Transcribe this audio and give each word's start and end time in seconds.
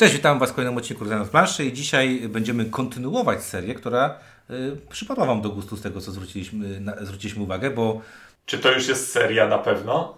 Cześć, 0.00 0.14
witam 0.14 0.38
Was 0.38 0.50
w 0.50 0.54
kolejnym 0.54 0.78
odcinku 0.78 1.04
Rozdania 1.04 1.24
planszy 1.24 1.64
i 1.64 1.72
dzisiaj 1.72 2.20
będziemy 2.28 2.64
kontynuować 2.64 3.42
serię, 3.42 3.74
która 3.74 4.18
y, 4.50 4.76
przypadła 4.90 5.26
Wam 5.26 5.42
do 5.42 5.48
gustu 5.48 5.76
z 5.76 5.82
tego, 5.82 6.00
co 6.00 6.12
zwróciliśmy, 6.12 6.80
na, 6.80 6.96
zwróciliśmy 7.00 7.42
uwagę, 7.42 7.70
bo... 7.70 8.00
Czy 8.46 8.58
to 8.58 8.72
już 8.72 8.88
jest 8.88 9.12
seria 9.12 9.46
na 9.46 9.58
pewno? 9.58 10.16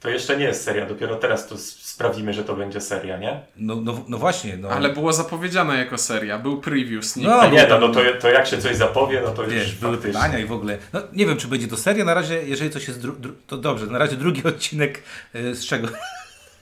To 0.00 0.08
jeszcze 0.08 0.36
nie 0.36 0.44
jest 0.44 0.64
seria, 0.64 0.86
dopiero 0.86 1.16
teraz 1.16 1.48
to 1.48 1.58
sprawdzimy, 1.58 2.32
że 2.34 2.44
to 2.44 2.56
będzie 2.56 2.80
seria, 2.80 3.18
nie? 3.18 3.40
No, 3.56 3.76
no, 3.76 4.04
no 4.08 4.18
właśnie. 4.18 4.56
No. 4.56 4.68
Ale 4.68 4.88
było 4.88 5.12
zapowiedziane 5.12 5.78
jako 5.78 5.98
seria, 5.98 6.38
był 6.38 6.60
preview. 6.60 7.16
No, 7.16 7.40
A 7.40 7.46
nie, 7.46 7.66
no, 7.66 7.78
no 7.78 7.88
to, 7.88 8.00
to 8.20 8.28
jak 8.28 8.46
się 8.46 8.58
coś 8.58 8.76
zapowie, 8.76 9.22
no 9.24 9.30
to 9.30 9.46
Wiesz, 9.46 9.66
już 9.66 9.74
były 9.74 9.92
faktycznie. 9.92 10.20
pytania 10.20 10.38
i 10.38 10.46
w 10.46 10.52
ogóle. 10.52 10.78
No 10.92 11.02
nie 11.12 11.26
wiem, 11.26 11.36
czy 11.36 11.48
będzie 11.48 11.68
to 11.68 11.76
seria. 11.76 12.04
Na 12.04 12.14
razie, 12.14 12.42
jeżeli 12.42 12.70
coś 12.70 12.88
jest. 12.88 13.00
Dru- 13.00 13.20
dru- 13.20 13.34
to 13.46 13.56
dobrze, 13.56 13.86
na 13.86 13.98
razie 13.98 14.16
drugi 14.16 14.44
odcinek 14.48 15.02
y, 15.34 15.54
z 15.54 15.66
czego? 15.66 15.88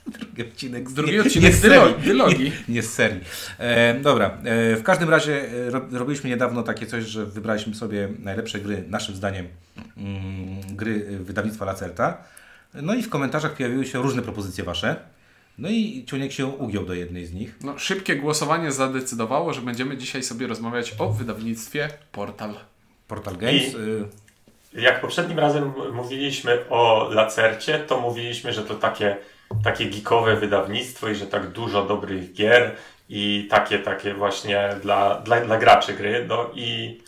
Drugi 0.08 0.42
odcinek 0.42 0.90
z 0.90 0.94
Drugi 0.94 1.12
nie, 1.12 1.20
odcinek 1.20 1.50
nie 1.52 1.56
z 1.56 1.60
serii. 1.60 1.94
dylogii. 2.04 2.44
Nie, 2.68 2.74
nie 2.74 2.82
z 2.82 2.92
serii. 2.92 3.20
E, 3.58 3.94
dobra, 3.94 4.26
e, 4.44 4.76
w 4.76 4.82
każdym 4.82 5.10
razie 5.10 5.48
e, 5.66 5.70
ro, 5.70 5.80
robiliśmy 5.92 6.30
niedawno 6.30 6.62
takie 6.62 6.86
coś, 6.86 7.04
że 7.04 7.26
wybraliśmy 7.26 7.74
sobie 7.74 8.08
najlepsze 8.18 8.58
gry, 8.58 8.84
naszym 8.88 9.14
zdaniem, 9.14 9.48
mm, 9.96 10.76
gry 10.76 11.18
wydawnictwa 11.20 11.64
Lacerta. 11.64 12.16
No 12.74 12.94
i 12.94 13.02
w 13.02 13.08
komentarzach 13.08 13.52
pojawiły 13.56 13.86
się 13.86 14.02
różne 14.02 14.22
propozycje 14.22 14.64
wasze. 14.64 14.96
No 15.58 15.68
i 15.68 16.04
Ciuniek 16.06 16.32
się 16.32 16.46
ugiął 16.46 16.84
do 16.86 16.94
jednej 16.94 17.26
z 17.26 17.32
nich. 17.32 17.54
No, 17.64 17.78
szybkie 17.78 18.16
głosowanie 18.16 18.72
zadecydowało, 18.72 19.52
że 19.54 19.60
będziemy 19.60 19.96
dzisiaj 19.96 20.22
sobie 20.22 20.46
rozmawiać 20.46 20.94
o 20.98 21.12
wydawnictwie 21.12 21.88
Portal. 22.12 22.54
Portal 23.08 23.36
Games. 23.36 23.62
I- 23.74 23.76
y, 24.76 24.80
Jak 24.82 25.00
poprzednim 25.00 25.38
razem 25.38 25.72
mówiliśmy 25.92 26.58
o 26.70 27.08
Lacercie, 27.12 27.78
to 27.78 28.00
mówiliśmy, 28.00 28.52
że 28.52 28.62
to 28.62 28.74
takie, 28.74 29.16
takie 29.64 29.86
geekowe 29.86 30.36
wydawnictwo 30.36 31.08
i 31.08 31.14
że 31.14 31.26
tak 31.26 31.46
dużo 31.46 31.84
dobrych 31.84 32.32
gier 32.32 32.76
i 33.08 33.48
takie, 33.50 33.78
takie 33.78 34.14
właśnie 34.14 34.76
dla, 34.82 35.14
dla, 35.14 35.40
dla 35.40 35.58
graczy 35.58 35.94
gry. 35.94 36.24
No 36.28 36.50
i, 36.54 37.00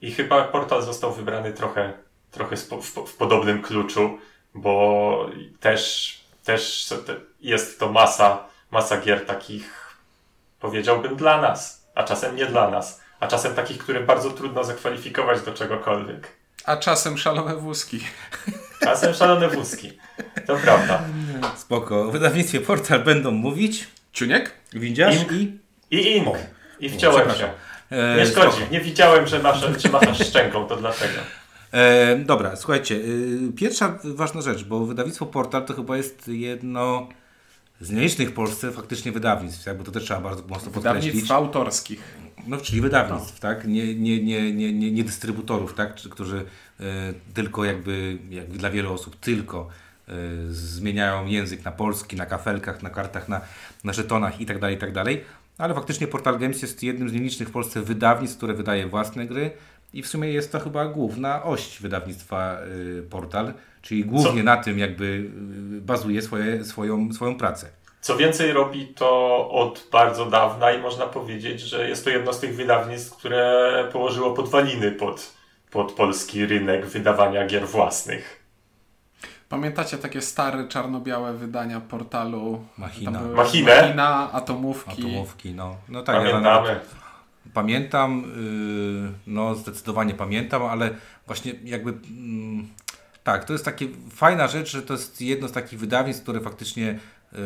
i 0.00 0.12
chyba 0.12 0.44
Portal 0.44 0.82
został 0.82 1.12
wybrany 1.12 1.52
trochę, 1.52 1.92
trochę 2.30 2.56
spo, 2.56 2.82
w, 2.82 2.86
w 2.86 3.16
podobnym 3.16 3.62
kluczu, 3.62 4.18
bo 4.54 5.30
też, 5.60 6.12
też 6.44 6.94
jest 7.40 7.80
to 7.80 7.92
masa, 7.92 8.44
masa 8.70 9.00
gier 9.00 9.26
takich, 9.26 9.96
powiedziałbym, 10.60 11.16
dla 11.16 11.40
nas, 11.40 11.86
a 11.94 12.02
czasem 12.02 12.36
nie 12.36 12.46
dla 12.46 12.70
nas, 12.70 13.00
a 13.20 13.26
czasem 13.26 13.54
takich, 13.54 13.78
które 13.78 14.00
bardzo 14.00 14.30
trudno 14.30 14.64
zakwalifikować 14.64 15.40
do 15.40 15.54
czegokolwiek. 15.54 16.28
A 16.64 16.76
czasem 16.76 17.18
szalone 17.18 17.56
wózki. 17.56 18.00
Czasem 18.80 19.14
szalone 19.14 19.48
wózki. 19.48 19.92
To 20.46 20.56
prawda. 20.56 21.02
spoko. 21.56 22.00
O 22.02 22.10
wydawnictwie 22.10 22.60
Portal 22.60 23.00
będą 23.04 23.30
mówić. 23.30 23.88
Ciuniek? 24.12 24.52
Windziarz 24.72 25.16
Ink. 25.16 25.32
i... 25.32 25.58
I 25.90 26.16
ink. 26.16 26.28
O. 26.28 26.36
I 26.80 26.88
wciąłem 26.90 27.30
się. 27.30 27.50
E, 27.90 28.16
Nie 28.16 28.26
szkodzi. 28.26 28.56
spoko. 28.56 28.72
Nie 28.72 28.80
widziałem, 28.80 29.26
że 29.26 29.38
masz, 29.38 29.60
że 29.82 29.88
machasz 29.88 30.26
szczęką, 30.28 30.66
to 30.66 30.76
dlatego. 30.76 31.18
E, 31.72 32.16
dobra, 32.16 32.56
słuchajcie. 32.56 32.94
y, 32.94 33.52
pierwsza 33.56 33.98
ważna 34.04 34.40
rzecz, 34.42 34.64
bo 34.64 34.86
wydawnictwo 34.86 35.26
Portal 35.26 35.64
to 35.64 35.74
chyba 35.74 35.96
jest 35.96 36.28
jedno 36.28 37.08
z 37.80 37.90
nielicznych 37.90 38.30
w 38.30 38.32
Polsce 38.32 38.72
faktycznie 38.72 39.12
wydawnictw, 39.12 39.64
tak? 39.64 39.78
bo 39.78 39.84
to 39.84 39.92
też 39.92 40.04
trzeba 40.04 40.20
bardzo 40.20 40.42
mocno 40.42 40.70
podkreślić. 40.70 41.04
Wydawnictw 41.04 41.30
autorskich. 41.30 42.00
No, 42.46 42.56
czyli 42.56 42.80
wydawnictw, 42.80 43.40
tak? 43.40 43.66
Nie, 43.68 43.94
nie, 43.94 44.22
nie, 44.22 44.52
nie, 44.52 44.72
nie, 44.72 44.92
nie 44.92 45.04
dystrybutorów, 45.04 45.74
tak? 45.74 45.94
Czy- 45.94 46.10
Którzy 46.10 46.44
e, 46.80 46.84
tylko 47.34 47.64
jakby, 47.64 48.18
jakby 48.30 48.58
dla 48.58 48.70
wielu 48.70 48.92
osób 48.92 49.16
tylko 49.16 49.68
e, 50.08 50.12
zmieniają 50.48 51.26
język 51.26 51.64
na 51.64 51.72
polski, 51.72 52.16
na 52.16 52.26
kafelkach, 52.26 52.82
na 52.82 52.90
kartach, 52.90 53.28
na, 53.28 53.40
na 53.84 53.92
żetonach 53.92 54.40
i 54.40 54.46
tak 54.46 54.58
dalej, 54.58 54.76
i 54.76 54.78
tak. 54.78 54.90
Ale 55.58 55.74
faktycznie 55.74 56.06
Portal 56.06 56.38
Games 56.38 56.62
jest 56.62 56.82
jednym 56.82 57.08
z 57.08 57.12
nielicznych 57.12 57.48
w 57.48 57.52
Polsce 57.52 57.82
wydawnictw, 57.82 58.36
które 58.36 58.54
wydaje 58.54 58.86
własne 58.86 59.26
gry 59.26 59.50
i 59.92 60.02
w 60.02 60.06
sumie 60.06 60.28
jest 60.28 60.52
to 60.52 60.60
chyba 60.60 60.86
główna 60.86 61.42
oś 61.42 61.78
wydawnictwa 61.80 62.58
y, 62.98 63.02
Portal, 63.10 63.54
czyli 63.86 64.04
głównie 64.04 64.42
na 64.42 64.56
tym 64.56 64.78
jakby 64.78 65.04
y, 65.04 65.80
bazuje 65.80 66.22
swoje, 66.22 66.64
swoją, 66.64 67.12
swoją 67.12 67.36
pracę. 67.36 67.70
Co 68.00 68.16
więcej, 68.16 68.52
robi 68.52 68.86
to 68.86 69.50
od 69.50 69.88
bardzo 69.92 70.26
dawna 70.26 70.72
i 70.72 70.82
można 70.82 71.06
powiedzieć, 71.06 71.60
że 71.60 71.88
jest 71.88 72.04
to 72.04 72.10
jedno 72.10 72.32
z 72.32 72.40
tych 72.40 72.56
wydawnictw, 72.56 73.16
które 73.16 73.88
położyło 73.92 74.30
podwaliny 74.34 74.92
pod, 74.92 75.32
pod 75.70 75.92
polski 75.92 76.46
rynek 76.46 76.86
wydawania 76.86 77.46
gier 77.46 77.68
własnych. 77.68 78.46
Pamiętacie 79.48 79.98
takie 79.98 80.20
stare, 80.22 80.68
czarno-białe 80.68 81.32
wydania 81.32 81.80
portalu? 81.80 82.64
Machina. 82.78 83.20
Machinę? 83.20 83.82
Machina, 83.82 84.32
atomówki. 84.32 85.02
Atomówki, 85.02 85.54
no. 85.54 85.76
No 85.88 86.02
tak, 86.02 86.14
ja 86.24 86.30
Pamiętamy. 86.30 86.80
Pamiętam, 87.54 88.22
yy, 89.06 89.32
no 89.34 89.54
zdecydowanie 89.54 90.14
pamiętam, 90.14 90.62
ale 90.62 90.90
właśnie 91.26 91.52
jakby 91.64 91.90
mm, 91.90 92.68
tak, 93.26 93.44
to 93.44 93.52
jest 93.52 93.64
takie 93.64 93.88
fajna 94.10 94.48
rzecz, 94.48 94.70
że 94.70 94.82
to 94.82 94.94
jest 94.94 95.20
jedno 95.20 95.48
z 95.48 95.52
takich 95.52 95.78
wydawnictw, 95.78 96.22
które 96.22 96.40
faktycznie 96.40 96.98
yy, 97.32 97.38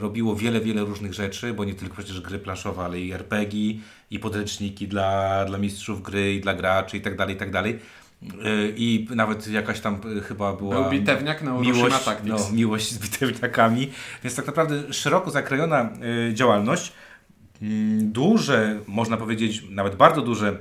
robiło 0.00 0.36
wiele, 0.36 0.60
wiele 0.60 0.84
różnych 0.84 1.14
rzeczy, 1.14 1.54
bo 1.54 1.64
nie 1.64 1.74
tylko 1.74 1.94
przecież 1.94 2.20
gry 2.20 2.38
planszowe, 2.38 2.82
ale 2.82 3.00
i 3.00 3.12
RPG, 3.12 3.74
i 4.10 4.18
podręczniki 4.18 4.88
dla, 4.88 5.44
dla 5.44 5.58
mistrzów 5.58 6.02
gry, 6.02 6.34
i 6.34 6.40
dla 6.40 6.54
graczy, 6.54 6.96
i 6.96 7.00
tak 7.00 7.16
dalej, 7.16 7.34
i 7.34 7.38
tak 7.38 7.50
dalej. 7.50 7.78
Yy, 8.22 8.74
I 8.76 9.06
nawet 9.10 9.48
jakaś 9.48 9.80
tam 9.80 10.00
yy, 10.14 10.20
chyba 10.20 10.52
była 10.52 10.80
Był 10.80 10.90
bitewniak 10.90 11.42
na 11.42 11.52
miłość, 11.52 12.04
Tactics. 12.04 12.48
no, 12.48 12.56
miłość 12.56 12.92
z 12.92 12.98
bitewniakami, 12.98 13.90
więc 14.24 14.36
tak 14.36 14.46
naprawdę 14.46 14.92
szeroko 14.92 15.30
zakrojona 15.30 15.90
y, 16.30 16.34
działalność, 16.34 16.92
Mm, 17.62 18.12
duże, 18.12 18.80
można 18.86 19.16
powiedzieć, 19.16 19.62
nawet 19.70 19.96
bardzo 19.96 20.22
duży 20.22 20.56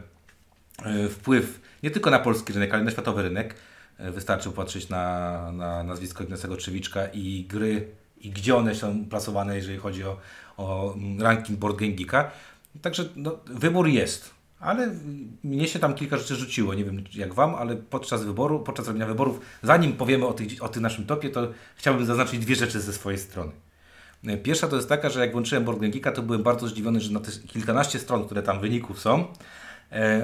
wpływ 1.09 1.62
nie 1.84 1.92
tylko 1.92 2.09
na 2.09 2.20
polski 2.20 2.53
rynek, 2.53 2.74
ale 2.74 2.84
na 2.84 2.92
światowy 2.92 3.22
rynek. 3.22 3.56
E, 4.01 4.12
Wystarczy 4.12 4.50
popatrzeć 4.50 4.89
na, 4.89 5.51
na 5.51 5.84
nazwisko 5.84 6.23
Ignacego 6.23 6.57
Trzewiczka 6.57 7.07
i 7.07 7.45
gry, 7.50 7.88
i 8.22 8.29
gdzie 8.29 8.56
one 8.56 8.75
są 8.75 9.06
plasowane, 9.06 9.56
jeżeli 9.56 9.78
chodzi 9.78 10.03
o, 10.03 10.17
o 10.57 10.94
mm, 10.94 11.22
ranking 11.22 11.59
Board 11.59 11.78
Game 11.78 11.91
Geeka. 11.91 12.31
Także 12.81 13.09
no, 13.16 13.38
wybór 13.45 13.88
jest, 13.88 14.29
ale 14.59 14.95
mnie 15.44 15.67
się 15.67 15.79
tam 15.79 15.94
kilka 15.94 16.17
rzeczy 16.17 16.35
rzuciło. 16.35 16.73
Nie 16.73 16.85
wiem 16.85 17.03
jak 17.13 17.34
Wam, 17.34 17.56
ale 17.56 17.75
podczas 17.75 18.23
wyboru, 18.23 18.59
podczas 18.59 18.88
robienia 18.88 19.06
wyborów, 19.06 19.40
zanim 19.63 19.94
powiemy 19.94 20.28
o, 20.28 20.34
tych, 20.34 20.63
o 20.63 20.69
tym 20.69 20.84
naszym 20.84 21.06
topie, 21.06 21.29
to 21.29 21.47
chciałbym 21.75 22.06
zaznaczyć 22.06 22.40
dwie 22.40 22.56
rzeczy 22.56 22.81
ze 22.81 22.94
swojej 22.94 23.19
strony. 23.19 23.51
Pierwsza 24.44 24.67
to 24.67 24.75
jest 24.75 24.90
taka, 24.90 25.09
że 25.09 25.19
jak 25.19 25.31
włączyłem 25.31 25.66
Board 25.66 25.79
Game 25.79 25.91
Geeka, 25.91 26.11
to 26.11 26.22
byłem 26.22 26.44
bardzo 26.44 26.67
zdziwiony, 26.67 27.01
że 27.01 27.11
na 27.11 27.19
te 27.19 27.31
kilkanaście 27.31 28.00
stron, 28.00 28.25
które 28.25 28.44
tam 28.44 28.59
wyników 28.59 29.00
są, 29.00 29.19
e, 29.19 29.25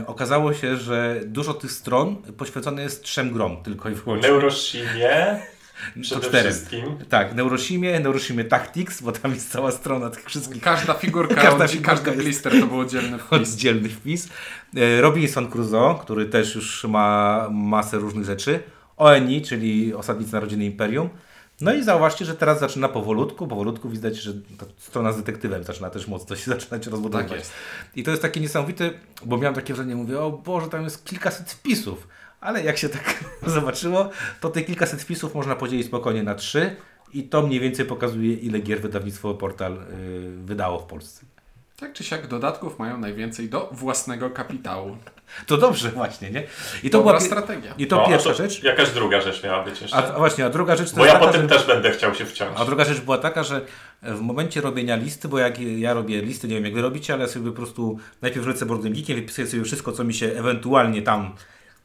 okazało 0.07 0.53
się, 0.53 0.77
że 0.77 1.21
dużo 1.25 1.53
tych 1.53 1.71
stron 1.71 2.15
poświęcone 2.15 2.81
jest 2.81 3.03
trzem 3.03 3.33
grom 3.33 3.63
tylko 3.63 3.89
i 3.89 3.93
wyłącznie. 3.93 4.29
Neuroshimie 4.29 5.39
To 5.95 6.01
przede 6.01 6.21
czterem. 6.27 6.51
wszystkim. 6.53 6.83
Tak, 7.09 7.35
Neuroshimie, 7.35 7.99
Neuroshimie 7.99 8.43
Tactics, 8.43 9.01
bo 9.01 9.11
tam 9.11 9.33
jest 9.33 9.51
cała 9.51 9.71
strona 9.71 10.09
tych 10.09 10.25
wszystkich 10.25 10.63
Każda 10.63 10.93
figurka, 10.93 11.35
Każda 11.35 11.49
każda, 11.51 11.67
figurka 11.67 11.91
każdy 11.91 12.09
jest- 12.11 12.23
blister 12.23 12.51
to 12.61 12.67
był 12.67 12.79
oddzielny 12.79 13.17
wpis. 13.17 13.31
oddzielny 13.31 13.89
wpis. 13.89 14.29
E, 14.77 15.01
Robinson 15.01 15.47
Crusoe, 15.51 15.99
który 16.01 16.25
też 16.25 16.55
już 16.55 16.83
ma 16.83 17.47
masę 17.51 17.97
różnych 17.97 18.25
rzeczy. 18.25 18.59
ONI, 18.97 19.41
czyli 19.41 19.93
Osadnicy 19.93 20.33
Narodziny 20.33 20.65
Imperium. 20.65 21.09
No 21.61 21.73
i 21.73 21.83
zauważcie, 21.83 22.25
że 22.25 22.35
teraz 22.35 22.59
zaczyna 22.59 22.89
powolutku, 22.89 23.47
powolutku 23.47 23.89
widać, 23.89 24.15
że 24.15 24.33
ta 24.33 24.65
strona 24.77 25.11
z 25.11 25.17
detektywem 25.17 25.63
zaczyna 25.63 25.89
też 25.89 26.07
mocno 26.07 26.35
się 26.35 26.51
zaczynać 26.55 26.87
rozbudowywać. 26.87 27.41
Tak. 27.41 27.51
I 27.95 28.03
to 28.03 28.11
jest 28.11 28.21
takie 28.21 28.39
niesamowite, 28.39 28.91
bo 29.25 29.37
miałem 29.37 29.55
takie 29.55 29.73
wrażenie, 29.73 29.95
mówię, 29.95 30.19
o 30.19 30.31
Boże, 30.31 30.67
tam 30.67 30.83
jest 30.83 31.05
kilkaset 31.05 31.51
wpisów. 31.51 32.07
Ale 32.41 32.63
jak 32.63 32.77
się 32.77 32.89
tak 32.89 33.23
zobaczyło, 33.55 34.09
to 34.41 34.49
te 34.49 34.61
kilkaset 34.61 35.01
wpisów 35.01 35.35
można 35.35 35.55
podzielić 35.55 35.87
spokojnie 35.87 36.23
na 36.23 36.35
trzy 36.35 36.75
i 37.13 37.23
to 37.23 37.47
mniej 37.47 37.59
więcej 37.59 37.85
pokazuje, 37.85 38.33
ile 38.33 38.59
gier 38.59 38.81
wydawnictwo 38.81 39.33
Portal 39.33 39.73
y, 39.73 40.31
wydało 40.45 40.79
w 40.79 40.85
Polsce. 40.85 41.25
Tak 41.79 41.93
czy 41.93 42.03
siak 42.03 42.27
dodatków 42.27 42.79
mają 42.79 42.97
najwięcej 42.97 43.49
do 43.49 43.69
własnego 43.71 44.29
kapitału. 44.29 44.97
To 45.47 45.57
dobrze 45.57 45.89
właśnie, 45.91 46.31
nie? 46.31 46.43
I 46.83 46.89
to 46.89 46.97
Dobra 46.97 47.13
była 47.13 47.25
strategia. 47.25 47.73
I 47.77 47.87
to 47.87 47.95
No, 47.95 48.07
pierwsza 48.07 48.29
to 48.29 48.35
rzecz. 48.35 48.63
Jakaś 48.63 48.89
druga 48.91 49.21
rzecz 49.21 49.43
miała 49.43 49.63
być 49.63 49.81
jeszcze. 49.81 49.97
A, 49.97 50.13
a 50.13 50.17
właśnie, 50.17 50.45
a 50.45 50.49
druga 50.49 50.75
rzecz 50.75 50.91
to 50.91 50.97
Bo 50.97 51.05
ja 51.05 51.13
taka, 51.13 51.25
potem 51.25 51.41
że, 51.41 51.47
też 51.47 51.67
będę 51.67 51.91
chciał 51.91 52.15
się 52.15 52.25
wciąć. 52.25 52.51
A 52.59 52.65
druga 52.65 52.85
rzecz 52.85 52.99
była 53.01 53.17
taka, 53.17 53.43
że 53.43 53.61
w 54.01 54.19
momencie 54.21 54.61
robienia 54.61 54.95
listy, 54.95 55.27
bo 55.27 55.39
jak 55.39 55.59
ja 55.59 55.93
robię 55.93 56.21
listy, 56.21 56.47
nie 56.47 56.55
wiem 56.55 56.65
jak 56.65 56.73
wy 56.73 56.81
robicie, 56.81 57.13
ale 57.13 57.23
ja 57.23 57.29
sobie 57.29 57.49
po 57.51 57.55
prostu 57.55 57.99
najpierw 58.21 58.47
lecę 58.47 58.65
boardem 58.65 58.93
geekiem, 58.93 59.15
wypisuję 59.15 59.47
sobie 59.47 59.63
wszystko, 59.63 59.91
co 59.91 60.03
mi 60.03 60.13
się 60.13 60.25
ewentualnie 60.25 61.01
tam 61.01 61.35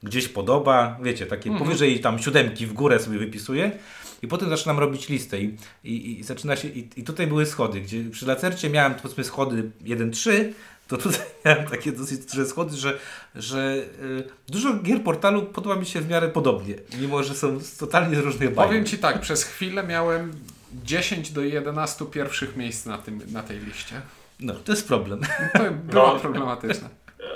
gdzieś 0.02 0.28
podoba, 0.28 0.98
wiecie, 1.02 1.26
takie 1.26 1.50
Mhm. 1.50 1.66
powyżej 1.66 2.00
tam 2.00 2.18
siódemki 2.18 2.66
w 2.66 2.72
górę 2.72 2.98
sobie 2.98 3.18
wypisuję 3.18 3.70
i 4.22 4.28
potem 4.28 4.48
zaczynam 4.48 4.78
robić 4.78 5.08
listę 5.08 5.40
i, 5.40 5.56
i, 5.84 6.20
i 6.20 6.22
zaczyna 6.24 6.56
się, 6.56 6.68
i, 6.68 6.88
i 6.96 7.04
tutaj 7.04 7.26
były 7.26 7.46
schody, 7.46 7.80
gdzie 7.80 8.04
przy 8.10 8.26
lacercie 8.26 8.70
miałem 8.70 8.94
powiedzmy 8.94 9.24
schody 9.24 9.70
1-3, 9.84 10.30
to 10.88 10.96
tutaj 10.96 11.20
miałem 11.44 11.66
takie 11.66 11.92
dosyć 11.92 12.24
duże 12.26 12.46
schody, 12.46 12.76
że, 12.76 12.98
że 13.34 13.76
y, 14.02 14.24
dużo 14.48 14.74
gier 14.74 15.02
portalu 15.02 15.42
podoba 15.42 15.76
mi 15.76 15.86
się 15.86 16.00
w 16.00 16.08
miarę 16.08 16.28
podobnie, 16.28 16.74
mimo 17.00 17.22
że 17.22 17.34
są 17.34 17.60
z 17.60 17.76
totalnie 17.76 18.16
z 18.16 18.18
różnych 18.18 18.54
bajek. 18.54 18.70
Powiem 18.70 18.84
Ci 18.86 18.98
tak, 18.98 19.20
przez 19.20 19.44
chwilę 19.44 19.82
miałem 19.86 20.32
10 20.84 21.30
do 21.30 21.42
11 21.42 22.04
pierwszych 22.06 22.56
miejsc 22.56 22.86
na, 22.86 22.98
tym, 22.98 23.20
na 23.32 23.42
tej 23.42 23.58
liście. 23.60 24.00
No, 24.40 24.54
to 24.54 24.72
jest 24.72 24.88
problem. 24.88 25.20
To 25.52 25.58
było 25.92 26.14
No. 26.14 26.20
problematyczne. 26.20 26.88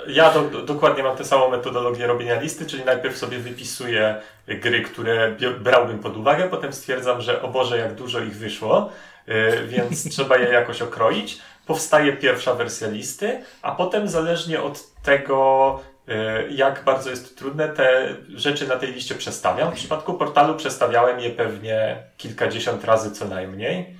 Ja 0.07 0.31
do, 0.31 0.41
do, 0.41 0.61
dokładnie 0.61 1.03
mam 1.03 1.17
tę 1.17 1.25
samą 1.25 1.49
metodologię 1.49 2.07
robienia 2.07 2.41
listy, 2.41 2.65
czyli 2.65 2.85
najpierw 2.85 3.17
sobie 3.17 3.39
wypisuję 3.39 4.21
gry, 4.47 4.81
które 4.81 5.35
brałbym 5.59 5.99
pod 5.99 6.17
uwagę, 6.17 6.49
potem 6.49 6.73
stwierdzam, 6.73 7.21
że 7.21 7.41
o 7.41 7.47
Boże, 7.47 7.77
jak 7.77 7.95
dużo 7.95 8.19
ich 8.19 8.35
wyszło, 8.35 8.89
yy, 9.27 9.67
więc 9.67 10.09
trzeba 10.15 10.37
je 10.37 10.49
jakoś 10.49 10.81
okroić. 10.81 11.37
Powstaje 11.65 12.13
pierwsza 12.13 12.53
wersja 12.53 12.87
listy, 12.87 13.43
a 13.61 13.75
potem 13.75 14.07
zależnie 14.07 14.61
od 14.61 14.93
tego, 15.03 15.79
yy, 16.07 16.15
jak 16.49 16.83
bardzo 16.83 17.09
jest 17.09 17.37
trudne, 17.37 17.69
te 17.69 18.15
rzeczy 18.35 18.67
na 18.67 18.75
tej 18.75 18.93
liście 18.93 19.15
przestawiam. 19.15 19.71
W 19.71 19.75
przypadku 19.75 20.13
portalu 20.13 20.55
przestawiałem 20.55 21.19
je 21.19 21.29
pewnie 21.29 21.97
kilkadziesiąt 22.17 22.83
razy 22.83 23.11
co 23.11 23.25
najmniej, 23.25 23.95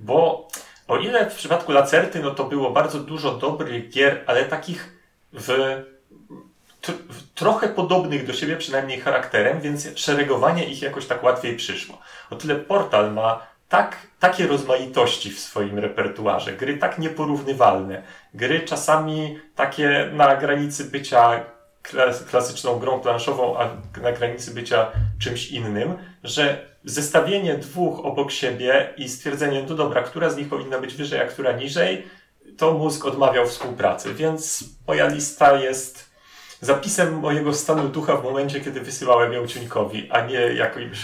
bo 0.00 0.48
o 0.88 0.96
ile 0.96 1.30
w 1.30 1.34
przypadku 1.34 1.72
Lacerty, 1.72 2.20
no 2.20 2.30
to 2.30 2.44
było 2.44 2.70
bardzo 2.70 2.98
dużo 3.00 3.30
dobrych 3.30 3.90
gier, 3.90 4.24
ale 4.26 4.44
takich 4.44 4.95
w, 5.36 5.48
tr- 6.82 7.02
w 7.08 7.34
trochę 7.34 7.68
podobnych 7.68 8.26
do 8.26 8.32
siebie, 8.32 8.56
przynajmniej 8.56 9.00
charakterem, 9.00 9.60
więc 9.60 9.88
szeregowanie 9.94 10.64
ich 10.64 10.82
jakoś 10.82 11.06
tak 11.06 11.22
łatwiej 11.22 11.56
przyszło. 11.56 11.98
O 12.30 12.36
tyle 12.36 12.56
portal 12.56 13.12
ma 13.12 13.46
tak, 13.68 13.96
takie 14.20 14.46
rozmaitości 14.46 15.30
w 15.30 15.40
swoim 15.40 15.78
repertuarze, 15.78 16.52
gry 16.52 16.76
tak 16.76 16.98
nieporównywalne, 16.98 18.02
gry 18.34 18.60
czasami 18.60 19.38
takie 19.54 20.10
na 20.12 20.36
granicy 20.36 20.84
bycia 20.84 21.44
klas- 21.82 22.24
klasyczną 22.24 22.78
grą 22.78 23.00
planszową, 23.00 23.58
a 23.58 23.68
na 24.02 24.12
granicy 24.12 24.54
bycia 24.54 24.90
czymś 25.18 25.50
innym, 25.50 25.98
że 26.24 26.66
zestawienie 26.84 27.54
dwóch 27.54 28.04
obok 28.04 28.32
siebie 28.32 28.94
i 28.96 29.08
stwierdzenie, 29.08 29.64
no 29.68 29.74
dobra, 29.74 30.02
która 30.02 30.30
z 30.30 30.36
nich 30.36 30.48
powinna 30.48 30.78
być 30.78 30.94
wyżej, 30.94 31.20
a 31.20 31.26
która 31.26 31.52
niżej, 31.52 32.06
to 32.56 32.72
mózg 32.72 33.04
odmawiał 33.04 33.46
współpracy, 33.46 34.14
więc 34.14 34.64
moja 34.88 35.08
lista 35.08 35.60
jest 35.60 36.10
zapisem 36.60 37.14
mojego 37.18 37.54
stanu 37.54 37.88
ducha 37.88 38.16
w 38.16 38.24
momencie, 38.24 38.60
kiedy 38.60 38.80
wysyłałem 38.80 39.32
ją 39.32 39.46
Ciuńkowi, 39.46 40.10
a 40.10 40.26
nie 40.26 40.34
jakimś 40.40 40.98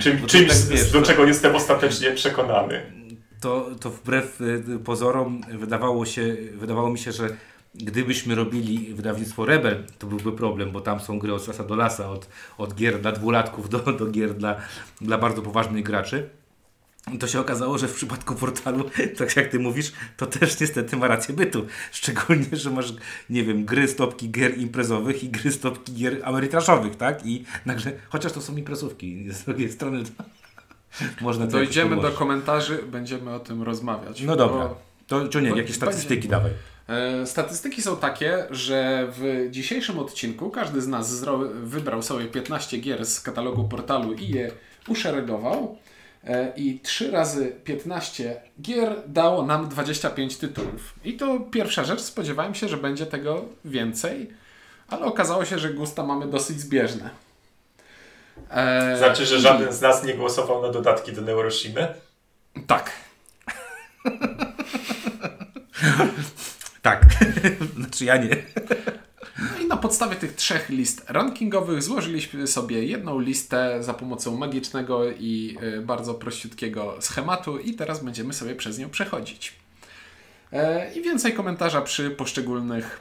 czym, 0.00 0.20
to 0.20 0.26
czymś, 0.26 0.48
tak 0.48 0.58
wiesz, 0.68 0.90
do 0.92 1.00
to- 1.00 1.06
czego 1.06 1.24
jestem 1.24 1.56
ostatecznie 1.56 2.10
przekonany. 2.12 2.92
To, 3.40 3.66
to 3.80 3.90
wbrew 3.90 4.40
y, 4.40 4.78
pozorom 4.84 5.40
wydawało, 5.58 6.06
się, 6.06 6.36
wydawało 6.54 6.90
mi 6.90 6.98
się, 6.98 7.12
że 7.12 7.28
gdybyśmy 7.74 8.34
robili 8.34 8.94
wydawnictwo 8.94 9.44
Rebel, 9.46 9.84
to 9.98 10.06
byłby 10.06 10.32
problem, 10.32 10.70
bo 10.70 10.80
tam 10.80 11.00
są 11.00 11.18
gry 11.18 11.34
od 11.34 11.48
lasa 11.48 11.64
do 11.64 11.76
lasa, 11.76 12.10
od, 12.10 12.28
od 12.58 12.74
gier 12.74 13.00
dla 13.00 13.12
dwulatków 13.12 13.68
do, 13.68 13.78
do 13.78 14.06
gier 14.06 14.34
dla, 14.34 14.56
dla 15.00 15.18
bardzo 15.18 15.42
poważnych 15.42 15.84
graczy. 15.84 16.28
To 17.20 17.26
się 17.26 17.40
okazało, 17.40 17.78
że 17.78 17.88
w 17.88 17.94
przypadku 17.94 18.34
portalu, 18.34 18.84
tak 19.18 19.36
jak 19.36 19.48
ty 19.48 19.58
mówisz, 19.58 19.92
to 20.16 20.26
też 20.26 20.60
niestety 20.60 20.96
ma 20.96 21.08
rację 21.08 21.34
bytu. 21.34 21.66
Szczególnie, 21.92 22.46
że 22.52 22.70
masz, 22.70 22.92
nie 23.30 23.44
wiem, 23.44 23.64
gry 23.64 23.88
stopki 23.88 24.30
gier 24.30 24.58
imprezowych 24.58 25.24
i 25.24 25.28
gry 25.28 25.52
stopki 25.52 25.92
gier 25.92 26.20
amerytraszowych, 26.24 26.96
tak? 26.96 27.26
I 27.26 27.44
nagle, 27.66 27.92
chociaż 28.08 28.32
to 28.32 28.40
są 28.40 28.56
imprezówki, 28.56 29.24
z 29.32 29.44
drugiej 29.44 29.72
strony 29.72 30.02
to 30.04 30.24
można 31.24 31.46
to 31.46 31.52
Dojdziemy 31.52 32.02
do 32.02 32.10
komentarzy, 32.10 32.78
będziemy 32.90 33.34
o 33.34 33.40
tym 33.40 33.62
rozmawiać. 33.62 34.22
No 34.22 34.36
dobra. 34.36 34.68
Bo, 34.68 34.80
To 35.06 35.28
Czuniek, 35.28 35.50
Bo- 35.52 35.58
jakieś 35.58 35.76
statystyki 35.76 36.14
będzie- 36.14 36.28
dawaj. 36.28 36.50
e, 36.88 37.26
statystyki 37.26 37.82
są 37.82 37.96
takie, 37.96 38.46
że 38.50 39.08
w 39.10 39.46
dzisiejszym 39.50 39.98
odcinku 39.98 40.50
każdy 40.50 40.80
z 40.80 40.88
nas 40.88 41.24
wybrał 41.62 42.02
sobie 42.02 42.24
15 42.24 42.78
gier 42.78 43.06
z 43.06 43.20
katalogu 43.20 43.64
portalu 43.68 44.12
i 44.12 44.28
je 44.28 44.50
uszeregował. 44.88 45.78
E, 46.24 46.52
I 46.56 46.80
3 46.80 47.10
razy 47.10 47.52
15 47.64 48.40
gier 48.62 48.96
dało 49.06 49.42
nam 49.42 49.68
25 49.68 50.36
tytułów. 50.36 50.94
I 51.04 51.12
to 51.16 51.40
pierwsza 51.40 51.84
rzecz, 51.84 52.00
spodziewałem 52.00 52.54
się, 52.54 52.68
że 52.68 52.76
będzie 52.76 53.06
tego 53.06 53.44
więcej, 53.64 54.30
ale 54.88 55.06
okazało 55.06 55.44
się, 55.44 55.58
że 55.58 55.70
gusta 55.74 56.02
mamy 56.06 56.26
dosyć 56.26 56.60
zbieżne. 56.60 57.10
E, 58.50 58.96
Znaczy, 58.98 59.26
że 59.26 59.36
i- 59.36 59.40
żaden 59.40 59.72
z 59.72 59.80
nas 59.80 60.04
nie 60.04 60.14
głosował 60.14 60.62
na 60.62 60.68
dodatki 60.68 61.12
do 61.12 61.22
Neuroshimy? 61.22 61.94
Tak. 62.66 62.90
Tak. 66.82 67.04
znaczy 67.76 68.04
ja 68.04 68.16
nie. 68.16 68.36
No 69.38 69.64
i 69.64 69.66
na 69.66 69.76
podstawie 69.76 70.16
tych 70.16 70.34
trzech 70.34 70.68
list 70.68 71.04
rankingowych 71.08 71.82
złożyliśmy 71.82 72.46
sobie 72.46 72.84
jedną 72.84 73.20
listę 73.20 73.82
za 73.82 73.94
pomocą 73.94 74.36
magicznego 74.36 75.10
i 75.10 75.56
y, 75.62 75.80
bardzo 75.82 76.14
prościutkiego 76.14 76.96
schematu 77.00 77.58
i 77.58 77.74
teraz 77.74 78.04
będziemy 78.04 78.34
sobie 78.34 78.54
przez 78.54 78.78
nią 78.78 78.90
przechodzić. 78.90 79.52
E, 80.52 80.92
I 80.94 81.02
więcej 81.02 81.32
komentarza 81.32 81.82
przy 81.82 82.10
poszczególnych 82.10 83.00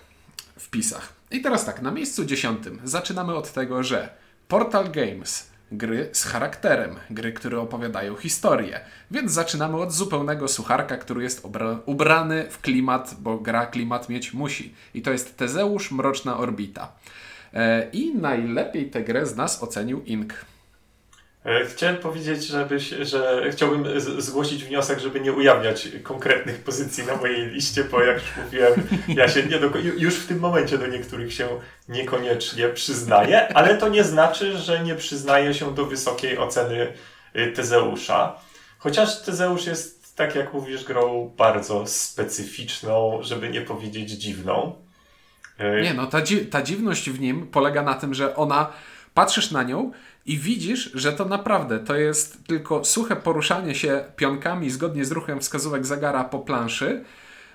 wpisach. 0.60 1.14
I 1.32 1.42
teraz 1.42 1.66
tak, 1.66 1.82
na 1.82 1.92
miejscu 1.92 2.26
dziesiątym 2.26 2.80
zaczynamy 2.84 3.36
od 3.36 3.54
tego, 3.54 3.84
że 3.84 4.10
Portal 4.48 4.92
Games, 4.92 5.50
gry 5.72 6.10
z 6.12 6.24
charakterem, 6.24 6.96
gry, 7.10 7.34
które 7.34 7.60
opowiadają 7.60 8.16
historię. 8.16 8.80
Więc 9.12 9.32
zaczynamy 9.32 9.78
od 9.78 9.94
zupełnego 9.94 10.48
sucharka, 10.48 10.98
który 10.98 11.24
jest 11.24 11.48
ubrany 11.86 12.46
w 12.50 12.62
klimat, 12.62 13.16
bo 13.20 13.38
gra 13.38 13.66
klimat 13.66 14.10
mieć 14.10 14.34
musi. 14.34 14.76
I 14.94 15.02
to 15.02 15.12
jest 15.12 15.38
Tezeusz 15.38 15.92
Mroczna 15.92 16.38
Orbita. 16.38 16.92
E, 17.54 17.90
I 17.90 18.16
najlepiej 18.16 18.90
tę 18.90 19.04
grę 19.04 19.26
z 19.26 19.36
nas 19.36 19.64
ocenił 19.64 20.04
Ink. 20.04 20.34
E, 21.48 21.66
Chciałem 21.66 21.98
powiedzieć, 21.98 22.48
żebyś, 22.48 22.90
że 22.90 23.44
chciałbym 23.52 24.00
zgłosić 24.22 24.64
wniosek, 24.64 25.00
żeby 25.00 25.20
nie 25.20 25.34
ujawniać 25.34 25.88
konkretnych 26.04 26.64
pozycji 26.64 27.06
na 27.06 27.16
mojej 27.16 27.48
liście, 27.48 27.84
bo 27.84 28.02
jak 28.04 28.16
już 28.22 28.46
mówiłem, 28.46 28.74
ja 29.08 29.28
się 29.28 29.44
nie 29.44 29.60
do, 29.60 29.70
ju- 29.70 29.98
już 29.98 30.16
w 30.16 30.28
tym 30.28 30.40
momencie 30.40 30.78
do 30.78 30.88
niektórych 30.88 31.34
się 31.34 31.48
niekoniecznie 31.90 32.70
przyznaję, 32.70 33.48
ale 33.56 33.78
to 33.78 33.90
nie 33.90 34.04
znaczy, 34.04 34.58
że 34.58 34.84
nie 34.84 34.96
przyznaję 34.96 35.54
się 35.54 35.76
do 35.76 35.86
wysokiej 35.86 36.38
oceny 36.38 36.94
y, 37.36 37.52
Tezeusza. 37.52 38.36
Chociaż 38.80 39.22
Tezeusz 39.22 39.66
jest, 39.66 40.16
tak 40.16 40.36
jak 40.36 40.54
mówisz, 40.54 40.84
grą 40.84 41.34
bardzo 41.38 41.88
specyficzną, 41.88 43.20
żeby 43.22 43.50
nie 43.50 43.62
powiedzieć 43.62 44.10
dziwną. 44.12 44.76
E, 45.58 45.82
Nie 45.82 45.94
no, 45.94 46.06
ta, 46.08 46.22
dzi- 46.22 46.46
ta 46.46 46.62
dziwność 46.62 47.10
w 47.10 47.20
nim 47.20 47.48
polega 47.48 47.82
na 47.84 47.94
tym, 47.94 48.14
że 48.14 48.36
ona, 48.36 48.70
patrzysz 49.14 49.52
na 49.52 49.64
nią 49.64 49.92
i 50.28 50.38
widzisz, 50.38 50.92
że 50.94 51.14
to 51.14 51.26
naprawdę 51.26 51.80
to 51.80 51.96
jest 51.96 52.48
tylko 52.48 52.86
suche 52.86 53.16
poruszanie 53.16 53.76
się 53.76 54.04
pionkami 54.16 54.70
zgodnie 54.70 55.06
z 55.06 55.12
ruchem 55.12 55.40
wskazówek 55.40 55.86
zegara 55.86 56.24
po 56.24 56.40
planszy 56.40 57.04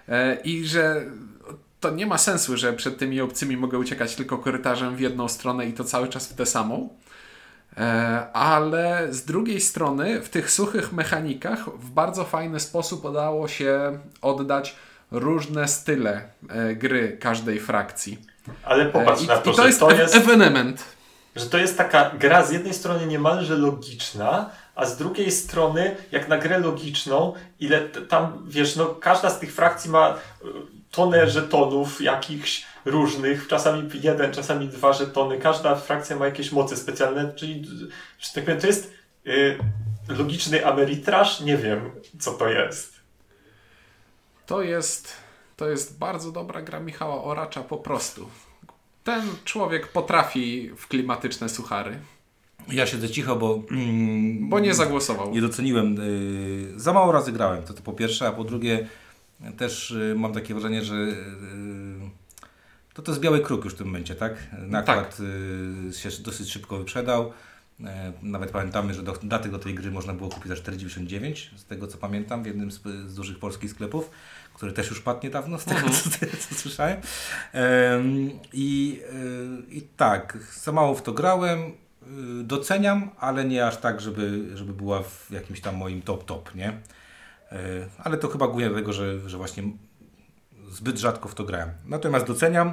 e, 0.08 0.34
i 0.34 0.64
że 0.64 1.04
to 1.80 1.90
nie 1.90 2.06
ma 2.06 2.18
sensu, 2.18 2.56
że 2.56 2.72
przed 2.72 2.98
tymi 2.98 3.20
obcymi 3.20 3.56
mogę 3.56 3.78
uciekać 3.78 4.16
tylko 4.16 4.38
korytarzem 4.38 4.96
w 4.96 5.00
jedną 5.00 5.28
stronę 5.28 5.66
i 5.66 5.72
to 5.72 5.84
cały 5.84 6.08
czas 6.08 6.28
w 6.28 6.34
tę 6.34 6.46
samą. 6.46 6.88
E, 7.76 8.26
ale 8.32 9.06
z 9.10 9.24
drugiej 9.24 9.60
strony 9.60 10.20
w 10.20 10.28
tych 10.28 10.50
suchych 10.50 10.92
mechanikach 10.92 11.64
w 11.64 11.90
bardzo 11.90 12.24
fajny 12.24 12.60
sposób 12.60 13.04
udało 13.04 13.48
się 13.48 13.98
oddać 14.22 14.76
różne 15.10 15.68
style 15.68 16.22
e, 16.48 16.74
gry 16.74 17.16
każdej 17.20 17.60
frakcji. 17.60 18.18
Ale 18.64 18.86
popatrz 18.86 19.22
I, 19.22 19.26
na 19.26 19.36
to, 19.36 19.50
i 19.50 19.54
to 19.54 19.62
że 19.62 19.68
jest, 19.68 19.80
to 19.80 19.90
jest... 19.90 20.14
evenement. 20.14 20.84
Że 21.36 21.46
to 21.46 21.58
jest 21.58 21.78
taka 21.78 22.10
gra 22.10 22.46
z 22.46 22.52
jednej 22.52 22.74
strony 22.74 23.06
niemalże 23.06 23.56
logiczna, 23.56 24.50
a 24.74 24.86
z 24.86 24.96
drugiej 24.96 25.30
strony, 25.30 25.96
jak 26.12 26.28
na 26.28 26.38
grę 26.38 26.58
logiczną, 26.58 27.34
ile 27.60 27.80
tam, 27.88 28.44
wiesz, 28.48 28.76
no 28.76 28.86
każda 28.86 29.30
z 29.30 29.38
tych 29.38 29.54
frakcji 29.54 29.90
ma 29.90 30.14
y, 30.14 30.48
tonę 30.90 31.30
żetonów 31.30 32.00
jakichś 32.00 32.66
różnych, 32.84 33.48
czasami 33.48 33.90
jeden, 34.02 34.32
czasami 34.32 34.68
dwa 34.68 34.92
żetony, 34.92 35.38
każda 35.38 35.74
frakcja 35.74 36.16
ma 36.16 36.26
jakieś 36.26 36.52
moce 36.52 36.76
specjalne, 36.76 37.32
czyli, 37.34 37.64
że 38.18 38.32
tak 38.34 38.44
powiem, 38.44 38.60
to 38.60 38.66
jest 38.66 38.92
y, 39.26 39.58
logiczny 40.08 40.66
Ameritraż, 40.66 41.40
nie 41.40 41.56
wiem, 41.56 41.90
co 42.18 42.32
to 42.32 42.48
jest. 42.48 42.92
To 44.46 44.62
jest, 44.62 45.12
to 45.56 45.68
jest 45.68 45.98
bardzo 45.98 46.32
dobra 46.32 46.62
gra 46.62 46.80
Michała 46.80 47.24
Oracza 47.24 47.62
po 47.62 47.76
prostu. 47.76 48.28
Ten 49.04 49.22
człowiek 49.44 49.88
potrafi 49.88 50.70
w 50.76 50.86
klimatyczne 50.88 51.48
suchary, 51.48 51.98
Ja 52.68 52.86
siedzę 52.86 53.08
cicho, 53.10 53.36
bo, 53.36 53.62
mm, 53.70 54.48
bo 54.48 54.60
nie 54.60 54.74
zagłosował. 54.74 55.32
nie 55.34 55.40
doceniłem. 55.40 56.00
y, 56.00 56.80
za 56.80 56.92
mało 56.92 57.12
razy 57.12 57.32
grałem, 57.32 57.62
to, 57.62 57.74
to 57.74 57.82
po 57.82 57.92
pierwsze, 57.92 58.28
a 58.28 58.32
po 58.32 58.44
drugie 58.44 58.88
też 59.58 59.90
y, 59.90 60.14
mam 60.18 60.32
takie 60.32 60.54
wrażenie, 60.54 60.82
że 60.84 60.94
y, 60.94 61.14
to 62.94 63.02
to 63.02 63.12
jest 63.12 63.20
biały 63.20 63.40
kruk 63.40 63.64
już 63.64 63.74
w 63.74 63.76
tym 63.76 63.86
momencie, 63.86 64.14
tak? 64.14 64.34
Nakład 64.58 65.18
y, 65.90 65.92
się 65.98 66.08
dosyć 66.22 66.50
szybko 66.52 66.78
wyprzedał. 66.78 67.32
E, 67.84 68.12
Nawet 68.22 68.50
pamiętamy, 68.50 68.94
że 68.94 69.02
do, 69.02 69.12
daty 69.22 69.48
do 69.48 69.58
tej 69.58 69.74
gry 69.74 69.90
można 69.90 70.14
było 70.14 70.28
kupić 70.30 70.48
za 70.48 70.54
4,99 70.54 71.34
z 71.56 71.64
tego 71.64 71.86
co 71.86 71.98
pamiętam 71.98 72.42
w 72.42 72.46
jednym 72.46 72.70
z, 72.72 72.80
z 73.06 73.14
dużych 73.14 73.38
polskich 73.38 73.70
sklepów, 73.70 74.10
który 74.54 74.72
też 74.72 74.90
już 74.90 75.00
padł 75.00 75.20
niedawno 75.22 75.58
z 75.58 75.64
tego 75.64 75.90
co, 75.90 76.10
co 76.48 76.54
słyszałem. 76.54 76.96
Em, 77.52 78.30
I, 78.52 79.00
y, 79.70 79.74
I 79.74 79.82
tak, 79.82 80.38
za 80.62 80.72
mało 80.72 80.94
w 80.94 81.02
to 81.02 81.12
grałem, 81.12 81.60
y, 81.60 81.72
doceniam, 82.44 83.10
ale 83.18 83.44
nie 83.44 83.66
aż 83.66 83.76
tak, 83.76 84.00
żeby, 84.00 84.48
żeby 84.54 84.72
była 84.72 85.02
w 85.02 85.30
jakimś 85.30 85.60
tam 85.60 85.76
moim 85.76 86.02
top 86.02 86.24
top, 86.24 86.54
nie? 86.54 86.68
E, 87.52 87.86
Ale 88.04 88.16
to 88.16 88.28
chyba 88.28 88.48
głównie 88.48 88.68
dlatego, 88.68 88.92
że, 88.92 89.28
że 89.28 89.36
właśnie 89.36 89.62
zbyt 90.70 90.98
rzadko 90.98 91.28
w 91.28 91.34
to 91.34 91.44
grałem. 91.44 91.70
Natomiast 91.84 92.26
doceniam, 92.26 92.72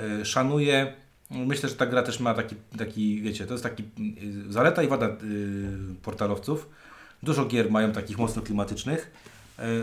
y, 0.00 0.24
szanuję. 0.24 0.92
Myślę, 1.30 1.68
że 1.68 1.74
ta 1.74 1.86
gra 1.86 2.02
też 2.02 2.20
ma 2.20 2.34
taki, 2.34 2.56
taki 2.78 3.22
wiecie, 3.22 3.46
to 3.46 3.54
jest 3.54 3.64
taki 3.64 3.82
y, 3.82 4.52
zaleta 4.52 4.82
i 4.82 4.88
wada 4.88 5.06
y, 5.06 5.14
portalowców. 6.02 6.68
Dużo 7.22 7.44
gier 7.44 7.70
mają 7.70 7.92
takich 7.92 8.18
mocno 8.18 8.42
klimatycznych, 8.42 9.00
y, 9.04 9.37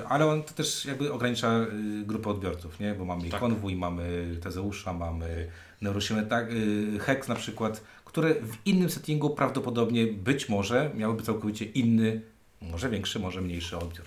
ale 0.10 0.26
on 0.26 0.44
to 0.44 0.54
też 0.54 0.86
jakby 0.86 1.14
ogranicza 1.14 1.60
y, 2.02 2.06
grupę 2.06 2.30
odbiorców, 2.30 2.80
nie? 2.80 2.94
Bo 2.94 3.06
mamy 3.06 3.30
Tak. 3.30 3.40
Konwój, 3.40 3.76
mamy 3.76 4.36
Tezeusza, 4.44 4.94
mamy 4.94 5.48
Neurosimę, 5.82 6.24
tak, 6.24 6.52
y, 6.52 7.00
Hex 7.00 7.28
na 7.28 7.36
przykład, 7.36 7.82
które 8.06 8.34
w 8.34 8.58
innym 8.66 8.90
settingu 8.90 9.30
prawdopodobnie 9.30 10.08
być 10.08 10.50
może 10.50 10.92
miałyby 10.96 11.24
całkowicie 11.24 11.66
inny, 11.66 12.22
może 12.62 12.90
większy, 12.90 13.20
może 13.20 13.42
mniejszy 13.42 13.78
odbiór. 13.78 14.06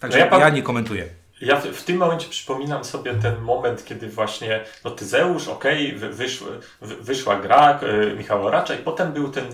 Także 0.00 0.18
No 0.18 0.24
ja 0.24 0.30
ja, 0.38 0.40
pa- 0.40 0.50
nie 0.50 0.62
komentuję. 0.62 1.08
Ja 1.40 1.60
w, 1.60 1.64
w 1.66 1.84
tym 1.84 1.96
momencie 1.96 2.28
przypominam 2.28 2.84
sobie 2.84 3.14
ten 3.14 3.40
moment, 3.40 3.84
kiedy 3.84 4.08
właśnie 4.08 4.64
no 4.84 4.90
Tyzeusz, 4.90 5.48
okej, 5.48 5.92
wy, 5.96 6.10
wyszła 7.00 7.40
gra 7.40 7.80
y, 7.82 8.16
Michała 8.16 8.50
Racza 8.50 8.74
i 8.74 8.78
potem 8.78 9.12
był 9.12 9.28
ten, 9.28 9.44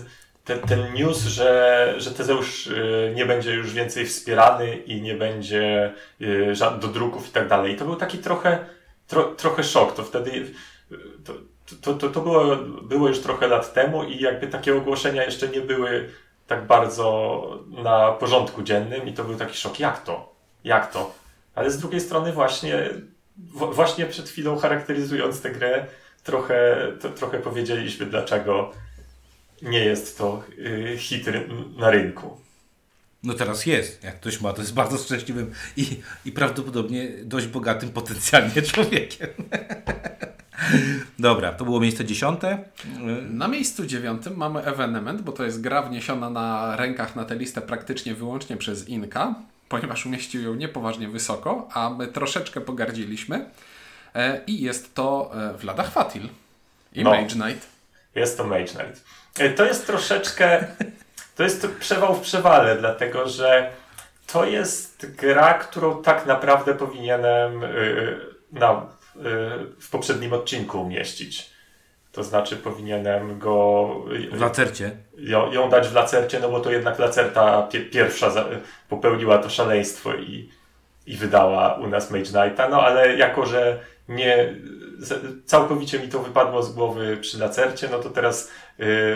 ten, 0.45 0.59
ten 0.59 0.93
news, 0.93 1.23
że, 1.23 1.93
że 1.97 2.11
Tyzeusz 2.11 2.67
y, 2.67 3.11
nie 3.15 3.25
będzie 3.25 3.53
już 3.53 3.73
więcej 3.73 4.05
wspierany 4.05 4.75
i 4.75 5.01
nie 5.01 5.15
będzie 5.15 5.93
y, 6.21 6.53
do 6.81 6.87
druków 6.87 7.29
i 7.29 7.31
tak 7.31 7.47
dalej. 7.47 7.73
I 7.73 7.75
to 7.75 7.85
był 7.85 7.95
taki 7.95 8.17
trochę, 8.17 8.65
tro, 9.07 9.23
trochę 9.23 9.63
szok. 9.63 9.95
To 9.95 10.03
wtedy 10.03 10.31
y, 10.31 10.97
to, 11.25 11.33
to, 11.81 11.93
to, 11.93 12.09
to 12.09 12.21
było, 12.21 12.55
było 12.81 13.07
już 13.07 13.19
trochę 13.19 13.47
lat 13.47 13.73
temu 13.73 14.03
i 14.03 14.19
jakby 14.19 14.47
takie 14.47 14.77
ogłoszenia 14.77 15.23
jeszcze 15.23 15.47
nie 15.47 15.61
były 15.61 16.09
tak 16.47 16.67
bardzo 16.67 17.59
na 17.83 18.11
porządku 18.11 18.63
dziennym 18.63 19.07
i 19.07 19.13
to 19.13 19.23
był 19.23 19.35
taki 19.35 19.57
szok. 19.57 19.79
Jak 19.79 20.03
to? 20.03 20.35
Jak 20.63 20.91
to? 20.91 21.13
Ale 21.55 21.71
z 21.71 21.79
drugiej 21.79 22.01
strony 22.01 22.33
właśnie, 22.33 22.89
właśnie 23.53 24.05
przed 24.05 24.29
chwilą 24.29 24.57
charakteryzując 24.57 25.41
tę 25.41 25.51
grę, 25.51 25.85
trochę, 26.23 26.77
to, 27.01 27.09
trochę 27.09 27.39
powiedzieliśmy, 27.39 28.05
dlaczego 28.05 28.71
nie 29.61 29.79
jest 29.79 30.17
to 30.17 30.43
y, 30.59 30.97
hit 30.97 31.25
na 31.77 31.89
rynku. 31.89 32.37
No 33.23 33.33
teraz 33.33 33.65
jest. 33.65 34.03
Jak 34.03 34.19
ktoś 34.19 34.41
ma, 34.41 34.53
to 34.53 34.61
jest 34.61 34.73
bardzo 34.73 34.97
szczęśliwym 34.97 35.51
i, 35.77 35.99
i 36.25 36.31
prawdopodobnie 36.31 37.09
dość 37.23 37.47
bogatym 37.47 37.89
potencjalnie 37.89 38.61
człowiekiem. 38.71 39.29
Dobra, 41.19 41.51
to 41.51 41.65
było 41.65 41.79
miejsce 41.79 42.05
dziesiąte. 42.05 42.63
Na 43.29 43.47
miejscu 43.47 43.85
dziewiątym 43.85 44.37
mamy 44.37 44.63
ewenement, 44.63 45.21
bo 45.21 45.31
to 45.31 45.43
jest 45.43 45.61
gra 45.61 45.81
wniesiona 45.81 46.29
na 46.29 46.75
rękach 46.75 47.15
na 47.15 47.25
tę 47.25 47.35
listę 47.35 47.61
praktycznie 47.61 48.15
wyłącznie 48.15 48.57
przez 48.57 48.89
Inka, 48.89 49.35
ponieważ 49.69 50.05
umieścił 50.05 50.41
ją 50.41 50.55
niepoważnie 50.55 51.07
wysoko, 51.07 51.67
a 51.73 51.89
my 51.89 52.07
troszeczkę 52.07 52.61
pogardziliśmy. 52.61 53.45
E, 54.15 54.41
I 54.47 54.61
jest 54.61 54.95
to 54.95 55.31
e, 55.35 55.57
Vlada 55.57 55.83
Fatil 55.83 56.29
i 56.93 57.03
No. 57.03 57.09
Mage 57.09 57.35
Knight. 57.35 57.70
Jest 58.15 58.37
to 58.37 58.43
Mage 58.43 58.65
Knight. 58.65 59.03
Y, 59.39 59.49
To 59.49 59.65
jest 59.65 59.87
troszeczkę, 59.87 60.65
to 61.35 61.43
jest 61.43 61.67
przewał 61.79 62.15
w 62.15 62.21
przewale, 62.21 62.75
dlatego 62.75 63.29
że 63.29 63.71
to 64.33 64.45
jest 64.45 65.15
gra, 65.15 65.53
którą 65.53 66.03
tak 66.03 66.25
naprawdę 66.25 66.73
powinienem 66.75 67.63
y, 67.63 68.19
na, 68.51 68.71
y, 68.71 69.19
w 69.79 69.89
poprzednim 69.91 70.33
odcinku 70.33 70.81
umieścić. 70.81 71.51
To 72.11 72.23
znaczy 72.23 72.57
powinienem 72.57 73.39
go 73.39 73.87
W 74.31 74.41
lacercie. 74.41 74.91
ją, 75.17 75.51
ją 75.51 75.69
dać 75.69 75.87
w 75.87 75.93
lacercie, 75.93 76.39
no 76.39 76.49
bo 76.49 76.59
to 76.59 76.71
jednak 76.71 76.99
lacerta 76.99 77.61
pie, 77.71 77.79
pierwsza 77.81 78.29
za, 78.29 78.45
popełniła 78.89 79.37
to 79.37 79.49
szaleństwo 79.49 80.15
i, 80.15 80.49
i 81.07 81.17
wydała 81.17 81.73
u 81.75 81.87
nas 81.87 82.11
Mage 82.11 82.23
Knighta, 82.25 82.69
no 82.69 82.81
ale 82.81 83.15
jako, 83.17 83.45
że 83.45 83.79
nie 84.07 84.55
całkowicie 85.45 85.99
mi 85.99 86.09
to 86.09 86.19
wypadło 86.19 86.63
z 86.63 86.73
głowy 86.73 87.17
przy 87.17 87.39
lacercie, 87.39 87.89
no 87.91 87.99
to 87.99 88.09
teraz 88.09 88.43
y, 88.43 88.49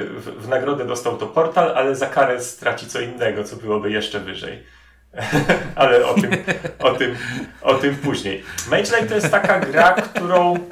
w, 0.09 0.33
w 0.39 0.47
nagrodę 0.47 0.85
dostał 0.85 1.17
to 1.17 1.27
portal, 1.27 1.71
ale 1.75 1.95
za 1.95 2.05
karę 2.05 2.41
straci 2.41 2.87
co 2.87 2.99
innego, 2.99 3.43
co 3.43 3.55
byłoby 3.55 3.91
jeszcze 3.91 4.19
wyżej. 4.19 4.63
ale 5.75 6.05
o 6.05 6.13
tym, 6.13 6.31
o, 6.79 6.91
tym, 6.91 7.15
o 7.61 7.73
tym 7.73 7.95
później. 7.95 8.43
Mage 8.69 8.83
Knight 8.83 9.09
to 9.09 9.15
jest 9.15 9.31
taka 9.31 9.59
gra, 9.59 9.91
którą 9.91 10.69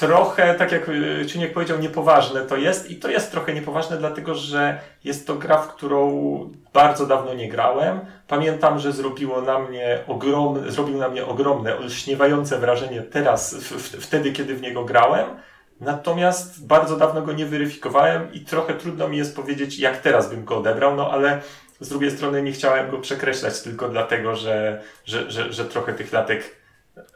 trochę, 0.00 0.54
tak 0.54 0.72
jak 0.72 0.88
y, 0.88 1.26
Ciuniek 1.26 1.52
powiedział, 1.52 1.78
niepoważne 1.78 2.42
to 2.42 2.56
jest 2.56 2.90
i 2.90 2.96
to 2.96 3.08
jest 3.08 3.30
trochę 3.30 3.54
niepoważne, 3.54 3.96
dlatego 3.96 4.34
że 4.34 4.80
jest 5.04 5.26
to 5.26 5.34
gra, 5.34 5.58
w 5.58 5.68
którą 5.68 6.10
bardzo 6.72 7.06
dawno 7.06 7.34
nie 7.34 7.48
grałem. 7.48 8.00
Pamiętam, 8.28 8.78
że 8.78 8.92
zrobiło 8.92 9.40
na 9.40 9.58
mnie 9.58 9.98
ogromne, 10.06 10.70
zrobił 10.70 10.98
na 10.98 11.08
mnie 11.08 11.26
ogromne, 11.26 11.78
olśniewające 11.78 12.58
wrażenie 12.58 13.02
teraz, 13.02 13.54
w, 13.54 13.72
w, 13.72 14.04
wtedy, 14.04 14.32
kiedy 14.32 14.54
w 14.54 14.62
niego 14.62 14.84
grałem. 14.84 15.26
Natomiast 15.80 16.66
bardzo 16.66 16.96
dawno 16.96 17.22
go 17.22 17.32
nie 17.32 17.46
weryfikowałem 17.46 18.32
i 18.32 18.40
trochę 18.40 18.74
trudno 18.74 19.08
mi 19.08 19.16
jest 19.16 19.36
powiedzieć, 19.36 19.78
jak 19.78 19.96
teraz 19.96 20.30
bym 20.30 20.44
go 20.44 20.56
odebrał, 20.56 20.96
no 20.96 21.10
ale 21.10 21.40
z 21.80 21.88
drugiej 21.88 22.10
strony 22.10 22.42
nie 22.42 22.52
chciałem 22.52 22.90
go 22.90 22.98
przekreślać 22.98 23.62
tylko 23.62 23.88
dlatego, 23.88 24.36
że, 24.36 24.82
że, 25.04 25.30
że, 25.30 25.52
że 25.52 25.64
trochę 25.64 25.92
tych 25.92 26.12
latek, 26.12 26.56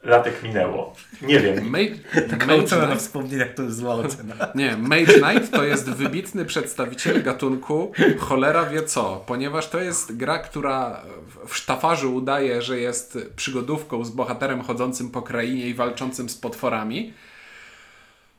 latek 0.02 0.42
minęło. 0.42 0.94
Nie 1.22 1.40
wiem. 1.40 1.70
Mage, 1.70 2.22
Taka 2.30 2.46
Mage 2.46 2.62
ocena 2.64 2.86
na 2.86 2.96
wspomnieniach 2.96 3.54
to 3.54 3.62
jest 3.62 3.76
zła 3.76 3.94
ocena. 3.94 4.34
nie, 4.54 4.76
Mage 4.76 5.06
Knight 5.20 5.50
to 5.52 5.64
jest 5.64 5.90
wybitny 5.90 6.44
przedstawiciel 6.44 7.22
gatunku 7.22 7.92
cholera 8.18 8.66
wie 8.66 8.82
co, 8.82 9.24
ponieważ 9.26 9.68
to 9.68 9.80
jest 9.80 10.16
gra, 10.16 10.38
która 10.38 11.02
w- 11.28 11.48
w 11.50 11.56
sztafarzu 11.56 12.14
udaje, 12.14 12.62
że 12.62 12.78
jest 12.80 13.18
przygodówką 13.36 14.04
z 14.04 14.10
bohaterem 14.10 14.62
chodzącym 14.62 15.10
po 15.10 15.22
krainie 15.22 15.66
i 15.68 15.74
walczącym 15.74 16.28
z 16.28 16.34
potworami, 16.36 17.12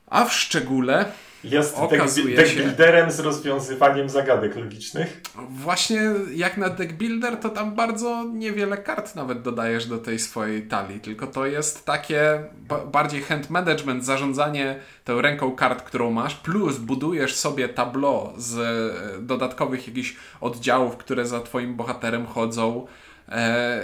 a 0.06 0.24
w 0.24 0.32
szczególe 0.34 1.04
Jest 1.44 1.76
Okazuje 1.78 2.36
deck, 2.36 2.48
deckbuilderem 2.54 3.10
z 3.10 3.20
rozwiązywaniem 3.20 4.08
zagadek 4.08 4.56
logicznych. 4.56 5.20
Właśnie 5.50 6.00
jak 6.34 6.56
na 6.56 6.68
deck 6.68 6.92
builder, 6.92 7.36
to 7.36 7.48
tam 7.48 7.74
bardzo 7.74 8.24
niewiele 8.34 8.76
kart 8.76 9.14
nawet 9.14 9.42
dodajesz 9.42 9.86
do 9.86 9.98
tej 9.98 10.18
swojej 10.18 10.68
talii, 10.68 11.00
tylko 11.00 11.26
to 11.26 11.46
jest 11.46 11.84
takie 11.84 12.44
ba- 12.68 12.86
bardziej 12.86 13.22
hand 13.22 13.50
management, 13.50 14.04
zarządzanie 14.04 14.76
tą 15.04 15.20
ręką 15.20 15.52
kart, 15.52 15.82
którą 15.82 16.10
masz, 16.10 16.34
plus 16.34 16.76
budujesz 16.78 17.34
sobie 17.34 17.68
tableau 17.68 18.32
z 18.36 18.58
e, 18.58 19.22
dodatkowych 19.22 19.88
jakichś 19.88 20.16
oddziałów, 20.40 20.96
które 20.96 21.26
za 21.26 21.40
twoim 21.40 21.74
bohaterem 21.76 22.26
chodzą. 22.26 22.86
E, 23.28 23.82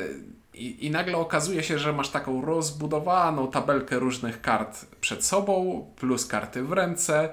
i, 0.61 0.87
I 0.87 0.91
nagle 0.91 1.17
okazuje 1.17 1.63
się, 1.63 1.79
że 1.79 1.93
masz 1.93 2.09
taką 2.09 2.45
rozbudowaną 2.45 3.51
tabelkę 3.51 3.99
różnych 3.99 4.41
kart 4.41 4.87
przed 5.01 5.25
sobą, 5.25 5.87
plus 5.97 6.27
karty 6.27 6.63
w 6.63 6.73
ręce, 6.73 7.29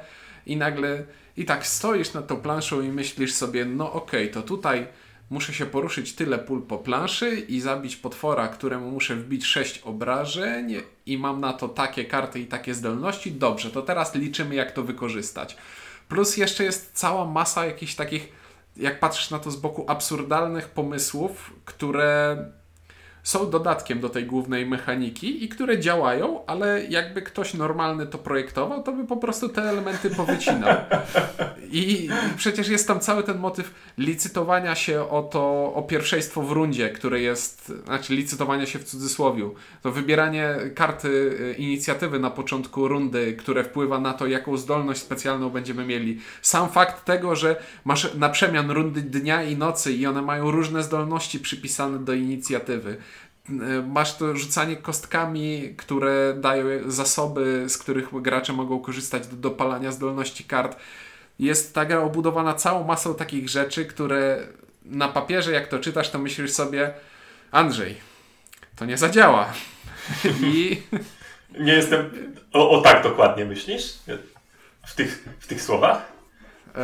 i 0.46 0.58
nagle 0.58 1.04
i 1.38 1.46
tak 1.46 1.68
stoisz 1.68 2.14
nad 2.14 2.28
tą 2.28 2.38
planszą 2.38 2.82
i 2.82 2.88
myślisz 2.88 3.34
sobie, 3.34 3.66
no 3.66 3.94
okej, 3.94 4.32
to 4.32 4.42
tutaj 4.42 4.88
muszę 5.30 5.54
się 5.54 5.66
poruszyć 5.66 6.16
tyle 6.16 6.40
pól 6.40 6.62
po 6.62 6.78
planszy 6.78 7.36
i 7.36 7.62
zabić 7.62 7.96
potwora, 7.96 8.48
któremu 8.48 8.92
muszę 8.92 9.16
wbić 9.16 9.46
6 9.46 9.80
obrażeń 9.80 10.76
i 11.06 11.18
mam 11.18 11.42
na 11.42 11.54
to 11.54 11.70
takie 11.70 12.06
karty 12.06 12.40
i 12.40 12.46
takie 12.46 12.74
zdolności. 12.74 13.32
Dobrze, 13.32 13.72
to 13.72 13.82
teraz 13.82 14.16
liczymy, 14.16 14.56
jak 14.56 14.72
to 14.72 14.84
wykorzystać. 14.84 15.58
Plus 16.10 16.38
jeszcze 16.38 16.64
jest 16.64 16.92
cała 16.94 17.26
masa 17.26 17.66
jakichś 17.66 17.96
takich, 17.96 18.32
jak 18.78 19.00
patrzysz 19.00 19.30
na 19.30 19.40
to 19.40 19.52
z 19.52 19.56
boku, 19.56 19.86
absurdalnych 19.88 20.70
pomysłów, 20.70 21.54
które 21.66 22.38
są 23.26 23.50
dodatkiem 23.50 24.00
do 24.00 24.10
tej 24.10 24.26
głównej 24.26 24.66
mechaniki 24.66 25.44
i 25.44 25.50
które 25.50 25.80
działają, 25.80 26.46
ale 26.46 26.86
jakby 26.86 27.22
ktoś 27.22 27.54
normalny 27.54 28.08
to 28.08 28.18
projektował, 28.18 28.84
to 28.84 28.92
by 28.92 29.08
po 29.08 29.18
prostu 29.18 29.50
te 29.50 29.62
elementy 29.62 30.10
powycinał. 30.10 30.76
I, 31.72 32.10
przecież 32.38 32.68
jest 32.68 32.88
tam 32.88 33.00
cały 33.00 33.24
ten 33.24 33.38
motyw 33.38 33.74
licytowania 33.98 34.76
się 34.76 35.10
o 35.10 35.24
to, 35.24 35.74
o 35.74 35.84
pierwszeństwo 35.84 36.42
w 36.42 36.52
rundzie, 36.52 36.90
które 36.90 37.22
jest, 37.22 37.74
znaczy 37.86 38.16
licytowania 38.16 38.66
się 38.66 38.80
w 38.80 38.84
cudzysłowiu. 38.84 39.56
To 39.82 39.92
wybieranie 39.92 40.56
karty 40.76 41.08
y, 41.08 41.56
inicjatywy 41.58 42.20
na 42.20 42.30
początku 42.30 42.88
rundy, 42.88 43.34
które 43.34 43.64
wpływa 43.64 44.00
na 44.00 44.14
to, 44.14 44.28
jaką 44.28 44.58
zdolność 44.58 45.02
specjalną 45.02 45.50
będziemy 45.50 45.86
mieli. 45.86 46.20
Sam 46.42 46.70
fakt 46.70 47.06
tego, 47.06 47.36
że 47.36 47.56
masz 47.86 48.14
na 48.14 48.30
przemian 48.30 48.72
rundy 48.72 49.02
dnia 49.02 49.44
i 49.44 49.58
nocy 49.58 49.94
i 49.94 50.06
one 50.08 50.22
mają 50.22 50.52
różne 50.52 50.84
zdolności 50.84 51.40
przypisane 51.40 52.00
do 52.00 52.14
inicjatywy. 52.14 52.98
Y, 53.50 53.84
Masz 53.88 54.18
to 54.18 54.38
rzucanie 54.38 54.76
kostkami, 54.76 55.74
które 55.78 56.34
dają 56.38 56.66
zasoby, 56.88 57.66
z 57.70 57.78
których 57.78 58.22
gracze 58.22 58.54
mogą 58.54 58.80
korzystać 58.80 59.28
do 59.28 59.36
dopalania 59.36 59.92
zdolności 59.92 60.44
kart. 60.44 60.78
Jest 61.40 61.74
ta 61.74 61.86
gra 61.86 62.00
obudowana 62.00 62.54
całą 62.54 62.84
masą 62.84 63.16
takich 63.16 63.50
rzeczy, 63.50 63.86
które 63.86 64.48
na 64.86 65.08
papierze, 65.08 65.52
jak 65.52 65.68
to 65.68 65.80
czytasz, 65.80 66.10
to 66.10 66.20
myślisz 66.20 66.52
sobie, 66.52 66.94
Andrzej, 67.52 67.98
to 68.76 68.86
nie 68.86 68.98
zadziała. 68.98 69.54
I 70.44 70.82
Nie 71.60 71.74
jestem. 71.74 72.10
O, 72.54 72.70
o 72.70 72.82
tak 72.82 73.04
dokładnie 73.04 73.46
myślisz? 73.46 73.94
W 74.88 74.96
tych, 74.96 75.30
w 75.40 75.48
tych 75.48 75.62
słowach? 75.62 76.02
e, 76.76 76.82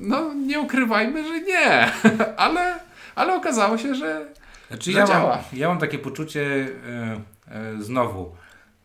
no, 0.00 0.34
nie 0.34 0.60
ukrywajmy, 0.60 1.24
że 1.28 1.40
nie, 1.40 1.92
ale, 2.36 2.78
ale 3.14 3.34
okazało 3.34 3.78
się, 3.78 3.94
że 3.94 4.26
Znaczy 4.74 4.92
ja 4.92 5.06
mam, 5.06 5.38
ja 5.52 5.68
mam 5.68 5.78
takie 5.78 5.98
poczucie, 5.98 6.68
e, 6.88 7.20
E, 7.50 7.82
znowu, 7.82 8.36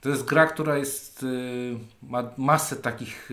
to 0.01 0.09
jest 0.09 0.25
gra, 0.25 0.47
która 0.47 0.77
jest, 0.77 1.23
e, 1.23 2.07
ma 2.09 2.23
masę 2.37 2.75
takich 2.75 3.29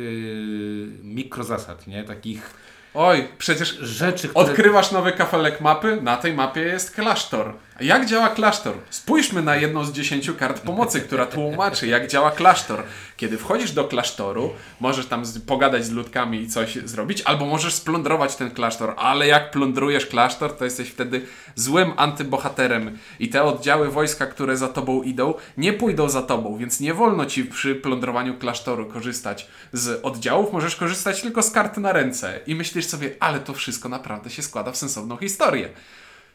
mikrozasad, 1.03 1.87
nie? 1.87 2.05
Takich 2.05 2.67
Oj, 2.95 3.29
przecież 3.39 3.69
rzeczy, 3.79 4.29
które... 4.29 4.45
Odkrywasz 4.45 4.93
nowy 4.93 5.13
kafelek 5.13 5.61
mapy, 5.61 5.99
na 6.03 6.17
tej 6.17 6.35
mapie 6.35 6.61
jest 6.61 6.95
klasztor. 6.95 7.55
Jak 7.81 8.07
działa 8.07 8.29
klasztor? 8.29 8.75
Spójrzmy 8.91 9.43
na 9.43 9.57
jedną 9.57 9.85
z 9.85 9.93
dziesięciu 9.93 10.35
kart 10.35 10.61
pomocy, 10.61 11.01
która 11.01 11.27
tłumaczy, 11.27 11.87
jak 11.87 12.09
działa 12.09 12.31
klasztor. 12.31 12.83
Kiedy 13.17 13.39
wchodzisz 13.39 13.73
do 13.73 13.85
klasztoru, 13.85 14.53
możesz 14.81 15.07
tam 15.07 15.23
pogadać 15.47 15.85
z 15.85 15.91
ludkami 15.91 16.43
i 16.43 16.49
coś 16.49 16.75
zrobić, 16.75 17.23
albo 17.23 17.47
możesz 17.47 17.75
splądrować 17.75 18.37
ten 18.37 18.51
klasztor, 18.51 18.95
ale 18.97 19.27
jak 19.27 19.51
plądrujesz 19.51 20.07
klasztor, 20.07 20.57
to 20.57 20.65
jesteś 20.65 20.89
wtedy 20.89 21.27
złym 21.55 21.93
antybohaterem. 21.97 22.99
I 23.21 23.29
te 23.29 23.43
oddziały 23.43 23.91
wojska, 23.91 24.27
które 24.27 24.57
za 24.57 24.69
tobą 24.69 25.03
idą, 25.03 25.35
nie 25.57 25.73
pójdą 25.73 26.09
za 26.09 26.23
tobą, 26.23 26.57
więc 26.57 26.81
nie 26.81 26.95
wolno 26.95 27.27
ci 27.27 27.45
przy 27.45 27.75
plądrowaniu 27.75 28.35
klasztoru 28.39 28.87
korzystać 28.87 29.49
z 29.73 30.05
oddziałów, 30.05 30.53
możesz 30.53 30.77
korzystać 30.77 31.23
tylko 31.23 31.43
z 31.43 31.51
kart 31.51 31.77
na 31.77 31.93
ręce. 31.93 32.41
I 32.47 32.55
myślisz 32.55 32.87
sobie, 32.87 33.11
ale 33.21 33.41
to 33.41 33.55
wszystko 33.55 33.89
naprawdę 33.89 34.31
się 34.31 34.43
składa 34.43 34.73
w 34.73 34.77
sensowną 34.77 35.17
historię. 35.17 35.69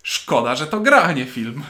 Szkoda, 0.03 0.55
że 0.55 0.67
to 0.67 0.79
gra, 0.79 1.01
a 1.01 1.11
nie 1.11 1.25
film. 1.25 1.63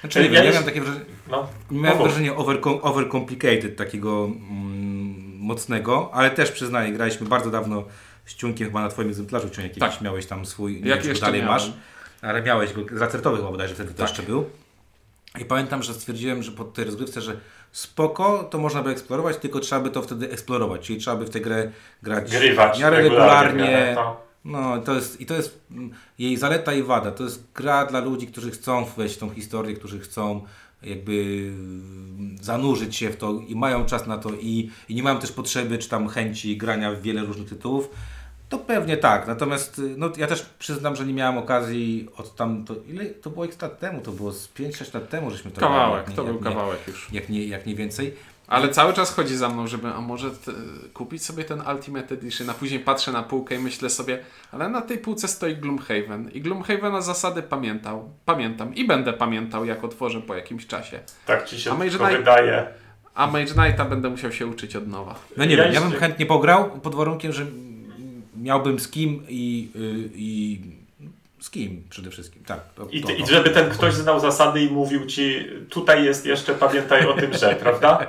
Znaczy, 0.00 0.18
Ja 0.22 0.24
wiem, 0.24 0.34
ja 0.44 0.50
miałem 0.50 0.64
takie 0.64 0.80
wrażenie, 0.80 1.04
No, 1.30 1.48
miałem 1.70 1.98
wrażenie 1.98 2.32
overcom- 2.32 2.78
overcomplicated 2.82 3.76
takiego 3.76 4.24
mm, 4.24 5.36
mocnego, 5.38 6.10
ale 6.14 6.30
też 6.30 6.50
przyznaję, 6.52 6.92
graliśmy 6.92 7.26
bardzo 7.28 7.50
dawno 7.50 7.84
z 8.26 8.34
Ciunkiem 8.34 8.66
chyba 8.68 8.80
na 8.82 8.88
twoim 8.88 9.08
egzemplarzu, 9.08 9.50
Ciunek, 9.50 9.76
jakiś 9.76 9.94
Tak. 9.94 10.00
miałeś 10.00 10.26
tam 10.26 10.46
swój, 10.46 10.82
nie 10.82 10.88
Jak 10.90 11.02
wiem, 11.02 11.16
dalej 11.18 11.40
miałem. 11.42 11.54
masz, 11.54 11.72
ale 12.22 12.42
miałeś 12.42 12.72
go, 12.72 12.98
z 12.98 13.02
acertowy 13.02 13.36
chyba 13.36 13.50
bodajże 13.50 13.74
wtedy 13.74 13.90
to 13.94 13.98
Tak. 13.98 14.08
jeszcze 14.08 14.22
był. 14.22 14.50
I 15.40 15.44
pamiętam, 15.44 15.82
że 15.82 15.94
stwierdziłem, 15.94 16.42
że 16.42 16.52
po 16.52 16.64
tej 16.64 16.84
rozgrywce, 16.84 17.20
że 17.20 17.36
spoko, 17.72 18.44
to 18.44 18.58
można 18.58 18.82
by 18.82 18.90
eksplorować, 18.90 19.36
tylko 19.36 19.60
trzeba 19.60 19.80
by 19.80 19.90
to 19.90 20.02
wtedy 20.02 20.30
eksplorować, 20.30 20.80
czyli 20.86 20.98
trzeba 21.00 21.16
by 21.16 21.24
w 21.24 21.30
tę 21.30 21.40
grę 21.40 21.70
grać 22.02 22.30
Grywać 22.30 22.78
w 22.78 22.80
miarę 22.80 22.96
regularnie. 22.96 23.62
regularnie. 23.64 23.96
No 24.44 24.78
to 24.78 24.94
jest, 24.94 25.20
i 25.20 25.26
to 25.26 25.34
jest 25.34 25.60
mm, 25.70 25.90
jej 26.18 26.36
zaleta 26.36 26.72
i 26.72 26.82
wada. 26.82 27.10
To 27.10 27.24
jest 27.24 27.44
gra 27.54 27.86
dla 27.86 28.00
ludzi, 28.00 28.26
którzy 28.26 28.50
chcą 28.50 28.84
wejść 28.84 29.14
w 29.14 29.18
tą 29.18 29.30
historię, 29.30 29.74
którzy 29.76 30.00
chcą 30.00 30.40
jakby 30.82 31.12
mm, 31.12 32.36
zanurzyć 32.40 32.96
się 32.96 33.10
w 33.10 33.16
to 33.16 33.40
i 33.48 33.54
mają 33.54 33.84
czas 33.84 34.06
na 34.06 34.18
to 34.18 34.30
i, 34.30 34.70
i 34.88 34.94
nie 34.94 35.02
mają 35.02 35.18
też 35.18 35.32
potrzeby 35.32 35.78
czy 35.78 35.88
tam 35.88 36.08
chęci 36.08 36.56
grania 36.56 36.92
w 36.92 37.02
wiele 37.02 37.24
różnych 37.24 37.48
tytułów. 37.48 37.88
To 38.48 38.58
pewnie 38.58 38.96
tak, 38.96 39.26
natomiast 39.26 39.78
y, 39.78 39.94
no, 39.98 40.10
ja 40.16 40.26
też 40.26 40.42
przyznam, 40.58 40.96
że 40.96 41.06
nie 41.06 41.14
miałem 41.14 41.38
okazji 41.38 42.08
od 42.16 42.36
tam, 42.36 42.64
to, 42.64 42.74
ile 42.88 43.04
to 43.06 43.30
było 43.30 43.44
x 43.44 43.62
lat 43.62 43.78
temu, 43.78 44.00
to 44.00 44.12
było 44.12 44.32
z 44.32 44.48
5-6 44.48 44.94
lat 44.94 45.08
temu, 45.08 45.30
żeśmy 45.30 45.50
to 45.50 45.60
Kawałek, 45.60 46.06
jak 46.06 46.16
to 46.16 46.22
nie- 46.22 46.28
był 46.28 46.36
jak 46.36 46.44
nie- 46.44 46.50
kawałek 46.50 46.78
już. 46.88 47.08
Jak 47.12 47.28
nie, 47.28 47.46
jak 47.46 47.66
nie 47.66 47.74
więcej. 47.74 48.14
Ale 48.52 48.68
cały 48.68 48.92
czas 48.92 49.14
chodzi 49.14 49.36
za 49.36 49.48
mną, 49.48 49.66
żeby, 49.66 49.88
a 49.88 50.00
może 50.00 50.30
t- 50.30 50.52
kupić 50.94 51.24
sobie 51.24 51.44
ten 51.44 51.62
Ultimate 51.74 52.14
Edition, 52.14 52.50
a 52.50 52.54
później 52.54 52.80
patrzę 52.80 53.12
na 53.12 53.22
półkę 53.22 53.54
i 53.54 53.58
myślę 53.58 53.90
sobie, 53.90 54.18
ale 54.52 54.68
na 54.68 54.80
tej 54.80 54.98
półce 54.98 55.28
stoi 55.28 55.56
Gloomhaven 55.56 56.30
i 56.34 56.40
Gloomhavena 56.40 57.00
zasady 57.00 57.42
pamiętał, 57.42 58.10
pamiętam 58.24 58.74
i 58.74 58.86
będę 58.86 59.12
pamiętał, 59.12 59.64
jak 59.64 59.84
otworzę 59.84 60.20
po 60.20 60.34
jakimś 60.34 60.66
czasie. 60.66 61.00
Tak 61.26 61.44
ci 61.48 61.60
się 61.60 61.70
A 61.70 61.74
Mage 61.74 61.90
tylko 61.90 62.04
Knight- 62.04 62.16
wydaje. 62.18 62.66
A 63.14 63.26
Mage 63.26 63.46
Knighta 63.54 63.84
będę 63.84 64.10
musiał 64.10 64.32
się 64.32 64.46
uczyć 64.46 64.76
od 64.76 64.88
nowa. 64.88 65.14
No 65.36 65.44
nie 65.44 65.56
Ja 65.56 65.64
wiem, 65.64 65.72
ja 65.74 65.80
bym 65.80 65.92
chętnie 65.92 66.26
pograł 66.26 66.70
pod 66.70 66.94
warunkiem, 66.94 67.32
że 67.32 67.46
miałbym 68.36 68.80
z 68.80 68.88
kim 68.88 69.22
i, 69.28 69.70
y, 69.76 70.10
i 70.14 70.60
z 71.42 71.50
kim 71.50 71.84
przede 71.90 72.10
wszystkim. 72.10 72.44
Tak, 72.44 72.60
to, 72.74 72.86
I, 72.90 73.00
to, 73.00 73.06
ty, 73.06 73.14
I 73.14 73.20
to. 73.20 73.26
żeby 73.26 73.50
ten 73.50 73.70
ktoś 73.70 73.94
znał 73.94 74.20
zasady 74.20 74.60
i 74.60 74.70
mówił 74.70 75.06
ci, 75.06 75.46
tutaj 75.70 76.04
jest 76.04 76.26
jeszcze, 76.26 76.54
pamiętaj 76.54 77.06
o 77.06 77.14
tym, 77.14 77.32
że, 77.34 77.54
prawda? 77.62 78.06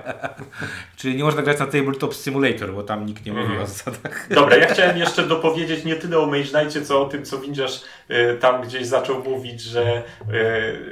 Czyli 0.98 1.16
nie 1.16 1.24
można 1.24 1.42
grać 1.42 1.60
na 1.60 1.66
Tabletop 1.66 2.16
Simulator, 2.16 2.74
bo 2.74 2.84
tam 2.84 3.06
nikt 3.06 3.26
nie 3.26 3.32
mówi 3.32 3.44
Mhm. 3.44 3.62
o 3.64 3.68
zasadach. 3.68 4.28
Dobra, 4.30 4.56
ja 4.58 4.68
chciałem 4.74 4.98
jeszcze 4.98 5.24
dopowiedzieć 5.28 5.86
nie 5.86 5.96
tyle 5.96 6.20
o 6.20 6.26
Mage 6.26 6.44
Knightie, 6.44 6.82
co 6.82 7.02
o 7.02 7.06
tym, 7.06 7.26
co 7.26 7.40
Windziarz 7.40 7.82
y, 8.12 8.38
tam 8.40 8.62
gdzieś 8.62 8.86
zaczął 8.88 9.24
mówić, 9.24 9.62
że 9.62 10.04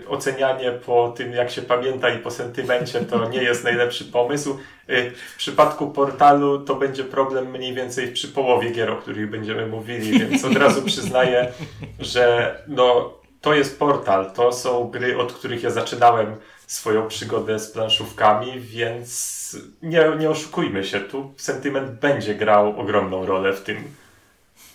y, 0.01 0.07
ocenianie 0.07 0.71
po 0.71 1.13
tym, 1.17 1.31
jak 1.31 1.51
się 1.51 1.61
pamięta 1.61 2.09
i 2.09 2.19
po 2.19 2.31
sentymencie 2.31 2.99
to 3.01 3.29
nie 3.29 3.43
jest 3.43 3.63
najlepszy 3.63 4.05
pomysł. 4.05 4.59
Y, 4.91 5.11
w 5.33 5.37
przypadku 5.37 5.91
portalu 5.91 6.59
to 6.59 6.75
będzie 6.75 7.03
problem 7.03 7.51
mniej 7.51 7.73
więcej 7.73 8.11
przy 8.11 8.27
połowie 8.27 8.71
gier, 8.71 8.91
o 8.91 8.97
których 8.97 9.29
będziemy 9.29 9.67
mówili, 9.67 10.19
więc 10.19 10.45
od 10.45 10.57
razu 10.57 10.81
przyznaję, 10.81 11.51
że 11.99 12.55
no, 12.67 13.13
to 13.41 13.53
jest 13.53 13.79
portal. 13.79 14.31
To 14.31 14.51
są 14.51 14.89
gry, 14.89 15.17
od 15.17 15.33
których 15.33 15.63
ja 15.63 15.69
zaczynałem 15.69 16.35
swoją 16.67 17.07
przygodę 17.07 17.59
z 17.59 17.71
planszówkami, 17.71 18.59
więc 18.59 19.41
nie, 19.81 20.05
nie 20.19 20.29
oszukujmy 20.29 20.83
się, 20.83 20.99
tu 20.99 21.33
sentyment 21.37 21.91
będzie 21.91 22.35
grał 22.35 22.79
ogromną 22.79 23.25
rolę 23.25 23.53
w 23.53 23.61
tym. 23.61 23.77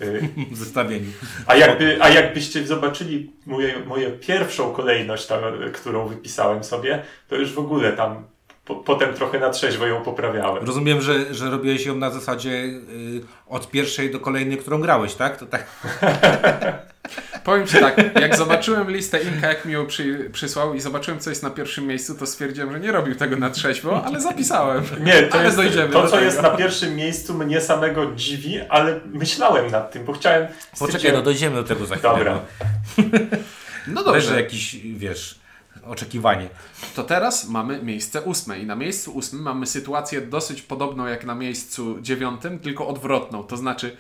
Y, 0.00 0.28
zestawieniu. 0.52 1.10
A, 1.46 1.56
jakby, 1.56 1.98
a 2.00 2.08
jakbyście 2.08 2.66
zobaczyli 2.66 3.32
moje, 3.46 3.78
moje 3.78 4.10
pierwszą 4.10 4.72
kolejność, 4.72 5.26
tam, 5.26 5.40
którą 5.72 6.08
wypisałem 6.08 6.64
sobie, 6.64 7.02
to 7.28 7.36
już 7.36 7.52
w 7.52 7.58
ogóle 7.58 7.92
tam 7.92 8.24
po, 8.66 8.74
potem 8.74 9.14
trochę 9.14 9.38
na 9.38 9.50
trzeźwo 9.50 9.86
ją 9.86 10.02
poprawiałem. 10.02 10.66
Rozumiem, 10.66 11.00
że, 11.00 11.34
że 11.34 11.50
robiłeś 11.50 11.86
ją 11.86 11.96
na 11.96 12.10
zasadzie 12.10 12.50
y, 12.50 12.80
od 13.46 13.70
pierwszej 13.70 14.10
do 14.10 14.20
kolejnej, 14.20 14.58
którą 14.58 14.80
grałeś, 14.80 15.14
tak? 15.14 15.36
To 15.36 15.46
tak. 15.46 15.66
Powiem 17.44 17.66
Ci 17.66 17.78
tak, 17.78 18.20
jak 18.20 18.36
zobaczyłem 18.36 18.90
listę 18.90 19.22
Inka, 19.22 19.48
jak 19.48 19.64
mi 19.64 19.72
ją 19.72 19.86
przy, 19.86 20.30
przysłał 20.32 20.74
i 20.74 20.80
zobaczyłem, 20.80 21.20
co 21.20 21.30
jest 21.30 21.42
na 21.42 21.50
pierwszym 21.50 21.86
miejscu, 21.86 22.14
to 22.14 22.26
stwierdziłem, 22.26 22.72
że 22.72 22.80
nie 22.80 22.92
robił 22.92 23.14
tego 23.14 23.36
na 23.36 23.50
trzeźwo, 23.50 24.04
ale 24.04 24.20
zapisałem. 24.20 24.84
Nie, 25.06 25.22
to, 25.22 25.34
Ale 25.34 25.44
jest, 25.44 25.56
dojdziemy 25.56 25.92
to 25.92 26.02
co 26.02 26.10
tego. 26.10 26.24
jest 26.24 26.42
na 26.42 26.50
pierwszym 26.50 26.96
miejscu 26.96 27.34
mnie 27.34 27.60
samego 27.60 28.14
dziwi, 28.14 28.60
ale 28.68 29.00
myślałem 29.12 29.70
nad 29.70 29.92
tym, 29.92 30.04
bo 30.04 30.12
chciałem... 30.12 30.46
Poczekaj, 30.78 31.12
no 31.12 31.22
dojdziemy 31.22 31.56
do 31.56 31.64
tego 31.64 31.86
za 31.86 31.96
chwilę. 31.96 32.12
Dobra. 32.18 32.40
No 33.86 34.02
Dobrze. 34.04 34.20
dobrze, 34.20 34.42
jakiś, 34.42 34.76
wiesz, 34.76 35.38
oczekiwanie. 35.84 36.48
To 36.94 37.02
teraz 37.02 37.48
mamy 37.48 37.82
miejsce 37.82 38.22
ósme 38.22 38.58
i 38.58 38.66
na 38.66 38.76
miejscu 38.76 39.12
ósmym 39.12 39.42
mamy 39.42 39.66
sytuację 39.66 40.20
dosyć 40.20 40.62
podobną 40.62 41.06
jak 41.06 41.24
na 41.24 41.34
miejscu 41.34 42.00
dziewiątym, 42.00 42.58
tylko 42.58 42.88
odwrotną. 42.88 43.42
To 43.42 43.56
znaczy, 43.56 43.96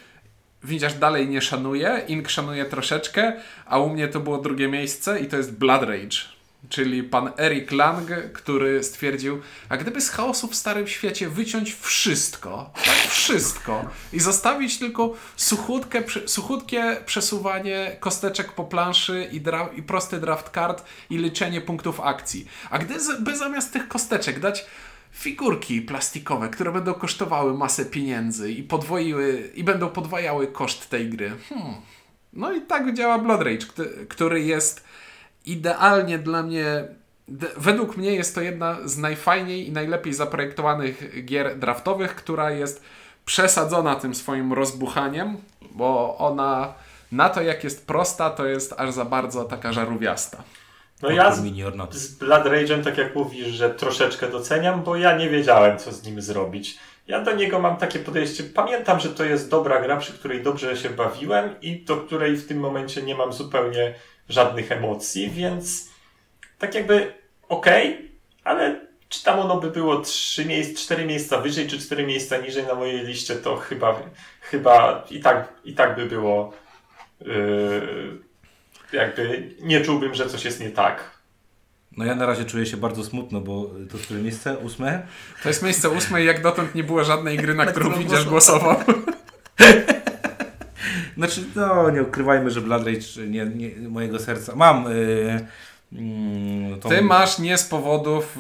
widzisz, 0.64 0.94
dalej 0.94 1.28
nie 1.28 1.40
szanuje, 1.40 2.02
Ink 2.08 2.28
szanuje 2.28 2.64
troszeczkę, 2.64 3.32
a 3.66 3.78
u 3.78 3.90
mnie 3.90 4.08
to 4.08 4.20
było 4.20 4.38
drugie 4.38 4.68
miejsce 4.68 5.20
i 5.20 5.26
to 5.26 5.36
jest 5.36 5.58
Blood 5.58 5.82
Rage. 5.82 6.35
Czyli 6.68 7.02
pan 7.02 7.32
Eric 7.38 7.70
Lang, 7.72 8.08
który 8.32 8.84
stwierdził, 8.84 9.40
a 9.68 9.76
gdyby 9.76 10.00
z 10.00 10.10
chaosu 10.10 10.48
w 10.48 10.54
Starym 10.54 10.86
Świecie 10.86 11.28
wyciąć 11.28 11.74
wszystko, 11.74 12.70
tak 12.84 12.94
wszystko 12.94 13.84
i 14.12 14.20
zostawić 14.20 14.78
tylko 14.78 15.14
suchutkę, 15.36 16.02
prze- 16.02 16.28
suchutkie 16.28 16.96
przesuwanie 17.06 17.96
kosteczek 18.00 18.52
po 18.52 18.64
planszy 18.64 19.28
i, 19.32 19.40
dra- 19.40 19.74
i 19.76 19.82
prosty 19.82 20.20
draft 20.20 20.50
card 20.50 20.84
i 21.10 21.18
liczenie 21.18 21.60
punktów 21.60 22.00
akcji. 22.00 22.46
A 22.70 22.78
gdyby 22.78 23.36
zamiast 23.36 23.72
tych 23.72 23.88
kosteczek 23.88 24.40
dać 24.40 24.66
figurki 25.12 25.82
plastikowe, 25.82 26.48
które 26.48 26.72
będą 26.72 26.94
kosztowały 26.94 27.54
masę 27.54 27.84
pieniędzy 27.84 28.52
i 28.52 28.62
podwoiły, 28.62 29.50
i 29.54 29.64
będą 29.64 29.88
podwajały 29.88 30.46
koszt 30.46 30.90
tej 30.90 31.08
gry. 31.10 31.32
Hmm. 31.48 31.74
No 32.32 32.52
i 32.52 32.60
tak 32.60 32.94
działa 32.94 33.18
Blood 33.18 33.42
Rage, 33.42 33.66
który 34.08 34.42
jest 34.42 34.84
idealnie 35.46 36.18
dla 36.18 36.42
mnie. 36.42 36.84
Według 37.56 37.96
mnie 37.96 38.14
jest 38.14 38.34
to 38.34 38.40
jedna 38.40 38.76
z 38.84 38.98
najfajniej 38.98 39.68
i 39.68 39.72
najlepiej 39.72 40.14
zaprojektowanych 40.14 41.24
gier 41.24 41.58
draftowych, 41.58 42.14
która 42.14 42.50
jest 42.50 42.82
przesadzona 43.24 43.94
tym 43.94 44.14
swoim 44.14 44.52
rozbuchaniem, 44.52 45.36
bo 45.72 46.18
ona 46.18 46.74
na 47.12 47.28
to 47.28 47.42
jak 47.42 47.64
jest 47.64 47.86
prosta, 47.86 48.30
to 48.30 48.46
jest 48.46 48.74
aż 48.76 48.92
za 48.92 49.04
bardzo 49.04 49.44
taka 49.44 49.72
żarówiasta. 49.72 50.42
No 51.02 51.10
ja 51.10 51.32
z, 51.32 51.42
z 51.90 52.14
Blood 52.14 52.44
Rage'em, 52.44 52.84
tak 52.84 52.98
jak 52.98 53.14
mówisz, 53.14 53.46
że 53.46 53.70
troszeczkę 53.70 54.28
doceniam, 54.28 54.82
bo 54.82 54.96
ja 54.96 55.16
nie 55.16 55.30
wiedziałem, 55.30 55.78
co 55.78 55.92
z 55.92 56.04
nim 56.04 56.22
zrobić. 56.22 56.78
Ja 57.06 57.20
do 57.20 57.32
niego 57.32 57.58
mam 57.58 57.76
takie 57.76 57.98
podejście. 57.98 58.44
Pamiętam, 58.44 59.00
że 59.00 59.08
to 59.08 59.24
jest 59.24 59.50
dobra 59.50 59.80
gra, 59.80 59.96
przy 59.96 60.12
której 60.12 60.42
dobrze 60.42 60.76
się 60.76 60.90
bawiłem 60.90 61.60
i 61.60 61.84
do 61.84 61.96
której 61.96 62.36
w 62.36 62.46
tym 62.48 62.58
momencie 62.60 63.02
nie 63.02 63.14
mam 63.14 63.32
zupełnie 63.32 63.94
żadnych 64.28 64.72
emocji, 64.72 65.30
więc 65.30 65.88
tak 66.58 66.74
jakby 66.74 67.12
okej, 67.48 68.10
ale 68.44 68.86
czy 69.08 69.24
tam 69.24 69.38
ono 69.38 69.60
by 69.60 69.70
było 69.70 70.00
trzy 70.00 70.44
miejsc, 70.44 70.80
cztery 70.84 71.04
miejsca 71.04 71.40
wyżej, 71.40 71.68
czy 71.68 71.78
cztery 71.78 72.06
miejsca 72.06 72.36
niżej 72.36 72.66
na 72.66 72.74
mojej 72.74 73.06
liście, 73.06 73.36
to 73.36 73.56
chyba, 73.56 74.02
chyba 74.40 75.04
i, 75.10 75.20
tak, 75.20 75.52
i 75.64 75.74
tak 75.74 75.96
by 75.96 76.06
było. 76.06 76.52
Yy, 77.20 78.18
jakby 78.92 79.54
nie 79.60 79.80
czułbym, 79.80 80.14
że 80.14 80.28
coś 80.28 80.44
jest 80.44 80.60
nie 80.60 80.70
tak. 80.70 81.16
No 81.96 82.04
ja 82.04 82.14
na 82.14 82.26
razie 82.26 82.44
czuję 82.44 82.66
się 82.66 82.76
bardzo 82.76 83.04
smutno, 83.04 83.40
bo 83.40 83.70
to 83.92 83.98
które 83.98 84.20
miejsce? 84.20 84.58
Ósme? 84.58 85.06
To 85.42 85.48
jest 85.48 85.62
miejsce 85.62 85.90
ósme 85.90 86.22
i 86.22 86.26
jak 86.26 86.42
dotąd 86.42 86.74
nie 86.74 86.84
było 86.84 87.04
żadnej 87.04 87.36
gry, 87.36 87.54
na 87.54 87.66
którą 87.66 87.90
którą 87.90 88.04
widzisz 88.04 88.24
głosował. 88.24 88.76
Znaczy, 91.16 91.44
no 91.56 91.90
nie 91.90 92.02
ukrywajmy, 92.02 92.50
że 92.50 92.60
Blood 92.60 92.84
Rage 92.86 93.26
nie, 93.28 93.46
nie, 93.46 93.88
mojego 93.88 94.18
serca. 94.18 94.56
Mam 94.56 94.86
y, 94.86 95.46
mm, 95.92 96.80
tą- 96.80 96.88
Ty 96.88 97.02
masz 97.02 97.38
nie 97.38 97.58
z 97.58 97.64
powodów 97.64 98.36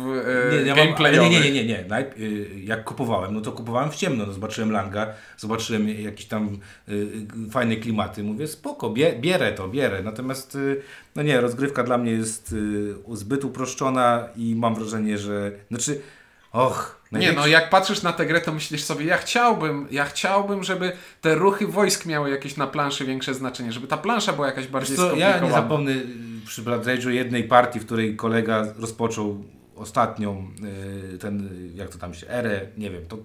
e, 0.50 0.56
nie, 0.56 0.62
ja 0.68 0.74
gameplayowych. 0.74 1.30
nie, 1.32 1.40
nie, 1.40 1.50
nie, 1.50 1.52
nie, 1.52 1.64
nie. 1.64 1.84
Najp- 1.88 2.20
y, 2.20 2.60
jak 2.64 2.84
kupowałem, 2.84 3.34
no 3.34 3.40
to 3.40 3.52
kupowałem 3.52 3.90
w 3.90 3.96
ciemno. 3.96 4.26
No, 4.26 4.32
zobaczyłem 4.32 4.70
Langa, 4.72 5.06
zobaczyłem 5.36 5.88
jakieś 5.88 6.26
tam 6.26 6.58
y, 6.88 6.92
y, 6.92 7.50
fajne 7.50 7.76
klimaty. 7.76 8.22
Mówię, 8.22 8.48
spoko, 8.48 8.90
bie, 8.90 9.12
bierę 9.20 9.52
to, 9.52 9.68
bierę. 9.68 10.02
Natomiast, 10.02 10.54
y, 10.54 10.80
no 11.16 11.22
nie, 11.22 11.40
rozgrywka 11.40 11.82
dla 11.82 11.98
mnie 11.98 12.12
jest 12.12 12.52
y, 12.52 13.16
zbyt 13.16 13.44
uproszczona 13.44 14.28
i 14.36 14.54
mam 14.56 14.74
wrażenie, 14.74 15.18
że, 15.18 15.52
znaczy, 15.70 16.00
och, 16.56 16.96
Nie, 17.12 17.18
największy- 17.18 17.36
no 17.36 17.46
jak 17.46 17.70
patrzysz 17.70 18.02
na 18.02 18.12
tę 18.12 18.26
grę, 18.26 18.40
to 18.40 18.52
myślisz 18.52 18.82
sobie, 18.84 19.04
ja 19.04 19.16
chciałbym, 19.16 19.86
ja 19.90 20.04
chciałbym, 20.04 20.64
żeby 20.64 20.92
te 21.20 21.34
ruchy 21.34 21.66
wojsk 21.66 22.06
miały 22.06 22.30
jakieś 22.30 22.56
na 22.56 22.66
planszy 22.66 23.04
większe 23.04 23.34
znaczenie, 23.34 23.72
żeby 23.72 23.86
ta 23.86 23.96
plansza 23.96 24.32
była 24.32 24.46
jakaś 24.46 24.66
bardziej 24.66 24.96
co, 24.96 25.16
ja 25.16 25.38
nie 25.40 25.50
zapomnę 25.50 25.90
y, 25.92 26.06
przy 26.46 26.62
Blood 26.62 26.84
Rage'u 26.84 27.08
jednej 27.08 27.44
partii, 27.44 27.80
w 27.80 27.86
której 27.86 28.16
kolega 28.16 28.66
rozpoczął 28.78 29.44
ostatnią, 29.76 30.50
y, 31.14 31.18
ten, 31.18 31.46
y, 31.46 31.76
jak 31.76 31.88
to 31.88 31.98
tam 31.98 32.14
się, 32.14 32.28
erę, 32.28 32.60
nie 32.78 32.90
wiem, 32.90 33.06
to 33.08 33.16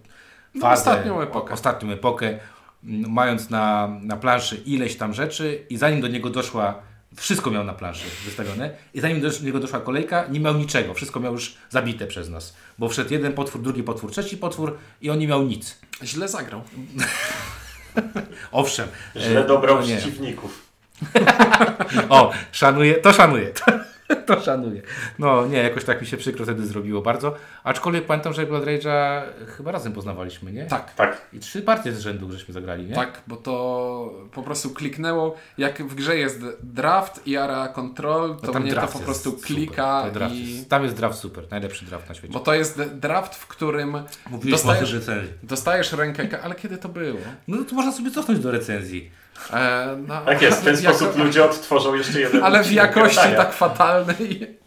No, 0.56 0.70
ostatnią 0.72 1.22
epokę. 1.22 1.52
o- 1.52 1.54
Ostatnią 1.54 1.91
epokę, 1.91 2.39
mając 3.08 3.50
na, 3.50 3.88
na 4.02 4.17
planszy 4.17 4.56
ileś 4.56 4.96
tam 4.98 5.13
rzeczy 5.13 5.65
i 5.70 5.78
zanim 5.78 6.02
do 6.02 6.08
niego 6.08 6.30
doszła, 6.30 6.76
wszystko 7.15 7.52
miał 7.52 7.63
na 7.63 7.74
planszy 7.74 8.04
wystawione 8.26 8.71
i 8.93 9.02
zanim 9.02 9.21
do 9.21 9.30
niego 9.43 9.60
doszła 9.60 9.80
kolejka, 9.80 10.28
nie 10.28 10.39
miał 10.39 10.54
niczego, 10.54 10.93
wszystko 10.93 11.19
miał 11.19 11.34
już 11.34 11.56
zabite 11.69 12.08
przez 12.08 12.30
nas, 12.30 12.56
bo 12.78 12.89
wszedł 12.89 13.13
jeden 13.13 13.34
potwór, 13.34 13.62
drugi 13.62 13.84
potwór, 13.84 14.12
trzeci 14.12 14.38
potwór 14.38 14.78
i 15.02 15.10
on 15.10 15.19
nie 15.19 15.28
miał 15.28 15.43
nic. 15.43 15.78
Źle 16.04 16.28
zagrał. 16.28 16.62
Owszem. 18.52 18.88
Źle 19.15 19.43
e, 19.43 19.47
dobrał 19.47 19.80
no 19.80 19.86
nie. 19.86 19.97
przeciwników. 19.97 20.62
O, 22.10 22.32
szanuję, 22.52 22.93
to 22.93 23.13
szanuję. 23.13 23.52
To, 24.26 24.41
szanuję. 24.41 24.82
No 25.19 25.45
nie, 25.47 25.58
jakoś 25.58 25.84
tak 25.86 26.02
mi 26.02 26.08
się 26.08 26.17
przykro 26.17 26.45
wtedy 26.45 26.65
zrobiło 26.65 27.02
bardzo. 27.02 27.36
Aczkolwiek 27.63 28.06
pamiętam, 28.06 28.34
że 28.34 28.45
Blood 28.45 28.63
Rage'a 28.65 29.21
chyba 29.58 29.71
razem 29.71 29.93
poznawaliśmy, 29.93 30.52
nie? 30.52 30.65
Tak. 30.65 30.93
Tak. 30.95 31.21
I 31.34 31.39
trzy 31.39 31.62
partie 31.62 31.91
z 31.93 32.00
rzędu 32.00 32.32
żeśmy 32.32 32.54
zagrali, 32.54 32.86
nie? 32.86 32.95
Tak, 32.95 33.21
bo 33.28 33.36
to 33.36 34.13
po 34.34 34.43
prostu 34.43 34.69
kliknęło, 34.69 35.36
jak 35.58 35.84
w 35.84 35.95
grze 35.95 36.17
jest 36.17 36.39
draft 36.63 37.28
i 37.28 37.38
area 37.38 37.67
control, 37.67 38.38
to 38.38 38.52
No 38.52 38.60
mnie 38.60 38.74
to 38.74 38.88
po 38.88 39.00
prostu 39.00 39.34
klika 39.34 40.04
i... 40.32 40.54
jest, 40.56 40.69
tam 40.69 40.84
jest 40.84 40.95
draft 40.95 41.19
super, 41.19 41.43
najlepszy 41.52 41.86
draft 41.86 42.10
na 42.10 42.15
świecie. 42.15 42.34
Bo 42.34 42.39
to 42.39 42.54
jest 42.54 42.82
draft, 42.82 43.36
w 43.36 43.47
którym 43.47 43.97
Mówiłeś 44.30 44.52
dostajesz, 44.63 44.91
o 44.91 44.95
recenzji. 44.95 45.34
dostajesz 45.43 45.93
rękę, 45.93 46.41
ale 46.43 46.56
kiedy 46.56 46.78
to 46.78 46.89
było? 46.89 47.19
No 47.47 47.63
to 47.63 47.76
można 47.76 47.91
sobie 47.91 48.12
cofnąć 48.12 48.39
do 48.39 48.52
recenzji. 48.52 49.12
E, 49.54 49.95
no, 50.08 50.21
Tak 50.25 50.41
jest, 50.41 50.62
w 50.62 50.63
ten 50.63 50.75
jako- 50.84 50.97
sposób 50.97 51.17
ludzie 51.17 51.45
odtworzą 51.45 51.95
jeszcze 51.95 52.19
jeden 52.19 52.43
Ale 52.43 52.63
w 52.63 52.71
jakości 52.71 53.15
gadania. 53.17 53.38
tak 53.38 53.54
fatalnej. 53.54 54.62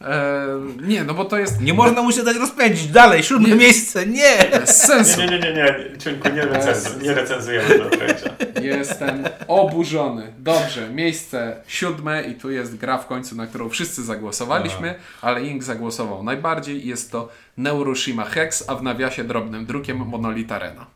E, 0.00 0.46
nie, 0.82 1.04
no 1.04 1.14
bo 1.14 1.24
to 1.24 1.38
jest 1.38 1.60
Nie 1.60 1.74
można 1.74 2.02
mu 2.02 2.12
się 2.12 2.22
dać 2.22 2.36
rozpędzić. 2.36 2.86
Dalej, 2.88 3.22
siódme 3.22 3.48
Nie. 3.48 3.54
miejsce, 3.54 4.06
nie! 4.06 4.36
bez 4.52 4.82
sensu. 4.82 5.20
Nie, 5.20 5.26
nie, 5.26 5.38
nie, 5.38 5.52
nie, 5.52 5.62
nie, 5.92 5.98
Ciuńku, 5.98 6.28
nie, 6.28 6.42
recenz 6.42 7.02
nie 7.02 7.14
recenzujemy 7.14 7.78
do 7.78 7.84
Rage'a. 7.90 8.62
Jestem 8.62 9.24
oburzony. 9.48 10.32
Dobrze, 10.38 10.88
miejsce 10.90 11.56
siódme 11.66 12.22
i 12.22 12.34
tu 12.34 12.50
jest 12.50 12.76
gra 12.76 12.98
w 12.98 13.06
końcu, 13.06 13.36
na 13.36 13.46
którą 13.46 13.68
wszyscy 13.68 14.02
zagłosowaliśmy, 14.04 14.94
ale 15.20 15.42
Ink 15.42 15.62
zagłosował 15.64 16.22
najbardziej. 16.22 16.86
Jest 16.88 17.12
to 17.12 17.28
Neuroshima 17.56 18.24
Hex, 18.24 18.64
a 18.68 18.74
w 18.74 18.82
nawiasie 18.82 19.24
drobnym 19.24 19.66
drukiem 19.66 19.96
Monolith 19.96 20.52
Arena. 20.52 20.86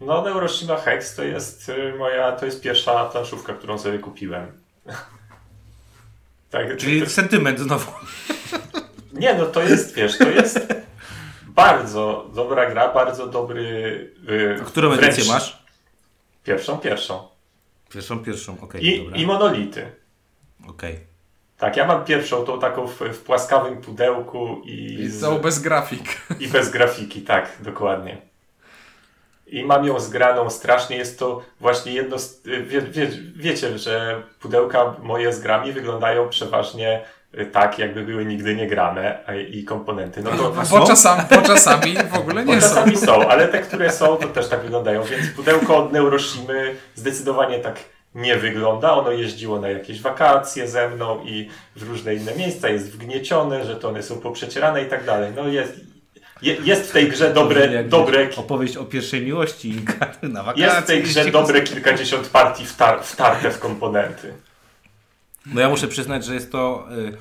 No, 0.00 0.22
Neuroshima 0.22 0.76
Hex 0.76 1.14
to 1.14 1.22
jest 1.24 1.68
y, 1.68 1.94
moja, 1.98 2.32
to 2.32 2.46
jest 2.46 2.60
pierwsza 2.62 3.04
planszówka, 3.04 3.52
którą 3.54 3.78
sobie 3.78 3.98
kupiłem. 3.98 4.52
tak, 6.50 6.76
Czyli 6.76 7.02
to, 7.02 7.10
sentyment 7.10 7.58
znowu. 7.58 7.92
nie, 9.12 9.34
no 9.34 9.46
to 9.46 9.62
jest, 9.62 9.94
wiesz, 9.94 10.18
to 10.18 10.28
jest 10.30 10.74
bardzo 11.46 12.30
dobra 12.34 12.70
gra, 12.70 12.92
bardzo 12.94 13.26
dobry... 13.26 13.62
y, 14.30 14.58
A 14.62 14.64
którą 14.64 14.90
wręcz- 14.90 15.04
edycję 15.04 15.32
masz? 15.32 15.62
Pierwszą, 16.44 16.78
pierwszą. 16.78 17.28
Pierwszą, 17.90 18.18
pierwszą, 18.24 18.60
okej, 18.60 18.86
I, 18.86 18.98
dobra. 19.04 19.16
I 19.16 19.26
monolity. 19.26 19.92
Okej. 20.68 21.00
Tak, 21.58 21.76
ja 21.76 21.86
mam 21.86 22.04
pierwszą, 22.04 22.44
tą 22.44 22.60
taką 22.60 22.86
w, 22.86 22.98
w 23.00 23.18
płaskawym 23.18 23.80
pudełku 23.80 24.62
i, 24.64 24.94
I 25.00 25.08
z, 25.08 25.42
bez 25.42 25.58
grafik. 25.58 26.02
i 26.40 26.48
bez 26.48 26.70
grafiki, 26.70 27.22
tak, 27.22 27.56
dokładnie. 27.60 28.29
I 29.50 29.64
mam 29.64 29.84
ją 29.86 30.00
zgraną 30.00 30.50
strasznie. 30.50 30.96
Jest 30.96 31.18
to 31.18 31.42
właśnie 31.60 31.92
jedno 31.92 32.18
z. 32.18 32.42
Wie, 32.44 32.80
wie, 32.82 33.08
wiecie, 33.36 33.78
że 33.78 34.22
pudełka 34.40 34.94
moje 35.02 35.32
z 35.32 35.40
grami 35.40 35.72
wyglądają 35.72 36.28
przeważnie 36.28 37.00
y, 37.38 37.46
tak, 37.46 37.78
jakby 37.78 38.02
były 38.02 38.24
nigdy 38.24 38.54
nie 38.56 38.66
grane 38.66 39.18
i 39.48 39.64
komponenty. 39.64 40.22
No 40.22 40.30
to 40.30 40.52
Bo 40.70 40.86
czasami, 40.86 41.22
bo 41.30 41.42
czasami 41.42 41.94
w 42.10 42.14
ogóle 42.18 42.44
bo 42.44 42.54
nie 42.54 42.60
są. 42.60 42.68
czasami 42.68 42.96
są, 42.96 43.28
ale 43.28 43.48
te, 43.48 43.58
które 43.58 43.92
są, 43.92 44.16
to 44.16 44.28
też 44.28 44.48
tak 44.48 44.60
wyglądają. 44.62 45.02
Więc 45.04 45.28
pudełko 45.36 45.76
od 45.76 45.92
Neuroshimy 45.92 46.74
zdecydowanie 46.94 47.58
tak 47.58 47.76
nie 48.14 48.36
wygląda. 48.36 48.92
Ono 48.92 49.10
jeździło 49.10 49.60
na 49.60 49.68
jakieś 49.68 50.00
wakacje 50.02 50.68
ze 50.68 50.88
mną 50.88 51.20
i 51.24 51.48
w 51.76 51.82
różne 51.82 52.14
inne 52.14 52.34
miejsca. 52.34 52.68
Jest 52.68 52.92
wgniecione, 52.92 53.64
że 53.64 53.76
to 53.76 53.88
one 53.88 54.02
są 54.02 54.20
poprzecierane 54.20 54.82
i 54.82 54.86
tak 54.86 55.04
dalej. 55.04 55.32
No 55.36 55.48
jest, 55.48 55.80
je, 56.42 56.54
jest 56.64 56.90
w 56.90 56.92
tej 56.92 57.08
grze 57.08 57.34
dobre, 57.34 57.72
Jak 57.72 57.88
dobre 57.88 58.28
Opowieść 58.36 58.76
o 58.76 58.84
pierwszej 58.84 59.22
miłości 59.22 59.74
na 60.22 60.42
wakacje. 60.42 60.64
jest 60.64 60.78
w 60.78 60.86
tej 60.86 61.02
grze 61.02 61.30
dobre 61.30 61.62
kilkadziesiąt 61.62 62.28
partii 62.28 62.66
wtar 62.66 63.04
wtarte 63.04 63.50
w 63.50 63.58
komponenty. 63.58 64.34
No 65.46 65.60
ja 65.60 65.68
muszę 65.68 65.88
przyznać, 65.88 66.24
że 66.24 66.34
jest 66.34 66.52
to 66.52 66.88
y, 66.98 67.16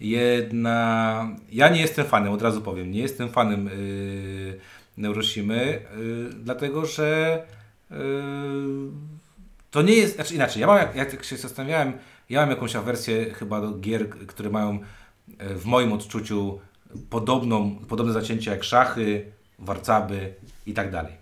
jedna... 0.00 1.28
Ja 1.52 1.68
nie 1.68 1.80
jestem 1.80 2.06
fanem, 2.06 2.32
od 2.32 2.42
razu 2.42 2.60
powiem, 2.60 2.90
nie 2.90 3.00
jestem 3.00 3.28
fanem 3.30 3.68
y, 3.68 4.60
Neuroshimy, 4.96 5.80
y, 5.98 6.30
dlatego 6.34 6.86
że 6.86 7.42
y, 7.90 7.94
to 9.70 9.82
nie 9.82 9.94
jest, 9.94 10.14
znaczy 10.14 10.34
inaczej, 10.34 10.60
ja 10.60 10.66
mam, 10.66 10.78
jak, 10.78 11.12
jak 11.12 11.24
się 11.24 11.36
zastanawiałem, 11.36 11.92
ja 12.30 12.40
mam 12.40 12.50
jakąś 12.50 12.76
awersję 12.76 13.34
chyba 13.34 13.60
do 13.60 13.72
gier, 13.72 14.08
które 14.10 14.50
mają 14.50 14.78
y, 15.28 15.54
w 15.54 15.64
moim 15.64 15.92
odczuciu 15.92 16.60
podobną, 17.10 17.76
podobne 17.88 18.12
zacięcie 18.12 18.50
jak 18.50 18.64
szachy, 18.64 19.24
warcaby 19.58 20.34
i 20.66 20.74
tak 20.74 20.90
dalej. 20.90 21.12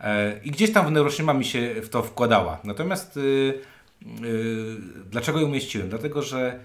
E, 0.00 0.40
I 0.44 0.50
gdzieś 0.50 0.72
tam 0.72 0.86
w 0.86 0.90
Neuroshima 0.90 1.34
mi 1.34 1.44
się 1.44 1.74
w 1.82 1.88
to 1.88 2.02
wkładała. 2.02 2.60
Natomiast 2.64 3.16
y, 3.16 3.20
y, 4.24 4.76
dlaczego 5.10 5.40
ją 5.40 5.46
umieściłem? 5.46 5.88
Dlatego, 5.88 6.22
że 6.22 6.58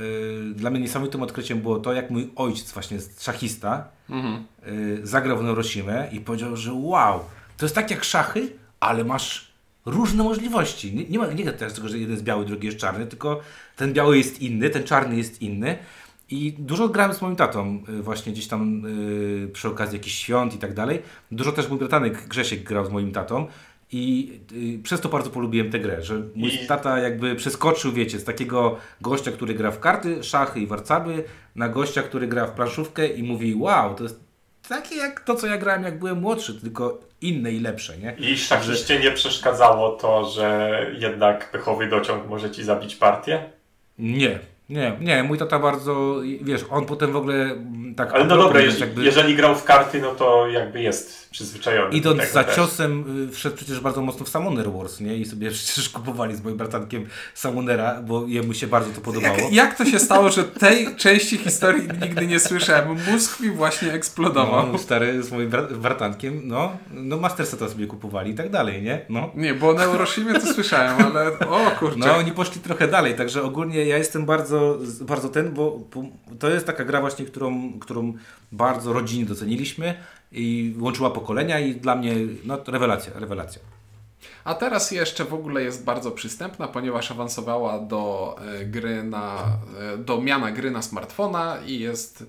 y, 0.00 0.54
dla 0.54 0.70
mnie 0.70 0.80
niesamowitym 0.80 1.22
odkryciem 1.22 1.60
było 1.60 1.78
to, 1.78 1.92
jak 1.92 2.10
mój 2.10 2.30
ojciec, 2.36 2.72
właśnie 2.72 2.98
szachista, 3.20 3.88
Mhm. 4.10 4.44
y, 4.68 5.06
zagrał 5.06 5.38
w 5.38 5.42
Neuroshimę 5.42 6.08
i 6.12 6.20
powiedział, 6.20 6.56
że 6.56 6.72
wow, 6.72 7.20
to 7.56 7.64
jest 7.64 7.74
tak 7.74 7.90
jak 7.90 8.04
szachy, 8.04 8.52
ale 8.80 9.04
masz 9.04 9.54
różne 9.86 10.22
możliwości. 10.22 10.94
Nie, 10.94 11.04
nie 11.04 11.18
ma 11.18 11.26
nie 11.26 11.52
teraz 11.52 11.74
tego, 11.74 11.88
że 11.88 11.98
jeden 11.98 12.10
jest 12.10 12.24
biały, 12.24 12.44
drugi 12.44 12.66
jest 12.66 12.78
czarny, 12.78 13.06
tylko 13.06 13.40
ten 13.76 13.92
biały 13.92 14.18
jest 14.18 14.42
inny, 14.42 14.70
ten 14.70 14.84
czarny 14.84 15.16
jest 15.16 15.42
inny. 15.42 15.78
I 16.34 16.52
dużo 16.58 16.88
grałem 16.88 17.14
z 17.14 17.22
moim 17.22 17.36
tatą, 17.36 17.82
y, 17.88 18.02
właśnie 18.02 18.32
gdzieś 18.32 18.48
tam 18.48 18.86
y, 19.44 19.48
przy 19.52 19.68
okazji 19.68 19.98
jakichś 19.98 20.16
świąt 20.16 20.54
i 20.54 20.58
tak 20.58 20.74
dalej. 20.74 21.02
Dużo 21.30 21.52
też 21.52 21.68
mój 21.68 21.78
bratanek 21.78 22.28
Grzesiek 22.28 22.62
grał 22.62 22.86
z 22.86 22.90
moim 22.90 23.12
tatą. 23.12 23.46
I 23.92 24.32
y, 24.78 24.82
przez 24.82 25.00
to 25.00 25.08
bardzo 25.08 25.30
polubiłem 25.30 25.70
tę 25.70 25.78
grę, 25.80 26.02
że 26.02 26.22
mój 26.34 26.54
I- 26.54 26.66
tata 26.66 26.98
jakby 26.98 27.34
przeskoczył, 27.34 27.92
wiecie, 27.92 28.18
z 28.18 28.24
takiego 28.24 28.76
gościa, 29.00 29.32
który 29.32 29.54
gra 29.54 29.70
w 29.70 29.80
karty, 29.80 30.24
szachy 30.24 30.60
i 30.60 30.66
warcaby, 30.66 31.24
na 31.56 31.68
gościa, 31.68 32.02
który 32.02 32.26
gra 32.26 32.46
w 32.46 32.50
planszówkę 32.54 33.06
i 33.06 33.22
mówi, 33.22 33.54
wow, 33.54 33.94
to 33.94 34.02
jest 34.02 34.20
takie 34.68 34.96
jak 34.96 35.20
to, 35.20 35.34
co 35.34 35.46
ja 35.46 35.58
grałem, 35.58 35.82
jak 35.82 35.98
byłem 35.98 36.20
młodszy, 36.20 36.60
tylko 36.60 37.00
inne 37.20 37.52
i 37.52 37.60
lepsze, 37.60 37.98
nie? 37.98 38.16
I 38.18 38.36
szachiście 38.38 39.00
nie 39.00 39.10
przeszkadzało 39.10 39.90
to, 39.90 40.24
że 40.30 40.80
jednak 40.98 41.50
pechowy 41.50 41.88
dociąg 41.88 42.28
może 42.28 42.50
ci 42.50 42.64
zabić 42.64 42.96
partię? 42.96 43.50
Nie, 43.98 44.38
nie, 44.68 44.96
nie, 45.00 45.22
mój 45.22 45.38
tata 45.38 45.58
bardzo, 45.58 46.20
wiesz, 46.42 46.64
on 46.70 46.86
potem 46.86 47.12
w 47.12 47.16
ogóle 47.16 47.34
mm, 47.34 47.94
tak... 47.94 48.12
Ale 48.14 48.24
no 48.24 48.36
dobra, 48.36 48.60
jeżeli, 48.60 48.80
jakby- 48.80 49.04
jeżeli 49.04 49.34
grał 49.36 49.54
w 49.56 49.64
karty, 49.64 50.00
no 50.00 50.14
to 50.14 50.48
jakby 50.48 50.82
jest 50.82 51.30
przyzwyczajony 51.30 51.90
do 51.90 51.96
Idąc 51.96 52.20
tego 52.20 52.32
za 52.32 52.44
też. 52.44 52.56
ciosem, 52.56 53.24
y, 53.28 53.32
wszedł 53.32 53.56
przecież 53.56 53.80
bardzo 53.80 54.02
mocno 54.02 54.26
w 54.26 54.28
Summoner 54.28 54.72
Wars, 54.72 55.00
nie? 55.00 55.16
I 55.16 55.24
sobie 55.24 55.50
przecież 55.64 55.88
kupowali 55.88 56.36
z 56.36 56.44
moim 56.44 56.56
bratankiem 56.56 57.06
Summonera, 57.34 58.02
bo 58.02 58.24
jemu 58.26 58.54
się 58.54 58.66
bardzo 58.66 58.90
to 58.90 59.00
podobało. 59.00 59.36
Jak, 59.38 59.52
jak 59.52 59.78
to 59.78 59.84
się 59.84 59.98
stało, 59.98 60.30
że 60.30 60.44
tej 60.44 60.96
części 60.96 61.38
historii 61.38 61.88
nigdy 62.02 62.26
nie 62.26 62.40
słyszałem? 62.40 62.96
Mózg 63.10 63.40
mi 63.40 63.50
właśnie 63.50 63.92
eksplodował. 63.92 64.66
No, 64.72 64.78
stary 64.78 65.22
z 65.22 65.32
moim 65.32 65.50
bra- 65.50 65.72
bratankiem, 65.76 66.40
no, 66.44 66.76
no 66.90 67.16
Master 67.16 67.46
Seta 67.46 67.68
sobie 67.68 67.86
kupowali 67.86 68.30
i 68.30 68.34
tak 68.34 68.50
dalej, 68.50 68.82
nie? 68.82 69.00
No. 69.08 69.30
Nie, 69.34 69.54
bo 69.54 69.68
o 69.70 69.72
Neuroshimie 69.74 70.34
to 70.34 70.52
słyszałem, 70.54 70.96
ale 71.06 71.38
o 71.38 71.70
kurczę. 71.78 71.98
No, 71.98 72.16
oni 72.16 72.32
poszli 72.32 72.60
trochę 72.60 72.88
dalej, 72.88 73.14
także 73.14 73.42
ogólnie 73.42 73.84
ja 73.84 73.98
jestem 73.98 74.26
bardzo, 74.26 74.53
bardzo 75.00 75.28
ten, 75.28 75.52
bo, 75.52 75.78
to 76.38 76.50
jest 76.50 76.66
taka 76.66 76.84
gra 76.84 77.00
właśnie, 77.00 77.24
którą, 77.24 77.78
którą 77.78 78.12
bardzo 78.52 78.92
rodzinnie 78.92 79.26
doceniliśmy 79.26 79.94
i 80.32 80.74
łączyła 80.78 81.10
pokolenia 81.10 81.60
i 81.60 81.74
dla 81.74 81.96
mnie, 81.96 82.14
no, 82.44 82.58
rewelacja, 82.66 83.12
rewelacja. 83.18 83.62
A 84.44 84.54
teraz 84.54 84.90
jeszcze 84.90 85.24
w 85.24 85.34
ogóle 85.34 85.62
jest 85.62 85.84
bardzo 85.84 86.10
przystępna, 86.10 86.68
ponieważ 86.68 87.10
awansowała 87.10 87.78
do 87.78 88.36
e, 88.60 88.64
gry 88.64 89.02
na, 89.02 89.58
e, 89.94 89.98
do 89.98 90.20
miana 90.20 90.52
gry 90.52 90.70
na 90.70 90.82
smartfona 90.82 91.58
i 91.66 91.78
jest 91.78 92.24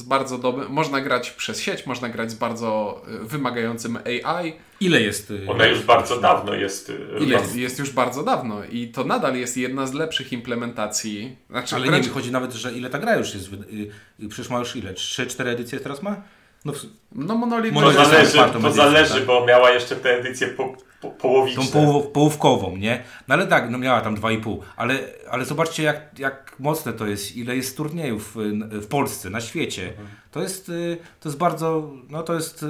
z 0.00 0.02
bardzo 0.02 0.38
dobrym, 0.38 0.68
można 0.72 1.00
grać 1.00 1.30
przez 1.30 1.60
sieć, 1.60 1.86
można 1.86 2.08
grać 2.08 2.30
z 2.30 2.34
bardzo 2.34 3.02
e, 3.22 3.24
wymagającym 3.24 3.98
AI. 4.24 4.52
Ile 4.80 5.00
jest? 5.02 5.30
y, 5.30 5.46
Ona 5.48 5.66
już 5.66 5.82
bardzo 5.82 6.20
dawno 6.20 6.54
jest. 6.54 6.90
y, 6.90 6.98
Ile 7.20 7.38
jest, 7.38 7.56
jest 7.56 7.78
już 7.78 7.90
bardzo 7.90 8.22
dawno 8.22 8.64
i 8.64 8.88
to 8.88 9.04
nadal 9.04 9.36
jest 9.36 9.56
jedna 9.56 9.86
z 9.86 9.92
lepszych 9.92 10.32
implementacji. 10.32 11.36
Znaczy, 11.50 11.74
Ale 11.74 11.84
nie, 11.84 11.90
wręcz, 11.90 12.06
mi 12.06 12.12
chodzi 12.12 12.32
nawet, 12.32 12.52
że 12.52 12.72
ile 12.72 12.90
ta 12.90 12.98
gra 12.98 13.16
już 13.16 13.34
jest. 13.34 13.48
y, 13.52 14.24
y, 14.24 14.28
Przecież 14.28 14.50
ma 14.50 14.58
już 14.58 14.76
ile? 14.76 14.92
3-4 14.94 15.46
edycje 15.48 15.80
teraz 15.80 16.02
ma? 16.02 16.16
No, 16.64 16.72
w- 16.72 16.86
no 17.12 17.34
Monolith 17.34 17.74
To 17.74 17.80
Monolith 17.80 18.10
zależy, 18.10 18.32
to 18.32 18.46
edycję, 18.46 18.72
zależy 18.72 19.14
tak. 19.14 19.24
bo 19.26 19.46
miała 19.46 19.70
jeszcze 19.70 19.96
te 19.96 20.18
edycje 20.18 20.48
po, 20.48 20.76
po, 21.00 21.10
połowiczne. 21.10 21.64
tą 21.64 21.70
połów, 21.70 22.06
połówkową, 22.06 22.76
nie? 22.76 23.02
No 23.28 23.34
ale 23.34 23.46
tak, 23.46 23.70
no 23.70 23.78
miała 23.78 24.00
tam 24.00 24.16
2,5. 24.16 24.58
Ale, 24.76 24.98
ale 25.30 25.44
zobaczcie, 25.44 25.82
jak, 25.82 26.18
jak 26.18 26.56
mocne 26.58 26.92
to 26.92 27.06
jest, 27.06 27.36
ile 27.36 27.56
jest 27.56 27.76
turniejów 27.76 28.36
w 28.70 28.86
Polsce, 28.86 29.30
na 29.30 29.40
świecie. 29.40 29.92
To 30.30 30.42
jest, 30.42 30.68
y, 30.68 30.96
to 31.20 31.28
jest 31.28 31.38
bardzo, 31.38 31.90
no 32.08 32.22
to 32.22 32.34
jest 32.34 32.62
y, 32.62 32.66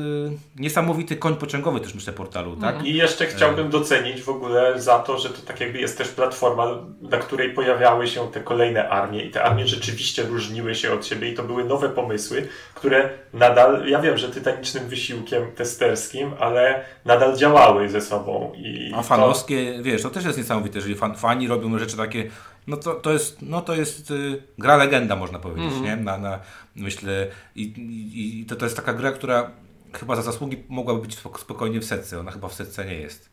niesamowity 0.57 1.17
koń 1.17 1.37
pociągowy 1.37 1.81
też 1.81 1.95
myślę 1.95 2.13
portalu, 2.13 2.57
tak? 2.57 2.85
I 2.85 2.95
jeszcze 2.95 3.27
chciałbym 3.27 3.71
docenić 3.71 4.23
w 4.23 4.29
ogóle 4.29 4.81
za 4.81 4.99
to, 4.99 5.19
że 5.19 5.29
to 5.29 5.43
tak 5.47 5.61
jakby 5.61 5.79
jest 5.81 5.99
też 5.99 6.09
platforma, 6.09 6.67
na 7.01 7.19
której 7.19 7.55
pojawiały 7.55 8.07
się 8.07 8.33
te 8.33 8.41
kolejne 8.41 8.89
armie 8.89 9.25
i 9.25 9.31
te 9.31 9.43
armie 9.43 9.67
rzeczywiście 9.67 10.23
różniły 10.23 10.75
się 10.75 10.93
od 10.93 11.07
siebie 11.07 11.29
i 11.29 11.35
to 11.35 11.43
były 11.43 11.65
nowe 11.65 11.89
pomysły, 11.89 12.49
które 12.75 13.11
nadal, 13.33 13.87
ja 13.87 14.01
wiem, 14.01 14.19
że 14.19 14.29
tytanicznym 14.29 14.89
wysiłkiem 14.89 15.53
testerskim, 15.53 16.33
ale 16.39 16.85
nadal 17.05 17.37
działały 17.37 17.89
ze 17.89 18.01
sobą. 18.01 18.20
I 18.57 18.91
A 18.95 18.97
to- 18.97 19.03
fanowskie, 19.03 19.83
wiesz, 19.83 20.03
to 20.03 20.11
też 20.11 20.25
jest 20.25 20.39
niesamowite, 20.39 20.79
jeżeli 20.79 20.95
fan, 20.95 21.15
fani 21.17 21.49
robią 21.49 21.79
rzeczy 21.79 21.97
takie, 21.97 22.31
no 22.67 22.77
to, 22.77 22.95
to 22.95 23.13
jest, 23.13 23.43
no 23.43 23.61
to 23.63 23.75
jest 23.75 24.11
y, 24.11 24.43
gra 24.59 24.77
legenda, 24.77 25.17
można 25.17 25.39
powiedzieć, 25.39 25.73
nie? 25.83 25.97
Na, 25.97 26.19
na, 26.19 26.39
myślę, 26.77 27.27
i, 27.57 27.63
i, 27.63 28.41
i 28.41 28.45
to, 28.45 28.57
to 28.57 28.67
jest 28.67 28.77
taka 28.77 28.95
gra, 28.95 29.13
która 29.13 29.51
chyba 29.93 30.17
za 30.17 30.23
zasługi 30.23 30.57
mogłaby 30.69 31.01
być 31.01 31.17
spok- 31.17 31.39
spokojnie 31.41 31.81
w 31.81 31.85
setce, 31.85 32.21
ona 32.21 32.31
chyba 32.31 32.49
w 32.49 32.55
setce 32.55 32.85
nie 32.85 32.95
jest. 32.95 33.31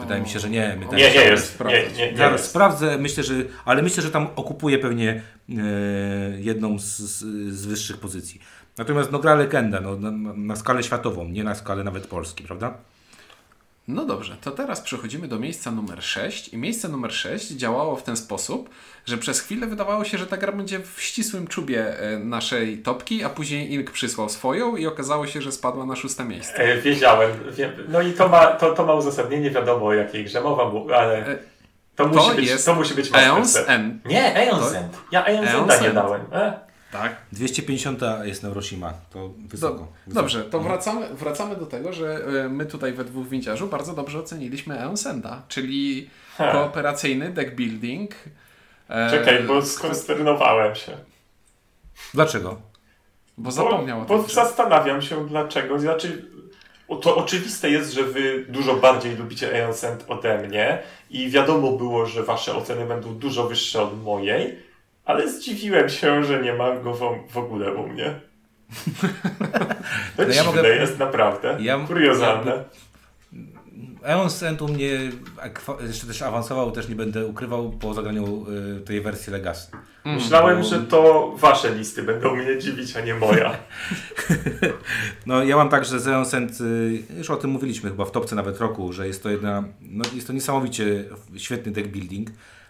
Wydaje 0.00 0.22
mi 0.22 0.28
się, 0.28 0.38
że 0.40 0.50
nie. 0.50 0.76
Wydaje 0.80 1.08
Nie, 1.10 1.14
nie 1.18 1.24
jest. 1.24 1.60
Nie, 1.60 1.88
nie, 1.98 2.12
nie 2.12 2.18
Zaraz 2.18 2.40
jest. 2.40 2.50
sprawdzę, 2.50 2.98
myślę, 2.98 3.24
że, 3.24 3.34
ale 3.64 3.82
myślę, 3.82 4.02
że 4.02 4.10
tam 4.10 4.28
okupuje 4.36 4.78
pewnie 4.78 5.22
e, 5.48 5.52
jedną 6.40 6.78
z, 6.78 6.84
z, 6.98 7.18
z 7.54 7.66
wyższych 7.66 7.96
pozycji. 7.96 8.40
Natomiast 8.78 9.12
no, 9.12 9.18
gra 9.18 9.34
legenda, 9.34 9.80
no, 9.80 9.96
na, 9.96 10.10
na- 10.10 10.32
na 10.32 10.56
skalę 10.56 10.82
światową, 10.82 11.28
nie 11.28 11.44
na 11.44 11.54
skalę 11.54 11.84
nawet 11.84 12.06
Polski, 12.06 12.44
prawda? 12.44 12.74
No 13.88 14.04
dobrze, 14.04 14.36
to 14.40 14.50
teraz 14.50 14.80
przechodzimy 14.80 15.28
do 15.28 15.38
miejsca 15.38 15.70
numer 15.70 16.02
6 16.02 16.48
i 16.48 16.56
miejsce 16.56 16.88
numer 16.88 17.12
6 17.12 17.48
działało 17.50 17.96
w 17.96 18.02
ten 18.02 18.16
sposób, 18.16 18.70
że 19.06 19.18
przez 19.18 19.40
chwilę 19.40 19.66
wydawało 19.66 20.04
się, 20.04 20.18
że 20.18 20.26
ta 20.26 20.36
gra 20.36 20.52
będzie 20.52 20.78
w 20.78 21.02
ścisłym 21.02 21.46
czubie 21.46 22.00
e, 22.00 22.18
naszej 22.18 22.78
topki, 22.78 23.24
a 23.24 23.28
później 23.28 23.72
Ink 23.74 23.90
przysłał 23.90 24.28
swoją 24.28 24.76
i 24.76 24.86
okazało 24.86 25.26
się, 25.26 25.42
że 25.42 25.52
spadła 25.52 25.86
na 25.86 25.96
szóste 25.96 26.24
miejsce. 26.24 26.58
E, 26.58 26.80
Wiedziałem. 26.80 27.30
Wiem. 27.50 27.72
No 27.88 28.02
i 28.02 28.12
to 28.12 28.28
ma, 28.28 28.46
to, 28.46 28.74
to 28.74 28.86
ma 28.86 28.94
uzasadnienie, 28.94 29.50
wiadomo 29.50 29.86
o 29.86 29.94
jakiej 29.94 30.24
grze 30.24 30.40
mowa, 30.40 30.94
ale 30.96 31.26
E, 31.26 31.38
to 31.96 32.08
to 32.08 32.14
musi 32.14 32.36
być, 32.36 32.48
jest 32.48 32.66
to 32.66 32.74
musi 32.74 32.94
być 32.94 33.10
Master 33.10 33.28
Eons. 33.28 33.56
End. 33.66 34.06
Nie, 34.06 34.50
Eonsend. 34.50 34.98
Ja 35.12 35.24
Eonsenda 35.24 35.58
Eonsend. 35.58 35.82
nie 35.82 35.90
dałem. 35.90 36.20
E? 36.32 36.60
Tak. 36.92 37.16
250 37.32 38.00
jest 38.24 38.42
Neuroshima, 38.42 38.92
to 39.10 39.30
wysoko. 39.48 39.74
Do, 39.74 39.80
wysoko. 40.06 40.20
dobrze, 40.22 40.44
to 40.44 40.60
wracamy, 40.60 41.08
wracamy 41.14 41.56
do 41.56 41.66
tego, 41.66 41.92
że 41.92 42.20
e, 42.44 42.48
my 42.48 42.66
tutaj 42.66 42.92
we 42.92 43.04
dwóch 43.04 43.28
windziarzu 43.28 43.66
bardzo 43.68 43.92
dobrze 43.94 44.18
oceniliśmy 44.18 44.80
Eonsenda, 44.80 45.42
czyli 45.48 46.10
Ha. 46.36 46.52
kooperacyjny 46.52 47.30
deck 47.30 47.50
building. 47.54 48.14
e, 48.88 49.10
Czekaj, 49.10 49.42
bo 49.42 49.62
skonsternowałem 49.62 50.74
się. 50.74 50.92
Dlaczego? 52.14 52.60
Bo 53.38 53.50
zapomniał 53.50 53.98
o 54.00 54.04
Bo, 54.04 54.14
tym. 54.18 54.26
bo 54.26 54.32
zastanawiam 54.32 55.02
się 55.02 55.28
dlaczego. 55.28 55.78
Znaczy, 55.78 56.24
o- 56.88 56.96
to 56.96 57.16
oczywiste 57.16 57.70
jest, 57.70 57.92
że 57.92 58.02
wy 58.02 58.44
dużo 58.48 58.74
bardziej 58.76 59.16
lubicie 59.16 59.64
Eonsend 59.64 60.04
ode 60.08 60.38
mnie 60.48 60.82
i 61.10 61.30
wiadomo 61.30 61.72
było, 61.72 62.06
że 62.06 62.22
wasze 62.22 62.56
oceny 62.56 62.86
będą 62.86 63.14
dużo 63.14 63.48
wyższe 63.48 63.82
od 63.82 64.02
mojej, 64.02 64.67
ale 65.08 65.32
zdziwiłem 65.32 65.88
się, 65.88 66.24
że 66.24 66.42
nie 66.42 66.54
ma 66.54 66.76
go 66.76 66.94
w, 66.94 67.32
w 67.32 67.36
ogóle 67.38 67.74
u 67.74 67.88
mnie. 67.88 68.14
To 70.16 70.22
ja 70.22 70.28
dziwne 70.32 70.44
mogę- 70.46 70.76
jest 70.76 70.98
naprawdę. 70.98 71.56
Ja- 71.60 71.78
Kuriozalne. 71.86 72.64
Eon 74.04 74.30
Send 74.30 74.62
u 74.62 74.68
mnie 74.68 74.90
jeszcze 75.86 76.06
też 76.06 76.22
awansował, 76.22 76.70
też 76.72 76.88
nie 76.88 76.94
będę 76.94 77.26
ukrywał 77.26 77.70
po 77.70 77.94
zagraniu 77.94 78.46
y, 78.78 78.80
tej 78.80 79.00
wersji 79.00 79.32
Legacy. 79.32 79.70
Myślałem, 80.04 80.58
bo- 80.58 80.64
że 80.64 80.80
to 80.80 81.32
wasze 81.36 81.74
listy 81.74 82.02
będą 82.02 82.36
mnie 82.36 82.58
dziwić, 82.58 82.96
a 82.96 83.00
nie 83.00 83.14
moja. 83.14 83.56
No 85.26 85.44
ja 85.44 85.56
mam 85.56 85.68
tak, 85.68 85.84
że 85.84 86.00
z 86.00 86.08
Eon 86.08 86.26
Send, 86.26 86.60
y, 86.60 87.02
już 87.18 87.30
o 87.30 87.36
tym 87.36 87.50
mówiliśmy 87.50 87.90
chyba 87.90 88.04
w 88.04 88.10
topce 88.10 88.36
nawet 88.36 88.60
roku, 88.60 88.92
że 88.92 89.06
jest 89.06 89.22
to 89.22 89.30
jedna, 89.30 89.64
no 89.80 90.04
jest 90.14 90.26
to 90.26 90.32
niesamowicie 90.32 91.04
świetny 91.36 91.72
deck 91.72 91.88
building, 91.88 92.28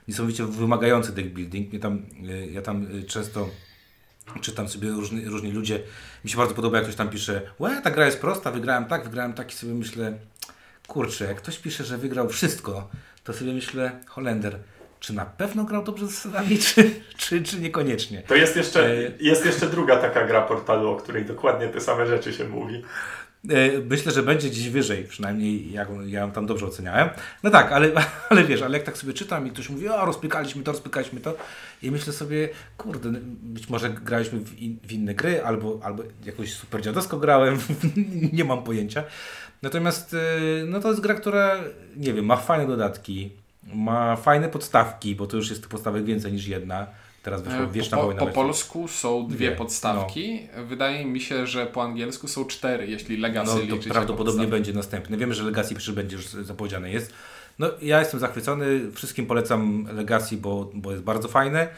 niesamowicie 0.09 0.44
wymagający 0.44 1.12
deck 1.12 1.29
building. 1.29 1.71
Mnie 1.71 1.81
tam, 1.81 2.03
y, 2.31 2.49
ja 2.53 2.62
tam 2.62 2.97
y, 2.97 3.05
często 3.05 3.49
czytam 4.40 4.68
sobie 4.68 4.90
różni, 4.90 5.25
różni 5.25 5.53
ludzie, 5.53 5.81
mi 6.25 6.31
się 6.31 6.37
bardzo 6.37 6.55
podoba 6.55 6.77
jak 6.77 6.85
ktoś 6.85 6.97
tam 6.97 7.09
pisze, 7.09 7.42
łe, 7.59 7.81
ta 7.83 7.90
gra 7.90 8.07
jest 8.07 8.21
prosta, 8.21 8.51
wygrałem 8.51 8.85
tak, 8.85 9.05
wygrałem 9.05 9.33
tak 9.33 9.53
i 9.53 9.55
sobie 9.55 9.75
myślę, 9.75 10.18
kurczę, 10.87 11.25
jak 11.25 11.37
ktoś 11.37 11.59
pisze, 11.59 11.85
że 11.85 11.99
wygrał 11.99 12.29
wszystko, 12.29 12.88
to 13.25 13.33
sobie 13.33 13.53
myślę, 13.53 14.01
Holender, 14.07 14.59
czy 15.01 15.12
na 15.12 15.27
pewno 15.27 15.64
grał 15.64 15.85
dobrze 15.85 16.07
z 16.07 16.11
zasadami, 16.11 16.59
czy, 16.75 16.90
czy, 17.16 17.42
czy 17.42 17.61
niekoniecznie? 17.61 18.23
To 18.23 18.35
jest 18.35 18.57
jeszcze, 18.57 18.87
E, 18.87 19.12
jest 19.21 19.47
jeszcze 19.47 19.66
druga 19.66 19.97
taka 19.97 20.27
gra 20.27 20.42
portalu, 20.42 20.90
o 20.90 20.97
której 20.97 21.25
dokładnie 21.25 21.68
te 21.68 21.81
same 21.81 22.07
rzeczy 22.07 22.33
się 22.33 22.44
mówi. 22.44 22.83
E, 23.51 23.79
Myślę, 23.91 24.13
że 24.13 24.23
będzie 24.23 24.51
gdzieś 24.51 24.69
wyżej, 24.69 25.05
przynajmniej 25.05 25.73
ja, 25.73 25.85
go- 25.85 26.07
ja 26.07 26.21
ją 26.21 26.31
tam 26.33 26.47
dobrze 26.47 26.67
oceniałem. 26.67 27.09
No 27.43 27.51
tak, 27.51 27.73
ale, 27.73 27.91
ale 28.31 28.45
wiesz, 28.45 28.63
ale 28.63 28.79
jak 28.79 28.87
tak 28.87 28.99
sobie 28.99 29.13
czytam 29.13 29.47
i 29.47 29.51
ktoś 29.51 29.71
mówi, 29.71 29.89
o 29.89 30.05
rozpykaliśmy 30.05 30.63
to, 30.63 30.73
rozpykaliśmy 30.73 31.21
to 31.21 31.37
i 31.83 31.91
myślę 31.91 32.13
sobie, 32.13 32.49
kurde, 32.77 33.13
być 33.43 33.69
może 33.69 33.91
graliśmy 33.91 34.39
w, 34.41 34.59
in, 34.59 34.79
w 34.85 34.93
inne 34.93 35.15
gry, 35.15 35.43
albo, 35.45 35.81
albo 35.83 36.03
jakoś 36.25 36.53
super 36.55 36.81
dziadowsko 36.83 37.17
grałem, 37.19 37.59
nie 38.33 38.45
mam 38.45 38.63
pojęcia. 38.63 39.05
Natomiast 39.63 40.15
e, 40.15 40.19
no 40.67 40.81
to 40.81 40.89
jest 40.89 41.01
gra, 41.01 41.15
która, 41.15 41.57
nie 41.97 42.13
wiem, 42.13 42.25
ma 42.25 42.37
fajne 42.37 42.67
dodatki, 42.67 43.31
ma 43.75 44.17
fajne 44.17 44.49
podstawki, 44.49 45.15
bo 45.15 45.27
to 45.27 45.37
już 45.37 45.51
jest 45.51 45.67
podstawek 45.67 46.05
więcej 46.05 46.33
niż 46.33 46.47
jedna. 46.47 46.87
Teraz 47.31 47.43
wyszła 47.43 47.59
E, 47.61 47.67
wieczna 47.67 47.97
po, 47.99 48.05
wojna. 48.05 48.21
po 48.21 48.27
polsku 48.27 48.88
są 48.88 49.27
dwie 49.27 49.37
Dwie, 49.37 49.51
no. 49.51 49.57
podstawki. 49.57 50.49
Wydaje 50.69 51.05
mi 51.05 51.21
się, 51.21 51.47
że 51.47 51.67
po 51.67 51.83
angielsku 51.83 52.29
są 52.29 52.45
cztery, 52.45 52.87
jeśli 52.87 53.17
Legacy 53.17 53.53
No 53.69 53.77
to 53.77 53.88
prawdopodobnie 53.91 54.47
będzie 54.47 54.73
następny. 54.73 55.17
Wiemy, 55.17 55.35
że 55.35 55.43
Legacy 55.45 55.75
przecież 55.75 55.95
będzie 55.95 56.17
już 56.17 56.27
zapowiedziane 56.27 56.91
jest. 56.91 57.12
No 57.59 57.71
ja 57.83 57.99
jestem 58.01 58.21
zachwycony, 58.21 58.93
wszystkim 58.93 59.27
polecam 59.27 59.88
Legacy, 59.93 60.37
bo, 60.37 60.71
bo 60.75 60.91
jest 60.91 61.03
bardzo 61.03 61.29
fajne. 61.29 61.69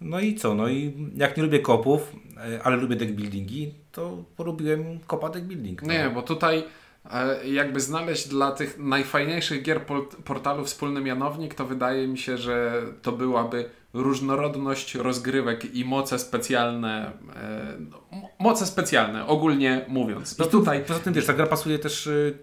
No 0.00 0.20
i 0.20 0.34
co, 0.34 0.54
no 0.54 0.68
i 0.68 0.94
jak 1.16 1.36
nie 1.36 1.42
lubię 1.42 1.58
kopów, 1.58 2.12
e, 2.36 2.62
ale 2.62 2.76
lubię 2.76 2.96
deck 2.96 3.12
buildingi, 3.12 3.74
to 3.92 4.24
polubiłem 4.36 4.98
kopa 5.06 5.28
deck 5.28 5.46
building. 5.46 5.82
No. 5.82 5.92
Nie, 5.92 6.10
bo 6.14 6.22
tutaj 6.22 6.64
e, 7.12 7.48
jakby 7.48 7.80
znaleźć 7.80 8.28
dla 8.28 8.52
tych 8.52 8.78
najfajniejszych 8.78 9.62
gier 9.62 9.80
port- 9.86 10.16
portalu 10.24 10.64
wspólny 10.64 11.00
mianownik, 11.00 11.54
to 11.54 11.66
wydaje 11.66 12.08
mi 12.08 12.18
się, 12.18 12.38
że 12.38 12.82
to 13.02 13.12
byłaby 13.12 13.70
różnorodność 14.02 14.94
rozgrywek 14.94 15.74
i 15.74 15.84
moce 15.84 16.18
specjalne, 16.18 17.12
e, 17.36 17.76
no, 17.90 18.02
mo- 18.12 18.30
moce 18.38 18.66
specjalne, 18.66 19.26
ogólnie 19.26 19.84
mówiąc. 19.88 20.32
I 20.32 20.36
No 20.38 20.46
tutaj 20.46 20.84
Poza 20.84 21.00
tym 21.00 21.12
wiesz, 21.14 21.26
ta 21.26 21.32
gra 21.32 21.46
pasuje 21.46 21.78
też 21.78 22.06
y, 22.06 22.38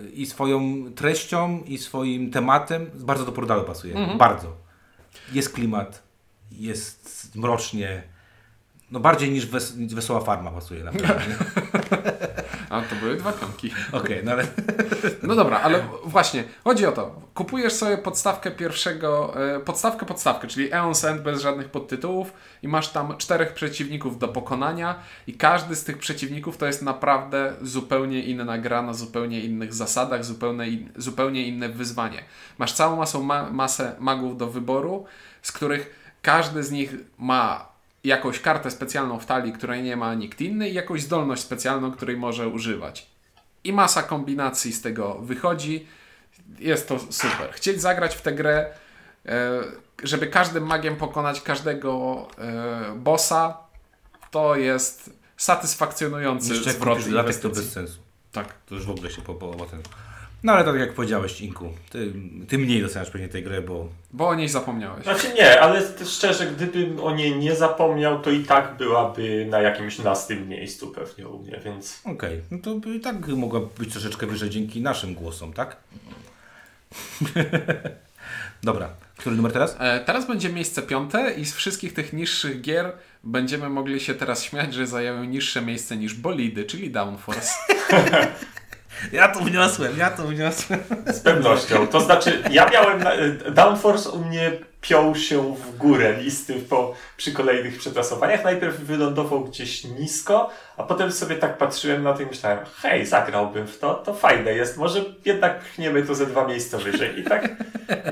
y, 0.00 0.10
i 0.10 0.26
swoją 0.26 0.60
treścią, 0.94 1.62
i 1.66 1.78
swoim 1.78 2.30
tematem, 2.30 2.90
bardzo 2.94 3.24
do 3.24 3.32
portalu 3.32 3.64
pasuje. 3.64 3.94
Mhm. 3.96 4.18
Bardzo. 4.18 4.56
Jest 5.32 5.52
klimat, 5.52 6.02
jest 6.52 7.36
mrocznie. 7.36 8.02
No 8.90 9.00
bardziej 9.00 9.30
niż 9.30 9.46
wes 9.46 9.76
Wesoła 9.76 10.20
Farma 10.20 10.50
pasuje 10.50 10.84
naprawdę. 10.84 11.34
A 12.70 12.80
to 12.82 12.96
były 12.96 13.16
dwa 13.16 13.32
pionki. 13.32 13.70
Okej, 13.92 14.20
no 14.24 14.32
ale 14.32 14.46
No 15.22 15.34
dobra, 15.34 15.60
ale 15.60 15.88
właśnie, 16.04 16.44
chodzi 16.64 16.86
o 16.86 16.92
to. 16.92 17.20
Kupujesz 17.34 17.72
sobie 17.72 17.98
podstawkę 17.98 18.50
pierwszego, 18.50 19.34
e, 19.56 19.60
podstawkę, 19.60 20.06
podstawkę, 20.06 20.48
czyli 20.48 20.70
Eon's 20.70 21.08
End 21.08 21.22
bez 21.22 21.42
żadnych 21.42 21.68
podtytułów 21.68 22.32
i 22.62 22.68
masz 22.68 22.88
tam 22.88 23.16
czterech 23.16 23.54
przeciwników 23.54 24.18
do 24.18 24.28
pokonania 24.28 24.94
i 25.26 25.34
każdy 25.34 25.76
z 25.76 25.84
tych 25.84 25.98
przeciwników 25.98 26.56
to 26.56 26.66
jest 26.66 26.82
naprawdę 26.82 27.52
zupełnie 27.62 28.22
inna 28.22 28.58
gra 28.58 28.82
na 28.82 28.94
zupełnie 28.94 29.40
innych 29.40 29.74
zasadach, 29.74 30.24
zupełnie, 30.24 30.68
in, 30.68 30.92
zupełnie 30.96 31.46
inne 31.46 31.68
wyzwanie. 31.68 32.24
Masz 32.58 32.72
całą 32.72 32.96
masą 32.96 33.22
ma, 33.22 33.50
masę 33.50 33.96
magów 33.98 34.38
do 34.38 34.46
wyboru, 34.46 35.06
z 35.42 35.52
których 35.52 36.12
każdy 36.22 36.62
z 36.62 36.70
nich 36.70 36.94
ma 37.18 37.67
jakąś 38.04 38.40
kartę 38.40 38.70
specjalną 38.70 39.18
w 39.18 39.26
talii, 39.26 39.52
której 39.52 39.82
nie 39.82 39.96
ma 39.96 40.14
nikt 40.14 40.40
inny 40.40 40.68
i 40.68 40.74
jakąś 40.74 41.02
zdolność 41.02 41.42
specjalną, 41.42 41.92
której 41.92 42.16
może 42.16 42.48
używać. 42.48 43.06
i 43.64 43.72
masa 43.72 44.02
kombinacji 44.02 44.72
z 44.72 44.82
tego 44.82 45.14
wychodzi. 45.14 45.86
Jest 46.58 46.88
to 46.88 46.98
super. 46.98 47.52
Chcieć 47.52 47.80
zagrać 47.80 48.16
w 48.16 48.22
tę 48.22 48.32
grę, 48.32 48.66
e, 49.26 49.60
żeby 50.02 50.26
każdym 50.26 50.66
magiem 50.66 50.96
pokonać 50.96 51.40
każdego 51.40 52.28
e, 52.38 52.94
bossa, 52.96 53.58
to 54.30 54.56
jest 54.56 55.10
satysfakcjonujący 55.36 56.54
zwrot 56.56 56.96
kupisz 56.96 57.12
dodatek, 57.12 57.36
to 57.36 57.48
bez 57.48 57.72
sensu. 57.72 57.98
Tak. 58.32 58.54
To 58.66 58.74
już 58.74 58.86
w 58.86 58.90
ogóle 58.90 59.10
się 59.10 59.22
po, 59.22 59.34
po, 59.34 59.48
potem... 59.48 59.82
No 60.42 60.52
ale 60.52 60.64
tak 60.64 60.76
jak 60.76 60.94
powiedziałeś, 60.94 61.40
Inku, 61.40 61.72
ty, 61.90 62.12
ty 62.48 62.58
mniej 62.58 62.82
doceniasz 62.82 63.10
pewnie 63.10 63.28
tej 63.28 63.42
gry, 63.42 63.62
bo 63.62 63.88
Bo 64.12 64.28
o 64.28 64.34
niej 64.34 64.48
zapomniałeś. 64.48 65.04
Znaczy 65.04 65.34
nie, 65.34 65.60
ale 65.60 65.82
szczerze, 66.06 66.46
gdybym 66.46 67.00
o 67.00 67.14
niej 67.14 67.36
nie 67.36 67.56
zapomniał, 67.56 68.22
to 68.22 68.30
i 68.30 68.44
tak 68.44 68.76
byłaby 68.76 69.46
na 69.50 69.60
jakimś 69.60 69.98
nastym 69.98 70.48
miejscu 70.48 70.88
pewnie 70.88 71.28
u 71.28 71.38
mnie, 71.38 71.60
więc... 71.64 72.00
okej, 72.04 72.40
no 72.50 72.58
to 72.62 72.74
by 72.74 72.94
i 72.94 73.00
tak 73.00 73.28
mogła 73.28 73.60
być 73.78 73.92
troszeczkę 73.92 74.26
wyżej 74.26 74.50
dzięki 74.50 74.82
naszym 74.82 75.14
głosom, 75.14 75.52
tak? 75.52 75.76
Dobra, 78.62 78.88
który 79.16 79.36
numer 79.36 79.52
teraz? 79.52 79.76
E, 79.78 80.00
teraz 80.00 80.26
będzie 80.26 80.48
miejsce 80.48 80.82
piąte 80.82 81.32
i 81.32 81.44
z 81.44 81.54
wszystkich 81.54 81.94
tych 81.94 82.12
niższych 82.12 82.60
gier 82.60 82.92
będziemy 83.24 83.68
mogli 83.68 84.00
się 84.00 84.14
teraz 84.14 84.42
śmiać, 84.42 84.74
że 84.74 84.86
zajęły 84.86 85.26
niższe 85.26 85.62
miejsce 85.62 85.96
niż 85.96 86.14
Bolidy, 86.14 86.64
czyli 86.64 86.90
Downforce. 86.90 87.50
Ja 89.12 89.28
to 89.28 89.40
wniosłem, 89.40 89.98
ja 89.98 90.10
to 90.10 90.22
wniosłem. 90.22 90.80
Z 91.06 91.20
pewnością. 91.20 91.86
To 91.86 92.00
znaczy, 92.00 92.42
ja 92.50 92.70
miałem. 92.70 93.02
Na, 93.02 93.10
Downforce 93.50 94.10
u 94.10 94.24
mnie 94.24 94.52
piął 94.80 95.14
się 95.14 95.56
w 95.56 95.76
górę 95.76 96.16
listy 96.22 96.54
po, 96.54 96.94
przy 97.16 97.32
kolejnych 97.32 97.78
przetasowaniach. 97.78 98.44
Najpierw 98.44 98.80
wylądował 98.80 99.44
gdzieś 99.44 99.84
nisko, 99.84 100.50
a 100.76 100.82
potem 100.82 101.12
sobie 101.12 101.36
tak 101.36 101.58
patrzyłem 101.58 102.02
na 102.02 102.12
to 102.12 102.22
i 102.22 102.26
myślałem, 102.26 102.58
hej, 102.82 103.06
zagrałbym 103.06 103.66
w 103.66 103.78
to, 103.78 103.94
to 103.94 104.14
fajne 104.14 104.52
jest, 104.54 104.76
może 104.76 105.04
jednak 105.24 105.60
pchniemy 105.60 106.02
to 106.02 106.14
ze 106.14 106.26
dwa 106.26 106.46
miejsca 106.46 106.78
wyżej. 106.78 107.20
I 107.20 107.24
tak, 107.24 107.48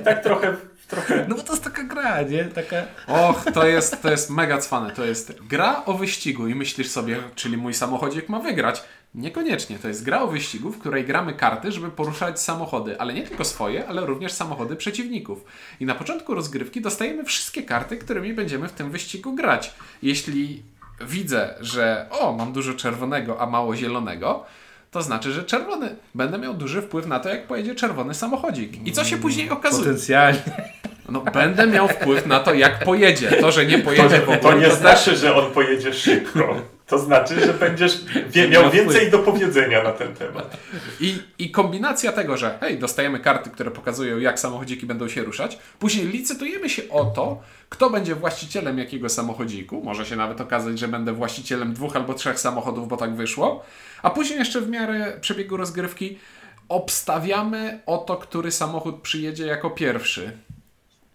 i 0.00 0.04
tak 0.04 0.22
trochę, 0.22 0.56
trochę. 0.88 1.24
No 1.28 1.36
bo 1.36 1.42
to 1.42 1.52
jest 1.52 1.64
taka 1.64 1.82
gra, 1.82 2.22
nie? 2.22 2.44
Taka... 2.44 2.76
Och, 3.06 3.44
to 3.54 3.66
jest, 3.66 4.02
to 4.02 4.10
jest 4.10 4.30
mega 4.30 4.58
cwane. 4.58 4.90
To 4.90 5.04
jest 5.04 5.32
gra 5.48 5.82
o 5.84 5.94
wyścigu 5.94 6.48
i 6.48 6.54
myślisz 6.54 6.88
sobie, 6.90 7.16
czyli 7.34 7.56
mój 7.56 7.74
samochodzik 7.74 8.28
ma 8.28 8.40
wygrać. 8.40 8.82
Niekoniecznie. 9.16 9.78
To 9.78 9.88
jest 9.88 10.04
gra 10.04 10.22
o 10.22 10.26
wyścigu, 10.26 10.70
w 10.72 10.78
której 10.78 11.04
gramy 11.04 11.32
karty, 11.34 11.72
żeby 11.72 11.90
poruszać 11.90 12.40
samochody, 12.40 13.00
ale 13.00 13.14
nie 13.14 13.22
tylko 13.22 13.44
swoje, 13.44 13.88
ale 13.88 14.06
również 14.06 14.32
samochody 14.32 14.76
przeciwników. 14.76 15.44
I 15.80 15.84
na 15.86 15.94
początku 15.94 16.34
rozgrywki 16.34 16.80
dostajemy 16.80 17.24
wszystkie 17.24 17.62
karty, 17.62 17.96
którymi 17.96 18.32
będziemy 18.34 18.68
w 18.68 18.72
tym 18.72 18.90
wyścigu 18.90 19.34
grać. 19.34 19.74
Jeśli 20.02 20.62
widzę, 21.00 21.54
że 21.60 22.06
o, 22.10 22.32
mam 22.32 22.52
dużo 22.52 22.74
czerwonego, 22.74 23.40
a 23.40 23.46
mało 23.46 23.76
zielonego, 23.76 24.44
to 24.90 25.02
znaczy, 25.02 25.32
że 25.32 25.44
czerwony. 25.44 25.96
Będę 26.14 26.38
miał 26.38 26.54
duży 26.54 26.82
wpływ 26.82 27.06
na 27.06 27.20
to, 27.20 27.28
jak 27.28 27.46
pojedzie 27.46 27.74
czerwony 27.74 28.14
samochodzik. 28.14 28.86
I 28.86 28.92
co 28.92 29.04
się 29.04 29.16
później 29.16 29.50
okazuje? 29.50 29.84
Potencjalnie. 29.84 30.42
No, 31.08 31.20
będę 31.20 31.66
miał 31.66 31.88
wpływ 31.88 32.26
na 32.26 32.40
to, 32.40 32.54
jak 32.54 32.84
pojedzie. 32.84 33.30
To, 33.30 33.52
że 33.52 33.66
nie 33.66 33.78
To, 33.78 33.84
pojedzie 33.84 34.20
w 34.20 34.22
ogóle, 34.22 34.38
to 34.38 34.52
nie 34.52 34.64
też- 34.66 34.74
znaczy, 34.74 35.16
że 35.16 35.34
on 35.34 35.52
pojedzie 35.52 35.92
szybko. 35.92 36.54
To 36.86 36.98
znaczy, 36.98 37.46
że 37.46 37.54
będziesz 37.54 38.04
wie, 38.34 38.48
miał 38.48 38.70
więcej 38.70 39.10
do 39.10 39.18
powiedzenia 39.18 39.82
na 39.82 39.92
ten 39.92 40.14
temat. 40.14 40.56
I, 41.00 41.18
I 41.38 41.50
kombinacja 41.50 42.12
tego, 42.12 42.36
że 42.36 42.58
hej, 42.60 42.78
dostajemy 42.78 43.20
karty, 43.20 43.50
które 43.50 43.70
pokazują, 43.70 44.18
jak 44.18 44.40
samochodziki 44.40 44.86
będą 44.86 45.08
się 45.08 45.22
ruszać. 45.22 45.58
Później 45.78 46.06
licytujemy 46.06 46.70
się 46.70 46.82
o 46.90 47.04
to, 47.04 47.42
kto 47.68 47.90
będzie 47.90 48.14
właścicielem 48.14 48.78
jakiego 48.78 49.08
samochodziku. 49.08 49.82
Może 49.84 50.06
się 50.06 50.16
nawet 50.16 50.40
okazać, 50.40 50.78
że 50.78 50.88
będę 50.88 51.12
właścicielem 51.12 51.74
dwóch 51.74 51.96
albo 51.96 52.14
trzech 52.14 52.40
samochodów, 52.40 52.88
bo 52.88 52.96
tak 52.96 53.16
wyszło. 53.16 53.64
A 54.02 54.10
później 54.10 54.38
jeszcze 54.38 54.60
w 54.60 54.68
miarę 54.68 55.18
przebiegu 55.20 55.56
rozgrywki 55.56 56.18
obstawiamy 56.68 57.80
o 57.86 57.98
to, 57.98 58.16
który 58.16 58.52
samochód 58.52 59.00
przyjedzie 59.02 59.46
jako 59.46 59.70
pierwszy. 59.70 60.32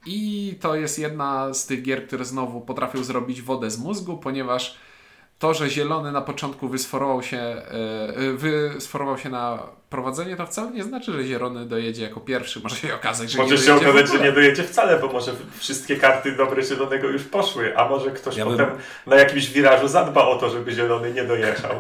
I 0.06 0.56
to 0.62 0.76
jest 0.76 1.00
jedna 1.00 1.54
z 1.54 1.66
tych 1.66 1.82
gier, 1.82 2.08
które 2.08 2.26
znowu 2.26 2.62
potrafią 2.62 3.04
zrobić 3.04 3.42
wodę 3.42 3.72
z 3.72 3.80
mózgu, 3.80 4.18
ponieważ 4.18 4.78
to, 5.42 5.54
że 5.54 5.70
zielony 5.70 6.12
na 6.12 6.22
początku 6.22 6.68
wysforował 6.68 7.24
się, 7.24 7.38
e, 7.38 7.64
e, 8.16 8.34
wysforował 8.34 9.18
się 9.18 9.30
na 9.30 9.60
prowadzenie, 9.90 10.36
to 10.36 10.46
wcale 10.46 10.72
nie 10.72 10.84
znaczy, 10.84 11.12
że 11.12 11.24
zielony 11.24 11.66
dojedzie 11.66 12.04
jako 12.04 12.20
pierwszy. 12.20 12.60
Może 12.60 12.76
się 12.76 12.96
okazać, 12.96 13.32
że 13.32 13.38
Może 13.38 13.56
nie 13.56 13.62
się 13.62 13.68
dojedzie 13.68 13.86
w 13.86 13.90
okazać, 13.90 14.12
że 14.12 14.24
nie 14.24 14.32
dojedzie 14.32 14.64
wcale, 14.64 15.00
bo 15.00 15.08
może 15.08 15.32
wszystkie 15.60 15.96
karty 15.96 16.32
dobre 16.32 16.64
zielonego 16.64 17.08
już 17.08 17.24
poszły, 17.24 17.78
a 17.78 17.90
może 17.90 18.12
ktoś 18.12 18.38
Ja 18.38 18.46
bym- 18.46 18.58
potem 18.58 18.70
na 19.08 19.16
jakimś 19.16 19.50
wirażu 19.50 19.88
zadba 19.88 20.26
o 20.26 20.36
to, 20.36 20.50
żeby 20.50 20.72
zielony 20.72 21.14
nie 21.14 21.24
dojechał. 21.24 21.72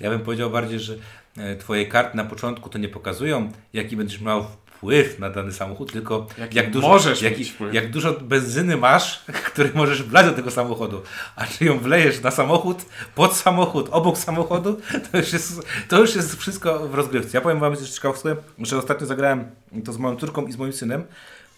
Ja 0.00 0.10
bym 0.10 0.20
powiedział 0.20 0.50
bardziej, 0.50 0.80
że 0.80 0.94
e, 1.38 1.56
twoje 1.56 1.86
karty 1.86 2.16
na 2.16 2.24
początku 2.24 2.68
to 2.68 2.78
nie 2.78 2.88
pokazują, 2.88 3.52
jaki 3.72 3.96
będziesz 3.96 4.20
miał 4.20 4.46
wpływ 4.80 5.18
na 5.18 5.30
dany 5.30 5.52
samochód, 5.52 5.92
tylko 5.92 6.26
Jaki 6.38 6.56
jak 6.56 6.70
dużo, 6.70 6.88
możesz 6.88 7.22
wpływ. 7.54 7.74
jak 7.74 7.90
dużo 7.90 8.12
benzyny 8.12 8.76
masz, 8.76 9.24
który 9.52 9.70
możesz 9.74 10.02
wlać 10.02 10.26
do 10.26 10.32
tego 10.32 10.50
samochodu. 10.50 11.02
A 11.36 11.46
czy 11.46 11.64
ją 11.64 11.78
wlejesz 11.78 12.22
na 12.22 12.30
samochód, 12.30 12.84
pod 13.14 13.36
samochód, 13.36 13.88
obok 13.90 14.18
samochodu, 14.18 14.80
to 15.12 15.18
już 15.18 15.32
jest, 15.32 15.62
to 15.88 16.00
już 16.00 16.16
jest 16.16 16.36
wszystko 16.36 16.88
w 16.88 16.94
rozgrywce. 16.94 17.38
Ja 17.38 17.40
powiem 17.40 17.60
wam 17.60 17.72
jeszcze 17.72 17.94
ciekawostkę, 17.94 18.36
że 18.58 18.78
ostatnio 18.78 19.06
zagrałem 19.06 19.44
to 19.84 19.92
z 19.92 19.98
moją 19.98 20.16
córką 20.16 20.46
i 20.46 20.52
z 20.52 20.56
moim 20.56 20.72
synem. 20.72 21.04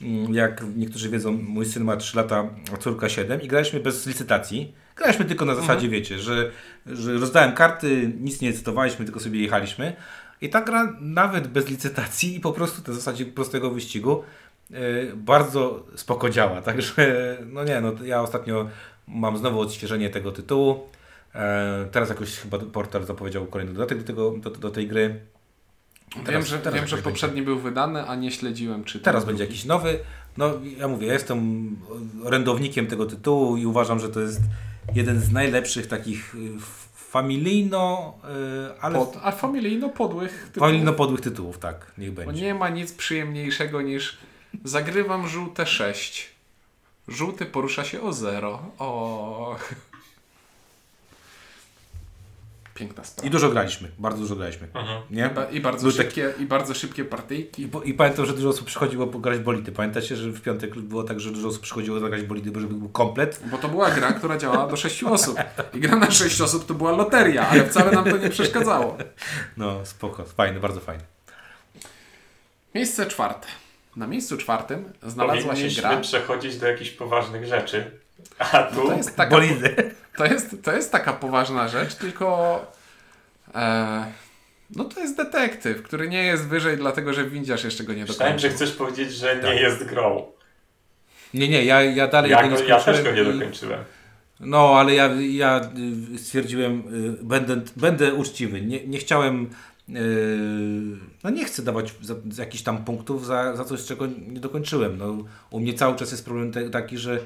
Mm, 0.02 0.34
Jak 0.34 0.64
niektórzy 0.76 1.08
wiedzą, 1.08 1.32
mój 1.32 1.66
syn 1.66 1.84
ma 1.84 1.96
3 1.96 2.16
lata, 2.16 2.48
a 2.74 2.76
córka 2.76 3.08
7 3.08 3.42
i 3.42 3.48
graliśmy 3.48 3.80
bez 3.80 4.06
licytacji. 4.06 4.74
Graliśmy 4.96 5.24
tylko 5.24 5.44
na 5.44 5.54
zasadzie, 5.54 5.88
wiecie, 5.88 6.18
że, 6.18 6.50
że 6.86 7.12
rozdałem 7.12 7.52
karty, 7.52 8.12
nic 8.20 8.40
nie 8.40 8.48
licytowaliśmy, 8.50 9.04
tylko 9.04 9.20
sobie 9.20 9.40
jechaliśmy. 9.42 9.96
I 10.42 10.48
ta 10.48 10.60
gra 10.60 10.96
nawet 11.00 11.46
bez 11.48 11.68
licytacji 11.68 12.36
i 12.36 12.40
po 12.40 12.52
prostu 12.52 12.82
na 12.90 12.94
zasadzie 12.94 13.26
prostego 13.26 13.70
wyścigu 13.70 14.22
yy, 14.70 14.78
bardzo 15.16 15.86
spoko 15.96 16.30
działa. 16.30 16.62
Także, 16.62 17.38
no 17.46 17.64
nie, 17.64 17.80
no 17.80 17.92
ja 18.04 18.22
ostatnio 18.22 18.68
mam 19.08 19.38
znowu 19.38 19.60
odświeżenie 19.60 20.10
tego 20.10 20.32
tytułu. 20.32 20.80
E, 21.34 21.88
teraz 21.92 22.08
jakoś 22.08 22.36
chyba 22.36 22.58
portal 22.58 23.04
zapowiedział 23.04 23.46
kolejny 23.46 23.72
dodatek 23.72 23.98
do, 23.98 24.04
tego, 24.04 24.30
do, 24.30 24.50
do 24.50 24.70
tej 24.70 24.88
gry. 24.88 25.20
Wiem, 26.16 26.24
Teraz- 26.24 26.46
że, 26.46 26.58
teraz 26.58 26.74
wiem, 26.80 26.88
że 26.88 26.98
poprzedni 26.98 27.42
był 27.42 27.58
wydany, 27.58 28.06
a 28.08 28.14
nie 28.16 28.30
śledziłem, 28.30 28.84
czy 28.84 29.00
Teraz 29.00 29.24
drugi. 29.24 29.28
będzie 29.38 29.44
jakiś 29.44 29.64
nowy. 29.64 29.98
No 30.36 30.50
ja 30.78 30.88
mówię, 30.88 31.06
ja 31.06 31.12
jestem 31.12 31.68
orędownikiem 32.24 32.86
tego 32.86 33.06
tytułu 33.06 33.56
i 33.56 33.66
uważam, 33.66 34.00
że 34.00 34.08
to 34.08 34.20
jest 34.20 34.40
jeden 34.94 35.20
z 35.20 35.32
najlepszych 35.32 35.86
takich 35.86 36.34
y, 36.34 36.38
familijno, 37.12 38.14
y, 38.76 38.80
ale 38.80 38.98
Pod, 38.98 39.16
a 39.22 39.32
familijno 39.32 39.88
podłych 39.88 40.32
tytułów. 40.46 40.68
familijno 40.68 40.92
podłych 40.92 41.20
tytułów, 41.20 41.58
tak, 41.58 41.92
niech 41.98 42.12
Bo 42.12 42.22
będzie. 42.22 42.42
nie 42.42 42.54
ma 42.54 42.68
nic 42.68 42.92
przyjemniejszego 42.92 43.82
niż 43.82 44.18
zagrywam 44.64 45.28
żółte 45.28 45.66
6. 45.66 46.30
Żółty 47.08 47.46
porusza 47.46 47.84
się 47.84 48.00
o 48.02 48.12
0. 48.12 48.58
O. 48.78 49.56
Piękna 52.74 53.04
sprawa. 53.04 53.28
I 53.28 53.30
dużo 53.30 53.48
graliśmy, 53.50 53.88
bardzo 53.98 54.18
dużo 54.20 54.36
graliśmy. 54.36 54.68
Mhm. 54.74 55.02
Nie? 55.10 55.26
I, 55.26 55.34
ba- 55.34 55.44
i, 55.50 55.60
bardzo 55.60 55.82
Był 55.82 55.96
szybkie, 55.96 56.32
I 56.38 56.46
bardzo 56.46 56.74
szybkie 56.74 57.04
partyjki. 57.04 57.62
I, 57.62 57.68
po- 57.68 57.82
I 57.82 57.94
pamiętam, 57.94 58.26
że 58.26 58.32
dużo 58.32 58.48
osób 58.48 58.66
przychodziło 58.66 59.06
pograć 59.06 59.38
bolidy. 59.38 59.72
Pamiętacie, 59.72 60.16
że 60.16 60.30
w 60.30 60.40
piątek 60.42 60.78
było 60.78 61.02
tak, 61.04 61.20
że 61.20 61.30
dużo 61.30 61.48
osób 61.48 61.62
przychodziło 61.62 62.00
zagrać 62.00 62.22
bolidy, 62.22 62.50
bo 62.50 62.60
żeby 62.60 62.74
był 62.74 62.88
komplet. 62.88 63.40
Bo 63.50 63.58
to 63.58 63.68
była 63.68 63.90
gra, 63.90 64.12
która 64.12 64.36
działała 64.38 64.66
do 64.66 64.76
6 64.76 65.04
osób. 65.04 65.38
I 65.74 65.80
gra 65.80 65.96
na 65.96 66.10
6 66.10 66.40
osób 66.40 66.66
to 66.66 66.74
była 66.74 66.92
loteria, 66.92 67.48
ale 67.48 67.66
wcale 67.66 67.92
nam 67.92 68.04
to 68.04 68.16
nie 68.16 68.30
przeszkadzało. 68.30 68.96
No 69.56 69.86
spoko, 69.86 70.24
fajny, 70.24 70.60
bardzo 70.60 70.80
fajny. 70.80 71.04
Miejsce 72.74 73.06
czwarte. 73.06 73.46
Na 73.96 74.06
miejscu 74.06 74.36
czwartym 74.36 74.92
znalazła 75.02 75.56
się 75.56 75.80
gra. 75.80 75.96
przechodzić 75.96 76.56
do 76.58 76.66
jakichś 76.66 76.90
poważnych 76.90 77.46
rzeczy. 77.46 77.90
A 78.38 78.62
tu 78.62 78.86
To 78.88 78.96
jest 78.96 79.16
taka, 79.16 79.30
Bolidy. 79.30 79.94
To 80.16 80.24
jest, 80.26 80.56
to 80.62 80.72
jest 80.72 80.92
taka 80.92 81.12
poważna 81.12 81.68
rzecz, 81.68 81.94
tylko. 81.94 82.58
E, 83.54 84.04
no 84.76 84.84
to 84.84 85.00
jest 85.00 85.16
detektyw, 85.16 85.82
który 85.82 86.08
nie 86.08 86.24
jest 86.24 86.48
wyżej, 86.48 86.76
dlatego 86.76 87.12
że 87.12 87.24
windziarz 87.24 87.64
jeszcze 87.64 87.84
go 87.84 87.92
nie 87.94 88.04
myślałem, 88.04 88.38
że 88.38 88.48
dokończył. 88.48 88.66
chcesz 88.66 88.76
powiedzieć, 88.78 89.12
że 89.14 89.36
Tak. 89.36 89.44
nie 89.44 89.60
jest 89.60 89.84
grą. 89.84 90.26
Nie, 91.34 91.48
nie, 91.48 91.64
ja, 91.64 91.82
ja 91.82 92.08
dalej 92.08 92.30
Ja, 92.30 92.48
go 92.48 92.56
nie 92.60 92.64
ja 92.64 92.80
też 92.80 93.02
go 93.02 93.12
nie 93.12 93.24
dokończyłem. 93.24 93.84
No, 94.40 94.74
ale 94.78 94.94
ja, 94.94 95.10
ja 95.30 95.60
y, 96.14 96.18
stwierdziłem, 96.18 96.82
y, 97.20 97.24
będę, 97.24 97.60
będę 97.76 98.14
uczciwy. 98.14 98.60
Nie, 98.60 98.86
nie 98.86 98.98
chciałem, 98.98 99.50
y, 99.88 99.94
no 101.24 101.30
nie 101.30 101.44
chcę 101.44 101.62
dawać 101.62 101.94
za, 102.02 102.14
za 102.30 102.42
jakichś 102.42 102.62
tam 102.64 102.84
punktów 102.84 103.26
za, 103.26 103.56
za 103.56 103.64
coś, 103.64 103.84
czego 103.84 104.06
nie 104.06 104.40
dokończyłem. 104.40 104.98
No, 104.98 105.24
u 105.50 105.60
mnie 105.60 105.74
cały 105.74 105.96
czas 105.96 106.10
jest 106.10 106.24
problem 106.24 106.52
taki, 106.72 106.98
że 106.98 107.18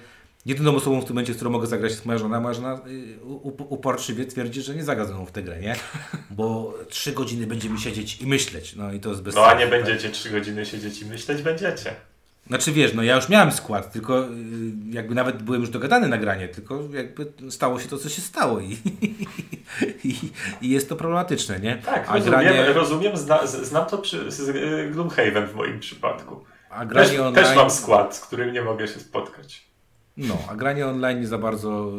jedyną 0.47 0.77
osobą 0.77 1.01
w 1.01 1.05
tym 1.05 1.15
momencie, 1.15 1.33
z 1.33 1.37
którą 1.37 1.51
mogę 1.51 1.67
zagrać 1.67 1.93
jest 1.93 2.07
moja 2.07 2.19
żona. 2.19 2.41
Moja 2.41 2.55
żona 2.55 2.75
y, 2.75 3.25
up- 3.25 3.65
uporczywie 3.65 4.27
twierdzi, 4.27 4.63
że 4.63 4.75
nie 4.75 4.85
zagra 4.85 5.05
ze 5.05 5.27
w 5.27 5.31
tę 5.31 5.43
grę, 5.43 5.61
nie? 5.61 5.77
Bo 6.31 6.75
trzy 6.89 7.13
godziny 7.13 7.47
będziemy 7.47 7.79
siedzieć 7.79 8.21
i 8.23 8.27
myśleć. 8.27 8.77
No 8.77 8.93
i 8.93 9.01
to 9.01 9.09
jest 9.11 9.23
bez 9.23 9.35
No 9.35 9.47
a 9.47 9.55
nie 9.55 9.61
tak? 9.61 9.71
będziecie 9.71 10.11
trzy 10.11 10.31
godziny 10.31 10.67
siedzieć 10.67 11.03
i 11.03 11.07
myśleć, 11.07 11.43
będziecie. 11.43 11.95
Znaczy 12.47 12.73
wiesz, 12.73 12.95
no 12.95 13.03
ja 13.03 13.17
już 13.17 13.29
miałem 13.29 13.53
skład, 13.53 13.93
tylko 13.93 14.25
y, 14.25 14.29
jakby 14.91 15.15
nawet 15.15 15.43
byłem 15.43 15.61
już 15.61 15.71
dogadany 15.71 16.09
na 16.09 16.19
granie, 16.19 16.49
tylko 16.49 16.83
jakby 16.93 17.33
stało 17.51 17.81
się 17.81 17.89
to, 17.89 17.99
co 17.99 18.09
się 18.09 18.23
stało 18.23 18.61
i, 18.61 18.77
i, 20.05 20.15
i 20.61 20.71
jest 20.71 20.89
to 20.89 20.97
problematyczne, 20.97 21.61
nie? 21.61 21.77
Tak, 21.77 22.09
a 22.09 22.15
rozumiem, 22.15 22.41
granie, 22.41 22.73
rozumiem 22.73 23.17
zna, 23.17 23.47
znam 23.47 23.87
to 23.87 23.99
przy, 23.99 24.31
z 24.31 24.41
y, 24.49 24.91
Gloomhaven 24.93 25.47
w 25.47 25.55
moim 25.55 25.81
przypadku. 25.81 26.45
a 26.71 26.79
Też, 26.81 26.89
granie 26.89 27.21
online, 27.23 27.35
też 27.35 27.57
mam 27.57 27.71
skład, 27.71 28.17
z 28.17 28.21
którym 28.21 28.53
nie 28.53 28.63
mogę 28.63 28.89
się 28.89 29.01
spotkać. 29.01 29.67
No, 30.17 30.39
a 30.51 30.57
granie 30.57 30.87
online 30.87 31.21
nie 31.21 31.27
za 31.27 31.39
bardzo, 31.39 31.93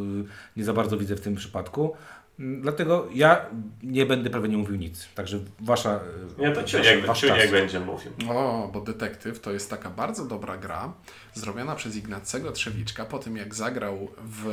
nie 0.57 0.63
za 0.63 0.73
bardzo 0.73 0.97
widzę 0.97 1.15
w 1.15 1.21
tym 1.21 1.35
przypadku. 1.35 1.95
Mm, 2.39 2.61
Dlatego 2.61 3.07
ja 3.13 3.45
nie 3.83 4.05
będę 4.05 4.29
prawie 4.29 4.49
nie 4.49 4.57
mówił 4.57 4.75
nic. 4.75 5.07
Także 5.15 5.39
wasza. 5.59 5.99
Nie, 6.37 6.51
to 6.51 6.61
wasz- 6.61 6.65
Ciuniek, 6.71 7.05
wasz 7.05 7.21
Ciuniek 7.21 7.51
będzie 7.51 7.79
mówił. 7.79 8.11
O, 8.29 8.69
bo 8.73 8.81
Detektyw 8.81 9.39
to 9.39 9.51
jest 9.51 9.69
taka 9.69 9.89
bardzo 9.89 10.25
dobra 10.25 10.57
gra, 10.57 10.93
zrobiona 11.33 11.75
przez 11.75 11.95
Ignacego 11.95 12.51
Trzewiczka 12.51 13.05
po 13.05 13.19
tym, 13.19 13.37
jak 13.37 13.55
zagrał 13.55 14.07
w 14.23 14.47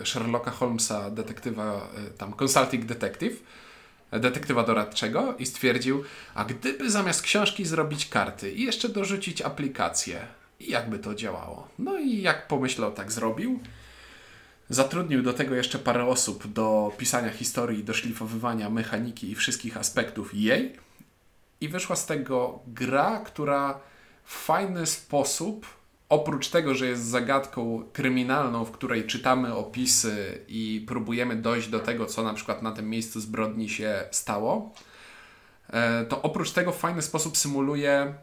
e, 0.00 0.06
Sherlocka 0.06 0.50
Holmesa, 0.50 1.10
detektywa, 1.10 1.88
e, 2.06 2.10
tam 2.10 2.32
Consulting 2.42 2.84
Detective, 2.84 3.36
e, 4.10 4.20
detektywa 4.20 4.64
doradczego 4.64 5.34
i 5.38 5.46
stwierdził, 5.46 6.04
a 6.34 6.44
gdyby 6.44 6.90
zamiast 6.90 7.22
książki 7.22 7.64
zrobić 7.64 8.08
karty 8.08 8.52
i 8.52 8.62
jeszcze 8.62 8.88
dorzucić 8.88 9.42
aplikację, 9.42 10.20
i 10.68 10.70
jakby 10.70 10.98
to 10.98 11.14
działało? 11.14 11.68
No 11.78 11.98
i 11.98 12.22
jak 12.22 12.48
pomyślał, 12.48 12.92
tak 12.92 13.12
zrobił. 13.12 13.60
Zatrudnił 14.68 15.22
do 15.22 15.32
tego 15.32 15.54
jeszcze 15.54 15.78
parę 15.78 16.04
osób 16.04 16.46
do 16.46 16.92
pisania 16.98 17.30
historii, 17.30 17.84
do 17.84 17.94
szlifowywania 17.94 18.70
mechaniki 18.70 19.30
i 19.30 19.34
wszystkich 19.34 19.76
aspektów 19.76 20.34
jej. 20.34 20.76
I 21.60 21.68
wyszła 21.68 21.96
z 21.96 22.06
tego 22.06 22.58
gra, 22.66 23.22
która 23.26 23.80
w 24.24 24.32
fajny 24.34 24.86
sposób, 24.86 25.66
oprócz 26.08 26.48
tego, 26.48 26.74
że 26.74 26.86
jest 26.86 27.04
zagadką 27.04 27.84
kryminalną, 27.92 28.64
w 28.64 28.70
której 28.70 29.06
czytamy 29.06 29.54
opisy 29.54 30.44
i 30.48 30.84
próbujemy 30.86 31.36
dojść 31.36 31.68
do 31.68 31.80
tego, 31.80 32.06
co 32.06 32.22
na 32.22 32.34
przykład 32.34 32.62
na 32.62 32.72
tym 32.72 32.90
miejscu 32.90 33.20
zbrodni 33.20 33.68
się 33.68 34.04
stało, 34.10 34.74
to 36.08 36.22
oprócz 36.22 36.50
tego 36.50 36.72
w 36.72 36.78
fajny 36.78 37.02
sposób 37.02 37.36
symuluje 37.36 37.90
e, 37.90 38.14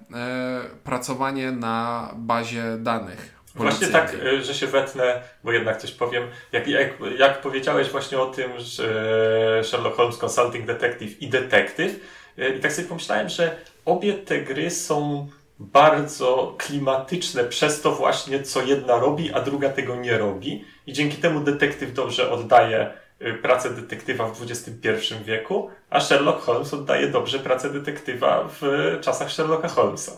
pracowanie 0.83 1.51
na 1.51 2.09
bazie 2.15 2.63
danych. 2.77 3.39
Właśnie 3.55 3.87
tak, 3.87 4.13
y, 4.13 4.43
że 4.43 4.53
się 4.53 4.67
wetnę, 4.67 5.21
bo 5.43 5.51
jednak 5.51 5.77
coś 5.77 5.91
powiem. 5.91 6.23
Jak, 6.51 6.67
jak, 6.67 6.93
jak 7.17 7.41
powiedziałeś 7.41 7.89
właśnie 7.89 8.19
o 8.19 8.25
tym, 8.25 8.51
że 8.57 9.61
Sherlock 9.63 9.97
Holmes 9.97 10.17
Consulting 10.17 10.65
Detective 10.65 11.21
i 11.21 11.27
Detective, 11.27 11.95
y, 12.39 12.49
i 12.57 12.59
tak 12.59 12.73
sobie 12.73 12.87
pomyślałem, 12.87 13.29
że 13.29 13.55
obie 13.85 14.13
te 14.13 14.41
gry 14.41 14.71
są 14.71 15.27
bardzo 15.59 16.55
klimatyczne 16.57 17.43
przez 17.43 17.81
to 17.81 17.91
właśnie, 17.91 18.43
co 18.43 18.61
jedna 18.61 18.99
robi, 18.99 19.33
a 19.33 19.41
druga 19.41 19.69
tego 19.69 19.95
nie 19.95 20.17
robi. 20.17 20.65
I 20.87 20.93
dzięki 20.93 21.17
temu 21.17 21.39
detektyw 21.39 21.93
dobrze 21.93 22.31
oddaje 22.31 22.93
pracę 23.41 23.69
detektywa 23.69 24.27
w 24.33 24.41
XXI 24.43 24.89
wieku, 25.25 25.69
a 25.89 25.99
Sherlock 25.99 26.41
Holmes 26.41 26.73
oddaje 26.73 27.07
dobrze 27.07 27.39
pracę 27.39 27.69
detektywa 27.69 28.49
w 28.61 28.97
czasach 29.01 29.31
Sherlocka 29.31 29.67
Holmesa. 29.67 30.11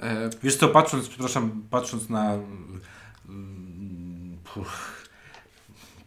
E, 0.00 0.30
Wiesz 0.42 0.56
co, 0.56 0.68
patrząc, 0.68 1.08
przepraszam, 1.08 1.62
patrząc 1.70 2.08
na 2.08 2.34
mm, 3.28 4.38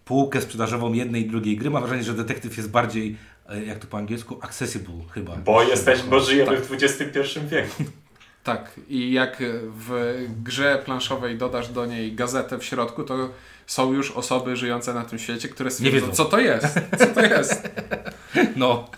półkę 0.05 0.41
sprzedażową 0.41 0.93
jednej 0.93 1.21
i 1.21 1.29
drugiej 1.29 1.57
gry, 1.57 1.69
mam 1.69 1.81
wrażenie, 1.83 2.03
że 2.03 2.13
detektyw 2.13 2.57
jest 2.57 2.69
bardziej, 2.71 3.17
e, 3.49 3.63
jak 3.63 3.79
to 3.79 3.87
po 3.87 3.97
angielsku, 3.97 4.39
accessible 4.41 4.93
chyba. 5.11 5.35
Bo 5.35 5.63
jesteś, 5.63 6.01
bo 6.03 6.19
żyjemy 6.19 6.57
Tak. 6.57 6.65
w 6.65 6.71
XXI 6.73 7.39
wieku. 7.47 7.83
Tak, 8.47 8.71
i 8.89 9.11
jak 9.11 9.37
w 9.63 10.15
grze 10.43 10.81
planszowej 10.85 11.37
dodasz 11.37 11.69
do 11.69 11.85
niej 11.85 12.15
gazetę 12.15 12.57
w 12.57 12.63
środku, 12.63 13.03
to 13.03 13.29
są 13.65 13.93
już 13.93 14.11
osoby 14.11 14.55
żyjące 14.55 14.93
na 14.93 15.03
tym 15.03 15.19
świecie, 15.19 15.49
które 15.49 15.71
stwierdzą, 15.71 15.99
wiedzą. 16.07 16.11
co 16.11 16.25
to 16.25 16.39
jest, 16.39 16.79
co 16.99 17.05
to 17.05 17.21
jest. 17.21 17.69
No. 18.55 18.89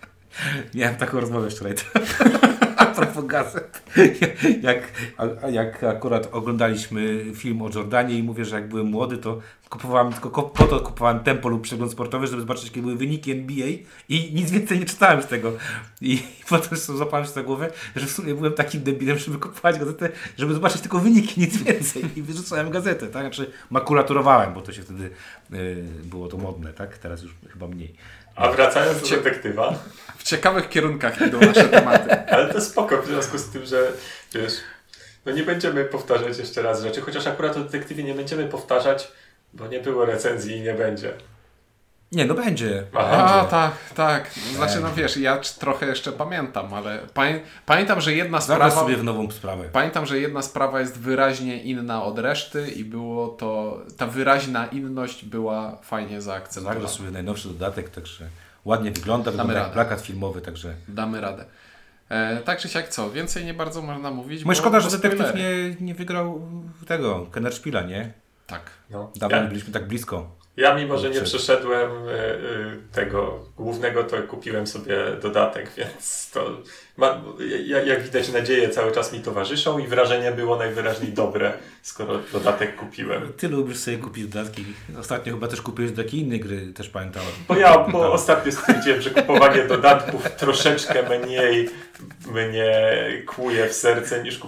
Miałem 0.74 0.96
taką 0.96 1.20
rozmowę 1.20 1.50
wczoraj. 1.50 1.74
Gazet. 3.22 3.82
Jak, 4.62 4.92
jak 5.52 5.84
akurat 5.84 6.28
oglądaliśmy 6.32 7.24
film 7.34 7.62
o 7.62 7.70
Jordanie 7.74 8.18
i 8.18 8.22
mówię, 8.22 8.44
że 8.44 8.56
jak 8.56 8.68
byłem 8.68 8.86
młody, 8.86 9.18
to 9.18 9.38
kupowałem 9.70 10.12
tylko 10.12 10.30
ko- 10.30 10.42
po 10.42 10.64
to 10.64 10.80
kupowałem 10.80 11.20
tempo 11.20 11.48
lub 11.48 11.62
przegląd 11.62 11.92
sportowy, 11.92 12.26
żeby 12.26 12.40
zobaczyć, 12.40 12.64
jakie 12.64 12.82
były 12.82 12.96
wyniki 12.96 13.30
NBA 13.32 13.66
i 14.08 14.32
nic 14.34 14.50
więcej 14.50 14.78
nie 14.78 14.86
czytałem 14.86 15.22
z 15.22 15.26
tego. 15.26 15.52
I 16.00 16.22
potem 16.50 16.78
złapałem 16.78 17.26
się 17.26 17.32
za 17.32 17.42
głowę, 17.42 17.70
że 17.96 18.06
w 18.06 18.10
sumie 18.10 18.34
byłem 18.34 18.52
takim 18.52 18.82
debilem, 18.82 19.18
żeby 19.18 19.38
kupować 19.38 19.78
gazetę, 19.78 20.08
żeby 20.38 20.54
zobaczyć 20.54 20.80
tylko 20.80 20.98
wyniki, 20.98 21.40
nic 21.40 21.56
więcej. 21.62 22.04
I 22.16 22.22
wyrzucałem 22.22 22.70
gazetę, 22.70 23.06
tak? 23.06 23.22
Znaczy 23.22 23.50
makulaturowałem, 23.70 24.54
bo 24.54 24.60
to 24.60 24.72
się 24.72 24.82
wtedy 24.82 25.10
y, 25.52 25.84
było 26.04 26.28
to 26.28 26.36
modne, 26.36 26.72
tak? 26.72 26.98
Teraz 26.98 27.22
już 27.22 27.34
chyba 27.52 27.66
mniej. 27.68 27.94
A 28.40 28.52
wracając 28.52 29.02
do 29.02 29.16
detektywa, 29.16 29.74
W 30.16 30.22
ciekawych 30.22 30.68
kierunkach 30.68 31.20
idą 31.20 31.40
nasze 31.40 31.68
tematy. 31.68 32.10
ale 32.34 32.52
to 32.52 32.60
spoko 32.60 33.02
w 33.02 33.06
związku 33.06 33.38
z 33.38 33.50
tym, 33.50 33.66
że 33.66 33.92
wiesz, 34.34 34.52
no 35.26 35.32
nie 35.32 35.42
będziemy 35.42 35.84
powtarzać 35.84 36.38
jeszcze 36.38 36.62
raz 36.62 36.82
rzeczy, 36.82 37.00
chociaż 37.00 37.26
akurat 37.26 37.56
o 37.56 37.60
detektywie 37.60 38.04
nie 38.04 38.14
będziemy 38.14 38.48
powtarzać, 38.48 39.12
bo 39.52 39.66
nie 39.66 39.80
było 39.80 40.04
recenzji 40.04 40.56
i 40.56 40.60
nie 40.60 40.74
będzie. 40.74 41.12
Nie, 42.12 42.24
no 42.24 42.34
będzie. 42.34 42.86
Aha. 42.94 43.40
A, 43.40 43.44
tak, 43.44 43.72
tak. 43.94 44.30
Znaczy, 44.32 44.80
no 44.80 44.92
wiesz, 44.94 45.16
ja 45.16 45.38
trochę 45.58 45.86
jeszcze 45.86 46.12
pamiętam, 46.12 46.74
ale 46.74 46.98
pamię 47.14 47.40
pamiętam, 47.66 48.00
że 48.00 48.12
jedna 48.12 48.40
Zaraz 48.40 48.72
sprawa... 48.72 48.86
sobie 48.86 48.96
w 48.96 49.04
nową 49.04 49.30
sprawę. 49.30 49.64
Pamiętam, 49.72 50.06
że 50.06 50.18
jedna 50.18 50.42
sprawa 50.42 50.80
jest 50.80 50.98
wyraźnie 50.98 51.62
inna 51.62 52.04
od 52.04 52.18
reszty 52.18 52.70
i 52.70 52.84
było 52.84 53.28
to, 53.28 53.80
ta 53.96 54.06
wyraźna 54.06 54.66
inność 54.66 55.24
była 55.24 55.78
fajnie 55.82 56.22
zaakcentowana. 56.22 56.74
Zagrasz 56.80 56.96
sobie 56.96 57.10
najnowszy 57.10 57.48
dodatek, 57.48 57.90
także 57.90 58.26
ładnie 58.64 58.90
wygląda, 58.90 59.30
wygląda 59.30 59.54
jak 59.54 59.62
radę. 59.62 59.74
plakat 59.74 60.00
filmowy, 60.00 60.40
także... 60.40 60.74
Damy 60.88 61.20
radę. 61.20 61.44
E, 62.08 62.36
tak 62.36 62.58
czy 62.58 62.68
siak 62.68 62.88
co, 62.88 63.10
więcej 63.10 63.44
nie 63.44 63.54
bardzo 63.54 63.82
można 63.82 64.10
mówić. 64.10 64.40
No 64.44 64.52
i 64.52 64.54
bo- 64.54 64.60
szkoda, 64.60 64.80
że 64.80 64.90
detektyw 64.90 65.34
nie, 65.34 65.76
nie 65.80 65.94
wygrał 65.94 66.48
tego, 66.86 67.26
Kennerspiela, 67.32 67.82
nie? 67.82 68.12
Tak. 68.46 68.62
No. 68.90 69.12
Dawno 69.16 69.36
Ja, 69.36 69.42
nie 69.42 69.48
byliśmy 69.48 69.72
tak 69.72 69.88
blisko. 69.88 70.39
Ja 70.56 70.74
mimo, 70.74 70.98
że 70.98 71.10
nie 71.10 71.20
przeszedłem 71.20 71.90
y, 72.08 72.12
y, 72.12 72.92
tego 72.92 73.44
głównego, 73.56 74.04
to 74.04 74.22
kupiłem 74.22 74.66
sobie 74.66 74.96
dodatek, 75.22 75.70
więc 75.76 76.30
to 76.30 76.50
ma, 76.96 77.20
ja- 77.66 77.82
jak 77.82 78.02
widać 78.02 78.32
nadzieje 78.32 78.68
cały 78.68 78.92
czas 78.92 79.12
mi 79.12 79.20
towarzyszą 79.20 79.78
i 79.78 79.86
wrażenie 79.86 80.32
było 80.32 80.56
najwyraźniej 80.56 81.12
dobre, 81.12 81.52
skoro 81.82 82.18
dodatek 82.32 82.76
kupiłem. 82.76 83.32
Ty 83.36 83.48
lubisz 83.48 83.78
sobie 83.78 83.98
kupić 83.98 84.26
dodatki. 84.26 84.64
Ostatnio 84.98 85.32
chyba 85.34 85.48
też 85.48 85.62
kupiłeś 85.62 85.92
do 85.92 86.02
takiej 86.02 86.20
innej 86.20 86.40
gry, 86.40 86.72
też 86.72 86.88
pamiętam. 86.88 87.22
Bo 87.48 87.56
ja 87.56 87.78
bo 87.78 88.12
ostatnio 88.12 88.52
stwierdziłem, 88.52 89.00
że 89.02 89.10
kupowanie 89.10 89.64
dodatków 89.64 90.30
troszeczkę 90.30 91.18
mniej 91.18 91.68
mnie 92.32 92.72
kłuje 93.26 93.68
w 93.68 93.72
serce, 93.72 94.22
niż 94.22 94.40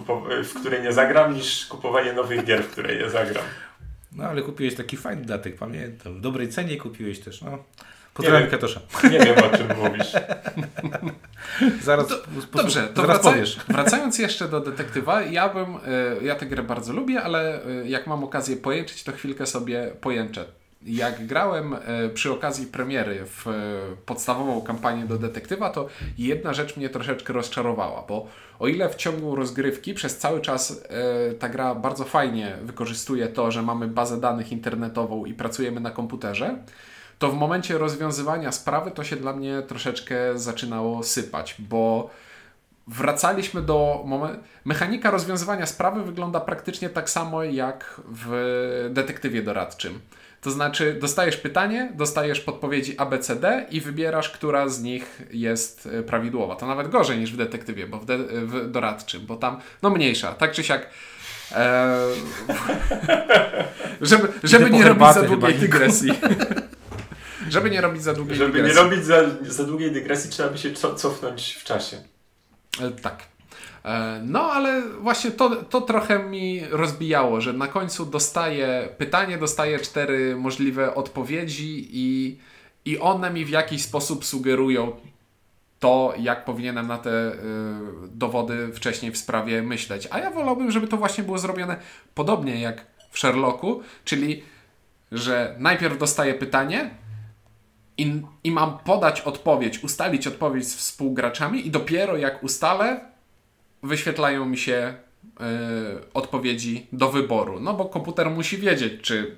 w 0.44 0.60
które 0.60 0.80
nie 0.80 0.92
zagram, 0.92 1.34
niż 1.34 1.66
kupowanie 1.66 2.12
nowych 2.12 2.44
gier, 2.44 2.62
w 2.64 2.70
które 2.70 2.96
nie 2.96 3.10
zagram. 3.10 3.44
No 4.16 4.24
ale 4.24 4.42
kupiłeś 4.42 4.74
taki 4.74 4.96
fajny 4.96 5.22
dodatek, 5.22 5.56
pamiętam. 5.56 6.14
W 6.14 6.20
dobrej 6.20 6.48
cenie 6.48 6.76
kupiłeś 6.76 7.20
też, 7.20 7.42
no. 7.42 7.58
Pozdrawiam. 8.14 8.50
Katosza. 8.50 8.80
Nie 9.10 9.18
wiem 9.18 9.36
o 9.38 9.56
czym 9.56 9.68
mówisz. 9.76 10.12
Zaraz, 11.82 12.08
Do, 12.08 12.16
spo- 12.16 12.56
dobrze, 12.56 12.82
to 12.94 13.02
zaraz 13.02 13.16
wracaj, 13.16 13.32
powiesz. 13.32 13.58
wracając 13.68 14.18
jeszcze 14.18 14.48
do 14.48 14.60
detektywa, 14.60 15.22
ja 15.22 15.48
bym, 15.48 15.76
e, 15.76 15.78
ja 16.24 16.34
tę 16.34 16.46
grę 16.46 16.62
bardzo 16.62 16.92
lubię, 16.92 17.22
ale 17.22 17.64
e, 17.66 17.88
jak 17.88 18.06
mam 18.06 18.24
okazję 18.24 18.56
pojęczyć, 18.56 19.04
to 19.04 19.12
chwilkę 19.12 19.46
sobie 19.46 19.92
pojęczę. 20.00 20.44
Jak 20.86 21.26
grałem 21.26 21.74
e, 21.74 22.08
przy 22.08 22.32
okazji 22.32 22.66
premiery 22.66 23.26
w 23.26 23.46
e, 23.48 23.52
podstawową 24.06 24.62
kampanię 24.62 25.04
do 25.04 25.18
detektywa, 25.18 25.70
to 25.70 25.88
jedna 26.18 26.54
rzecz 26.54 26.76
mnie 26.76 26.88
troszeczkę 26.88 27.32
rozczarowała, 27.32 28.04
bo 28.08 28.26
o 28.58 28.68
ile 28.68 28.88
w 28.88 28.94
ciągu 28.94 29.36
rozgrywki 29.36 29.94
przez 29.94 30.18
cały 30.18 30.40
czas 30.40 30.84
e, 30.88 31.34
ta 31.34 31.48
gra 31.48 31.74
bardzo 31.74 32.04
fajnie 32.04 32.56
wykorzystuje 32.62 33.28
to, 33.28 33.50
że 33.50 33.62
mamy 33.62 33.88
bazę 33.88 34.20
danych 34.20 34.52
internetową 34.52 35.24
i 35.24 35.34
pracujemy 35.34 35.80
na 35.80 35.90
komputerze, 35.90 36.56
to 37.18 37.28
w 37.28 37.34
momencie 37.34 37.78
rozwiązywania 37.78 38.52
sprawy 38.52 38.90
to 38.90 39.04
się 39.04 39.16
dla 39.16 39.32
mnie 39.32 39.62
troszeczkę 39.68 40.38
zaczynało 40.38 41.02
sypać, 41.02 41.56
bo 41.58 42.10
wracaliśmy 42.86 43.62
do 43.62 44.02
momentu. 44.06 44.42
Mechanika 44.64 45.10
rozwiązywania 45.10 45.66
sprawy 45.66 46.02
wygląda 46.02 46.40
praktycznie 46.40 46.88
tak 46.88 47.10
samo 47.10 47.44
jak 47.44 48.00
w 48.08 48.90
detektywie 48.90 49.42
doradczym. 49.42 50.00
To 50.42 50.50
znaczy, 50.50 50.96
dostajesz 51.00 51.36
pytanie, 51.36 51.92
dostajesz 51.94 52.40
podpowiedzi 52.40 52.98
ABCD 52.98 53.66
i 53.70 53.80
wybierasz, 53.80 54.30
która 54.30 54.68
z 54.68 54.82
nich 54.82 55.22
jest 55.30 55.88
e, 55.92 56.02
prawidłowa. 56.02 56.56
To 56.56 56.66
nawet 56.66 56.88
gorzej 56.88 57.18
niż 57.18 57.32
w 57.32 57.36
detektywie, 57.36 57.86
bo 57.86 57.98
w, 57.98 58.04
de- 58.04 58.18
w 58.46 58.70
doradczym, 58.70 59.26
bo 59.26 59.36
tam, 59.36 59.60
no 59.82 59.90
mniejsza, 59.90 60.32
tak 60.34 60.52
czy 60.52 60.64
siak. 60.64 60.90
E, 61.52 61.96
żeby 64.00 64.28
żeby 64.44 64.70
nie 64.70 64.84
robić 64.84 65.14
za 65.14 65.22
długiej 65.22 65.54
dygresji. 65.54 66.10
żeby 67.50 67.70
nie 67.70 67.80
robić 67.80 68.02
za 68.02 68.14
długiej 68.14 68.36
Żeby 68.36 68.48
nie 68.52 68.54
dygresji. 68.68 68.82
robić 68.82 69.04
za, 69.04 69.16
za 69.48 69.64
długiej 69.64 69.92
dygresji, 69.92 70.30
trzeba 70.30 70.48
by 70.48 70.58
się 70.58 70.72
co, 70.72 70.94
cofnąć 70.94 71.52
w 71.60 71.64
czasie. 71.64 71.96
E, 72.80 72.90
Tak. 72.90 73.22
E, 73.84 74.20
No, 74.24 74.52
ale 74.52 74.82
właśnie 74.82 75.30
to, 75.30 75.56
to 75.56 75.80
trochę 75.80 76.18
mi 76.18 76.60
rozbijało, 76.70 77.40
że 77.40 77.52
na 77.52 77.68
końcu 77.68 78.06
dostaję 78.06 78.88
pytanie, 78.98 79.38
dostaję 79.38 79.78
cztery 79.78 80.36
możliwe 80.36 80.94
odpowiedzi 80.94 81.88
i, 81.92 82.38
i 82.84 82.98
one 82.98 83.30
mi 83.30 83.44
w 83.44 83.50
jakiś 83.50 83.82
sposób 83.82 84.24
sugerują 84.24 84.92
to, 85.80 86.14
jak 86.18 86.44
powinienem 86.44 86.86
na 86.86 86.98
te 86.98 87.32
y, 87.32 87.36
dowody 88.10 88.72
wcześniej 88.72 89.12
w 89.12 89.18
sprawie 89.18 89.62
myśleć. 89.62 90.08
A 90.10 90.18
ja 90.18 90.30
wolałbym, 90.30 90.70
żeby 90.70 90.88
to 90.88 90.96
właśnie 90.96 91.24
było 91.24 91.38
zrobione 91.38 91.76
podobnie 92.14 92.60
jak 92.60 92.86
w 93.10 93.18
Sherlocku, 93.18 93.82
czyli 94.04 94.42
że 95.12 95.56
najpierw 95.58 95.98
dostaję 95.98 96.34
pytanie 96.34 96.90
i, 97.98 98.22
i 98.44 98.50
mam 98.50 98.78
podać 98.78 99.20
odpowiedź, 99.20 99.84
ustalić 99.84 100.26
odpowiedź 100.26 100.68
z 100.68 100.74
współgraczami 100.74 101.66
i 101.66 101.70
dopiero 101.70 102.16
jak 102.16 102.42
ustalę, 102.42 103.11
wyświetlają 103.82 104.44
mi 104.46 104.58
się 104.58 104.94
y, 105.26 105.42
odpowiedzi 106.14 106.86
do 106.92 107.10
wyboru. 107.12 107.60
No 107.60 107.74
bo 107.74 107.84
komputer 107.84 108.30
musi 108.30 108.58
wiedzieć, 108.58 108.92
czy 109.02 109.36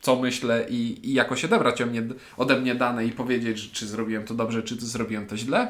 co 0.00 0.16
myślę 0.16 0.66
i, 0.68 1.10
i 1.10 1.14
jakoś 1.14 1.44
odebrać 1.44 1.82
ode 1.82 1.90
mnie, 1.90 2.02
ode 2.36 2.56
mnie 2.56 2.74
dane 2.74 3.04
i 3.04 3.12
powiedzieć, 3.12 3.62
czy, 3.62 3.74
czy 3.74 3.86
zrobiłem 3.86 4.24
to 4.24 4.34
dobrze, 4.34 4.62
czy 4.62 4.76
zrobiłem 4.80 5.26
to 5.26 5.36
źle. 5.36 5.68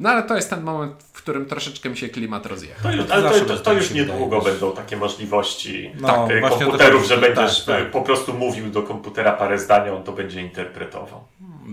No 0.00 0.10
ale 0.10 0.22
to 0.22 0.36
jest 0.36 0.50
ten 0.50 0.62
moment, 0.62 0.92
w 1.12 1.22
którym 1.22 1.46
troszeczkę 1.46 1.90
mi 1.90 1.96
się 1.96 2.08
klimat 2.08 2.46
rozjechał. 2.46 2.82
To 2.92 2.96
już, 2.96 3.06
to 3.06 3.14
ale 3.14 3.30
to, 3.30 3.44
to, 3.44 3.56
to 3.56 3.72
już 3.72 3.88
się 3.88 3.94
niedługo 3.94 4.40
będą 4.40 4.72
takie 4.72 4.96
możliwości 4.96 5.90
No, 6.00 6.28
tak, 6.28 6.50
to 6.50 6.58
komputerów, 6.58 7.06
że 7.06 7.16
będziesz 7.16 7.64
Tak, 7.64 7.76
tak. 7.76 7.90
po 7.90 8.02
prostu 8.02 8.34
mówił 8.34 8.70
do 8.70 8.82
komputera 8.82 9.32
parę 9.32 9.58
zdań, 9.58 9.88
a 9.88 9.92
on 9.92 10.02
to 10.02 10.12
będzie 10.12 10.40
interpretował. 10.40 11.24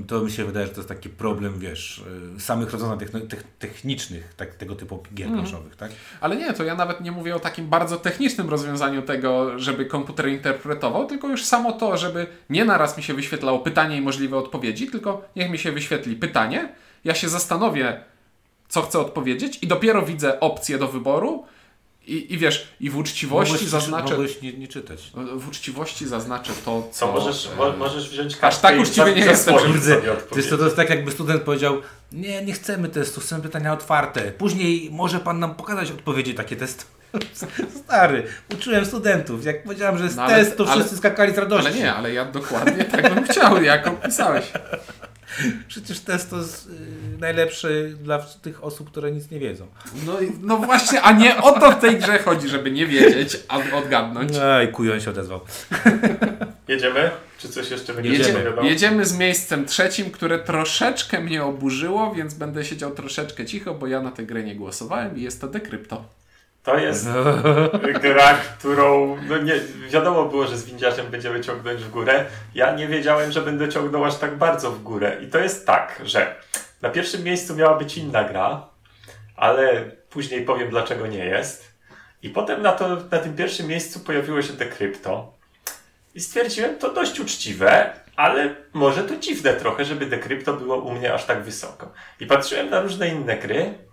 To 0.07 0.21
mi 0.21 0.31
się 0.31 0.45
wydaje, 0.45 0.65
że 0.67 0.71
to 0.73 0.79
jest 0.79 0.89
taki 0.89 1.09
problem, 1.09 1.59
wiesz, 1.59 2.03
y, 2.37 2.39
samych 2.39 2.71
rozwiązań 2.71 2.97
techn- 2.99 3.27
tech- 3.27 3.43
technicznych 3.59 4.33
tak, 4.37 4.53
tego 4.55 4.75
typu 4.75 5.03
gier 5.15 5.29
planszowych, 5.31 5.75
tak? 5.75 5.91
Ale 6.21 6.35
nie, 6.35 6.53
to 6.53 6.63
ja 6.63 6.75
nawet 6.75 7.01
nie 7.01 7.11
mówię 7.11 7.35
o 7.35 7.39
takim 7.39 7.67
bardzo 7.67 7.97
technicznym 7.97 8.49
rozwiązaniu 8.49 9.01
tego, 9.01 9.59
żeby 9.59 9.85
komputer 9.85 10.27
interpretował, 10.29 11.05
tylko 11.05 11.27
już 11.27 11.45
samo 11.45 11.71
to, 11.71 11.97
żeby 11.97 12.27
nie 12.49 12.65
naraz 12.65 12.97
mi 12.97 13.03
się 13.03 13.13
wyświetlało 13.13 13.59
pytanie 13.59 13.97
i 13.97 14.01
możliwe 14.01 14.37
odpowiedzi, 14.37 14.87
tylko 14.87 15.21
niech 15.35 15.49
mi 15.51 15.57
się 15.57 15.71
wyświetli 15.71 16.15
pytanie, 16.15 16.69
ja 17.03 17.15
się 17.15 17.29
zastanowię, 17.29 18.01
co 18.69 18.81
chcę 18.81 18.99
odpowiedzieć 18.99 19.59
i 19.63 19.67
dopiero 19.67 20.01
widzę 20.05 20.39
opcję 20.39 20.77
do 20.77 20.87
wyboru 20.87 21.45
i, 22.07 22.33
i 22.33 22.37
wiesz, 22.37 22.67
i 22.79 22.89
w 22.89 22.97
uczciwości 22.97 23.53
Mogłeś- 23.53 23.69
zaznaczę... 23.69 24.09
Mogłeś 24.09 24.41
nie, 24.41 24.53
nie 24.53 24.67
czytać. 24.67 25.11
W 25.37 25.47
uczciwości 25.47 26.07
zaznaczę 26.07 26.51
to, 26.65 26.87
co... 26.91 27.07
Co 27.07 27.11
możesz, 27.11 27.49
e, 27.53 27.55
mo, 27.55 27.71
możesz 27.71 28.09
wziąć 28.09 28.33
aż 28.33 28.39
kartę 28.39 28.61
tak 28.61 28.85
za- 28.87 29.09
nie 29.09 29.15
jestem, 29.25 29.55
sobie 29.59 29.79
to 30.29 30.37
jest, 30.37 30.49
to, 30.49 30.63
jest 30.63 30.75
tak, 30.75 30.89
jakby 30.89 31.11
student 31.11 31.41
powiedział, 31.43 31.81
nie, 32.11 32.45
nie 32.45 32.53
chcemy 32.53 32.89
testu, 32.89 33.21
chcemy 33.21 33.41
pytania 33.43 33.73
otwarte. 33.73 34.21
Później 34.31 34.89
może 34.91 35.19
pan 35.19 35.39
nam 35.39 35.55
pokazać 35.55 35.91
odpowiedzi 35.91 36.33
takie 36.33 36.55
testy. 36.55 36.85
Stary, 37.83 38.23
uczyłem 38.53 38.85
studentów. 38.85 39.45
Jak 39.45 39.63
powiedziałem, 39.63 39.97
że 39.97 40.03
jest 40.03 40.15
No 40.15 40.23
ale- 40.23 40.45
test, 40.45 40.57
to 40.57 40.63
ale- 40.67 40.75
wszyscy 40.81 40.97
skakali 40.97 41.33
z 41.33 41.37
radości. 41.37 41.67
Ale 41.67 41.75
nie, 41.77 41.93
ale 41.93 42.13
ja 42.13 42.25
dokładnie 42.25 42.85
tak 42.85 43.13
bym 43.15 43.23
chciał, 43.23 43.63
jak 43.63 43.87
opisałeś. 43.87 44.45
Przecież 45.67 45.99
test 45.99 46.29
to 46.29 46.37
jest 46.37 46.67
y, 46.67 47.17
najlepszy 47.19 47.97
dla 48.01 48.19
tych 48.19 48.63
osób, 48.63 48.91
które 48.91 49.11
nic 49.11 49.31
nie 49.31 49.39
wiedzą. 49.39 49.67
No, 50.05 50.17
no 50.41 50.57
właśnie, 50.57 51.01
a 51.01 51.11
nie 51.11 51.41
o 51.41 51.59
to 51.59 51.71
w 51.71 51.79
tej 51.79 51.97
grze 51.97 52.19
chodzi, 52.19 52.49
żeby 52.49 52.71
nie 52.71 52.87
wiedzieć, 52.87 53.39
a 53.47 53.77
odgadnąć. 53.77 54.31
Ej, 54.41 54.71
kujon 54.71 54.99
się 54.99 55.09
odezwał. 55.09 55.39
Jedziemy? 56.67 57.11
Czy 57.37 57.49
coś 57.49 57.71
jeszcze 57.71 57.93
będzie 57.93 58.09
Jedziemy. 58.09 58.29
Jedzie, 58.29 58.43
wiadomo? 58.43 58.67
jedziemy 58.67 59.05
z 59.05 59.17
miejscem 59.17 59.65
trzecim, 59.65 60.11
które 60.11 60.39
troszeczkę 60.39 61.21
mnie 61.21 61.43
oburzyło, 61.43 62.15
więc 62.15 62.33
będę 62.33 62.65
siedział 62.65 62.91
troszeczkę 62.91 63.45
cicho, 63.45 63.73
bo 63.73 63.87
ja 63.87 64.01
na 64.01 64.11
tę 64.11 64.23
grę 64.23 64.43
nie 64.43 64.55
głosowałem 64.55 65.17
i 65.17 65.21
jest 65.21 65.41
to 65.41 65.47
Decrypto. 65.47 66.05
To 66.67 66.77
jest 66.77 67.07
gra, 68.01 68.33
którą 68.33 69.17
no 69.27 69.37
nie, 69.37 69.53
wiadomo 69.89 70.25
było, 70.25 70.47
że 70.47 70.57
z 70.57 70.65
windziarzem 70.65 71.07
będziemy 71.07 71.41
ciągnąć 71.41 71.83
w 71.83 71.89
górę. 71.89 72.25
Ja 72.55 72.75
nie 72.75 72.87
wiedziałem, 72.87 73.31
że 73.31 73.41
będę 73.41 73.69
ciągnął 73.69 74.05
aż 74.05 74.17
tak 74.17 74.37
bardzo 74.37 74.71
w 74.71 74.83
górę. 74.83 75.17
I 75.23 75.27
to 75.27 75.39
jest 75.39 75.67
tak, 75.67 76.01
że 76.05 76.35
na 76.81 76.89
pierwszym 76.89 77.23
miejscu 77.23 77.55
miała 77.55 77.77
być 77.77 77.97
inna 77.97 78.23
gra, 78.23 78.69
ale 79.35 79.91
później 80.09 80.45
powiem 80.45 80.69
dlaczego 80.69 81.07
nie 81.07 81.25
jest. 81.25 81.71
I 82.23 82.29
potem 82.29 82.61
na, 82.61 82.71
to, 82.71 82.95
na 83.11 83.19
tym 83.19 83.35
pierwszym 83.35 83.67
miejscu 83.67 83.99
pojawiło 83.99 84.41
się 84.41 84.53
Decrypto. 84.53 85.33
I 86.15 86.21
stwierdziłem, 86.21 86.77
to 86.77 86.93
dość 86.93 87.19
uczciwe, 87.19 87.93
ale 88.15 88.55
może 88.73 89.03
to 89.03 89.15
dziwne 89.15 89.53
trochę, 89.53 89.85
żeby 89.85 90.05
Decrypto 90.05 90.53
było 90.53 90.77
u 90.77 90.91
mnie 90.93 91.13
aż 91.13 91.25
tak 91.25 91.43
wysoko. 91.43 91.91
I 92.19 92.25
patrzyłem 92.25 92.69
na 92.69 92.81
różne 92.81 93.09
inne 93.09 93.37
gry 93.37 93.86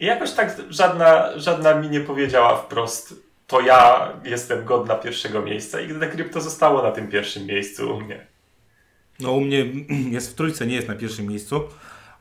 i 0.00 0.06
jakoś 0.06 0.32
tak 0.32 0.62
żadna, 0.70 1.38
żadna 1.38 1.74
mi 1.74 1.88
nie 1.88 2.00
powiedziała 2.00 2.56
wprost, 2.56 3.14
to 3.46 3.60
ja 3.60 4.12
jestem 4.24 4.64
godna 4.64 4.94
pierwszego 4.94 5.42
miejsca 5.42 5.80
i 5.80 5.88
Decrypto 5.88 6.40
zostało 6.40 6.82
na 6.82 6.90
tym 6.90 7.08
pierwszym 7.08 7.46
miejscu 7.46 7.96
u 7.96 8.00
mnie. 8.00 8.26
No 9.20 9.32
u 9.32 9.40
mnie 9.40 9.66
jest 10.16 10.32
w 10.32 10.34
trójce, 10.34 10.66
nie 10.66 10.74
jest 10.74 10.88
na 10.88 10.94
pierwszym 10.94 11.26
miejscu. 11.26 11.62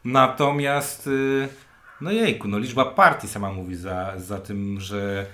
Natomiast, 0.05 1.07
y, 1.07 1.47
no 2.01 2.11
jejku, 2.11 2.47
no 2.47 2.59
liczba 2.59 2.85
partii 2.85 3.27
sama 3.27 3.53
mówi 3.53 3.75
za, 3.75 4.13
za 4.17 4.37
tym, 4.37 4.79
że 4.79 5.25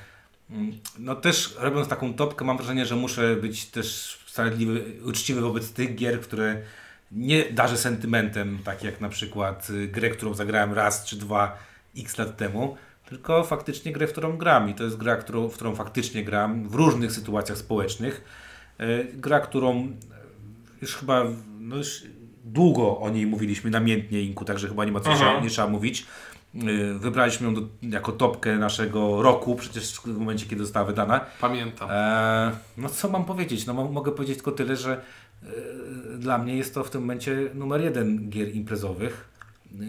mm, 0.51 0.71
no 0.99 1.15
też 1.15 1.55
robiąc 1.59 1.87
taką 1.87 2.13
topkę 2.13 2.45
mam 2.45 2.57
wrażenie, 2.57 2.85
że 2.85 2.95
muszę 2.95 3.35
być 3.35 3.65
też 3.65 4.19
sprawiedliwy, 4.27 4.83
uczciwy 5.05 5.41
wobec 5.41 5.73
tych 5.73 5.95
gier, 5.95 6.21
które 6.21 6.61
nie 7.11 7.43
darzę 7.51 7.77
sentymentem, 7.77 8.59
tak 8.65 8.83
jak 8.83 9.01
na 9.01 9.09
przykład 9.09 9.69
y, 9.69 9.87
grę, 9.87 10.09
którą 10.09 10.33
zagrałem 10.33 10.73
raz 10.73 11.05
czy 11.05 11.15
dwa 11.15 11.57
x 11.97 12.17
lat 12.17 12.37
temu, 12.37 12.77
tylko 13.09 13.43
faktycznie 13.43 13.91
grę, 13.91 14.07
w 14.07 14.11
którą 14.11 14.37
gram 14.37 14.69
i 14.69 14.73
to 14.73 14.83
jest 14.83 14.97
gra, 14.97 15.15
którą, 15.15 15.49
w 15.49 15.53
którą 15.55 15.75
faktycznie 15.75 16.23
gram 16.23 16.69
w 16.69 16.75
różnych 16.75 17.11
sytuacjach 17.11 17.57
społecznych. 17.57 18.23
Y, 18.81 19.07
Gra, 19.13 19.39
którą 19.39 19.87
już 20.81 20.95
chyba 20.95 21.23
no 21.59 21.75
już 21.77 22.03
długo 22.45 22.99
o 22.99 23.09
niej 23.09 23.25
mówiliśmy 23.27 23.69
namiętnie 23.71 24.21
Inku, 24.21 24.45
także 24.45 24.67
chyba 24.67 24.85
nie 24.85 24.91
ma 24.91 24.99
co 24.99 25.13
trzeba, 25.15 25.39
nie 25.39 25.49
trzeba 25.49 25.67
mówić. 25.67 26.05
Yy, 26.53 26.99
Wybraliśmy 26.99 27.47
ją 27.47 27.53
do, 27.55 27.61
jako 27.81 28.11
topkę 28.11 28.55
naszego 28.57 29.21
roku, 29.21 29.55
przecież 29.55 29.93
w 29.93 30.17
momencie, 30.17 30.45
kiedy 30.45 30.61
została 30.65 30.85
wydana. 30.85 31.25
Pamiętam. 31.41 31.89
Eee, 31.91 32.51
no 32.77 32.89
co 32.89 33.09
mam 33.09 33.25
powiedzieć? 33.25 33.65
No 33.65 33.73
mo- 33.73 33.91
mogę 33.91 34.11
powiedzieć 34.11 34.35
tylko 34.35 34.51
tyle, 34.51 34.75
że 34.75 35.01
e, 35.43 35.47
dla 36.17 36.37
mnie 36.37 36.57
jest 36.57 36.73
to 36.73 36.83
w 36.83 36.89
tym 36.89 37.01
momencie 37.01 37.49
numer 37.53 37.81
jeden 37.81 38.29
gier 38.29 38.55
imprezowych. 38.55 39.34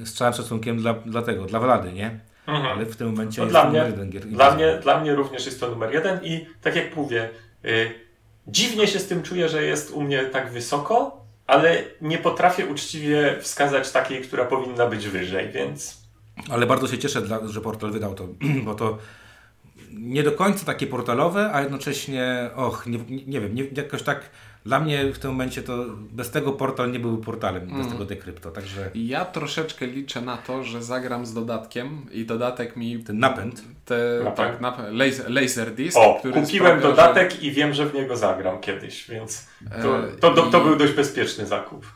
Z 0.05 0.12
całym 0.14 0.34
szacunkiem 0.34 0.76
dla, 0.76 0.95
dla 0.95 1.22
tego, 1.22 1.45
dla 1.45 1.61
Wlady, 1.61 1.93
nie? 1.93 2.20
Mhm. 2.47 2.66
Ale 2.66 2.87
w 2.87 2.97
tym 2.97 3.07
momencie 3.11 3.41
No 3.41 3.45
jest 3.45 3.53
dla 3.53 3.61
to 3.62 3.66
numer 3.66 3.82
mnie- 3.97 4.14
jeden 4.14 4.32
Dla 4.34 4.55
mnie, 4.55 4.78
dla 4.82 5.01
mnie 5.01 5.14
również 5.14 5.47
jest 5.47 5.61
to 5.61 5.68
numer 5.70 5.95
jeden 5.95 6.20
i 6.24 6.47
tak 6.62 6.76
jak 6.76 6.97
mówię, 6.97 7.28
y, 7.64 7.91
dziwnie 8.49 8.87
się 8.87 8.99
z 8.99 9.07
tym 9.09 9.22
czuję, 9.22 9.49
że 9.49 9.62
jest 9.62 9.91
u 9.91 10.03
mnie 10.03 10.22
tak 10.24 10.53
wysoko, 10.53 11.24
ale 11.47 11.82
nie 12.01 12.18
potrafię 12.18 12.66
uczciwie 12.66 13.37
wskazać 13.41 13.91
takiej, 13.93 14.22
która 14.22 14.45
powinna 14.45 14.87
być 14.87 15.09
wyżej, 15.09 15.49
więc 15.53 16.07
Ale 16.51 16.66
bardzo 16.66 16.89
się 16.89 16.99
cieszę, 16.99 17.22
że 17.47 17.61
portal 17.61 17.91
wydał 17.91 18.14
to, 18.14 18.28
bo 18.64 18.74
to 18.74 18.99
nie 19.93 20.22
do 20.22 20.32
końca 20.32 20.66
takie 20.66 20.87
portalowe, 20.87 21.51
a 21.53 21.61
jednocześnie, 21.61 22.51
och, 22.57 22.87
nie, 22.87 22.99
nie, 22.99 23.24
nie 23.26 23.41
wiem, 23.41 23.55
nie, 23.55 23.64
jakoś 23.76 24.03
tak 24.03 24.20
dla 24.67 24.81
mnie 24.81 25.12
w 25.12 25.19
tym 25.19 25.31
momencie 25.31 25.62
to 25.62 25.85
bez 26.12 26.31
tego 26.31 26.53
portal 26.53 26.93
nie 26.93 26.99
byłby 26.99 27.25
portalem, 27.25 27.69
bez 27.79 27.89
tego 27.89 28.05
dekrypto, 28.05 28.51
także 28.51 28.91
Ja 28.95 29.25
troszeczkę 29.25 29.87
liczę 29.87 30.21
na 30.21 30.37
to, 30.37 30.64
że 30.64 30.83
zagram 30.83 31.27
z 31.27 31.35
dodatkiem 31.35 32.07
i 32.12 32.25
dodatek 32.25 32.77
mi 32.77 33.05
ten 33.05 33.19
napęd. 33.19 33.62
te, 33.85 34.21
Napęd? 34.25 34.37
tak, 34.37 34.61
nap, 34.61 34.79
laser, 34.91 35.31
Laserdisc, 35.31 35.97
o, 35.97 36.14
który 36.19 36.35
kupiłem 36.35 36.79
sprawia, 36.79 36.97
dodatek 36.97 37.43
i 37.43 37.51
wiem, 37.53 37.75
że 37.75 37.87
w 37.87 37.95
niego 37.95 38.17
zagram 38.17 38.61
kiedyś, 38.61 39.11
więc 39.11 39.47
to, 39.83 39.99
E, 39.99 40.03
to, 40.21 40.31
to, 40.31 40.43
to 40.43 40.61
i- 40.61 40.64
był 40.64 40.77
dość 40.77 40.93
bezpieczny 40.93 41.47
zakup. 41.47 41.87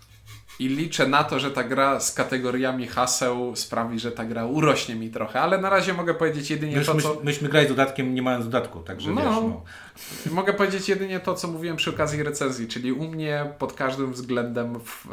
I 0.60 0.68
liczę 0.68 1.06
na 1.06 1.24
to, 1.24 1.38
że 1.40 1.50
ta 1.50 1.64
gra 1.64 2.00
z 2.00 2.12
kategoriami 2.12 2.86
haseł 2.86 3.56
sprawi, 3.56 4.00
że 4.00 4.12
ta 4.12 4.24
gra 4.24 4.44
urośnie 4.46 4.94
mi 4.94 5.10
trochę, 5.10 5.40
ale 5.40 5.58
na 5.58 5.70
razie 5.70 5.94
mogę 5.94 6.14
powiedzieć 6.14 6.50
jedynie 6.50 6.76
Już 6.76 6.86
to, 6.86 6.94
myśmy, 6.94 7.10
co... 7.10 7.20
myśmy 7.24 7.48
grali 7.48 7.66
z 7.66 7.68
dodatkiem 7.68 8.14
nie 8.14 8.22
mając 8.22 8.44
dodatku, 8.44 8.80
także 8.80 9.10
No. 9.10 9.16
wiesz, 9.16 9.24
no. 9.24 9.62
Mogę 10.32 10.52
powiedzieć 10.52 10.88
jedynie 10.88 11.20
to, 11.20 11.34
co 11.34 11.48
mówiłem 11.48 11.76
przy 11.76 11.90
okazji 11.90 12.22
recenzji, 12.22 12.68
czyli 12.68 12.92
u 12.92 13.08
mnie 13.08 13.46
pod 13.58 13.72
każdym 13.72 14.12
względem 14.12 14.80
w, 14.80 15.06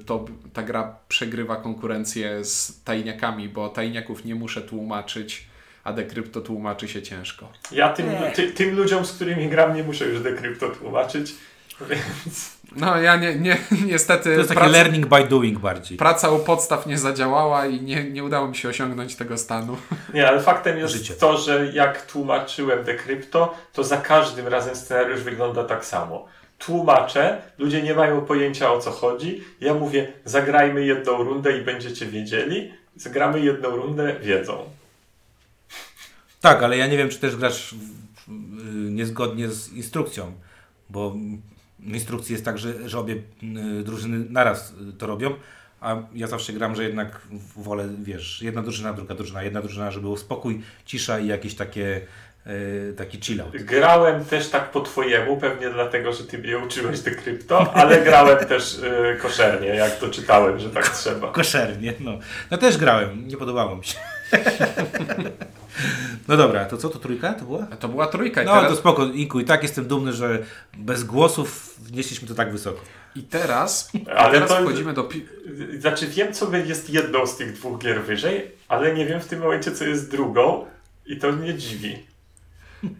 y, 0.00 0.04
to 0.04 0.24
ta 0.52 0.62
gra 0.62 0.96
przegrywa 1.08 1.56
konkurencję 1.56 2.44
z 2.44 2.82
tajniakami, 2.84 3.48
bo 3.48 3.68
tajniaków 3.68 4.24
nie 4.24 4.34
muszę 4.34 4.62
tłumaczyć, 4.62 5.46
a 5.84 5.92
dekrypto 5.92 6.40
tłumaczy 6.40 6.88
się 6.88 7.02
ciężko. 7.02 7.52
Ja 7.72 7.88
tym, 7.92 8.06
ty, 8.34 8.52
tym 8.52 8.76
ludziom, 8.76 9.06
z 9.06 9.12
którymi 9.12 9.48
gram, 9.48 9.76
nie 9.76 9.84
muszę 9.84 10.06
już 10.06 10.20
dekrypto 10.20 10.68
tłumaczyć, 10.68 11.34
więc 11.90 12.55
No 12.76 13.00
ja 13.00 13.16
nie, 13.16 13.34
nie 13.34 13.56
niestety 13.86 14.24
To 14.24 14.30
jest 14.30 14.48
takie 14.48 14.60
praca, 14.60 14.72
learning 14.72 15.06
by 15.06 15.24
doing 15.24 15.58
bardziej. 15.58 15.98
praca 15.98 16.30
u 16.30 16.38
podstaw 16.38 16.86
nie 16.86 16.98
zadziałała 16.98 17.66
i 17.66 17.80
nie, 17.80 18.04
nie 18.10 18.24
udało 18.24 18.48
mi 18.48 18.56
się 18.56 18.68
osiągnąć 18.68 19.16
tego 19.16 19.38
stanu. 19.38 19.76
Nie, 20.14 20.28
ale 20.28 20.40
faktem 20.42 20.78
jest 20.78 20.94
Życie. 20.94 21.14
to, 21.14 21.38
że 21.38 21.66
jak 21.72 22.06
tłumaczyłem 22.06 22.84
Decrypto, 22.84 23.54
to 23.72 23.84
za 23.84 23.96
każdym 23.96 24.48
razem 24.48 24.76
scenariusz 24.76 25.20
wygląda 25.20 25.64
tak 25.64 25.84
samo. 25.84 26.26
Tłumaczę, 26.58 27.42
ludzie 27.58 27.82
nie 27.82 27.94
mają 27.94 28.20
pojęcia 28.20 28.72
o 28.72 28.78
co 28.80 28.90
chodzi. 28.90 29.44
Ja 29.60 29.74
mówię, 29.74 30.12
zagrajmy 30.24 30.84
jedną 30.86 31.22
rundę 31.24 31.58
i 31.58 31.64
będziecie 31.64 32.06
wiedzieli. 32.06 32.72
Zagramy 32.96 33.40
jedną 33.40 33.76
rundę, 33.76 34.16
wiedzą. 34.22 34.58
Tak, 36.40 36.62
ale 36.62 36.76
ja 36.76 36.86
nie 36.86 36.96
wiem, 36.96 37.08
czy 37.08 37.18
też 37.18 37.36
grasz 37.36 37.74
w, 37.74 37.78
w, 37.78 38.28
y, 38.88 38.90
niezgodnie 38.90 39.48
z 39.48 39.72
instrukcją, 39.72 40.32
bo 40.90 41.14
instrukcji 41.94 42.32
jest 42.32 42.44
tak, 42.44 42.58
że, 42.58 42.88
że 42.88 42.98
obie 42.98 43.14
y, 43.14 43.82
drużyny 43.84 44.26
naraz 44.30 44.74
y, 44.90 44.92
to 44.92 45.06
robią, 45.06 45.34
a 45.80 45.96
ja 46.14 46.26
zawsze 46.26 46.52
gram, 46.52 46.76
że 46.76 46.84
jednak 46.84 47.20
wolę, 47.56 47.88
wiesz, 48.02 48.42
jedna 48.42 48.62
drużyna, 48.62 48.92
druga 48.92 49.14
drużyna, 49.14 49.42
jedna 49.42 49.60
drużyna, 49.60 49.90
żeby 49.90 50.06
był 50.06 50.16
spokój, 50.16 50.62
cisza 50.84 51.18
i 51.18 51.26
jakieś 51.26 51.54
takie, 51.54 52.00
y, 52.46 52.94
taki 52.96 53.20
chill 53.20 53.40
out. 53.40 53.56
Grałem 53.56 54.24
też 54.24 54.48
tak 54.48 54.70
po 54.70 54.80
twojemu, 54.80 55.36
pewnie 55.36 55.70
dlatego, 55.70 56.12
że 56.12 56.24
ty 56.24 56.38
mnie 56.38 56.58
uczyłeś 56.58 57.00
do 57.00 57.10
krypto, 57.10 57.74
ale 57.74 58.04
grałem 58.04 58.46
też 58.46 58.78
y, 58.78 59.18
koszernie, 59.22 59.68
jak 59.68 59.98
to 59.98 60.08
czytałem, 60.08 60.58
że 60.58 60.70
tak 60.70 60.88
trzeba. 60.88 61.32
Koszernie, 61.32 61.92
no. 62.00 62.18
No 62.50 62.58
też 62.58 62.76
grałem, 62.78 63.28
nie 63.28 63.36
podobało 63.36 63.76
mi 63.76 63.84
się. 63.84 63.98
no 66.28 66.36
dobra, 66.36 66.64
to 66.64 66.76
co, 66.76 66.88
to 66.88 66.98
trójka 66.98 67.34
to 67.34 67.44
była? 67.44 67.66
To 67.66 67.88
była 67.88 68.06
trójka 68.06 68.42
i 68.42 68.46
No 68.46 68.52
teraz, 68.54 68.70
to 68.70 68.76
spoko, 68.76 69.04
Inku, 69.06 69.40
i 69.40 69.44
tak 69.44 69.62
jestem 69.62 69.84
dumny, 69.88 70.12
że 70.12 70.38
bez 70.76 71.04
głosów 71.04 71.74
wnieśliśmy 71.78 72.28
to 72.28 72.34
tak 72.34 72.52
wysoko. 72.52 72.80
i 73.16 73.22
teraz, 73.22 73.90
Ale 74.16 74.32
teraz 74.32 74.48
to- 74.50 74.60
wchodzimy 74.62 74.92
do... 74.92 75.04
Pi- 75.04 75.26
Znaczy 75.78 76.06
wiem, 76.06 76.32
co 76.32 76.56
jest 76.56 76.90
jedną 76.90 77.26
z 77.26 77.36
tych 77.36 77.52
dwóch 77.52 77.78
gier 77.78 78.02
wyżej, 78.02 78.50
ale 78.68 78.94
nie 78.94 79.06
wiem 79.06 79.20
w 79.20 79.26
tym 79.26 79.40
momencie, 79.40 79.72
co 79.72 79.84
jest 79.84 80.10
drugą 80.10 80.66
i 81.06 81.18
to 81.18 81.32
mnie 81.32 81.54
dziwi. 81.54 81.98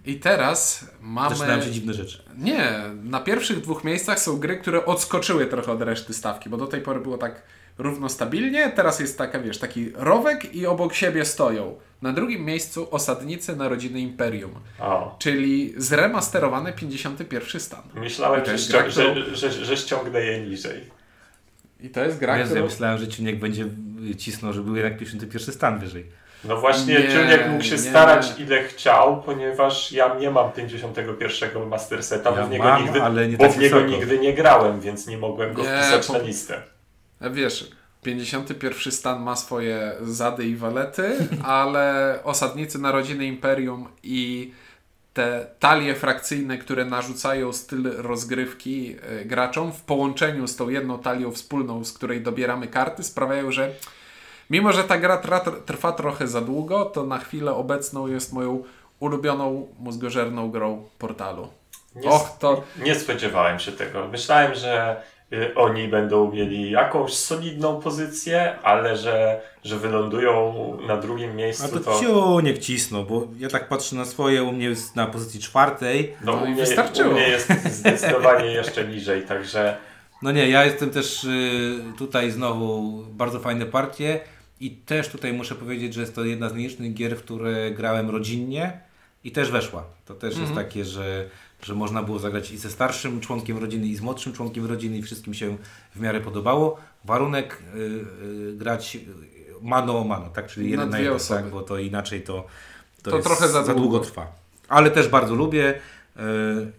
I 0.07 0.15
teraz 0.21 0.81
Zaczynają 1.29 1.51
mamy... 1.51 1.63
się 1.63 1.71
dziwne 1.71 1.95
rzeczy. 1.95 2.23
Nie, 2.39 2.73
na 3.03 3.21
pierwszych 3.21 3.61
dwóch 3.61 3.85
miejscach 3.85 4.19
są 4.21 4.39
gry, 4.39 4.57
które 4.57 4.87
odskoczyły 4.87 5.47
trochę 5.47 5.73
od 5.73 5.83
reszty 5.83 6.15
stawki, 6.15 6.49
bo 6.51 6.57
do 6.57 6.67
tej 6.67 6.81
pory 6.81 7.01
było 7.01 7.19
tak 7.19 7.43
równo 7.79 8.09
stabilnie, 8.09 8.71
teraz 8.71 9.01
jest 9.01 9.19
taka, 9.19 9.41
wiesz, 9.41 9.59
taki 9.59 9.93
rowek 9.95 10.55
i 10.55 10.67
obok 10.67 10.95
siebie 10.95 11.25
stoją. 11.25 11.75
Na 12.03 12.13
drugim 12.13 12.45
miejscu 12.45 12.89
Osadnicy 12.91 13.57
Narodziny 13.57 14.01
Imperium, 14.01 14.51
O. 14.81 15.17
czyli 15.19 15.75
zremasterowany 15.77 16.73
51 16.73 17.61
stan. 17.61 17.83
Myślałem, 17.95 18.45
że, 18.45 18.53
jest 18.53 18.71
gra, 18.71 18.83
ścią- 18.83 18.91
że, 19.35 19.37
że, 19.37 19.51
że 19.65 19.77
ściągnę 19.77 20.21
je 20.21 20.41
niżej. 20.41 20.81
I 21.81 21.89
to 21.91 22.05
jest 22.05 22.19
gra, 22.19 22.39
ja 22.39 22.45
którą... 22.45 22.65
myślałem, 22.65 22.99
że 22.99 23.09
Ciuniek 23.09 23.39
będzie 23.39 23.65
cisnął, 24.19 24.53
że 24.53 24.61
był 24.63 24.77
jednak 24.77 24.99
51 24.99 25.55
stan 25.55 25.79
wyżej. 25.79 26.07
No 26.45 26.57
właśnie, 26.57 26.95
Nie, 26.95 27.09
Ciuniek 27.09 27.49
mógł 27.49 27.65
się 27.65 27.71
nie. 27.73 27.79
starać 27.79 28.27
ile 28.41 28.65
chciał, 28.65 29.23
ponieważ 29.23 29.93
ja 29.93 30.15
nie 30.15 30.31
mam 30.31 30.53
51 30.53 31.69
Master 31.69 32.03
Seta, 32.03 32.33
bo 32.33 32.39
Ja 32.39 32.47
w 32.47 32.51
niego, 32.51 32.65
mam, 32.65 32.83
nigdy, 32.85 33.03
ale 33.03 33.29
nie 33.29 33.37
bo 33.37 33.45
tak 33.45 33.53
w 33.53 33.59
niego 33.59 33.81
nigdy 33.81 34.19
nie 34.19 34.35
grałem, 34.35 34.81
więc 34.81 35.07
nie 35.07 35.19
mogłem 35.19 35.55
go 35.55 35.63
Nie, 35.63 35.69
wpisać 35.69 36.07
po- 36.07 36.13
na 36.13 36.19
listę. 36.19 36.63
A 37.21 37.31
Wiesz, 37.31 37.71
51 38.03 38.93
stan 38.93 39.23
ma 39.23 39.37
swoje 39.37 39.93
zady 40.03 40.47
i 40.47 40.57
walety, 40.57 41.17
ale 41.45 42.19
Osadnicy 42.25 42.79
Narodziny 42.79 43.27
Imperium 43.27 43.89
i 44.03 44.53
te 45.17 45.47
talie 45.59 45.95
frakcyjne, 45.95 46.59
które 46.59 46.85
narzucają 46.85 47.53
styl 47.53 47.93
rozgrywki 47.97 48.97
e, 49.03 49.25
graczom 49.25 49.73
w 49.73 49.81
połączeniu 49.81 50.47
z 50.47 50.57
tą 50.57 50.69
jedną 50.69 50.99
talią 50.99 51.33
wspólną, 51.33 51.85
z 51.85 51.93
której 51.93 52.21
dobieramy 52.21 52.69
karty, 52.69 53.05
sprawiają, 53.05 53.53
że 53.53 53.71
mimo, 54.51 54.73
że 54.73 54.85
ta 54.85 54.99
gra 54.99 55.17
tra, 55.17 55.41
trwa 55.41 55.93
trochę 55.93 56.29
za 56.29 56.41
długo, 56.41 56.85
to 56.85 57.07
na 57.07 57.19
chwilę 57.19 57.55
obecną 57.55 58.07
jest 58.07 58.33
moją 58.33 58.65
ulubioną 59.01 59.69
mózgożerną 59.79 60.51
grą 60.51 60.89
portalu. 60.99 61.49
Nie, 61.95 62.11
Och, 62.11 62.39
to 62.39 62.63
nie 62.79 62.95
spodziewałem 62.95 63.59
się 63.59 63.73
tego. 63.73 64.09
Myślałem, 64.09 64.55
że 64.55 65.03
oni 65.55 65.89
będą 65.89 66.33
mieli 66.33 66.71
jakąś 66.71 67.15
solidną 67.15 67.81
pozycję, 67.81 68.59
ale 68.63 68.97
że, 68.97 69.41
że 69.65 69.77
wylądują 69.79 70.55
na 70.87 70.97
drugim 70.97 71.31
A 71.31 71.35
miejscu, 71.35 71.69
to 71.69 71.81
to... 71.81 72.01
Ciuniek 72.01 72.59
cisnął, 72.59 73.05
bo 73.05 73.29
ja 73.39 73.49
tak 73.49 73.69
patrzę 73.69 73.97
na 73.97 74.05
swoje, 74.05 74.43
u 74.43 74.53
mnie 74.53 74.67
jest 74.67 74.97
na 74.97 75.07
pozycji 75.07 75.41
czwartej. 75.41 76.13
No, 76.25 76.33
No 76.37 76.43
u, 76.43 76.47
i 76.47 76.51
mnie, 76.51 76.61
wystarczyło. 76.61 77.11
u 77.11 77.13
mnie 77.13 77.29
jest 77.29 77.49
zdecydowanie 77.71 78.47
jeszcze 78.47 78.85
niżej, 78.89 79.23
także 79.23 79.77
No 80.23 80.33
nie, 80.33 80.49
ja 80.49 80.65
jestem 80.65 80.91
też 80.91 81.25
y, 81.25 81.79
tutaj 81.99 82.31
znowu 82.31 82.83
bardzo 83.11 83.41
fajne 83.41 83.67
partie 83.67 84.21
i 84.61 84.71
też 84.71 85.09
tutaj 85.09 85.33
muszę 85.33 85.55
powiedzieć, 85.55 85.95
że 85.95 86.01
jest 86.01 86.15
to 86.15 86.25
jedna 86.25 86.49
z 86.49 86.55
nielicznych 86.55 86.95
gier, 86.95 87.17
w 87.17 87.23
które 87.23 87.71
grałem 87.71 88.11
rodzinnie 88.11 88.81
i 89.25 89.33
też 89.33 89.51
weszła. 89.51 89.85
To 90.05 90.15
też 90.15 90.39
jest 90.39 90.55
takie, 90.55 90.85
że, 90.85 91.29
że 91.67 91.75
można 91.75 92.03
było 92.03 92.19
zagrać 92.19 92.51
i 92.51 92.59
ze 92.59 92.71
starszym 92.71 93.21
członkiem 93.21 93.59
rodziny 93.59 93.87
i 93.87 93.97
z 93.97 94.01
młodszym 94.01 94.33
członkiem 94.33 94.67
rodziny 94.67 94.99
i 94.99 95.03
wszystkim 95.03 95.35
się 95.35 95.57
w 95.95 96.01
miarę 96.01 96.21
podobało. 96.21 96.77
Warunek 97.05 97.63
y, 97.75 97.79
y, 97.79 98.57
grać 98.57 98.99
mano 99.63 99.99
o 99.99 100.05
mano, 100.05 100.31
tak? 100.31 100.47
Czyli 100.47 100.67
Na 100.67 100.71
jeden 100.71 100.91
na 100.91 100.97
dwie 100.97 101.05
jeden, 101.05 101.21
tak? 101.29 101.51
Bo 101.51 101.63
to 101.63 101.79
inaczej 101.79 102.23
to, 102.23 102.47
to, 103.03 103.11
To 103.11 103.19
trochę 103.19 103.49
za 103.49 103.65
za 103.65 103.75
długo. 103.75 103.81
długo 103.81 104.01
trwa. 104.01 104.33
Ale 104.69 104.91
też 104.91 105.09
bardzo 105.09 105.35
lubię. 105.35 105.81
Yy, 106.17 106.23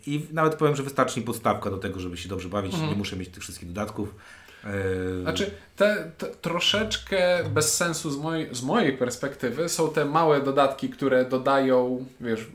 I 0.08 0.26
nawet 0.32 0.56
powiem, 0.56 0.76
że 0.76 0.84
wystarczy 0.84 1.20
mi 1.20 1.26
podstawka 1.26 1.70
do 1.70 1.78
tego, 1.78 2.00
żeby 2.00 2.18
się 2.18 2.30
dobrze 2.30 2.50
bawić. 2.50 2.78
Nie 2.78 2.96
muszę 2.96 3.16
mieć 3.16 3.30
tych 3.30 3.44
wszystkich 3.44 3.68
dodatków. 3.68 4.16
Yy, 4.64 5.22
Znaczy, 5.22 5.52
te, 5.76 6.12
te 6.18 6.26
troszeczkę 6.26 7.44
bez 7.50 7.76
sensu 7.76 8.12
z 8.12 8.18
mojej, 8.18 8.56
z 8.56 8.62
mojej 8.62 8.98
perspektywy 8.98 9.70
są 9.70 9.90
te 9.90 10.06
małe 10.06 10.42
dodatki, 10.42 10.90
które 10.90 11.26
dodają, 11.26 12.06
wiesz, 12.22 12.48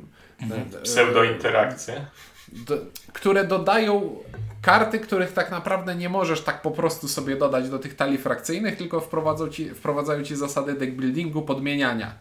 te- 0.72 0.80
pseudointerakcje. 0.82 2.06
do, 2.52 2.78
które 3.12 3.44
dodają 3.44 4.16
karty, 4.62 5.00
których 5.00 5.32
tak 5.32 5.50
naprawdę 5.50 5.94
nie 5.94 6.08
możesz 6.08 6.40
tak 6.40 6.62
po 6.62 6.70
prostu 6.70 7.08
sobie 7.08 7.36
dodać 7.36 7.68
do 7.68 7.78
tych 7.78 7.96
talii 7.96 8.18
frakcyjnych, 8.18 8.76
tylko 8.76 9.00
wprowadzą 9.00 9.48
ci, 9.48 9.70
wprowadzają 9.70 10.22
ci 10.22 10.36
zasady 10.36 10.72
deck 10.74 10.92
buildingu, 10.92 11.42
podmieniania. 11.42 12.14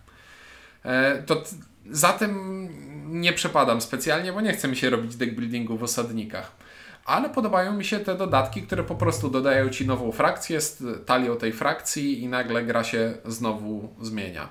E, 0.85 1.23
to 1.23 1.35
t- 1.35 1.49
za 1.91 2.13
tym 2.13 2.69
nie 3.21 3.33
przepadam 3.33 3.81
specjalnie, 3.81 4.33
bo 4.33 4.41
nie 4.41 4.53
chce 4.53 4.67
mi 4.67 4.75
się 4.75 4.89
robić 4.89 5.15
deck 5.15 5.31
buildingu 5.33 5.77
w 5.77 5.83
osadnikach. 5.83 6.51
Ale 7.05 7.29
podobają 7.29 7.73
mi 7.73 7.85
się 7.85 7.99
te 7.99 8.15
dodatki, 8.15 8.61
które 8.61 8.83
po 8.83 8.95
prostu 8.95 9.29
dodają 9.29 9.69
ci 9.69 9.87
nową 9.87 10.11
frakcję 10.11 10.59
talią 11.05 11.37
tej 11.37 11.53
frakcji 11.53 12.23
i 12.23 12.27
nagle 12.27 12.63
gra 12.63 12.83
się 12.83 13.13
znowu 13.25 13.89
zmienia. 14.01 14.49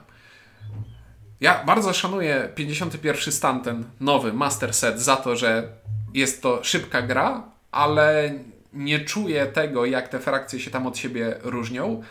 Ja 1.41 1.65
bardzo 1.65 1.93
szanuję 1.93 2.49
51 2.55 3.33
stan, 3.33 3.61
ten 3.61 3.85
nowy 4.01 4.33
Master 4.33 4.75
Set, 4.75 5.01
za 5.01 5.17
to, 5.17 5.37
że 5.37 5.69
jest 6.15 6.43
to 6.43 6.65
szybka 6.65 7.03
gra, 7.03 7.43
ale 7.71 8.35
nie 8.73 9.01
czuję 9.01 9.47
tego, 9.47 9.85
jak 9.85 10.09
te 10.09 10.19
frakcje 10.19 10.61
się 10.61 10.71
tam 10.71 10.87
od 10.87 10.99
siebie 10.99 11.35
różnią. 11.43 12.03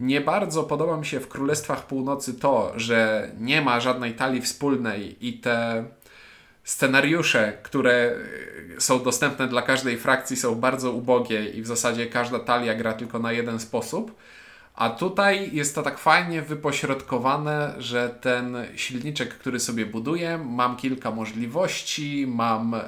Nie 0.00 0.20
bardzo 0.20 0.62
podoba 0.62 0.96
mi 0.96 1.06
się 1.06 1.20
w 1.20 1.28
Królestwach 1.28 1.86
Północy 1.86 2.34
to, 2.34 2.72
że 2.76 3.30
nie 3.38 3.62
ma 3.62 3.80
żadnej 3.80 4.14
talii 4.14 4.40
wspólnej 4.40 5.26
i 5.28 5.32
te 5.32 5.84
scenariusze, 6.70 7.52
które 7.62 8.16
y, 8.76 8.80
są 8.80 9.02
dostępne 9.02 9.48
dla 9.48 9.62
każdej 9.62 9.98
frakcji, 9.98 10.36
są 10.36 10.54
bardzo 10.54 10.92
ubogie 10.92 11.50
i 11.50 11.62
w 11.62 11.66
zasadzie 11.66 12.06
każda 12.06 12.38
talia 12.38 12.74
gra 12.74 12.92
tylko 12.92 13.18
na 13.18 13.32
jeden 13.32 13.60
sposób. 13.60 14.14
A 14.74 14.90
tutaj 14.90 15.50
jest 15.52 15.74
to 15.74 15.82
tak 15.82 15.98
fajnie 15.98 16.42
wypośrodkowane, 16.42 17.74
że 17.78 18.08
ten 18.20 18.56
silniczek, 18.76 19.34
który 19.34 19.60
sobie 19.60 19.86
buduję, 19.86 20.38
mam 20.38 20.76
kilka 20.76 21.10
możliwości, 21.10 22.26
mam, 22.28 22.74
e, 22.74 22.80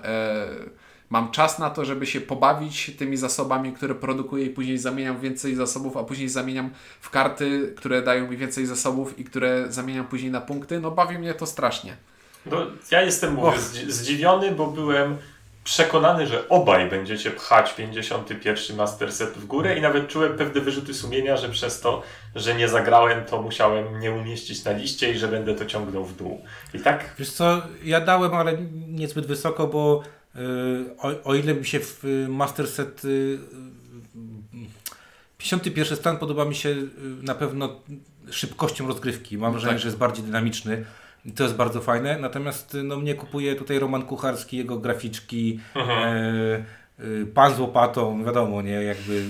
mam 1.11 1.31
czas 1.31 1.59
na 1.59 1.71
to, 1.71 1.85
żeby 1.85 2.07
się 2.07 2.21
pobawić 2.21 2.91
tymi 2.99 3.17
zasobami, 3.17 3.73
które 3.73 3.95
produkuję 3.95 4.45
i 4.45 4.51
później 4.51 4.79
zamieniam 4.79 5.21
więcej 5.21 5.55
zasobów, 5.55 5.97
a 5.97 6.05
później 6.05 6.29
zamieniam 6.29 6.71
w 7.01 7.11
karty, 7.11 7.75
które 7.77 8.03
dają 8.03 8.31
mi 8.31 8.37
więcej 8.37 8.67
zasobów 8.67 9.19
i 9.19 9.25
które 9.25 9.73
zamieniam 9.73 10.07
później 10.07 10.31
na 10.31 10.41
punkty. 10.41 10.81
No 10.81 10.91
bawi 10.91 11.19
mnie 11.19 11.35
to 11.35 11.47
strasznie. 11.47 11.97
No, 12.47 12.67
ja 12.91 13.03
jestem 13.03 13.35
mówię, 13.35 13.59
zdzi- 13.59 13.91
zdziwiony, 13.91 14.51
bo 14.53 14.67
byłem 14.67 15.17
przekonany, 15.65 16.27
że 16.27 16.49
obaj 16.49 16.91
będziecie 16.91 17.31
pchać 17.31 17.75
51 17.75 18.77
Master 18.77 19.13
Set 19.13 19.31
w 19.31 19.47
górę 19.47 19.79
i 19.79 19.81
nawet 19.81 20.09
czułem 20.09 20.37
pewne 20.37 20.61
wyrzuty 20.61 20.95
sumienia, 20.95 21.37
że 21.37 21.49
przez 21.49 21.81
to, 21.81 22.03
że 22.35 22.55
nie 22.55 22.69
zagrałem, 22.69 23.25
to 23.25 23.43
musiałem 23.43 24.01
nie 24.01 24.13
umieścić 24.13 24.65
na 24.65 24.73
liście 24.73 25.13
i 25.13 25.19
że 25.19 25.29
będę 25.29 25.55
to 25.55 25.67
ciągnął 25.67 26.05
w 26.05 26.17
dół. 26.17 26.45
I 26.75 26.81
tak 26.81 27.15
Wiesz 27.19 27.31
co, 27.31 27.63
ja 27.85 28.01
dałem, 28.01 28.35
ale 28.35 28.59
niezbyt 28.89 29.27
wysoko, 29.27 29.67
bo 29.67 30.03
yy, 30.35 30.43
o, 30.99 31.31
o 31.31 31.35
ile 31.35 31.55
mi 31.55 31.67
się 31.67 31.81
w 31.81 32.05
y, 32.05 32.29
Master 32.29 32.69
Set 32.69 33.05
yy, 33.05 33.39
51 35.39 35.97
stan 35.97 36.19
podoba 36.19 36.45
mi 36.45 36.55
się 36.55 36.69
y, 36.69 36.89
na 37.23 37.35
pewno 37.35 37.81
szybkością 38.31 38.87
rozgrywki. 38.87 39.39
Mam 39.39 39.53
wrażenie, 39.53 39.73
tak. 39.73 39.81
że 39.81 39.89
jest 39.89 39.99
bardziej 39.99 40.25
dynamiczny. 40.25 40.85
I 41.25 41.33
to 41.33 41.43
jest 41.43 41.57
bardzo 41.57 41.81
fajne. 41.81 42.19
Natomiast 42.19 42.75
y, 42.75 42.83
no, 42.83 42.97
mnie 42.97 43.15
kupuje 43.15 43.55
tutaj 43.55 43.79
Roman 43.79 44.03
Kucharski, 44.03 44.57
jego 44.57 44.79
graficzki, 44.79 45.61
e, 45.77 46.65
y, 47.01 47.27
pan 47.35 47.55
z 47.55 47.59
łopatą, 47.59 48.19
no 48.19 48.25
wiadomo, 48.25 48.63
nie, 48.63 48.83
jakby... 48.83 49.25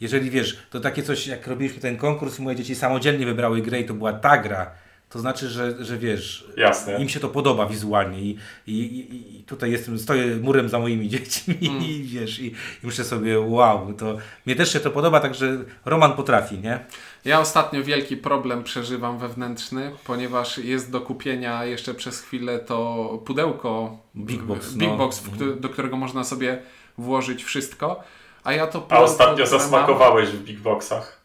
Jeżeli 0.00 0.30
wiesz, 0.30 0.58
to 0.70 0.80
takie 0.80 1.02
coś, 1.02 1.26
jak 1.26 1.46
robiliśmy 1.46 1.80
ten 1.80 1.96
konkurs, 1.96 2.38
moje 2.38 2.56
dzieci 2.56 2.74
samodzielnie 2.74 3.26
wybrały 3.26 3.62
grę 3.62 3.80
i 3.80 3.84
to 3.84 3.94
była 3.94 4.12
ta 4.12 4.38
gra, 4.38 4.70
to 5.14 5.18
znaczy, 5.20 5.48
że, 5.48 5.84
że 5.84 5.98
wiesz, 5.98 6.48
Jasne. 6.56 7.00
im 7.00 7.08
się 7.08 7.20
to 7.20 7.28
podoba 7.28 7.66
wizualnie 7.66 8.20
i, 8.20 8.38
i, 8.66 8.72
i, 8.72 9.40
i 9.40 9.44
tutaj 9.44 9.70
jestem, 9.70 9.98
stoję 9.98 10.36
murem 10.36 10.68
za 10.68 10.78
moimi 10.78 11.08
dziećmi 11.12 11.56
i 11.62 12.02
wiesz, 12.02 12.38
i, 12.40 12.46
i 12.46 12.54
myślę 12.82 13.04
sobie, 13.04 13.40
wow, 13.40 13.92
to 13.92 14.18
mnie 14.46 14.56
też 14.56 14.72
się 14.72 14.80
to 14.80 14.90
podoba, 14.90 15.20
także 15.20 15.58
Roman 15.84 16.12
potrafi, 16.12 16.58
nie? 16.58 16.80
Ja 17.24 17.40
ostatnio 17.40 17.82
wielki 17.84 18.16
problem 18.16 18.64
przeżywam 18.64 19.18
wewnętrzny, 19.18 19.90
ponieważ 20.06 20.58
jest 20.58 20.90
do 20.90 21.00
kupienia 21.00 21.64
jeszcze 21.64 21.94
przez 21.94 22.20
chwilę 22.20 22.58
to 22.58 23.08
pudełko 23.26 23.96
Big 24.16 24.42
Box, 24.42 24.74
Big 24.74 24.88
no. 24.90 24.96
Box 24.96 25.18
w 25.18 25.30
któ- 25.30 25.56
do 25.56 25.68
którego 25.68 25.96
można 25.96 26.24
sobie 26.24 26.62
włożyć 26.98 27.44
wszystko. 27.44 28.00
A 28.44 28.52
ja 28.52 28.66
to 28.66 28.86
A 28.88 28.98
ostatnio 28.98 29.46
zasmakowałeś 29.46 30.28
w 30.28 30.42
Big 30.44 30.60
Boxach. 30.60 31.20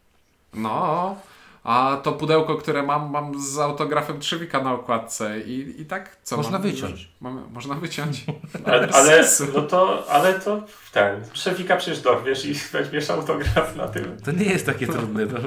No, 0.54 1.16
a 1.64 1.98
to 2.04 2.12
pudełko, 2.12 2.56
które 2.56 2.84
mam, 2.84 3.10
mam 3.12 3.42
z 3.42 3.58
autografem 3.58 4.20
Trzywika 4.20 4.64
na 4.64 4.74
okładce 4.74 5.40
i, 5.40 5.82
i 5.82 5.86
tak 5.86 6.18
co 6.24 6.38
Można 6.38 6.60
mam? 6.60 6.62
wyciąć. 6.62 7.10
Mamy, 7.22 7.42
można 7.52 7.76
wyciąć. 7.76 8.26
Ale, 8.66 8.90
ale, 8.94 9.28
no 9.54 9.62
to, 9.62 10.06
ale 10.10 10.40
to 10.40 10.64
ten, 10.94 11.24
Trzewika 11.34 11.78
przecież 11.78 12.02
dorwiesz 12.02 12.46
i 12.46 12.54
weźmiesz 12.74 13.10
autograf 13.10 13.76
na 13.76 13.88
tym. 13.88 14.18
To 14.26 14.32
nie 14.32 14.46
jest 14.46 14.66
takie 14.66 14.88
trudne. 14.88 15.28
To, 15.28 15.38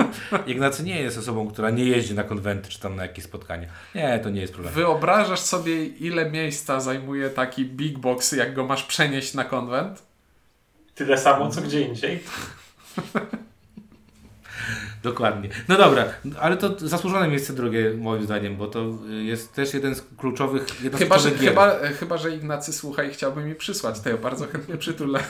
Ignacy 0.47 0.83
nie 0.83 1.01
jest 1.01 1.19
osobą, 1.19 1.49
która 1.51 1.71
nie 1.71 1.85
jeździ 1.85 2.15
na 2.15 2.25
konwenty 2.25 2.69
czy 2.69 2.81
tam 2.81 2.97
na 2.97 3.03
jakieś 3.03 3.25
spotkania. 3.25 3.69
Nie, 3.95 4.19
to 4.19 4.31
nie 4.31 4.41
jest 4.41 4.53
problem. 4.53 4.75
Wyobrażasz 4.75 5.41
sobie, 5.41 5.85
ile 5.87 6.31
miejsca 6.31 6.81
zajmuje 6.81 7.31
taki 7.31 7.65
big 7.65 7.99
box, 7.99 8.33
jak 8.33 8.55
go 8.55 8.65
masz 8.65 8.83
przenieść 8.83 9.35
na 9.35 9.45
konwent? 9.45 10.03
Tyle 10.95 11.19
samo, 11.19 11.51
co 11.51 11.61
gdzie 11.61 11.81
indziej. 11.81 12.21
Dokładnie. 15.03 15.49
No 15.69 15.77
dobra, 15.79 16.05
ale 16.41 16.57
to 16.57 16.89
zasłużone 16.89 17.29
miejsce 17.29 17.53
drugie 17.53 17.95
moim 17.99 18.23
zdaniem, 18.25 18.57
bo 18.57 18.67
to 18.67 18.81
y, 19.11 19.23
jest 19.23 19.55
też 19.55 19.75
jeden 19.75 19.95
z 19.95 20.03
kluczowych, 20.19 20.83
jedna 20.83 20.99
z 20.99 21.03
Chyba 21.03 21.19
że, 21.19 21.31
kluczowych 21.31 21.41
gier. 21.41 21.51
chyba, 21.51 21.89
chyba, 22.01 22.17
że 22.19 22.31
Ignacy 22.31 22.73
słucha 22.73 23.03
i 23.03 23.11
chciałby 23.11 23.45
mi 23.45 23.55
przysłać, 23.55 24.01
to 24.01 24.09
ja 24.09 24.17
bardzo 24.17 24.47
chętnie 24.47 24.77
przytulę. 24.77 25.21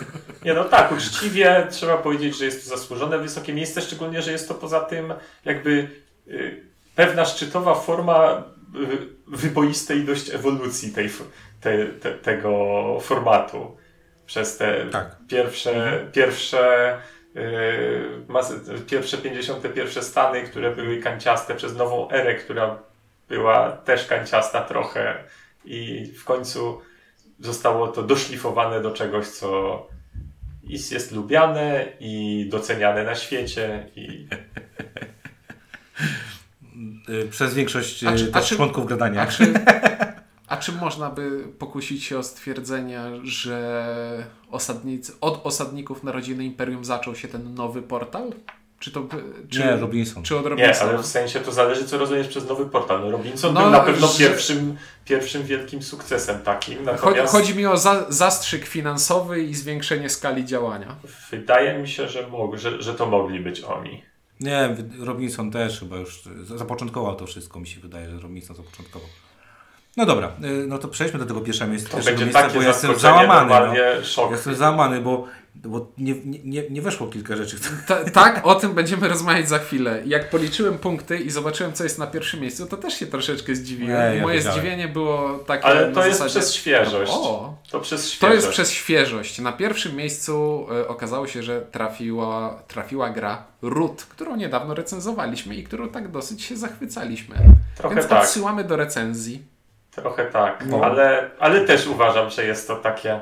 Nie 0.44 0.54
no 0.54 0.64
tak, 0.64 0.92
uczciwie 0.92 1.66
trzeba 1.70 1.96
powiedzieć, 1.96 2.38
że 2.38 2.44
jest 2.44 2.64
to 2.70 2.76
zasłużone 2.76 3.18
wysokie 3.18 3.54
miejsce, 3.54 3.80
szczególnie, 3.80 4.22
że 4.22 4.32
jest 4.32 4.48
to 4.48 4.54
poza 4.54 4.80
tym 4.80 5.12
jakby 5.44 5.88
y, 6.28 6.62
pewna 6.94 7.24
szczytowa 7.24 7.74
forma 7.74 8.42
y, 8.76 9.08
wyboistej 9.26 10.04
dość 10.04 10.30
ewolucji 10.30 10.92
tej, 10.92 11.10
te, 11.60 11.86
te, 11.86 12.12
tego 12.12 12.50
formatu. 13.02 13.76
Przez 14.26 14.56
te 14.56 14.86
Tak. 14.90 15.16
pierwsze, 15.28 16.00
pierwsze, 16.12 16.96
y, 16.96 16.98
masy, 16.98 17.21
pierwsze 18.86 19.18
51 19.18 20.02
stany, 20.02 20.42
które 20.42 20.76
były 20.76 20.96
kanciaste, 20.98 21.54
przez 21.54 21.76
nową 21.76 22.10
erę, 22.10 22.34
która 22.34 22.78
była 23.28 23.72
też 23.72 24.06
kanciasta 24.06 24.60
trochę 24.60 25.24
i 25.64 26.06
w 26.18 26.24
końcu 26.24 26.80
zostało 27.40 27.88
to 27.88 28.02
doszlifowane 28.02 28.82
do 28.82 28.90
czegoś, 28.90 29.26
co 29.28 29.86
jest, 30.64 30.92
jest 30.92 31.12
lubiane 31.12 31.86
i 32.00 32.46
doceniane 32.50 33.04
na 33.04 33.14
świecie 33.14 33.86
i 33.96 34.26
Y, 37.08 37.28
Przez 37.30 37.54
większość 37.54 38.04
A 38.04 38.16
czy- 38.16 38.24
y, 38.24 38.30
a 38.32 38.40
też 38.40 38.48
czy- 38.48 38.56
członków 38.56 38.86
gadania. 38.86 39.22
A 39.22 39.26
czy, 39.26 39.44
a 40.52 40.56
czy 40.56 40.72
można 40.72 41.10
by 41.10 41.44
pokusić 41.58 42.04
się 42.04 42.18
o 42.18 42.22
stwierdzenie, 42.22 43.00
że 43.22 44.26
osadnicy, 44.50 45.12
od 45.20 45.40
osadników 45.46 46.02
Narodziny 46.04 46.44
Imperium 46.44 46.84
zaczął 46.84 47.14
się 47.14 47.28
ten 47.28 47.54
nowy 47.54 47.82
portal? 47.82 48.32
Czy 48.78 48.90
to 48.90 49.06
czy, 49.48 49.58
Nie, 49.58 49.76
Robinson. 49.76 50.22
czy 50.22 50.36
od 50.36 50.42
nie, 50.44 50.48
Robinsona? 50.50 50.90
ale 50.90 51.02
w 51.02 51.06
sensie 51.06 51.40
to 51.40 51.52
zależy, 51.52 51.84
co 51.84 51.98
rozumiesz 51.98 52.28
przez 52.28 52.48
nowy 52.48 52.66
portal. 52.66 53.00
No 53.00 53.10
Robinson 53.10 53.54
No, 53.54 53.60
był 53.62 53.70
na 53.70 53.80
pewno 53.80 54.06
że- 54.06 54.18
pierwszym, 54.18 54.76
pierwszym 55.04 55.42
wielkim 55.42 55.82
sukcesem 55.82 56.42
takim, 56.42 56.74
Chodzi, 56.78 56.86
natomiast 56.86 57.32
chodzi 57.32 57.54
mi 57.54 57.66
o 57.66 57.76
za, 57.76 58.06
zastrzyk 58.08 58.64
finansowy 58.66 59.42
i 59.42 59.54
zwiększenie 59.54 60.08
skali 60.10 60.44
działania. 60.44 60.96
wydaje 61.30 61.78
mi 61.78 61.88
się, 61.88 62.08
że, 62.08 62.26
mog, 62.28 62.56
że, 62.56 62.82
że 62.82 62.94
to 62.94 63.06
mogli 63.06 63.40
być 63.40 63.60
oni. 63.60 64.02
Nie, 64.40 64.76
Robinson 64.98 65.50
też 65.50 65.80
chyba 65.80 65.96
już 65.96 66.22
zapoczątkował 66.56 67.16
to 67.16 67.26
wszystko, 67.26 67.60
mi 67.60 67.66
się 67.66 67.80
wydaje, 67.80 68.10
że 68.10 68.18
Robinson 68.18 68.56
zapoczątkował. 68.56 69.08
No 69.96 70.06
dobra, 70.06 70.32
y, 70.44 70.66
no 70.66 70.78
to 70.78 70.88
przejdźmy 70.88 71.18
do 71.18 71.26
tego 71.26 71.40
pierwszego 71.40 71.70
miejsca, 71.70 71.88
To 71.88 71.94
pierwszego 71.94 72.18
będzie 72.18 72.38
miejsca 72.38 72.54
bo 72.54 72.62
ja 72.62 72.68
jestem 72.68 72.98
załamany. 72.98 73.50
No. 73.98 74.04
szok. 74.04 74.30
Jestem 74.30 74.54
załamany, 74.54 75.00
bo, 75.00 75.26
bo 75.54 75.86
nie, 75.98 76.14
nie, 76.24 76.62
nie, 76.70 76.82
weszło 76.82 77.06
kilka 77.06 77.36
rzeczy. 77.36 77.56
Ta, 77.86 78.04
tak, 78.04 78.46
o 78.46 78.54
tym 78.54 78.74
będziemy 78.74 79.08
rozmawiać 79.08 79.48
za 79.48 79.58
chwilę. 79.58 80.02
Jak 80.06 80.30
policzyłem 80.30 80.78
punkty 80.78 81.18
i 81.18 81.30
zobaczyłem, 81.30 81.72
co 81.72 81.84
jest 81.84 81.98
na 81.98 82.06
pierwszym 82.06 82.40
miejscu, 82.40 82.66
to 82.66 82.76
też 82.76 82.94
się 82.94 83.06
troszeczkę 83.06 83.54
zdziwiłem. 83.54 84.10
Nie, 84.10 84.16
ja 84.16 84.22
Moje 84.22 84.36
wiedziałem. 84.36 84.58
zdziwienie 84.60 84.88
było 84.88 85.38
takie 85.38 85.64
Ale 85.64 85.92
to 85.92 86.06
jest 86.06 86.18
zasadzie... 86.18 86.40
przez 86.40 86.54
świeżość. 86.54 87.12
O, 87.14 87.54
To 87.70 87.80
przez 87.80 88.10
świeżość. 88.10 88.20
To 88.20 88.34
jest 88.34 88.48
przez 88.48 88.70
świeżość. 88.70 89.38
Na 89.38 89.52
pierwszym 89.52 89.96
miejscu 89.96 90.66
e, 90.80 90.88
okazało 90.88 91.26
się, 91.26 91.42
że 91.42 91.60
trafiła, 91.60 92.62
trafiła 92.68 93.10
gra 93.10 93.44
Root, 93.62 94.02
którą 94.02 94.36
niedawno 94.36 94.74
recenzowaliśmy 94.74 95.54
i 95.56 95.64
którą 95.64 95.88
tak 95.88 96.10
dosyć 96.10 96.42
się 96.42 96.56
zachwycaliśmy. 96.56 97.36
Trochę 97.76 97.94
Więc 97.94 98.08
tak. 98.08 98.22
odsyłamy 98.22 98.64
do 98.64 98.76
recenzji. 98.76 99.51
Trochę 99.94 100.24
tak, 100.24 100.64
No. 100.66 100.84
ale, 100.84 101.30
ale 101.38 101.60
też 101.64 101.86
uważam, 101.86 102.30
że 102.30 102.44
jest 102.44 102.66
to 102.68 102.76
takie 102.76 103.20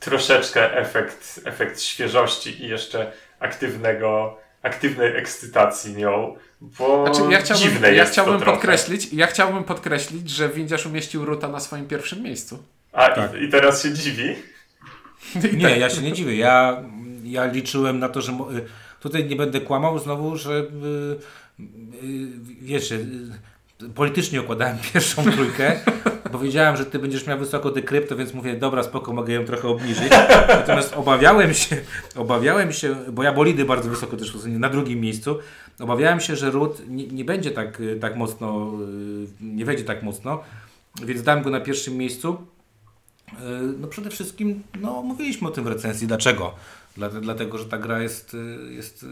troszeczkę 0.00 0.78
efekt, 0.78 1.40
efekt 1.44 1.80
świeżości 1.80 2.64
i 2.64 2.68
jeszcze 2.68 3.12
aktywnego, 3.40 4.36
aktywnej 4.62 5.16
ekscytacji 5.16 5.94
nią, 5.96 6.36
bo 6.60 7.06
Znaczy, 7.06 7.32
ja 7.32 7.38
chciałbym, 7.38 7.68
dziwne 7.68 7.88
ja 7.88 7.94
jest 7.94 8.12
chciałbym 8.12 8.34
to 8.34 8.40
trochę. 8.40 8.52
podkreślić, 8.56 9.12
ja 9.12 9.26
chciałbym 9.26 9.64
podkreślić, 9.64 10.30
że 10.30 10.48
Windziarz 10.48 10.86
umieścił 10.86 11.24
Roota 11.24 11.48
na 11.48 11.60
swoim 11.60 11.86
pierwszym 11.88 12.22
miejscu. 12.22 12.62
A 12.92 13.08
Tak. 13.08 13.34
i, 13.40 13.44
i 13.44 13.48
teraz 13.48 13.82
się 13.82 13.92
dziwi. 13.92 14.34
Nie, 15.56 15.78
ja 15.78 15.90
się 15.90 16.02
nie 16.02 16.12
dziwię. 16.12 16.36
Ja, 16.36 16.82
ja 17.24 17.44
liczyłem 17.44 17.98
na 17.98 18.08
to, 18.08 18.20
że 18.20 18.32
y, 18.32 18.36
tutaj 19.00 19.24
nie 19.24 19.36
będę 19.36 19.60
kłamał 19.60 19.98
znowu, 19.98 20.36
że 20.36 20.50
y, 20.52 20.62
y, 21.60 22.28
wiesz, 22.62 22.90
y, 22.90 23.06
politycznie 23.94 24.42
układałem 24.42 24.78
pierwszą 24.92 25.22
trójkę, 25.22 25.80
bo 26.32 26.38
wiedziałem, 26.38 26.76
że 26.76 26.86
ty 26.86 26.98
będziesz 26.98 27.26
miał 27.26 27.38
wysoko 27.38 27.70
dekrypto, 27.70 28.16
więc 28.16 28.34
mówię, 28.34 28.56
dobra, 28.56 28.82
spoko, 28.82 29.12
mogę 29.12 29.32
ją 29.32 29.44
trochę 29.44 29.68
obniżyć. 29.68 30.10
Natomiast 30.48 30.94
obawiałem 30.94 31.54
się, 31.54 31.76
obawiałem 32.16 32.72
się, 32.72 32.96
bo 33.12 33.22
ja 33.22 33.32
bolidy 33.32 33.64
bardzo 33.64 33.90
wysoko 33.90 34.16
też 34.16 34.34
na 34.46 34.68
drugim 34.68 35.00
miejscu, 35.00 35.38
obawiałem 35.78 36.20
się, 36.20 36.36
że 36.36 36.50
Ród 36.50 36.82
nie, 36.88 37.06
nie 37.06 37.24
będzie 37.24 37.50
tak, 37.50 37.80
y, 37.80 37.96
tak 38.00 38.16
mocno, 38.16 38.72
y, 39.40 39.44
nie 39.44 39.64
wejdzie 39.64 39.84
tak 39.84 40.02
mocno, 40.02 40.42
więc 41.02 41.22
dałem 41.22 41.42
go 41.42 41.50
na 41.50 41.60
pierwszym 41.60 41.96
miejscu. 41.96 42.36
Yy, 43.32 43.38
No 43.78 43.88
przede 43.88 44.10
wszystkim, 44.10 44.62
no 44.80 45.02
mówiliśmy 45.02 45.48
o 45.48 45.50
tym 45.50 45.64
w 45.64 45.66
recenzji. 45.66 46.06
Dlaczego? 46.06 46.54
Dla, 46.96 47.08
dlatego, 47.08 47.58
że 47.58 47.64
ta 47.64 47.78
gra 47.78 48.02
jest, 48.02 48.34
yy, 48.34 48.72
jest 48.74 49.06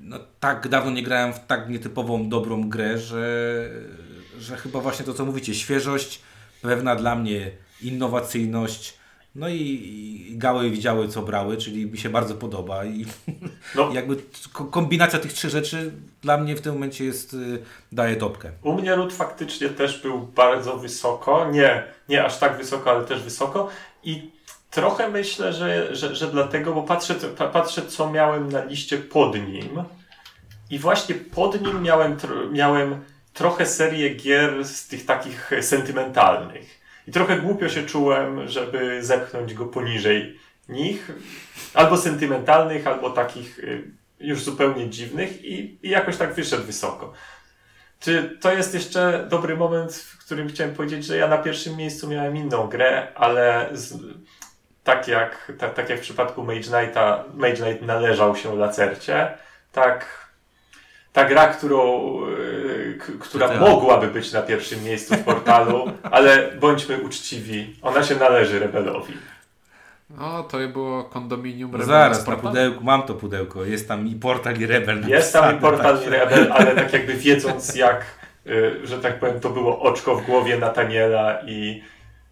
no, 0.00 0.18
tak 0.40 0.68
dawno 0.68 0.90
nie 0.90 1.02
grałem 1.02 1.32
w 1.32 1.46
tak 1.46 1.68
nietypową, 1.68 2.28
dobrą 2.28 2.68
grę, 2.68 2.98
że, 2.98 3.68
że 4.38 4.56
chyba 4.56 4.80
właśnie 4.80 5.04
to, 5.04 5.14
co 5.14 5.24
mówicie, 5.24 5.54
świeżość, 5.54 6.22
pewna 6.62 6.96
dla 6.96 7.14
mnie 7.14 7.50
innowacyjność, 7.82 8.98
no 9.34 9.48
i, 9.48 9.60
i 10.30 10.38
gały 10.38 10.70
widziały, 10.70 11.08
co 11.08 11.22
brały, 11.22 11.56
czyli 11.56 11.86
mi 11.86 11.98
się 11.98 12.08
bardzo 12.10 12.34
podoba 12.34 12.84
i 12.84 13.06
No. 13.74 13.90
jakby 13.94 14.16
ko- 14.52 14.64
kombinacja 14.64 15.18
tych 15.18 15.32
trzech 15.32 15.50
rzeczy 15.50 15.92
dla 16.22 16.36
mnie 16.38 16.56
w 16.56 16.60
tym 16.60 16.72
momencie 16.72 17.04
jest, 17.04 17.32
yy, 17.32 17.62
daje 17.92 18.16
topkę. 18.16 18.50
U 18.62 18.72
mnie 18.72 18.94
ród 18.94 19.12
faktycznie 19.12 19.68
też 19.68 20.02
był 20.02 20.20
bardzo 20.26 20.76
wysoko. 20.76 21.50
Nie, 21.50 21.84
nie 22.08 22.24
aż 22.24 22.38
tak 22.38 22.56
wysoko, 22.58 22.90
ale 22.90 23.04
też 23.04 23.22
wysoko. 23.22 23.68
I 24.04 24.30
trochę 24.70 25.08
myślę, 25.08 25.52
że, 25.52 25.96
że, 25.96 26.14
że 26.14 26.26
dlatego, 26.26 26.74
bo 26.74 26.82
patrzę, 26.82 27.14
pa- 27.14 27.48
patrzę, 27.48 27.82
co 27.82 28.10
miałem 28.10 28.52
na 28.52 28.64
liście 28.64 28.98
pod 28.98 29.34
nim. 29.34 29.84
I 30.70 30.78
właśnie 30.78 31.14
pod 31.14 31.60
nim 31.62 31.82
miałem, 31.82 32.16
miałem 32.52 33.04
trochę 33.34 33.66
serię 33.66 34.14
gier 34.14 34.64
z 34.64 34.88
tych 34.88 35.06
takich 35.06 35.50
sentymentalnych. 35.60 36.80
I 37.08 37.12
trochę 37.12 37.36
głupio 37.36 37.68
się 37.68 37.82
czułem, 37.82 38.48
żeby 38.48 39.04
zepchnąć 39.04 39.54
go 39.54 39.66
poniżej 39.66 40.38
nich. 40.68 41.10
Albo 41.74 41.96
sentymentalnych, 41.96 42.86
albo 42.86 43.10
takich 43.10 43.58
y, 43.58 43.90
już 44.20 44.42
zupełnie 44.42 44.90
dziwnych. 44.90 45.44
I, 45.44 45.78
i 45.82 45.90
jakoś 45.90 46.16
tak 46.16 46.34
wyszedł 46.34 46.62
wysoko. 46.62 47.12
Czy 48.00 48.38
to 48.40 48.52
jest 48.52 48.74
jeszcze 48.74 49.26
dobry 49.30 49.56
moment, 49.56 49.94
w 49.94 50.24
którym 50.24 50.48
chciałem 50.48 50.74
powiedzieć, 50.74 51.04
że 51.04 51.16
ja 51.16 51.28
na 51.28 51.38
pierwszym 51.38 51.76
miejscu 51.76 52.08
miałem 52.08 52.36
inną 52.36 52.66
grę, 52.66 53.12
ale 53.14 53.68
z, 53.72 53.94
tak, 54.86 55.08
jak, 55.08 55.52
tak, 55.58 55.74
tak 55.74 55.88
jak 55.90 55.98
w 55.98 56.02
przypadku 56.02 56.44
Mage 56.44 56.60
Knighta, 56.60 57.24
Mage 57.34 57.56
Knight 57.56 57.82
należał 57.82 58.36
się 58.36 58.56
Lacercie, 58.56 59.28
tak 59.72 60.26
ta 61.12 61.24
gra, 61.24 61.46
którą, 61.46 62.10
yy, 62.26 62.98
k- 63.00 63.12
która 63.20 63.54
mogłaby 63.60 64.06
być 64.06 64.32
na 64.32 64.42
pierwszym 64.42 64.84
miejscu 64.84 65.14
w 65.14 65.24
portalu, 65.24 65.90
ale 66.16 66.52
bądźmy 66.60 67.00
uczciwi, 67.00 67.76
ona 67.82 68.02
się 68.02 68.14
należy 68.14 68.58
Rebelowi. 68.58 69.14
O, 70.20 70.42
to 70.42 70.58
było 70.68 71.04
kondominium 71.04 71.70
No 71.70 71.78
Rebel 71.78 71.94
zaraz, 71.94 72.26
na 72.26 72.36
pudełku, 72.36 72.84
mam 72.84 73.02
to 73.02 73.14
pudełko, 73.14 73.64
jest 73.64 73.88
tam 73.88 74.06
i 74.06 74.14
portal 74.14 74.56
i 74.56 74.66
rebel 74.66 75.08
Jest 75.08 75.32
tam 75.32 75.56
i 75.56 75.60
portal 75.60 75.98
i 76.06 76.10
Rebel, 76.10 76.52
ale 76.52 76.74
tak 76.82 76.92
jakby 76.92 77.14
wiedząc 77.14 77.74
jak 77.76 78.04
y, 78.46 78.86
że 78.86 78.98
tak 78.98 79.18
powiem, 79.18 79.40
to 79.40 79.50
było 79.50 79.80
oczko 79.80 80.16
w 80.16 80.22
głowie 80.26 80.58
Nataniela 80.58 81.38
i, 81.46 81.82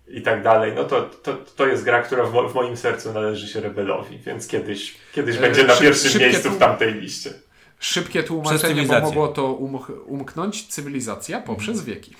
i 0.08 0.22
tak 0.22 0.42
dalej, 0.42 0.72
no 0.76 0.84
to, 0.84 1.02
to, 1.02 1.34
to 1.56 1.66
jest 1.66 1.84
gra, 1.84 2.02
która 2.02 2.24
w, 2.24 2.32
mo- 2.34 2.48
w 2.48 2.54
moim 2.54 2.76
sercu 2.76 3.12
należy 3.12 3.48
się 3.48 3.60
Rebelowi, 3.60 4.18
więc 4.18 4.46
kiedyś, 4.48 4.94
kiedyś 5.14 5.36
E, 5.36 5.40
będzie 5.40 5.64
na 5.64 5.74
szyb- 5.74 5.80
pierwszym 5.80 6.20
miejscu 6.20 6.50
w 6.50 6.58
tamtej 6.58 6.94
liście. 6.94 7.32
Szybkie 7.78 8.22
tłumaczenie, 8.22 8.82
bo 8.86 9.00
mogło 9.00 9.28
to 9.28 9.52
umknąć 10.06 10.66
cywilizacja 10.66 11.40
poprzez 11.40 11.84
wieki. 11.84 12.14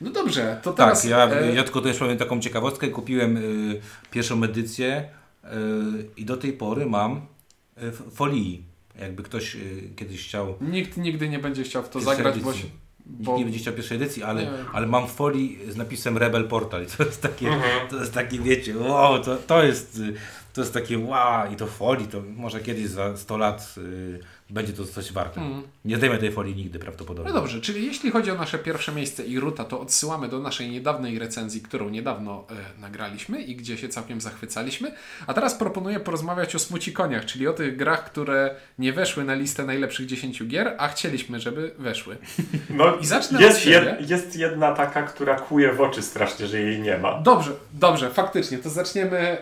No 0.00 0.10
dobrze, 0.10 0.60
to 0.62 0.72
Tak, 0.72 0.86
teraz... 0.86 1.04
ja, 1.04 1.30
e, 1.30 1.54
ja 1.54 1.64
tylko 1.64 1.80
też 1.80 1.98
powiem 1.98 2.18
taką 2.18 2.40
ciekawostkę. 2.40 2.88
Kupiłem 2.88 3.36
y, 3.36 3.80
pierwszą 4.10 4.44
edycję 4.44 5.08
y, 5.44 5.48
i 6.16 6.24
do 6.24 6.36
tej 6.36 6.52
pory 6.52 6.86
mam 6.86 7.16
y, 7.16 7.20
w 7.90 8.14
folii. 8.14 8.64
Jakby 9.00 9.22
ktoś 9.22 9.54
y, 9.56 9.90
kiedyś 9.96 10.24
chciał, 10.28 10.54
Nikt 10.60 10.96
nigdy 10.96 11.28
nie 11.28 11.38
będzie 11.38 11.62
chciał 11.62 11.82
w 11.82 11.88
to 11.88 12.00
zagrać, 12.00 12.38
bo, 12.38 12.50
edycji. 12.50 12.70
Nikt 13.10 13.22
bo 13.22 13.38
nie 13.38 13.44
będzie 13.44 13.58
chciał 13.58 13.74
pierwszej 13.74 13.96
edycji, 13.96 14.22
ale, 14.22 14.42
Nie. 14.42 14.50
ale 14.72 14.86
mam 14.86 15.06
w 15.08 15.10
folii 15.10 15.58
z 15.68 15.76
napisem 15.76 16.18
Rebel 16.18 16.48
Portal. 16.48 16.82
I 16.82 16.86
to 16.96 17.04
jest 17.04 17.22
takie, 17.22 17.60
to 17.90 17.96
jest 17.96 18.14
takie 18.14 18.38
wiecie, 18.38 18.78
wow, 18.78 19.22
to, 19.22 19.36
to 19.36 19.62
jest 19.62 19.98
y, 19.98 20.14
to 20.56 20.60
jest 20.60 20.74
takie 20.74 20.98
wow 20.98 21.52
i 21.52 21.56
to 21.56 21.66
folii, 21.66 22.06
to 22.06 22.22
może 22.36 22.60
kiedyś 22.60 22.86
za 22.86 23.16
100 23.16 23.36
lat 23.36 23.74
y, 23.78 24.20
będzie 24.50 24.72
to 24.72 24.84
coś 24.84 25.12
warte. 25.12 25.40
Nie 25.84 25.96
zdejmę 25.96 26.18
tej 26.18 26.32
folii 26.32 26.56
nigdy 26.56 26.78
prawdopodobnie. 26.78 27.32
No 27.32 27.40
dobrze, 27.40 27.60
czyli 27.60 27.86
jeśli 27.86 28.10
chodzi 28.10 28.30
o 28.30 28.34
nasze 28.34 28.58
pierwsze 28.58 28.92
miejsce 28.92 29.24
i 29.24 29.40
Ruta, 29.40 29.64
to 29.64 29.80
odsyłamy 29.80 30.28
do 30.28 30.38
naszej 30.38 30.70
niedawnej 30.70 31.18
recenzji, 31.18 31.60
którą 31.60 31.88
niedawno 31.88 32.44
e, 32.50 32.80
nagraliśmy 32.80 33.42
i 33.42 33.56
gdzie 33.56 33.78
się 33.78 33.88
całkiem 33.88 34.20
zachwycaliśmy. 34.20 34.92
A 35.26 35.34
teraz 35.34 35.54
proponuję 35.54 36.00
porozmawiać 36.00 36.54
o 36.54 36.58
smucikoniach, 36.58 37.24
czyli 37.24 37.48
o 37.48 37.52
tych 37.52 37.76
grach, 37.76 38.04
które 38.04 38.54
nie 38.78 38.92
weszły 38.92 39.24
na 39.24 39.34
listę 39.34 39.64
najlepszych 39.64 40.06
10 40.06 40.44
gier, 40.46 40.74
a 40.78 40.88
chcieliśmy, 40.88 41.40
żeby 41.40 41.74
weszły. 41.78 42.16
No, 42.70 42.96
I 42.96 43.06
zacznę 43.06 43.38
od 43.38 43.44
jest, 43.44 43.60
siebie. 43.60 43.96
jed, 44.00 44.10
jest 44.10 44.36
jedna 44.36 44.74
taka, 44.74 45.02
która 45.02 45.40
kłuje 45.40 45.72
w 45.72 45.80
oczy 45.80 46.02
strasznie, 46.02 46.46
że 46.46 46.60
jej 46.60 46.80
nie 46.80 46.98
ma. 46.98 47.20
Dobrze, 47.20 47.50
dobrze, 47.72 48.10
faktycznie, 48.10 48.58
to 48.58 48.70
zaczniemy 48.70 49.38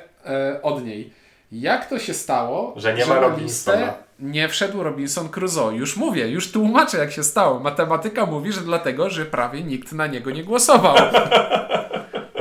od 0.62 0.84
niej. 0.84 1.12
Jak 1.52 1.88
to 1.88 1.98
się 1.98 2.14
stało, 2.14 2.74
Że 2.76 2.94
nie 2.94 3.06
ma 3.06 3.14
na 3.14 3.20
Robinsona? 3.20 3.94
nie 4.18 4.48
wszedł 4.48 4.82
Robinson 4.82 5.28
Crusoe? 5.28 5.70
Już 5.74 5.96
mówię, 5.96 6.28
już 6.28 6.52
tłumaczę 6.52 6.98
jak 6.98 7.12
się 7.12 7.22
stało. 7.24 7.60
Matematyka 7.60 8.26
mówi, 8.26 8.52
że 8.52 8.60
dlatego, 8.60 9.10
że 9.10 9.26
prawie 9.26 9.62
nikt 9.62 9.92
na 9.92 10.06
niego 10.06 10.30
nie 10.30 10.44
głosował. 10.44 10.96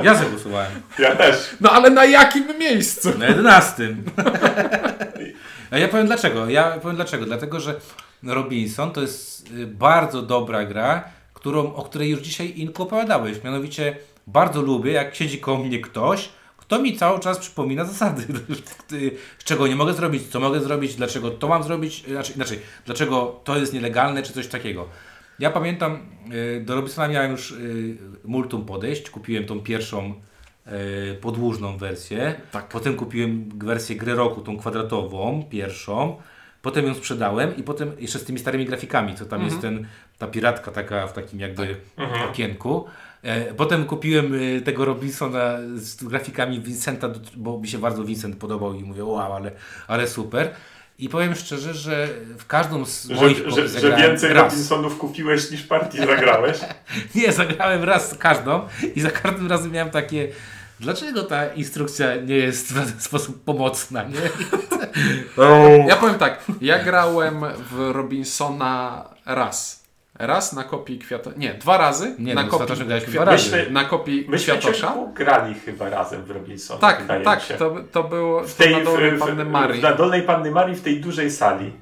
Ja 0.02 0.14
zagłosowałem. 0.14 0.70
Ja 0.98 1.16
też. 1.16 1.36
No 1.60 1.70
ale 1.70 1.90
na 1.90 2.04
jakim 2.04 2.58
miejscu? 2.58 3.18
Na 3.18 3.26
11. 3.26 3.96
A 5.70 5.78
ja 5.78 5.88
powiem 5.88 6.06
dlaczego. 6.06 6.48
Ja 6.48 6.70
powiem 6.82 6.96
dlaczego. 6.96 7.24
Dlatego, 7.26 7.60
że 7.60 7.74
Robinson 8.22 8.90
to 8.90 9.00
jest 9.00 9.50
y, 9.50 9.66
bardzo 9.66 10.22
dobra 10.22 10.64
gra, 10.64 11.04
którą, 11.34 11.74
o 11.74 11.82
której 11.82 12.10
już 12.10 12.20
dzisiaj 12.20 12.52
Inko 12.56 12.82
opowiadałeś. 12.82 13.44
Mianowicie 13.44 13.96
bardzo 14.26 14.62
lubię, 14.62 14.92
jak 14.92 15.14
siedzi 15.14 15.38
koło 15.38 15.58
mnie 15.58 15.80
ktoś, 15.80 16.28
kto 16.66 16.82
mi 16.82 16.96
cały 16.96 17.20
czas 17.20 17.38
przypomina 17.38 17.84
zasady, 17.84 18.26
czego 19.44 19.66
nie 19.66 19.76
mogę 19.76 19.92
zrobić, 19.92 20.28
co 20.28 20.40
mogę 20.40 20.60
zrobić, 20.60 20.94
dlaczego 20.94 21.30
to 21.30 21.48
mam 21.48 21.62
zrobić, 21.62 22.04
znaczy, 22.06 22.32
inaczej, 22.36 22.58
dlaczego 22.86 23.40
to 23.44 23.58
jest 23.58 23.72
nielegalne, 23.72 24.22
czy 24.22 24.32
coś 24.32 24.46
takiego. 24.46 24.88
Ja 25.38 25.50
pamiętam, 25.50 25.98
y, 26.32 26.60
do 26.64 26.74
Robinsona 26.74 27.08
miałem 27.08 27.30
już 27.30 27.50
y, 27.50 27.96
multum 28.24 28.64
podejść, 28.64 29.10
kupiłem 29.10 29.44
tą 29.46 29.60
pierwszą 29.60 30.14
y, 31.12 31.14
podłużną 31.14 31.76
wersję, 31.78 32.34
Tak. 32.52 32.68
potem 32.68 32.96
kupiłem 32.96 33.48
wersję 33.58 33.96
gry 33.96 34.14
roku, 34.14 34.40
tą 34.40 34.58
kwadratową, 34.58 35.44
pierwszą, 35.50 36.16
potem 36.62 36.86
ją 36.86 36.94
sprzedałem 36.94 37.56
i 37.56 37.62
potem 37.62 37.92
jeszcze 37.98 38.18
z 38.18 38.24
tymi 38.24 38.38
starymi 38.38 38.64
grafikami, 38.64 39.14
co 39.14 39.24
tam 39.24 39.44
jest 39.44 39.60
ten, 39.60 39.86
ta 40.18 40.26
piratka 40.26 40.70
taka 40.70 41.06
w 41.06 41.12
takim 41.12 41.40
jakby 41.40 41.76
okienku. 42.30 42.84
E, 42.88 42.90
Potem 43.56 43.84
kupiłem 43.84 44.34
y, 44.34 44.62
tego 44.64 44.84
Robinsona 44.84 45.58
z 45.74 46.04
grafikami 46.04 46.60
Vincenta, 46.60 47.10
bo 47.36 47.58
mi 47.58 47.68
się 47.68 47.78
bardzo 47.78 48.04
Vincent 48.04 48.36
podobał 48.36 48.74
i 48.74 48.82
mówię, 48.82 49.04
wow, 49.04 49.32
ale, 49.32 49.50
ale 49.86 50.08
super. 50.08 50.50
I 50.98 51.08
powiem 51.08 51.34
szczerze, 51.34 51.74
że 51.74 52.08
w 52.38 52.46
każdą 52.46 52.84
z 52.84 53.10
moich 53.10 53.38
Że, 53.46 53.68
że, 53.68 53.80
że 53.80 53.96
więcej 53.96 54.32
raz. 54.32 54.52
Robinsonów 54.52 54.98
kupiłeś 54.98 55.50
niż 55.50 55.62
partii 55.62 55.98
zagrałeś. 55.98 56.58
Nie, 57.14 57.32
zagrałem 57.32 57.84
raz 57.84 58.14
każdą 58.18 58.68
i 58.94 59.00
za 59.00 59.10
każdym 59.10 59.46
razem 59.46 59.72
miałem 59.72 59.90
takie, 59.90 60.28
dlaczego 60.80 61.22
ta 61.22 61.46
instrukcja 61.46 62.16
nie 62.16 62.36
jest 62.36 62.72
w 62.72 62.74
żaden 62.74 63.00
sposób 63.00 63.44
pomocna, 63.44 64.02
nie? 64.02 64.20
Ja 65.88 65.96
powiem 65.96 66.18
tak, 66.18 66.44
ja 66.60 66.84
grałem 66.84 67.44
w 67.70 67.90
Robinsona 67.92 69.04
raz. 69.26 69.83
Raz 70.18 70.52
na 70.52 70.64
kopii 70.64 70.98
Kwiatosza. 70.98 71.36
Nie, 71.38 71.54
dwa 71.54 71.78
razy. 71.78 72.14
Nie, 72.18 72.34
na 72.34 72.42
no, 72.42 72.48
kopii, 72.48 72.62
ostatecznie 72.62 72.86
graliśmy 72.86 73.08
Kwiat- 73.12 73.22
dwa 73.22 73.24
razy. 73.24 73.56
Myśmy- 73.56 73.72
na 73.72 73.84
kopii 73.84 74.26
Myśmy 74.28 74.58
Kwiatosza. 74.58 74.94
grali 75.14 75.54
chyba 75.54 75.90
razem 75.90 76.24
w 76.24 76.30
Robinsona. 76.30 76.80
Tak, 76.80 77.02
tak, 77.24 77.40
to, 77.58 77.76
to 77.92 78.04
było 78.04 78.42
w 78.42 78.54
to 78.56 78.64
tej, 78.64 78.72
na 78.76 78.84
dole 78.84 79.10
w, 79.10 79.18
Panny 79.18 79.44
w, 79.44 79.48
Marii. 79.48 79.82
na 79.82 79.92
Dolnej 79.92 80.22
Panny 80.22 80.50
Marii 80.50 80.76
w 80.76 80.82
tej 80.82 81.00
dużej 81.00 81.30
sali. 81.30 81.72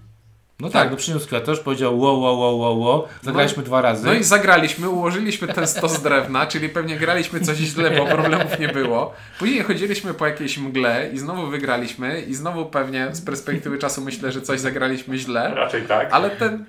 No 0.62 0.70
tak, 0.70 0.90
no 0.90 0.96
przyniósł 0.96 1.26
kwiatosz, 1.26 1.60
powiedział 1.60 2.00
wow, 2.00 2.20
wow, 2.20 2.38
wow, 2.38 2.58
wow, 2.58 2.80
wow. 2.80 3.08
Zagraliśmy 3.22 3.62
dwa 3.62 3.82
razy. 3.82 4.06
No 4.06 4.12
i 4.12 4.24
zagraliśmy, 4.24 4.88
ułożyliśmy 4.88 5.48
ten 5.48 5.66
stos 5.66 6.02
drewna, 6.02 6.46
czyli 6.46 6.68
pewnie 6.68 6.96
graliśmy 6.96 7.40
coś 7.40 7.56
źle, 7.56 7.90
bo 7.90 8.06
problemów 8.06 8.58
nie 8.58 8.68
było. 8.68 9.14
Później 9.38 9.62
chodziliśmy 9.62 10.14
po 10.14 10.26
jakiejś 10.26 10.58
mgle 10.58 11.10
i 11.12 11.18
znowu 11.18 11.46
wygraliśmy 11.46 12.20
i 12.20 12.34
znowu 12.34 12.66
pewnie 12.66 13.08
z 13.12 13.20
perspektywy 13.20 13.78
czasu 13.78 14.00
myślę, 14.00 14.32
że 14.32 14.42
coś 14.42 14.60
zagraliśmy 14.60 15.18
źle. 15.18 15.54
Raczej 15.54 15.82
tak. 15.82 16.08
Ale 16.12 16.30
ten, 16.30 16.64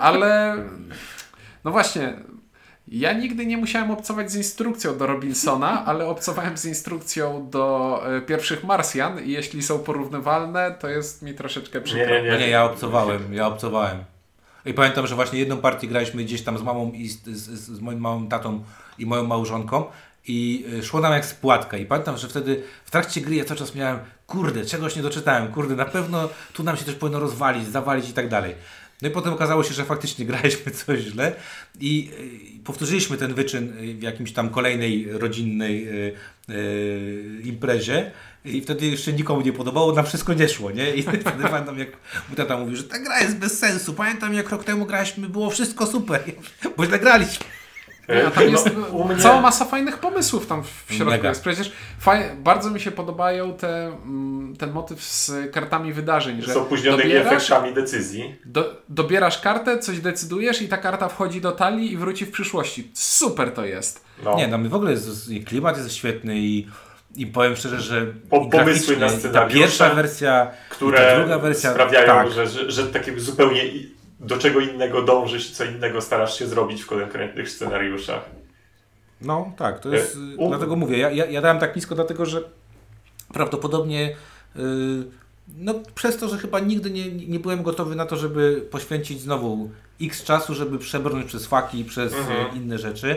ale 0.00 0.56
no 1.64 1.70
właśnie, 1.70 2.12
ja 2.92 3.12
nigdy 3.12 3.46
nie 3.46 3.56
musiałem 3.56 3.90
obcować 3.90 4.32
z 4.32 4.36
instrukcją 4.36 4.98
do 4.98 5.06
Robinsona, 5.06 5.82
ale 5.86 6.06
obcowałem 6.06 6.58
z 6.58 6.64
instrukcją 6.64 7.50
do 7.50 8.02
e, 8.16 8.20
pierwszych 8.20 8.64
Marsjan 8.64 9.24
i 9.24 9.30
jeśli 9.30 9.62
są 9.62 9.78
porównywalne, 9.78 10.74
to 10.80 10.88
jest 10.88 11.22
mi 11.22 11.34
troszeczkę 11.34 11.78
nie, 11.78 11.84
przykro. 11.84 12.14
nie, 12.14 12.22
nie. 12.22 12.30
No 12.30 12.38
nie, 12.38 12.48
ja 12.48 12.64
obcowałem, 12.64 13.34
ja 13.34 13.46
obcowałem. 13.46 14.04
I 14.66 14.74
pamiętam, 14.74 15.06
że 15.06 15.14
właśnie 15.14 15.38
jedną 15.38 15.56
partię 15.56 15.88
graliśmy 15.88 16.24
gdzieś 16.24 16.42
tam 16.42 16.58
z 16.58 16.62
mamą 16.62 16.92
i 16.92 17.08
z, 17.08 17.22
z, 17.24 17.50
z 17.60 17.80
moim 17.80 18.00
małym 18.00 18.28
tatą 18.28 18.64
i 18.98 19.06
moją 19.06 19.24
małżonką 19.24 19.84
i 20.28 20.64
y, 20.78 20.82
szło 20.82 21.00
nam 21.00 21.12
jak 21.12 21.26
spłatka 21.26 21.76
i 21.76 21.86
pamiętam, 21.86 22.16
że 22.16 22.28
wtedy 22.28 22.62
w 22.84 22.90
trakcie 22.90 23.20
gry 23.20 23.34
ja 23.34 23.44
cały 23.44 23.58
czas 23.58 23.74
miałem, 23.74 23.98
kurde, 24.26 24.64
czegoś 24.64 24.96
nie 24.96 25.02
doczytałem, 25.02 25.52
kurde, 25.52 25.76
na 25.76 25.84
pewno 25.84 26.28
tu 26.52 26.62
nam 26.62 26.76
się 26.76 26.84
coś 26.84 26.94
powinno 26.94 27.20
rozwalić, 27.20 27.68
zawalić 27.68 28.08
i 28.08 28.12
tak 28.12 28.28
dalej. 28.28 28.54
No 29.02 29.08
i 29.08 29.10
potem 29.10 29.32
okazało 29.32 29.64
się, 29.64 29.74
że 29.74 29.84
faktycznie 29.84 30.26
graliśmy 30.26 30.72
coś 30.86 31.00
źle 31.00 31.34
i 31.80 32.10
powtórzyliśmy 32.64 33.16
ten 33.16 33.34
wyczyn 33.34 33.78
y, 33.78 33.94
w 33.94 34.02
jakimś 34.02 34.32
tam 34.32 34.50
kolejnej 34.50 35.08
rodzinnej 35.12 35.88
y, 35.88 36.14
y, 36.50 37.40
imprezie 37.44 38.10
i 38.44 38.60
wtedy 38.60 38.86
jeszcze 38.86 39.12
nikomu 39.12 39.40
nie 39.40 39.52
podobało, 39.52 39.92
nam 39.92 40.06
wszystko 40.06 40.34
nie 40.34 40.48
szło, 40.48 40.70
nie? 40.70 40.94
I 40.94 41.02
wtedy 41.22 41.24
pamiętam, 41.24 41.78
jak 41.78 41.88
mój 42.28 42.36
tata 42.36 42.58
mówił, 42.58 42.76
że 42.76 42.84
ta 42.84 42.98
gra 42.98 43.20
jest 43.20 43.36
bez 43.36 43.58
sensu. 43.58 43.94
Pamiętam, 43.94 44.34
jak 44.34 44.50
rok 44.50 44.64
temu 44.64 44.86
graliśmy, 44.86 45.28
było 45.28 45.50
wszystko 45.50 45.86
super, 45.86 46.24
bo 46.76 46.86
źle 46.86 46.98
graliśmy. 46.98 47.57
Nie, 48.08 48.22
tam 48.22 48.32
No, 48.36 48.42
jest 48.50 48.70
u 48.92 49.04
mnie- 49.04 49.16
cała 49.16 49.40
masa 49.40 49.64
fajnych 49.64 49.98
pomysłów 49.98 50.46
tam 50.46 50.62
w 50.86 50.92
środku 50.94 51.10
Mega. 51.12 51.28
jest. 51.28 51.40
Przecież 51.40 51.72
faj, 52.00 52.22
bardzo 52.36 52.70
mi 52.70 52.80
się 52.80 52.90
podobają 52.90 53.54
te, 53.54 53.86
mm, 53.86 54.56
ten 54.58 54.72
motyw 54.72 55.02
z 55.02 55.32
kartami 55.52 55.92
wydarzeń, 55.92 56.42
że 56.42 56.52
Z 56.52 56.56
opóźnionymi 56.56 57.02
dobierasz, 57.02 57.32
efektami 57.32 57.74
decyzji. 57.74 58.34
do, 58.44 58.82
dobierasz 58.88 59.40
kartę, 59.40 59.78
coś 59.78 60.00
decydujesz 60.00 60.62
i 60.62 60.68
ta 60.68 60.76
karta 60.76 61.08
wchodzi 61.08 61.40
do 61.40 61.52
talii 61.52 61.92
i 61.92 61.96
wróci 61.96 62.24
w 62.26 62.30
przyszłości. 62.30 62.90
Super 62.94 63.50
to 63.54 63.64
jest. 63.64 64.04
No. 64.24 64.36
Nie, 64.36 64.48
no 64.48 64.58
my 64.58 64.68
w 64.68 64.74
ogóle 64.74 64.90
jest, 64.90 65.08
klimat 65.46 65.76
jest 65.76 65.94
świetny 65.94 66.38
i, 66.38 66.66
i 67.16 67.26
powiem 67.26 67.56
szczerze, 67.56 67.80
że 67.80 68.06
Po- 68.30 68.46
pomysły 68.46 68.96
na 68.96 69.08
ta 69.32 69.46
pierwsza 69.46 69.90
wersja, 69.94 70.50
które 70.70 71.16
druga 71.18 71.38
wersja, 71.38 71.70
sprawiają, 71.72 72.06
tak. 72.06 72.30
że, 72.32 72.46
że, 72.46 72.70
że 72.70 72.86
takie 72.86 73.20
zupełnie 73.20 73.62
do 74.20 74.38
czego 74.38 74.60
innego 74.60 75.02
dążysz 75.02 75.50
i 75.50 75.54
co 75.54 75.64
innego 75.64 76.00
starasz 76.00 76.38
się 76.38 76.46
zrobić 76.46 76.82
w 76.82 76.86
konkretnych 76.86 77.50
scenariuszach. 77.50 78.24
No 79.20 79.52
tak, 79.56 79.80
to 79.80 79.88
jest. 79.94 80.16
E, 80.16 80.36
u- 80.36 80.48
Dlatego 80.48 80.76
mówię, 80.76 80.98
ja, 80.98 81.10
ja, 81.10 81.26
ja 81.26 81.40
dałem 81.40 81.58
tak 81.58 81.76
nisko, 81.76 81.94
dlatego 81.94 82.26
że 82.26 82.42
prawdopodobnie. 83.32 84.16
Yy, 84.56 84.62
no, 85.58 85.74
przez 85.94 86.16
to, 86.16 86.28
że 86.28 86.38
chyba 86.38 86.60
nigdy 86.60 86.90
nie, 86.90 87.10
nie 87.10 87.40
byłem 87.40 87.62
gotowy 87.62 87.94
na 87.96 88.06
to, 88.06 88.16
żeby 88.16 88.68
poświęcić 88.70 89.20
znowu 89.20 89.70
x 90.00 90.24
czasu, 90.24 90.54
żeby 90.54 90.78
przebrnąć 90.78 91.26
przez 91.26 91.46
faki, 91.46 91.84
przez 91.84 92.14
Mhm. 92.14 92.46
e, 92.46 92.56
inne 92.56 92.78
rzeczy. 92.78 93.16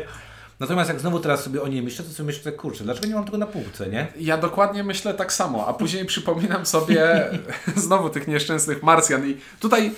Natomiast 0.62 0.90
jak 0.90 1.00
znowu 1.00 1.20
teraz 1.20 1.44
sobie 1.44 1.62
o 1.62 1.68
niej 1.68 1.82
myślę, 1.82 2.06
to 2.06 2.12
sobie 2.12 2.28
myślę, 2.28 2.52
kurczę, 2.52 2.84
dlaczego 2.84 3.08
nie 3.08 3.16
mam 3.16 3.26
tego 3.26 3.38
na 3.38 3.46
półce, 3.46 3.88
nie? 3.90 4.08
Ja 4.20 4.38
dokładnie 4.38 4.84
myślę 4.84 5.14
tak 5.14 5.34
samo, 5.34 5.68
a 5.68 5.74
później 5.74 6.06
przypominam 6.06 6.66
sobie 6.66 7.26
znowu 7.76 8.10
tych 8.10 8.28
nieszczęsnych 8.28 8.84
Marsjan 8.84 9.30
i 9.30 9.38
tutaj 9.60 9.92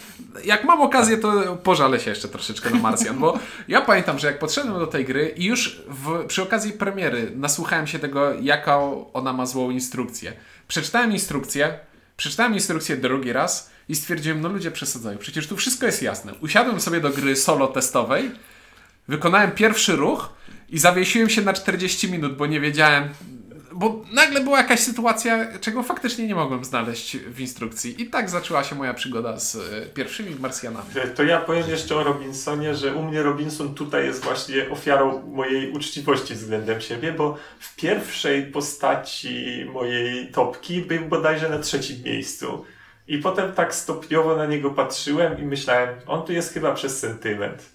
jak 0.46 0.64
mam 0.64 0.82
okazję, 0.82 1.18
to 1.18 1.58
pożalę 1.64 2.00
się 2.00 2.10
jeszcze 2.10 2.28
troszeczkę 2.28 2.70
na 2.70 2.80
Marsjan, 2.80 3.20
bo 3.20 3.40
ja 3.68 3.82
pamiętam, 3.82 4.20
że 4.20 4.28
jak 4.28 4.40
podszedłem 4.40 4.80
do 4.80 4.88
tej 4.88 5.06
gry 5.06 5.34
i 5.38 5.46
już 5.46 5.82
w, 5.88 6.26
przy 6.28 6.44
okazji 6.44 6.72
premiery 6.72 7.32
nasłuchałem 7.36 7.88
się 7.88 8.00
tego, 8.00 8.34
jaką 8.34 9.06
ona 9.14 9.34
ma 9.34 9.46
złą 9.46 9.70
instrukcję. 9.70 10.34
Przeczytałem 10.68 11.12
instrukcję, 11.12 11.80
przeczytałem 12.18 12.54
instrukcję 12.54 12.98
drugi 12.98 13.34
raz 13.34 13.70
i 13.90 13.96
stwierdziłem, 13.96 14.42
no 14.42 14.50
ludzie 14.50 14.72
przesadzają, 14.72 15.18
przecież 15.18 15.48
tu 15.48 15.58
wszystko 15.58 15.86
jest 15.86 16.02
jasne. 16.02 16.34
Usiadłem 16.42 16.82
sobie 16.82 17.02
do 17.02 17.10
gry 17.10 17.36
solo 17.36 17.68
testowej 17.68 18.32
Wykonałem 19.08 19.52
pierwszy 19.52 19.96
ruch 19.96 20.34
i 20.70 20.80
zawiesiłem 20.80 21.30
się 21.30 21.42
na 21.42 21.54
40 21.54 22.12
minut, 22.12 22.38
bo 22.38 22.46
nie 22.46 22.60
wiedziałem. 22.60 23.10
Bo 23.76 24.02
nagle 24.14 24.42
była 24.42 24.58
jakaś 24.58 24.80
sytuacja, 24.80 25.58
czego 25.60 25.84
faktycznie 25.84 26.28
nie 26.28 26.36
mogłem 26.36 26.66
znaleźć 26.66 27.18
w 27.18 27.40
instrukcji. 27.40 28.02
I 28.02 28.10
tak 28.10 28.30
zaczęła 28.30 28.64
się 28.64 28.76
moja 28.76 28.94
przygoda 28.94 29.40
z 29.40 29.56
e, 29.56 29.60
pierwszymi 29.94 30.36
Marsjanami. 30.36 30.86
To 31.16 31.24
ja 31.24 31.42
powiem 31.42 31.70
jeszcze 31.70 31.96
o 31.96 32.04
Robinsonie, 32.04 32.76
że 32.76 32.96
u 32.96 33.04
mnie 33.04 33.24
Robinson 33.24 33.74
tutaj 33.74 34.06
jest 34.06 34.24
właśnie 34.24 34.70
ofiarą 34.70 35.22
mojej 35.28 35.72
uczciwości 35.72 36.34
względem 36.34 36.82
siebie, 36.82 37.12
bo 37.12 37.38
w 37.60 37.76
pierwszej 37.76 38.44
postaci 38.46 39.66
mojej 39.74 40.32
topki 40.32 40.82
był 40.82 41.06
bodajże 41.06 41.50
na 41.50 41.60
trzecim 41.60 42.04
miejscu. 42.04 42.66
I 43.08 43.18
potem 43.18 43.52
tak 43.52 43.76
stopniowo 43.76 44.36
na 44.36 44.46
niego 44.46 44.70
patrzyłem 44.70 45.40
i 45.40 45.46
myślałem, 45.46 45.90
on 46.08 46.26
tu 46.26 46.34
jest 46.34 46.54
chyba 46.54 46.74
przez 46.74 47.00
sentyment. 47.00 47.73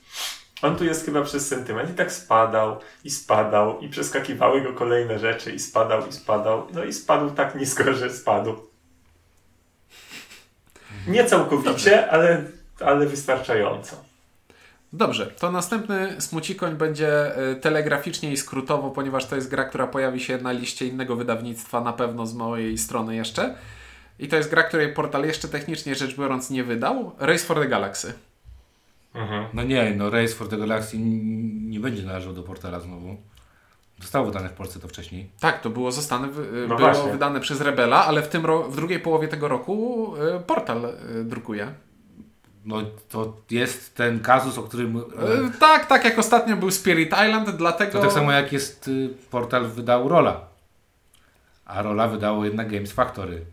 On 0.62 0.76
tu 0.76 0.84
jest 0.84 1.04
chyba 1.04 1.22
przez 1.22 1.48
sentyment 1.48 1.90
i 1.90 1.94
tak 1.94 2.12
spadał 2.12 2.76
i 3.04 3.10
spadał 3.10 3.80
i 3.80 3.88
przeskakiwały 3.88 4.60
go 4.60 4.72
kolejne 4.72 5.18
rzeczy 5.18 5.52
i 5.52 5.58
spadał 5.58 6.06
i 6.06 6.12
spadał. 6.12 6.66
No 6.72 6.84
i 6.84 6.92
spadł 6.92 7.30
tak 7.30 7.54
nisko, 7.54 7.92
że 7.92 8.10
spadł. 8.10 8.56
Nie 11.06 11.24
całkowicie, 11.24 12.10
ale, 12.10 12.44
ale 12.80 13.06
wystarczająco. 13.06 13.96
Dobrze, 14.92 15.26
to 15.26 15.52
następny 15.52 16.20
smucikoń 16.20 16.74
będzie 16.76 17.36
e, 17.36 17.54
telegraficznie 17.56 18.32
i 18.32 18.36
skrótowo, 18.36 18.90
ponieważ 18.90 19.26
to 19.26 19.36
jest 19.36 19.50
gra, 19.50 19.64
która 19.64 19.86
pojawi 19.86 20.20
się 20.20 20.38
na 20.38 20.52
liście 20.52 20.86
innego 20.86 21.16
wydawnictwa, 21.16 21.80
na 21.80 21.92
pewno 21.92 22.26
z 22.26 22.34
mojej 22.34 22.78
strony 22.78 23.16
jeszcze. 23.16 23.54
I 24.18 24.28
to 24.28 24.36
jest 24.36 24.50
gra, 24.50 24.62
której 24.62 24.94
portal 24.94 25.24
jeszcze 25.24 25.48
technicznie 25.48 25.94
rzecz 25.94 26.16
biorąc 26.16 26.50
nie 26.50 26.64
wydał. 26.64 27.12
Race 27.18 27.44
for 27.44 27.60
the 27.60 27.68
Galaxy. 27.68 28.12
Mhm. 29.18 29.44
No 29.54 29.62
nie, 29.62 29.94
no 29.96 30.10
Race 30.10 30.34
for 30.34 30.48
the 30.48 30.56
Galaxy 30.56 30.98
nie 30.98 31.80
będzie 31.80 32.02
należał 32.02 32.32
do 32.32 32.42
portala 32.42 32.80
znowu. 32.80 33.16
Zostało 34.00 34.26
wydane 34.26 34.48
w 34.48 34.52
Polsce 34.52 34.80
to 34.80 34.88
wcześniej. 34.88 35.30
Tak, 35.40 35.60
to 35.60 35.70
było 35.70 35.92
zostane, 35.92 36.26
No 36.68 36.76
było 36.76 36.78
właśnie. 36.78 37.12
wydane 37.12 37.40
przez 37.40 37.60
Rebela, 37.60 38.06
ale 38.06 38.22
w, 38.22 38.28
tym 38.28 38.46
ro- 38.46 38.62
w 38.68 38.76
drugiej 38.76 39.00
połowie 39.00 39.28
tego 39.28 39.48
roku 39.48 40.14
e, 40.36 40.40
portal 40.40 40.84
e, 40.84 41.24
drukuje. 41.24 41.72
No 42.64 42.76
to 43.08 43.36
jest 43.50 43.94
ten 43.94 44.20
kazus, 44.20 44.58
o 44.58 44.62
którym... 44.62 44.96
e, 44.96 45.00
E, 45.00 45.50
Tak, 45.60 45.86
tak 45.86 46.04
jak 46.04 46.18
ostatnio 46.18 46.56
był 46.56 46.70
Spirit 46.70 47.08
Island, 47.08 47.50
dlatego... 47.50 47.92
To 47.92 48.00
tak 48.00 48.12
samo 48.12 48.32
jak 48.32 48.52
jest 48.52 48.88
y, 48.88 49.08
portal 49.30 49.66
wydał 49.66 50.08
Rola. 50.08 50.40
A 51.64 51.82
Rola 51.82 52.08
wydało 52.08 52.44
jednak 52.44 52.72
Games 52.72 52.92
Factory. 52.92 53.44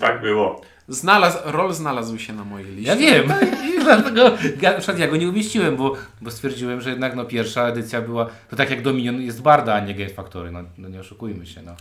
Tak 0.00 0.20
było. 0.20 0.60
Znalazł, 0.88 1.38
rol 1.44 1.74
znalazł 1.74 2.18
się 2.18 2.32
na 2.32 2.44
mojej 2.44 2.74
liście. 2.74 2.90
Ja 2.90 2.96
wiem. 2.96 3.32
I 3.76 3.80
dlatego 3.84 4.30
ja, 4.60 4.70
na 4.72 4.76
przykład 4.78 4.98
ja 4.98 5.08
go 5.08 5.16
nie 5.16 5.28
umieściłem, 5.28 5.76
bo, 5.76 5.96
bo 6.20 6.30
stwierdziłem, 6.30 6.80
że 6.80 6.90
jednak 6.90 7.16
no, 7.16 7.24
pierwsza 7.24 7.68
edycja 7.68 8.02
była. 8.02 8.26
To 8.50 8.56
tak 8.56 8.70
jak 8.70 8.82
Dominion 8.82 9.22
jest 9.22 9.42
Barda, 9.42 9.74
a 9.74 9.80
nie 9.80 9.94
Games 9.94 10.12
Factory. 10.12 10.50
No, 10.52 10.60
no 10.78 10.88
nie 10.88 11.00
oszukujmy 11.00 11.46
się. 11.46 11.62
No. 11.62 11.76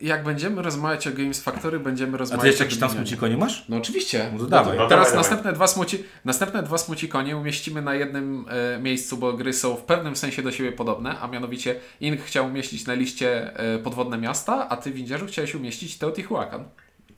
Jak 0.00 0.24
będziemy 0.24 0.62
rozmawiać 0.62 1.06
o 1.06 1.10
Games 1.12 1.42
Factory, 1.42 1.80
będziemy 1.80 2.14
A 2.14 2.16
rozmawiać 2.16 2.42
ty 2.42 2.48
jeszcze 2.48 2.64
o 2.64 2.66
jakiś 2.66 2.78
tam 2.78 2.88
Dominionie. 2.88 3.08
smuciko 3.08 3.28
nie 3.28 3.36
masz? 3.36 3.64
No 3.68 3.76
oczywiście. 3.76 4.30
No 4.32 4.38
to 4.38 4.46
dawaj. 4.46 4.78
No 4.78 4.88
Teraz 4.88 5.06
dawaj, 5.06 5.18
następne, 5.18 5.52
Dwa 5.52 5.66
smuci, 5.66 6.04
następne 6.24 6.62
dwa 6.62 6.78
smucikonie 6.78 7.36
umieścimy 7.36 7.82
na 7.82 7.94
jednym 7.94 8.44
e, 8.48 8.78
miejscu, 8.78 9.16
bo 9.16 9.32
gry 9.32 9.52
są 9.52 9.76
w 9.76 9.82
pewnym 9.82 10.16
sensie 10.16 10.42
do 10.42 10.52
siebie 10.52 10.72
podobne, 10.72 11.20
a 11.20 11.28
mianowicie 11.28 11.74
Ing 12.00 12.20
chciał 12.20 12.46
umieścić 12.46 12.86
na 12.86 12.94
liście 12.94 13.56
e, 13.58 13.78
podwodne 13.78 14.18
miasta, 14.18 14.68
a 14.68 14.76
ty, 14.76 14.90
Windzierzu, 14.90 15.26
chciałeś 15.26 15.54
umieścić 15.54 15.98
Teotihuacan. 15.98 16.64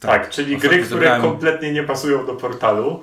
Tak, 0.07 0.31
czyli 0.31 0.57
Ostatnio 0.57 0.71
gry, 0.77 0.87
które 0.87 1.01
zebrałem- 1.01 1.23
kompletnie 1.23 1.73
nie 1.73 1.83
pasują 1.83 2.27
do 2.27 2.35
portalu. 2.35 3.03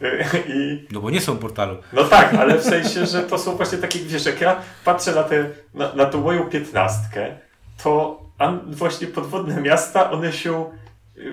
I 0.48 0.86
No 0.90 1.00
bo 1.00 1.10
nie 1.10 1.20
są 1.20 1.36
portalu. 1.38 1.76
no 1.92 2.04
tak, 2.04 2.34
ale 2.34 2.58
w 2.58 2.62
sensie, 2.64 3.06
że 3.06 3.22
to 3.22 3.38
są 3.38 3.56
właśnie 3.56 3.78
takie, 3.78 3.98
wiesz, 3.98 4.26
jak 4.26 4.40
ja 4.40 4.56
patrzę 4.84 5.14
na, 5.14 5.22
te, 5.22 5.44
na, 5.74 5.94
na 5.94 6.06
tą 6.06 6.20
moją 6.20 6.44
piętnastkę, 6.44 7.36
to 7.82 8.20
właśnie 8.66 9.06
podwodne 9.06 9.60
miasta, 9.60 10.10
one 10.10 10.32
się 10.32 10.70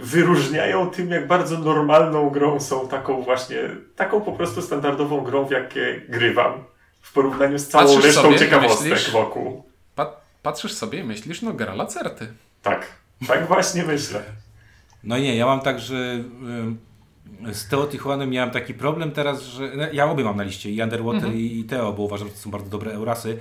wyróżniają 0.01 0.89
tym, 0.89 1.09
jak 1.11 1.27
bardzo 1.27 1.57
normalną 1.57 2.29
grą 2.29 2.59
są, 2.59 2.87
taką 2.87 3.21
właśnie, 3.21 3.57
taką 3.95 4.21
po 4.21 4.31
prostu 4.31 4.61
standardową 4.61 5.21
grą, 5.21 5.45
w 5.45 5.51
jakie 5.51 6.01
grywam. 6.09 6.63
W 7.01 7.13
porównaniu 7.13 7.59
z 7.59 7.67
całą 7.67 7.85
Patrzysz 7.85 8.05
resztą 8.05 8.21
sobie 8.21 8.39
ciekawostek 8.39 8.89
myślisz? 8.89 9.11
wokół. 9.11 9.63
Pa 9.95 10.15
patrzysz 10.43 10.73
sobie 10.73 10.99
i 10.99 11.03
myślisz, 11.03 11.41
no 11.41 11.53
gra 11.53 11.75
lacerty. 11.75 12.27
Tak, 12.61 12.85
tak 13.27 13.47
właśnie 13.47 13.83
myślę. 13.83 14.21
No 15.03 15.17
nie, 15.17 15.35
ja 15.35 15.45
mam 15.45 15.59
tak, 15.59 15.79
że 15.79 16.23
z 17.51 17.67
Teotihuanem 17.67 18.29
miałem 18.29 18.51
taki 18.51 18.73
problem 18.73 19.11
teraz, 19.11 19.43
że 19.43 19.71
no, 19.75 19.83
ja 19.93 20.11
obie 20.11 20.23
mam 20.23 20.37
na 20.37 20.43
liście, 20.43 20.71
i 20.71 20.81
Underwater 20.81 21.35
i 21.35 21.63
Teo, 21.63 21.93
bo 21.93 22.03
uważam, 22.03 22.27
że 22.27 22.33
to 22.33 22.39
są 22.39 22.51
bardzo 22.51 22.69
dobre 22.69 22.91
Eurasy. 22.91 23.37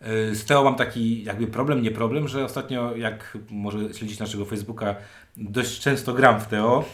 Yy, 0.00 0.34
Z 0.34 0.44
Teo 0.44 0.64
mam 0.64 0.74
taki 0.74 1.24
jakby 1.24 1.46
problem, 1.46 1.82
nie 1.82 1.90
problem, 1.90 2.28
że 2.28 2.44
ostatnio, 2.44 2.96
jak 2.96 3.38
może 3.50 3.94
śledzić 3.94 4.18
naszego 4.18 4.44
Facebooka, 4.44 4.94
dość 5.36 5.80
często 5.80 6.14
gram 6.14 6.40
w 6.40 6.46
Teo, 6.46 6.84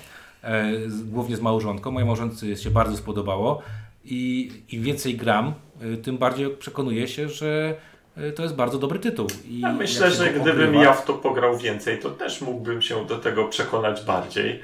e, 0.42 0.72
głównie 1.04 1.36
z 1.36 1.40
małżonką. 1.40 1.90
Mojej 1.90 2.06
małżonce 2.06 2.56
się 2.56 2.70
bardzo 2.70 2.96
spodobało 2.96 3.62
i 4.04 4.50
im 4.68 4.82
więcej 4.82 5.16
gram, 5.16 5.54
y, 5.82 5.96
tym 5.96 6.18
bardziej 6.18 6.50
przekonuję 6.50 7.08
się, 7.08 7.28
że 7.28 7.74
y, 7.74 7.91
to 8.36 8.42
jest 8.42 8.54
bardzo 8.54 8.78
dobry 8.78 8.98
tytuł. 8.98 9.26
I 9.44 9.60
Ja 9.60 9.72
myślę, 9.72 10.10
że 10.10 10.30
gdybym 10.32 10.74
ja 10.74 10.92
w 10.92 11.04
to 11.04 11.12
pograł 11.14 11.58
więcej, 11.58 11.98
to 11.98 12.10
też 12.10 12.40
mógłbym 12.40 12.82
się 12.82 13.06
do 13.06 13.18
tego 13.18 13.44
przekonać 13.48 14.04
bardziej. 14.04 14.60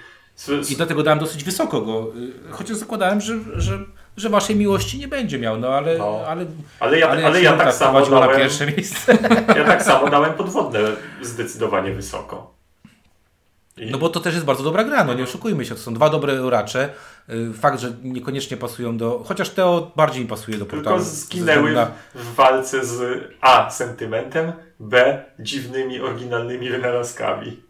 I 0.70 0.76
dlatego 0.76 1.02
dałem 1.02 1.18
dosyć 1.18 1.44
wysoko 1.44 1.80
go, 1.80 2.12
y, 2.48 2.50
chociaż 2.52 2.76
zakładałem, 2.76 3.20
że, 3.20 3.34
że, 3.56 3.78
że 4.16 4.28
waszej 4.28 4.56
miłości 4.56 4.98
nie 4.98 5.08
będzie 5.08 5.38
miał, 5.38 5.58
no 5.58 5.68
ale, 5.68 5.98
No. 5.98 6.20
ale, 6.26 6.46
Ale 6.80 6.98
ja, 6.98 7.08
ale, 7.10 7.26
ale 7.26 7.42
ja 7.42 7.52
tak 7.56 7.74
samo 7.74 7.90
wprowadziło 7.90 8.20
na 8.20 8.26
dałem, 8.26 8.40
pierwsze 8.40 8.66
miejsce. 8.66 9.18
ja 9.58 9.64
tak 9.64 9.82
samo 9.82 10.10
dałem 10.10 10.32
podwodne 10.34 10.80
zdecydowanie 11.22 11.92
wysoko. 11.92 12.57
No 13.90 13.98
bo 13.98 14.08
to 14.08 14.20
też 14.20 14.34
jest 14.34 14.46
bardzo 14.46 14.62
dobra 14.64 14.84
gra, 14.84 15.04
no 15.04 15.14
nie 15.14 15.22
oszukujmy 15.22 15.64
się, 15.64 15.74
to 15.74 15.80
są 15.80 15.94
dwa 15.94 16.10
dobre 16.10 16.42
oracze. 16.42 16.88
Y, 17.30 17.52
Fakt, 17.52 17.80
że 17.80 17.92
niekoniecznie 18.02 18.56
pasują 18.56 18.96
do, 18.96 19.24
chociaż 19.26 19.50
Teo 19.50 19.90
bardziej 19.96 20.22
mi 20.22 20.28
pasuje 20.28 20.58
do 20.58 20.66
portalu. 20.66 20.96
tylko 20.96 21.10
zginęły 21.10 21.72
na- 21.72 21.90
w, 22.14 22.34
walce 22.34 22.84
z 22.84 23.24
A. 23.40 23.70
sentymentem, 23.70 24.52
B. 24.80 25.22
dziwnymi, 25.38 26.00
oryginalnymi 26.00 26.70
wynalazkami. 26.70 27.60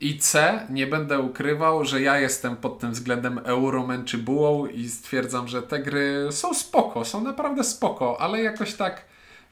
I 0.00 0.18
C, 0.18 0.60
nie 0.70 0.86
będę 0.86 1.18
ukrywał, 1.18 1.84
że 1.84 2.00
ja 2.00 2.18
jestem 2.18 2.56
pod 2.56 2.78
tym 2.78 2.92
względem 2.92 3.38
Euroman 3.44 4.04
czy 4.04 4.18
bułą 4.18 4.66
i 4.66 4.88
stwierdzam, 4.88 5.48
że 5.48 5.62
te 5.62 5.78
gry 5.78 6.28
są 6.30 6.54
spoko, 6.54 7.04
są 7.04 7.20
naprawdę 7.24 7.64
spoko, 7.64 8.20
ale 8.20 8.42
jakoś 8.42 8.74
tak 8.74 9.04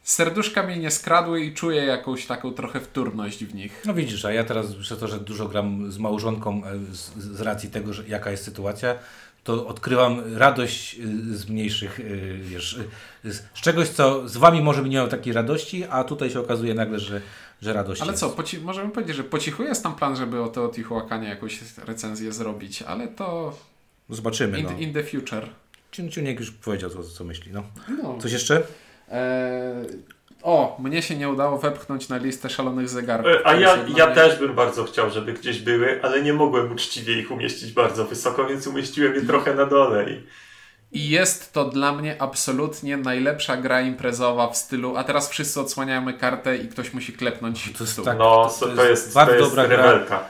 serduszka 0.04 0.62
mnie 0.62 0.76
nie 0.76 0.90
skradły 0.90 1.40
i 1.40 1.54
czuję 1.54 1.84
jakąś 1.84 2.26
taką 2.26 2.52
trochę 2.52 2.80
wtórność 2.80 3.44
w 3.44 3.54
nich. 3.54 3.82
No 3.86 3.94
widzisz, 3.94 4.24
a 4.24 4.32
ja 4.32 4.44
teraz 4.44 4.74
przez 4.74 4.98
to, 4.98 5.08
że 5.08 5.20
dużo 5.20 5.48
gram 5.48 5.92
z 5.92 5.98
małżonką 5.98 6.62
e, 6.64 6.78
z, 6.94 7.16
z 7.16 7.40
racji 7.40 7.70
tego, 7.70 7.92
że 7.92 8.08
jaka 8.08 8.30
jest 8.30 8.44
sytuacja, 8.44 8.94
to 9.44 9.66
odkrywam 9.66 10.36
radość 10.36 10.98
y, 10.98 11.36
z 11.36 11.48
mniejszych, 11.48 12.00
y, 12.00 12.38
wiesz, 12.42 12.78
z, 13.24 13.52
czegoś, 13.52 13.88
co 13.88 14.28
z 14.28 14.36
wami 14.36 14.62
może 14.62 14.82
by 14.82 14.88
nie 14.88 14.96
miało 14.96 15.08
takiej 15.08 15.32
radości, 15.32 15.84
a 15.90 16.04
tutaj 16.04 16.30
się 16.30 16.40
okazuje 16.40 16.74
nagle, 16.74 16.98
że, 16.98 17.20
że 17.62 17.72
radość 17.72 18.00
Ale 18.02 18.10
jest. 18.10 18.20
co, 18.20 18.30
po 18.30 18.42
ci, 18.42 18.58
możemy 18.58 18.90
powiedzieć, 18.90 19.16
że 19.16 19.24
po 19.24 19.38
cichu 19.38 19.62
jest 19.62 19.82
tam 19.82 19.94
plan, 19.94 20.16
żeby 20.16 20.42
o 20.42 20.48
Teotihuacanie 20.48 21.28
jakąś 21.28 21.60
recenzję 21.78 22.32
zrobić, 22.32 22.82
ale 22.82 23.08
to 23.08 23.58
Zobaczymy, 24.10 24.58
in, 24.60 24.64
no. 24.64 24.78
in 24.78 24.92
the 24.92 25.04
future. 25.04 25.48
Ciu- 25.92 26.08
Ciuniek 26.08 26.40
już 26.40 26.50
powiedział, 26.50 26.90
co, 26.90 27.02
co 27.02 27.24
myśli, 27.24 27.52
no. 27.52 27.62
No. 28.02 28.18
Coś 28.18 28.32
jeszcze? 28.32 28.62
Eee, 29.10 29.86
o, 30.42 30.76
mnie 30.80 31.02
się 31.02 31.16
nie 31.16 31.28
udało 31.28 31.58
wepchnąć 31.58 32.08
na 32.08 32.16
listę 32.16 32.50
szalonych 32.50 32.88
zegarków. 32.88 33.32
E, 33.32 33.46
A 33.46 33.54
ja, 33.54 33.76
ja 33.96 34.06
mnie- 34.06 34.14
też 34.14 34.38
bym 34.38 34.54
bardzo 34.54 34.84
chciał, 34.84 35.10
żeby 35.10 35.32
gdzieś 35.32 35.60
były, 35.60 36.00
ale 36.02 36.22
nie 36.22 36.32
mogłem 36.32 36.72
uczciwie 36.72 37.20
ich 37.20 37.30
umieścić 37.30 37.72
bardzo 37.72 38.04
wysoko, 38.04 38.46
więc 38.46 38.66
umieściłem 38.66 39.14
je 39.14 39.22
trochę 39.22 39.54
na 39.54 39.66
dole. 39.66 40.10
I... 40.10 40.22
I 40.92 41.08
jest 41.08 41.52
to 41.52 41.64
dla 41.64 41.92
mnie 41.92 42.22
absolutnie 42.22 42.96
najlepsza 42.96 43.56
gra 43.56 43.80
imprezowa 43.80 44.48
w 44.50 44.56
stylu, 44.56 44.96
a 44.96 45.04
teraz 45.04 45.30
wszyscy 45.30 45.60
odsłaniamy 45.60 46.14
kartę 46.14 46.56
i 46.56 46.68
ktoś 46.68 46.92
musi 46.94 47.12
klepnąć 47.12 47.72
To 47.78 47.84
jest 47.84 48.04
tak- 48.04 48.18
No, 48.18 48.50
to 48.60 48.66
to, 48.66 48.76
to 48.76 48.84
jest 48.84 49.04
jest, 49.04 49.14
bardzo 49.14 49.32
to 49.32 49.38
jest 49.38 49.50
dobra 49.50 49.66
gra. 49.68 49.76
rewelka. 49.76 50.24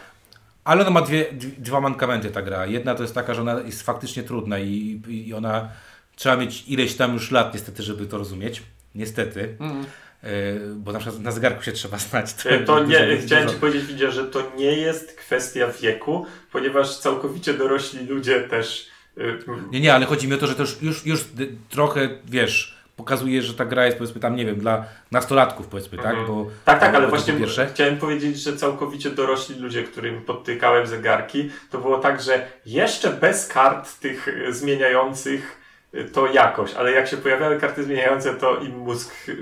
Ale 0.65 0.81
ona 0.83 0.91
ma 0.91 1.01
dwie, 1.01 1.33
dwie, 1.33 1.51
dwa 1.59 1.81
mankamenty 1.81 2.31
ta 2.31 2.43
gra. 2.43 2.67
Jedna 2.67 2.95
to 2.95 3.03
jest 3.03 3.15
taka, 3.15 3.35
że 3.35 3.41
ona 3.41 3.61
jest 3.61 3.83
faktycznie 3.83 4.23
trudna 4.23 4.59
i, 4.59 5.03
i 5.09 5.35
ona 5.35 5.69
trzeba 6.17 6.37
mieć 6.37 6.65
ileś 6.69 6.95
tam 6.95 7.13
już 7.15 7.31
lat 7.31 7.55
niestety, 7.55 7.83
żeby 7.83 8.07
to 8.07 8.19
rozumieć. 8.19 8.63
Niestety. 8.95 9.57
Mm. 9.61 9.85
E, 10.23 10.27
bo 10.75 10.93
na 10.93 10.99
przykład 10.99 11.23
na 11.23 11.31
zegarku 11.33 11.63
się 11.63 11.73
trzeba 11.73 11.99
znać. 11.99 12.35
E, 12.47 12.59
To 12.59 12.75
dużo- 12.81 12.87
nie, 12.87 13.07
dużo- 13.17 13.27
chciałem 13.27 13.49
Ci 13.49 13.55
powiedzieć, 13.55 13.85
widzę, 13.87 14.13
że 14.13 14.25
to 14.25 14.53
nie 14.57 14.73
jest 14.73 15.13
kwestia 15.17 15.67
wieku, 15.83 16.27
ponieważ 16.53 16.99
całkowicie 16.99 17.55
dorośli 17.55 18.07
ludzie 18.07 18.41
też. 18.41 18.87
m, 19.17 19.39
Nie, 19.71 19.81
nie, 19.81 19.95
ale 19.95 20.07
chodzi 20.07 20.29
mi 20.29 20.35
o 20.35 20.39
to, 20.39 20.47
że 20.47 20.55
to 20.55 20.63
już, 20.63 20.83
już, 20.83 21.07
już 21.07 21.25
trochę, 21.71 22.09
wiesz, 22.25 22.75
pokazuje, 22.97 23.43
że 23.43 23.55
ta 23.55 23.65
gra 23.65 23.87
jest 23.87 23.99
powiedzmy 23.99 24.21
tam, 24.21 24.37
nie 24.37 24.47
wiem, 24.47 24.57
dla 24.57 24.85
nastolatków 25.11 25.67
powiedzmy, 25.67 25.99
tak? 25.99 26.07
Mhm. 26.07 26.27
Bo, 26.27 26.51
Tak, 26.65 26.81
tak, 26.81 26.95
ale 26.95 27.05
to 27.05 27.11
właśnie 27.11 27.35
pierwsze. 27.35 27.67
chciałem 27.75 27.97
powiedzieć, 27.99 28.39
że 28.39 28.57
całkowicie 28.57 29.11
dorośli 29.11 29.55
ludzie, 29.61 29.83
którym 29.83 30.23
podtykałem 30.23 30.87
zegarki, 30.87 31.51
to 31.71 31.79
było 31.79 31.99
tak, 31.99 32.23
że 32.23 32.47
jeszcze 32.67 33.11
bez 33.11 33.47
kart 33.49 34.01
tych 34.01 34.29
zmieniających 34.51 35.64
to 36.13 36.27
jakoś, 36.33 36.75
ale 36.75 36.93
jak 36.93 37.09
się 37.09 37.17
pojawiały 37.17 37.61
karty 37.61 37.85
zmieniające, 37.85 38.35
to 38.35 38.57
im 38.57 38.79
mózg 38.79 39.29
y, 39.29 39.37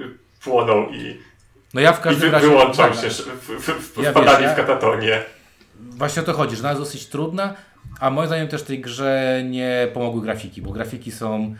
płonął 0.44 0.88
i, 0.90 1.16
No 1.74 1.80
ja 1.80 1.92
w 1.92 2.00
i 2.00 2.02
każdym 2.02 2.20
wy, 2.30 2.30
razie... 2.30 2.46
wyłączał 2.46 2.94
się, 2.94 3.08
w, 3.10 3.48
w, 3.48 3.92
w, 3.94 4.02
Ja 4.02 4.10
wpadali 4.10 4.36
wiesz, 4.38 4.46
ja- 4.46 4.52
w 4.52 4.56
katatonię. 4.56 5.22
Właśnie 5.80 6.22
o 6.22 6.24
to 6.24 6.32
chodzi, 6.32 6.56
że 6.56 6.60
ona 6.62 6.70
jest 6.70 6.82
dosyć 6.82 7.06
trudna, 7.06 7.54
a 8.00 8.10
moim 8.10 8.26
zdaniem 8.26 8.48
też 8.48 8.62
tej 8.62 8.80
grze 8.80 9.42
nie 9.50 9.88
pomogły 9.94 10.22
grafiki, 10.22 10.62
bo 10.62 10.70
grafiki 10.70 11.12
są 11.12 11.54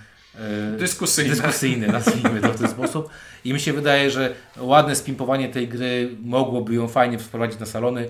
e, 0.74 0.76
Dyskusyjne. 0.78 1.30
dyskusyjne, 1.30 1.86
nazwijmy 1.86 2.40
to 2.40 2.48
w 2.48 2.58
ten 2.58 2.68
sposób. 2.68 3.08
I 3.44 3.52
mi 3.52 3.60
się 3.60 3.72
wydaje, 3.72 4.10
że 4.10 4.34
ładne 4.58 4.96
spimpowanie 4.96 5.48
tej 5.48 5.68
gry 5.68 6.08
mogłoby 6.24 6.74
ją 6.74 6.88
fajnie 6.88 7.18
wprowadzić 7.18 7.60
na 7.60 7.66
salony, 7.66 8.08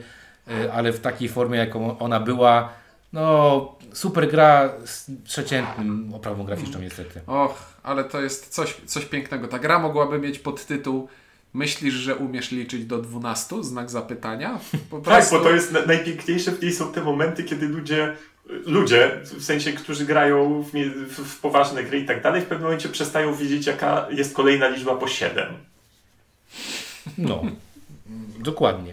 e, 0.64 0.72
ale 0.72 0.92
w 0.92 1.00
takiej 1.00 1.28
formie, 1.28 1.58
jaką 1.58 1.98
ona 1.98 2.20
była, 2.20 2.68
no 3.12 3.74
super 3.92 4.30
gra 4.30 4.72
z 4.84 5.10
przeciętnym 5.24 6.14
oprawą 6.14 6.44
graficzną 6.44 6.80
niestety. 6.80 7.20
Och, 7.26 7.72
ale 7.82 8.04
to 8.04 8.20
jest 8.20 8.48
coś, 8.48 8.76
coś 8.86 9.04
pięknego. 9.04 9.48
Ta 9.48 9.58
gra 9.58 9.78
mogłaby 9.78 10.18
mieć 10.18 10.38
podtytuł 10.38 11.08
Myślisz, 11.54 11.94
że 11.94 12.16
umiesz 12.16 12.50
liczyć 12.50 12.84
do 12.84 12.98
12? 12.98 13.64
Znak 13.64 13.90
zapytania. 13.90 14.60
Po 14.90 14.96
Tak, 14.96 15.04
prostu- 15.04 15.38
bo 15.38 15.44
to 15.44 15.50
jest 15.50 15.72
na, 15.72 15.86
najpiękniejsze 15.86 16.52
w 16.52 16.62
niej 16.62 16.72
są 16.72 16.92
te 16.92 17.02
momenty, 17.02 17.44
kiedy 17.44 17.68
ludzie, 17.68 18.16
ludzie, 18.46 19.20
w 19.24 19.44
sensie, 19.44 19.72
którzy 19.72 20.04
grają 20.04 20.62
w, 20.62 20.72
w 21.08 21.40
poważne 21.40 21.84
gry 21.84 21.98
i 22.00 22.06
tak 22.06 22.22
dalej, 22.22 22.42
w 22.42 22.44
pewnym 22.44 22.62
momencie 22.62 22.88
przestają 22.88 23.34
wiedzieć, 23.34 23.66
jaka 23.66 24.06
jest 24.10 24.34
kolejna 24.34 24.68
liczba 24.68 24.94
po 24.96 25.08
7. 25.08 25.46
No, 27.18 27.42
dokładnie. 28.38 28.92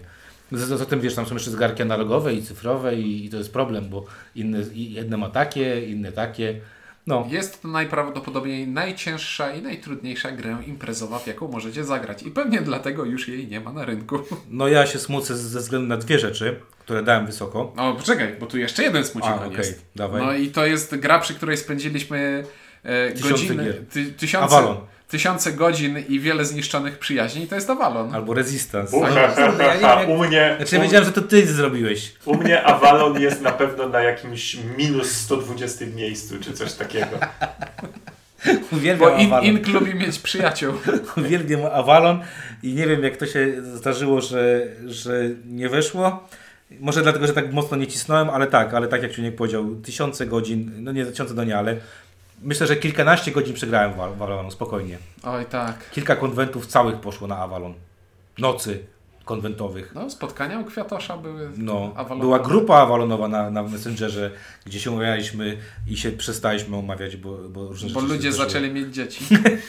Z- 0.51 0.79
Zatem 0.79 1.01
wiesz, 1.01 1.15
tam 1.15 1.25
są 1.25 1.33
jeszcze 1.33 1.51
zegarki 1.51 1.81
analogowe 1.81 2.33
i 2.33 2.43
cyfrowe 2.43 2.95
i, 2.95 3.25
i 3.25 3.29
to 3.29 3.37
jest 3.37 3.53
problem, 3.53 3.89
bo 3.89 4.05
inne, 4.35 4.59
jedne 4.73 5.17
ma 5.17 5.29
takie, 5.29 5.85
inne 5.85 6.11
takie. 6.11 6.59
No, 7.07 7.27
Jest 7.29 7.61
to 7.61 7.67
najprawdopodobniej 7.67 8.67
najcięższa 8.67 9.53
i 9.53 9.61
najtrudniejsza 9.61 10.31
gra 10.31 10.61
imprezowa, 10.67 11.19
w 11.19 11.27
jaką 11.27 11.47
możecie 11.47 11.83
zagrać. 11.83 12.23
I 12.23 12.31
pewnie 12.31 12.61
dlatego 12.61 13.05
już 13.05 13.27
jej 13.27 13.47
nie 13.47 13.59
ma 13.61 13.73
na 13.73 13.85
rynku. 13.85 14.19
no 14.49 14.67
ja 14.67 14.85
się 14.85 14.99
smucę 14.99 15.37
ze 15.37 15.59
względu 15.59 15.87
na 15.87 15.97
dwie 15.97 16.19
rzeczy, 16.19 16.59
które 16.79 17.03
dałem 17.03 17.25
wysoko. 17.25 17.73
No 17.75 17.93
poczekaj, 17.93 18.35
bo 18.39 18.45
tu 18.45 18.57
jeszcze 18.57 18.83
jeden 18.83 19.01
A, 19.01 19.05
smucikon 19.05 19.39
okej, 19.43 19.57
jest. 19.57 19.85
dawaj. 19.95 20.21
No 20.21 20.33
i 20.33 20.47
to 20.47 20.65
jest 20.65 20.95
gra, 20.95 21.19
przy 21.19 21.33
której 21.33 21.57
spędziliśmy 21.57 22.43
e, 22.83 23.11
Tysiące 23.11 23.29
godziny, 23.33 23.73
ty, 23.91 24.05
tysiące, 24.05 24.55
Avalon. 24.55 24.77
Tysiące 25.09 25.51
godzin 25.51 25.99
i 26.09 26.19
wiele 26.19 26.45
zniszczonych 26.45 26.99
przyjaźni. 26.99 27.47
To 27.47 27.55
jest 27.55 27.69
Avalon. 27.69 28.15
Albo 28.15 28.33
Resistance. 28.33 28.97
U, 28.97 29.01
No, 29.01 29.07
kurde, 29.35 29.63
ja 29.65 29.73
nie 29.73 29.79
wiem, 29.79 29.99
jak... 29.99 30.09
u 30.09 30.17
mnie, 30.17 30.53
Znaczy 30.57 30.75
ja 30.75 30.81
wiedziałem, 30.81 31.05
że 31.05 31.11
to 31.11 31.21
ty 31.21 31.47
zrobiłeś. 31.47 32.13
u, 32.25 32.35
mnie 32.35 32.63
Avalon 32.63 33.21
jest 33.21 33.41
na 33.41 33.51
pewno 33.51 33.89
na 33.89 34.01
jakimś 34.01 34.57
minus 34.77 35.11
120 35.11 35.85
miejscu, 35.95 36.35
czy 36.39 36.53
coś 36.53 36.73
takiego. 36.73 37.19
Uwielbiam 38.71 39.09
Bo 39.09 39.17
in, 39.17 39.27
Avalon. 39.27 39.45
Ink 39.45 39.67
lubi 39.67 39.95
mieć 39.95 40.19
przyjaciół. 40.19 40.73
Uwielbiam 41.17 41.65
Avalon 41.65 42.19
i 42.63 42.73
nie 42.73 42.87
wiem 42.87 43.03
jak 43.03 43.17
to 43.17 43.25
się 43.25 43.47
zdarzyło, 43.75 44.21
że, 44.21 44.67
że 44.85 45.21
nie 45.45 45.69
weszło. 45.69 46.27
Może 46.79 47.01
dlatego, 47.01 47.27
że 47.27 47.33
tak 47.33 47.53
mocno 47.53 47.77
nie 47.77 47.87
cisnąłem, 47.87 48.29
ale 48.29 48.47
tak, 48.47 48.73
ale 48.73 48.87
tak 48.87 49.03
jak 49.03 49.11
Ciuniek 49.11 49.35
powiedział, 49.35 49.75
tysiące 49.75 50.25
godzin, 50.25 50.71
no 50.77 50.91
nie 50.91 51.05
tysiące 51.05 51.33
do 51.33 51.43
nie, 51.43 51.57
ale 51.57 51.75
myślę, 52.41 52.67
że 52.67 52.75
kilkanaście 52.75 53.31
godzin 53.31 53.53
przegrałem 53.53 53.93
w 53.93 53.99
Al- 53.99 54.15
w 54.15 54.21
Avalonu, 54.21 54.51
spokojnie. 54.51 54.97
Oj 55.23 55.45
tak. 55.45 55.89
Kilka 55.91 56.15
konwentów 56.15 56.67
całych 56.67 56.95
poszło 56.95 57.27
na 57.27 57.37
Avalon. 57.37 57.73
Nocy 58.37 58.83
konwentowych. 59.25 59.91
No, 59.95 60.09
spotkania 60.09 60.59
u 60.59 60.65
Kwiatosza 60.65 61.17
były 61.17 61.49
No, 61.57 61.91
Avalonowe. 61.95 62.19
była 62.21 62.39
grupa 62.39 62.75
Avalonowa 62.75 63.27
na, 63.27 63.49
na 63.49 63.63
Messengerze, 63.63 64.31
gdzie 64.65 64.79
się 64.79 64.91
umawialiśmy 64.91 65.57
i 65.87 65.97
się 65.97 66.11
przestaliśmy 66.11 66.77
umawiać, 66.77 67.15
bo, 67.17 67.37
bo 67.49 67.67
różne 67.67 67.89
Bo 67.89 67.99
ludzie 68.01 68.31
zaczęli 68.31 68.71
mieć 68.71 68.93
dzieci. 68.95 69.25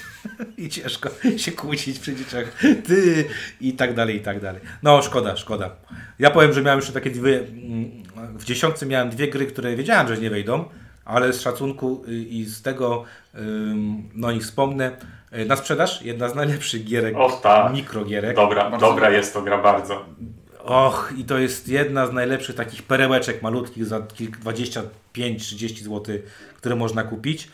I 0.59 0.69
ciężko 0.69 1.09
się 1.37 1.53
kłócić 1.53 1.99
przy 1.99 2.17
dzieciach. 2.17 2.63
Ty 2.87 3.25
i 3.61 3.73
tak 3.73 3.95
dalej, 3.95 4.17
i 4.17 4.21
tak 4.21 4.41
dalej. 4.41 4.61
No, 4.83 5.03
szkoda, 5.03 5.37
szkoda. 5.37 5.77
Ja 6.19 6.31
powiem, 6.31 6.53
że 6.53 6.63
miałem 6.63 6.79
jeszcze 6.79 6.93
takie 6.93 7.11
dwie. 7.11 7.39
mm, 7.41 7.91
W 8.39 8.45
dziesiątce 8.45 8.87
miałem 8.87 9.11
dwie 9.11 9.29
gry, 9.29 9.47
które 9.47 9.77
wiedziałem, 9.77 10.09
że 10.09 10.19
nie 10.19 10.31
wejdą, 10.31 10.65
ale 11.05 11.33
z 11.33 11.41
szacunku 11.41 12.05
y, 12.09 12.15
i 12.15 12.45
z 12.45 12.63
tego 12.63 13.05
no 14.15 14.33
nich 14.33 14.43
wspomnę. 14.43 14.97
Y, 15.39 15.45
Na 15.45 15.57
sprzedaż 15.57 16.03
jedna 16.03 16.29
z 16.29 16.35
najlepszych 16.35 16.85
gierek, 16.85 17.17
Och 17.17 17.41
tak, 17.41 17.73
mikrogierek. 17.73 18.37
dobra, 18.37 18.71
Bardzo 18.71 18.87
dobra 18.87 19.11
jest 19.11 19.33
to 19.35 19.43
gra 19.43 19.59
bardzo. 19.63 20.05
Och, 20.65 21.13
i 21.17 21.25
to 21.25 21.39
jest 21.39 21.69
jedna 21.69 22.07
z 22.07 22.13
najlepszych 22.13 22.57
takich 22.57 22.83
perełeczek 22.83 23.43
malutkich 23.43 23.87
za 23.87 23.99
kilk- 24.01 24.39
25-30 25.15 25.83
zł, 25.83 26.17
które 26.57 26.77
można 26.77 27.03
kupić. 27.03 27.49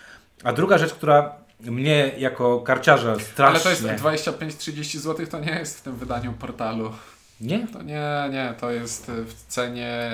A 0.44 0.52
druga 0.52 0.78
rzecz, 0.78 0.94
która 0.94 1.32
mnie 1.60 2.12
jako 2.18 2.60
karciarza 2.60 3.14
strasznie... 3.20 3.44
Ale 3.46 3.60
to 3.60 3.70
jest 3.70 4.02
25-30 4.02 4.98
zł, 4.98 5.26
to 5.26 5.38
nie 5.40 5.50
jest 5.58 5.78
w 5.78 5.82
tym 5.82 5.96
wydaniu 5.96 6.32
portalu. 6.32 6.92
Nie? 7.40 7.66
To 7.72 7.82
nie, 7.82 8.28
nie, 8.32 8.54
to 8.60 8.70
jest 8.70 9.10
w 9.26 9.46
cenie 9.48 10.10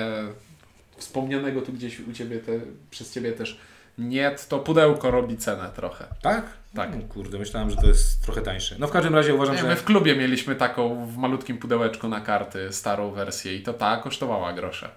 wspomnianego 1.03 1.61
tu 1.61 1.73
gdzieś 1.73 1.99
u 1.99 2.13
Ciebie, 2.13 2.39
te, 2.39 2.51
przez 2.91 3.13
Ciebie 3.13 3.31
też 3.31 3.59
nie, 3.97 4.35
to 4.49 4.59
pudełko 4.59 5.11
robi 5.11 5.37
cenę 5.37 5.69
trochę. 5.75 6.05
Tak? 6.21 6.45
Tak. 6.75 6.89
No, 6.95 7.01
kurde, 7.09 7.39
myślałem, 7.39 7.69
że 7.69 7.75
to 7.75 7.87
jest 7.87 8.21
trochę 8.25 8.41
tańsze. 8.41 8.75
No 8.79 8.87
w 8.87 8.91
każdym 8.91 9.15
razie 9.15 9.35
uważam, 9.35 9.55
Nie, 9.55 9.61
że... 9.61 9.67
my 9.67 9.75
w 9.75 9.83
klubie 9.83 10.15
mieliśmy 10.15 10.55
taką 10.55 11.05
w 11.07 11.17
malutkim 11.17 11.57
pudełeczku 11.57 12.07
na 12.07 12.21
karty, 12.21 12.67
starą 12.71 13.11
wersję 13.11 13.55
i 13.55 13.61
to 13.61 13.73
ta 13.73 13.97
kosztowała 13.97 14.53
grosze. 14.53 14.89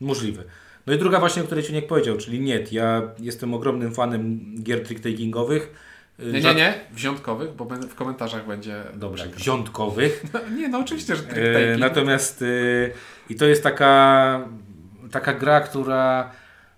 Możliwe. 0.00 0.42
No 0.86 0.92
i 0.92 0.98
druga 0.98 1.20
właśnie, 1.20 1.42
o 1.42 1.44
której 1.44 1.64
Ciuniek 1.64 1.86
powiedział, 1.86 2.16
czyli 2.16 2.40
NIET. 2.40 2.72
Ja 2.72 3.02
jestem 3.18 3.54
ogromnym 3.54 3.94
fanem 3.94 4.40
gier 4.62 4.82
trick-takingowych. 4.82 5.60
Nie, 6.18 6.40
nie, 6.40 6.54
nie, 6.54 6.74
wziątkowych, 6.92 7.52
bo 7.54 7.64
w 7.64 7.94
komentarzach 7.94 8.46
będzie 8.46 8.82
Dobrze, 8.94 9.22
przekaz. 9.24 9.40
wziątkowych. 9.42 10.24
Nie, 10.58 10.68
no 10.68 10.78
oczywiście, 10.78 11.16
że 11.16 11.22
E, 11.22 11.26
trick-taking. 11.26 11.78
natomiast 11.78 12.42
e, 12.42 12.46
i 13.30 13.34
to 13.34 13.46
jest 13.46 13.62
taka, 13.62 14.48
taka 15.12 15.32
gra, 15.32 15.60
która 15.60 16.30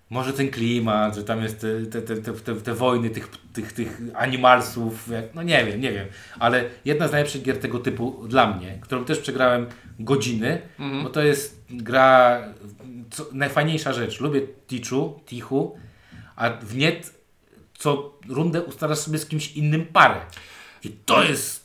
może 0.09 0.33
ten 0.33 0.49
klimat, 0.51 1.15
że 1.15 1.23
tam 1.23 1.43
jest 1.43 1.61
te, 1.61 2.01
te, 2.01 2.01
te, 2.01 2.33
te, 2.33 2.55
te, 2.55 2.73
wojny 2.73 3.09
tych, 3.09 3.29
tych, 3.53 3.73
tych 3.73 4.01
animalsów, 4.15 5.09
no 5.33 5.43
nie 5.43 5.65
wiem, 5.65 5.81
nie 5.81 5.91
wiem, 5.91 6.07
ale 6.39 6.63
jedna 6.85 7.07
z 7.07 7.11
najlepszych 7.11 7.41
gier 7.41 7.59
tego 7.59 7.79
typu 7.79 8.27
dla 8.27 8.53
mnie, 8.53 8.77
którą 8.81 9.05
też 9.05 9.19
przegrałem 9.19 9.65
godziny, 9.99 10.61
Mhm. 10.79 11.03
bo 11.03 11.09
to 11.09 11.21
jest 11.23 11.61
gra, 11.69 12.41
co, 13.09 13.25
najfajniejsza 13.33 13.93
rzecz, 13.93 14.19
lubię 14.19 14.41
Tichu, 14.67 15.19
Tichu, 15.25 15.77
a 16.35 16.49
w 16.49 16.75
Niet 16.75 17.13
co 17.77 18.13
rundę 18.29 18.61
ustalasz 18.61 18.97
sobie 18.99 19.17
z 19.17 19.25
kimś 19.25 19.51
innym 19.51 19.85
parę. 19.85 20.15
I 20.83 20.89
to 20.89 21.23
jest, 21.23 21.64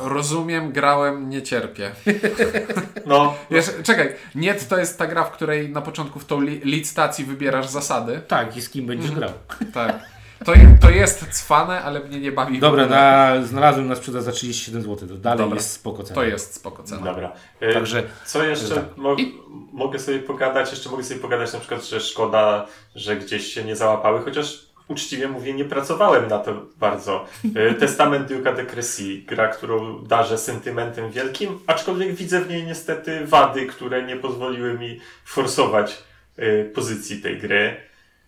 Rozumiem, 0.00 0.72
grałem, 0.72 1.28
nie 1.30 1.42
cierpię. 1.42 1.92
No, 3.06 3.34
Wiesz, 3.50 3.66
czekaj, 3.82 4.14
nie 4.34 4.54
to 4.54 4.78
jest 4.78 4.98
ta 4.98 5.06
gra, 5.06 5.24
w 5.24 5.30
której 5.32 5.68
na 5.68 5.82
początku 5.82 6.18
w 6.20 6.24
tą 6.24 6.40
li 6.40 6.60
licytacji 6.64 7.24
wybierasz 7.24 7.66
zasady. 7.68 8.20
tak, 8.28 8.56
i 8.56 8.60
z 8.62 8.70
kim 8.70 8.86
będziesz 8.86 9.10
grał. 9.10 9.30
Tak. 9.74 9.98
To, 10.44 10.52
to 10.80 10.90
jest 10.90 11.28
cwane, 11.30 11.82
ale 11.82 12.00
mnie 12.00 12.20
nie 12.20 12.32
bawi. 12.32 12.58
Dobra, 12.58 12.86
na, 12.86 13.32
znalazłem 13.44 13.88
na 13.88 13.94
sprzedaż 13.96 14.22
za 14.22 14.32
37 14.32 14.82
zł. 14.82 15.08
To 15.08 15.14
dalej 15.14 15.38
Dobra. 15.38 15.54
jest 15.56 15.70
spoko 15.72 16.02
cena. 16.02 16.14
To 16.14 16.24
jest 16.24 16.54
spoko 16.54 16.82
cena. 16.82 17.02
dobra. 17.02 17.32
E, 17.60 17.72
Także 17.74 18.02
Co 18.26 18.44
jeszcze 18.44 18.74
Tak. 18.74 18.96
mo 18.96 19.14
I- 19.14 19.34
mogę 19.72 19.98
sobie 19.98 20.18
pogadać? 20.18 20.70
Jeszcze 20.70 20.90
mogę 20.90 21.04
sobie 21.04 21.20
pogadać 21.20 21.52
na 21.52 21.58
przykład, 21.58 21.84
że 21.84 22.00
szkoda, 22.00 22.66
że 22.94 23.16
gdzieś 23.16 23.46
się 23.46 23.64
nie 23.64 23.76
załapały, 23.76 24.22
chociaż 24.24 24.66
uczciwie 24.92 25.28
mówię, 25.28 25.52
nie 25.54 25.64
pracowałem 25.64 26.28
na 26.28 26.38
to 26.38 26.66
bardzo. 26.80 27.26
E, 27.54 27.74
Testament 27.74 28.30
Duke'a 28.30 28.56
de 28.56 28.66
Crecy, 28.66 29.22
gra, 29.26 29.48
którą 29.48 30.04
darzę 30.04 30.38
sentymentem 30.38 31.10
wielkim, 31.10 31.58
aczkolwiek 31.66 32.14
widzę 32.14 32.40
w 32.40 32.50
niej 32.50 32.64
niestety 32.64 33.26
wady, 33.26 33.66
które 33.66 34.02
nie 34.02 34.16
pozwoliły 34.16 34.78
mi 34.78 35.00
forsować 35.24 36.02
e, 36.36 36.64
pozycji 36.64 37.22
tej 37.22 37.38
gry. 37.38 37.76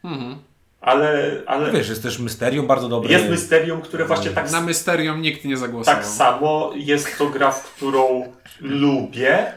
Mhm. 0.04 0.38
Ale, 0.80 1.30
ale 1.46 1.72
wiesz, 1.72 1.88
jest 1.88 2.02
też 2.02 2.18
Mysterium 2.18 2.66
bardzo 2.66 2.88
dobre. 2.88 3.12
jest 3.12 3.28
mysterium, 3.28 3.80
które 3.80 4.04
właśnie 4.04 4.30
tak 4.30 4.52
Na 4.52 4.60
Mysterium 4.60 5.22
nikt 5.22 5.44
nie 5.44 5.56
zagłosował. 5.56 5.94
Tak 5.94 6.06
samo 6.06 6.72
jest 6.74 7.18
to 7.18 7.26
gra, 7.26 7.50
w 7.50 7.74
którą 7.74 8.32
lubię, 8.60 9.52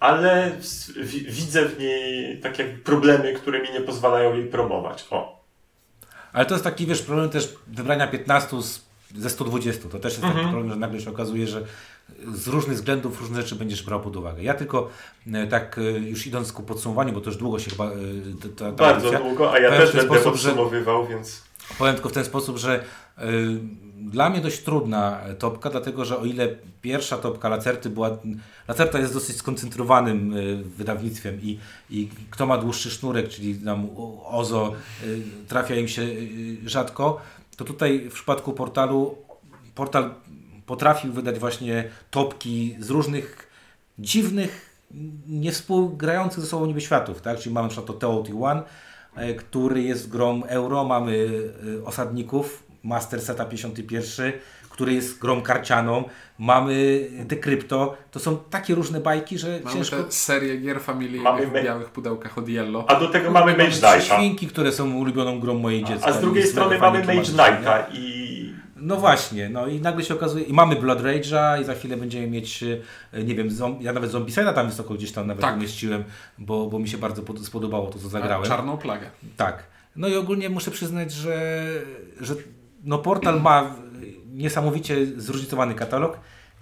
ale 0.00 0.50
widzę 1.28 1.64
w 1.68 1.78
niej 1.78 2.38
tak 2.40 2.58
jakby 2.58 2.78
problemy, 2.78 3.34
które 3.34 3.62
mi 3.62 3.72
nie 3.72 3.80
pozwalają 3.80 4.34
jej 4.34 4.46
promować. 4.46 5.06
O. 5.10 5.43
Ale 6.34 6.46
to 6.46 6.54
jest 6.54 6.64
taki, 6.64 6.86
wiesz, 6.86 7.02
problem 7.02 7.30
też 7.30 7.54
wybrania 7.66 8.06
15 8.06 8.62
z, 8.62 8.80
ze 9.16 9.30
120. 9.30 9.88
To 9.88 9.98
też 9.98 10.12
jest 10.12 10.24
Mhm. 10.24 10.34
taki 10.40 10.52
problem, 10.52 10.72
że 10.72 10.78
nagle 10.78 11.00
się 11.00 11.10
okazuje, 11.10 11.46
że 11.46 11.62
z 12.34 12.48
różnych 12.48 12.76
względów 12.76 13.20
różne 13.20 13.42
rzeczy 13.42 13.54
będziesz 13.56 13.82
brał 13.82 14.00
pod 14.00 14.16
uwagę. 14.16 14.42
Ja 14.42 14.54
tylko 14.54 14.88
e, 15.32 15.46
tak 15.46 15.78
e, 15.78 15.82
już 15.82 16.26
idąc 16.26 16.52
ku 16.52 16.62
podsumowaniu, 16.62 17.12
bo 17.12 17.20
to 17.20 17.30
już 17.30 17.36
długo 17.36 17.58
się 17.58 17.70
chyba 17.70 17.84
e, 17.86 17.90
ta, 18.42 18.64
ta, 18.64 18.72
Bardzo 18.72 19.08
audycja- 19.08 19.18
długo, 19.22 19.52
a 19.52 19.58
ja 19.58 19.70
też 19.70 19.92
będę 19.92 20.06
sposób, 20.18 20.36
że- 20.36 20.48
podsumowywał, 20.48 21.06
więc 21.06 21.42
Powiem 21.78 21.94
tylko 21.94 22.08
w 22.08 22.12
ten 22.12 22.24
sposób, 22.24 22.58
że 22.58 22.84
y, 23.18 23.22
dla 23.96 24.30
mnie 24.30 24.40
dość 24.40 24.62
trudna 24.62 25.20
topka, 25.38 25.70
dlatego 25.70 26.04
że 26.04 26.18
o 26.18 26.24
ile 26.24 26.48
pierwsza 26.82 27.18
topka 27.18 27.48
Lacerty 27.48 27.90
była. 27.90 28.18
Lacerta 28.68 28.98
jest 28.98 29.14
dosyć 29.14 29.36
skoncentrowanym 29.36 30.36
y, 30.36 30.64
wydawnictwem 30.76 31.42
i, 31.42 31.58
i 31.90 32.08
kto 32.30 32.46
ma 32.46 32.58
dłuższy 32.58 32.90
sznurek, 32.90 33.28
czyli 33.28 33.54
nam 33.54 33.88
Ozo, 34.24 34.74
y, 35.04 35.22
trafia 35.48 35.74
im 35.74 35.88
się 35.88 36.06
rzadko. 36.66 37.20
to 37.56 37.64
tutaj 37.64 38.08
w 38.10 38.14
przypadku 38.14 38.52
portalu 38.52 39.18
portal 39.74 40.14
potrafił 40.66 41.12
wydać 41.12 41.38
właśnie 41.38 41.90
topki 42.10 42.76
z 42.80 42.90
różnych 42.90 43.50
dziwnych, 43.98 44.74
niewspółgrających 45.26 46.40
ze 46.40 46.46
sobą 46.46 46.66
niby 46.66 46.80
światów, 46.80 47.20
tak? 47.22 47.38
Czyli 47.38 47.54
mamy 47.54 47.68
na 47.68 47.72
przykład 47.72 48.00
to 48.00 48.08
TOT1, 48.08 48.58
e, 48.58 48.62
który 49.38 49.82
jest 49.82 50.08
grą 50.08 50.42
euro, 50.44 50.84
mamy 50.84 51.28
e, 51.80 51.84
osadników, 51.84 52.62
Master 52.82 53.20
Seta 53.20 53.44
51, 53.44 54.32
który 54.70 54.94
jest 54.94 55.18
grą 55.18 55.42
karcianą, 55.42 56.04
mamy 56.38 57.06
The 57.28 57.36
Crypto, 57.36 57.96
to 58.10 58.20
są 58.20 58.36
takie 58.50 58.74
różne 58.74 59.00
bajki, 59.00 59.38
że 59.38 59.60
Mamy 59.64 59.76
ciężko... 59.76 59.96
tę 60.02 60.12
serię 60.12 60.56
gier 60.56 60.80
familijnych 60.80 61.22
Mamy 61.22 61.46
w 61.46 61.52
białych 61.52 61.90
pudełkach 61.90 62.38
od 62.38 62.48
Yellow. 62.48 62.84
A 62.88 63.00
do 63.00 63.08
tego 63.08 63.30
mamy 63.30 63.52
Mage 63.52 63.64
Knighta. 63.70 64.00
świnki, 64.00 64.46
które 64.46 64.72
są 64.72 64.94
ulubioną 64.94 65.40
grą 65.40 65.54
mojej 65.54 65.84
dziecka. 65.84 66.06
A 66.06 66.12
z 66.12 66.20
drugiej 66.20 66.46
strony 66.46 66.78
mamy 66.78 66.98
Mage? 66.98 67.22
Knighta 67.22 67.86
i 67.92 68.54
No 68.86 68.96
właśnie, 68.96 69.48
no 69.48 69.66
i 69.66 69.80
nagle 69.80 70.04
się 70.04 70.14
okazuje, 70.14 70.44
i 70.44 70.52
mamy 70.52 70.76
Blood 70.76 71.00
Rage'a 71.02 71.60
i 71.60 71.64
za 71.64 71.74
chwilę 71.74 71.96
będziemy 71.96 72.26
mieć, 72.26 72.62
e, 73.12 73.22
nie 73.24 73.34
wiem, 73.34 73.50
zom, 73.50 73.76
ja 73.80 73.92
nawet 73.92 74.10
Zombicide'a 74.10 74.54
tam 74.54 74.66
wysoko 74.68 74.94
gdzieś 74.94 75.12
tam 75.12 75.26
nawet 75.26 75.42
Tak. 75.42 75.56
umieściłem, 75.56 76.04
bo, 76.38 76.66
bo 76.66 76.78
mi 76.78 76.88
się 76.88 76.98
bardzo 76.98 77.22
pod, 77.22 77.46
spodobało 77.46 77.90
to, 77.90 77.98
co 77.98 78.08
zagrałem. 78.08 78.48
Czarną 78.48 78.76
plagę. 78.76 79.06
Tak. 79.36 79.62
No 79.96 80.08
i 80.08 80.16
ogólnie 80.16 80.50
muszę 80.50 80.70
przyznać, 80.70 81.12
że, 81.12 81.64
że 82.20 82.34
no 82.84 82.98
portal 82.98 83.40
ma 83.40 83.76
niesamowicie 84.32 85.06
zróżnicowany 85.16 85.74
katalog 85.74 86.18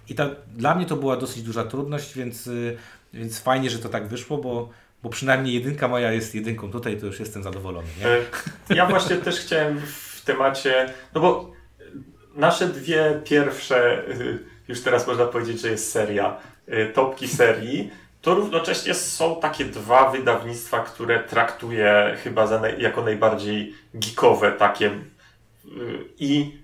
i 0.09 0.15
ta, 0.15 0.29
dla 0.55 0.75
mnie 0.75 0.85
to 0.85 0.95
była 0.95 1.17
dosyć 1.17 1.43
duża 1.43 1.63
trudność, 1.63 2.13
więc, 2.13 2.47
y, 2.47 2.77
więc 3.13 3.39
fajnie, 3.39 3.69
że 3.69 3.79
to 3.79 3.89
tak 3.89 4.07
wyszło, 4.07 4.37
bo, 4.37 4.69
bo 5.03 5.09
przynajmniej 5.09 5.53
jedynka 5.53 5.87
moja 5.87 6.11
jest 6.11 6.35
jedynką 6.35 6.71
tutaj, 6.71 6.97
to 6.97 7.05
już 7.05 7.19
jestem 7.19 7.43
zadowolony. 7.43 7.87
Nie? 7.99 8.07
E, 8.07 8.21
Ja 8.75 8.85
właśnie 8.87 9.15
też 9.15 9.39
chciałem 9.39 9.79
w 9.85 10.21
temacie, 10.25 10.93
no 11.15 11.21
bo 11.21 11.51
nasze 12.35 12.67
dwie 12.67 13.21
pierwsze, 13.25 14.07
y, 14.09 14.39
już 14.67 14.81
teraz 14.81 15.07
można 15.07 15.25
powiedzieć, 15.25 15.61
że 15.61 15.69
jest 15.69 15.91
seria, 15.91 16.37
y, 16.67 16.91
topki 16.93 17.27
serii, 17.27 17.91
to 18.21 18.35
równocześnie 18.35 18.93
są 18.93 19.39
takie 19.41 19.65
dwa 19.65 20.11
wydawnictwa, 20.11 20.79
które 20.79 21.23
traktuję 21.23 22.17
chyba 22.23 22.47
za 22.47 22.61
jako 22.77 23.01
najbardziej 23.01 23.73
geekowe 23.93 24.51
takie 24.51 24.87
y, 24.87 24.99
i 26.19 26.57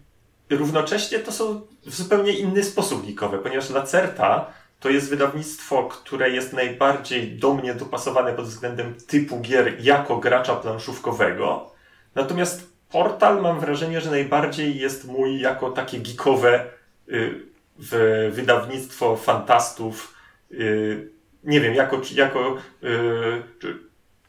równocześnie 0.50 1.20
to 1.20 1.32
są 1.32 1.62
w 1.86 1.96
zupełnie 1.96 2.32
inny 2.32 2.64
sposób 2.64 3.06
geekowe, 3.06 3.38
ponieważ 3.38 3.70
Lacerta 3.70 4.46
to 4.80 4.90
jest 4.90 5.10
wydawnictwo, 5.10 5.84
które 5.84 6.30
jest 6.30 6.54
najbardziej 6.54 7.32
do 7.32 7.54
mnie 7.54 7.74
dopasowane 7.74 8.34
pod 8.34 8.46
względem 8.46 8.96
typu 9.08 9.40
gier 9.40 9.86
jako 9.86 10.18
gracza 10.18 10.56
planszówkowego. 10.56 11.72
Natomiast 12.16 12.69
Portal 12.92 13.42
mam 13.42 13.60
wrażenie, 13.60 14.02
że 14.02 14.12
najbardziej 14.12 14.80
jest 14.80 15.08
mój 15.08 15.40
jako 15.40 15.72
takie 15.72 16.00
geekowe 16.00 16.66
y, 17.10 17.46
w 17.80 18.32
wydawnictwo 18.36 19.16
fantastów. 19.16 20.16
Y, 20.52 21.10
nie 21.44 21.62
wiem, 21.62 21.76
jako, 21.76 22.02
jako 22.16 22.58
y, 22.84 23.74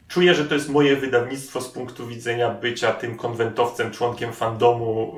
czuję, 0.08 0.34
że 0.34 0.44
to 0.44 0.54
jest 0.54 0.68
moje 0.68 0.96
wydawnictwo 0.96 1.60
z 1.60 1.68
punktu 1.68 2.06
widzenia 2.06 2.50
bycia 2.50 2.92
tym 2.92 3.16
konwentowcem, 3.16 3.90
członkiem 3.90 4.32
fandomu, 4.32 5.16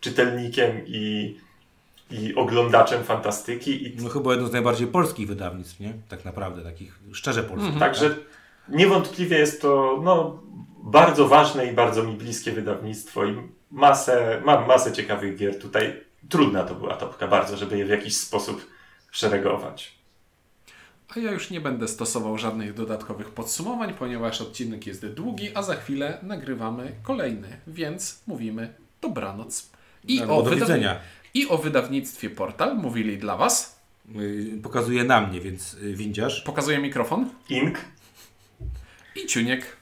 czytelnikiem 0.00 0.80
i, 0.86 1.36
i 2.10 2.34
oglądaczem 2.34 3.04
fantastyki. 3.04 3.86
I 3.86 3.96
No 4.02 4.08
chyba 4.08 4.30
jedno 4.30 4.48
z 4.48 4.52
najbardziej 4.52 4.86
polskich 4.86 5.28
wydawnictw, 5.28 5.80
nie? 5.80 5.92
Tak 6.08 6.24
naprawdę, 6.24 6.62
takich 6.62 6.98
szczerze 7.12 7.42
polskich. 7.42 7.78
Także 7.78 8.16
niewątpliwie 8.68 9.38
jest 9.38 9.62
to 9.62 10.00
no, 10.04 10.40
bardzo 10.82 11.28
ważne 11.28 11.66
i 11.66 11.72
bardzo 11.72 12.02
mi 12.02 12.14
bliskie 12.14 12.52
wydawnictwo 12.52 13.24
i 13.24 13.36
masę, 13.70 14.42
mam 14.44 14.66
masę 14.66 14.92
ciekawych 14.92 15.36
gier 15.36 15.58
tutaj. 15.58 16.00
Trudna 16.28 16.64
to 16.64 16.74
była 16.74 16.96
topka 16.96 17.28
bardzo, 17.28 17.56
żeby 17.56 17.78
je 17.78 17.84
w 17.84 17.88
jakiś 17.88 18.16
sposób 18.16 18.66
szeregować. 19.10 19.94
A 21.16 21.20
ja 21.20 21.30
już 21.30 21.50
nie 21.50 21.60
będę 21.60 21.88
stosował 21.88 22.38
żadnych 22.38 22.74
dodatkowych 22.74 23.30
podsumowań, 23.30 23.94
ponieważ 23.94 24.40
odcinek 24.40 24.86
jest 24.86 25.06
długi, 25.06 25.50
a 25.54 25.62
za 25.62 25.74
chwilę 25.74 26.18
nagrywamy 26.22 26.92
kolejny, 27.02 27.48
więc 27.66 28.22
mówimy 28.26 28.74
dobranoc. 29.00 29.70
I, 30.04 30.20
Albo 30.20 30.36
o, 30.36 30.42
do 30.42 30.50
widzenia. 30.50 31.00
I 31.34 31.48
o 31.48 31.58
wydawnictwie 31.58 32.30
Portal 32.30 32.76
mówili 32.76 33.18
dla 33.18 33.36
Was. 33.36 33.80
Y, 34.16 34.60
Pokazuje 34.62 35.04
na 35.04 35.20
mnie, 35.20 35.40
więc 35.40 35.74
y, 35.74 35.94
windziarz. 35.94 36.40
Pokazuję 36.40 36.78
mikrofon 36.78 37.30
Ink. 37.48 37.78
i 39.16 39.26
Ciuniek. 39.26 39.81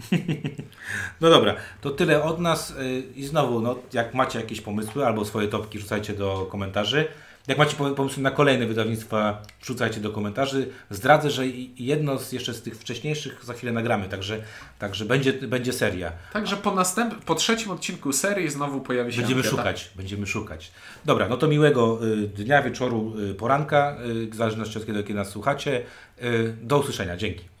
No 1.20 1.30
dobra, 1.30 1.54
to 1.80 1.90
tyle 1.90 2.22
od 2.22 2.40
nas 2.40 2.70
y, 2.70 3.02
i 3.16 3.24
znowu, 3.24 3.60
no, 3.60 3.78
jak 3.92 4.14
macie 4.14 4.38
jakieś 4.40 4.60
pomysły 4.60 5.06
albo 5.06 5.24
swoje 5.24 5.48
topki, 5.48 5.78
rzucajcie 5.78 6.12
do 6.14 6.48
komentarzy. 6.50 7.06
Jak 7.48 7.58
macie 7.58 7.76
pom- 7.76 7.94
pomysły 7.94 8.22
na 8.22 8.30
kolejne 8.30 8.66
wydawnictwa, 8.66 9.42
wrzucajcie 9.62 10.00
do 10.00 10.10
komentarzy. 10.10 10.68
Zdradzę, 10.90 11.30
że 11.30 11.42
jedno 11.78 12.18
z 12.18 12.32
jeszcze 12.32 12.54
z 12.54 12.62
tych 12.62 12.76
wcześniejszych 12.78 13.44
za 13.44 13.52
chwilę 13.54 13.72
nagramy, 13.72 14.08
także, 14.08 14.42
także 14.78 15.04
będzie, 15.04 15.32
będzie 15.32 15.72
seria. 15.72 16.12
Także 16.32 16.56
po, 16.56 16.70
następ- 16.70 17.14
po 17.26 17.34
trzecim 17.34 17.70
odcinku 17.70 18.12
serii 18.12 18.50
znowu 18.50 18.80
pojawi 18.80 19.12
się 19.12 19.18
Będziemy 19.20 19.40
ankieta. 19.40 19.56
szukać, 19.56 19.90
będziemy 19.96 20.26
szukać. 20.26 20.72
Dobra, 21.04 21.28
no 21.28 21.36
to 21.36 21.48
miłego 21.48 22.06
y, 22.06 22.16
dnia, 22.28 22.62
wieczoru, 22.62 23.14
y, 23.30 23.34
poranka, 23.34 23.96
w 24.30 24.34
zależności 24.34 24.78
od 24.78 24.86
kiedy, 24.86 25.02
kiedy 25.02 25.14
nas 25.14 25.28
słuchacie. 25.30 25.82
Do 26.62 26.78
usłyszenia, 26.78 27.16
dzięki. 27.16 27.44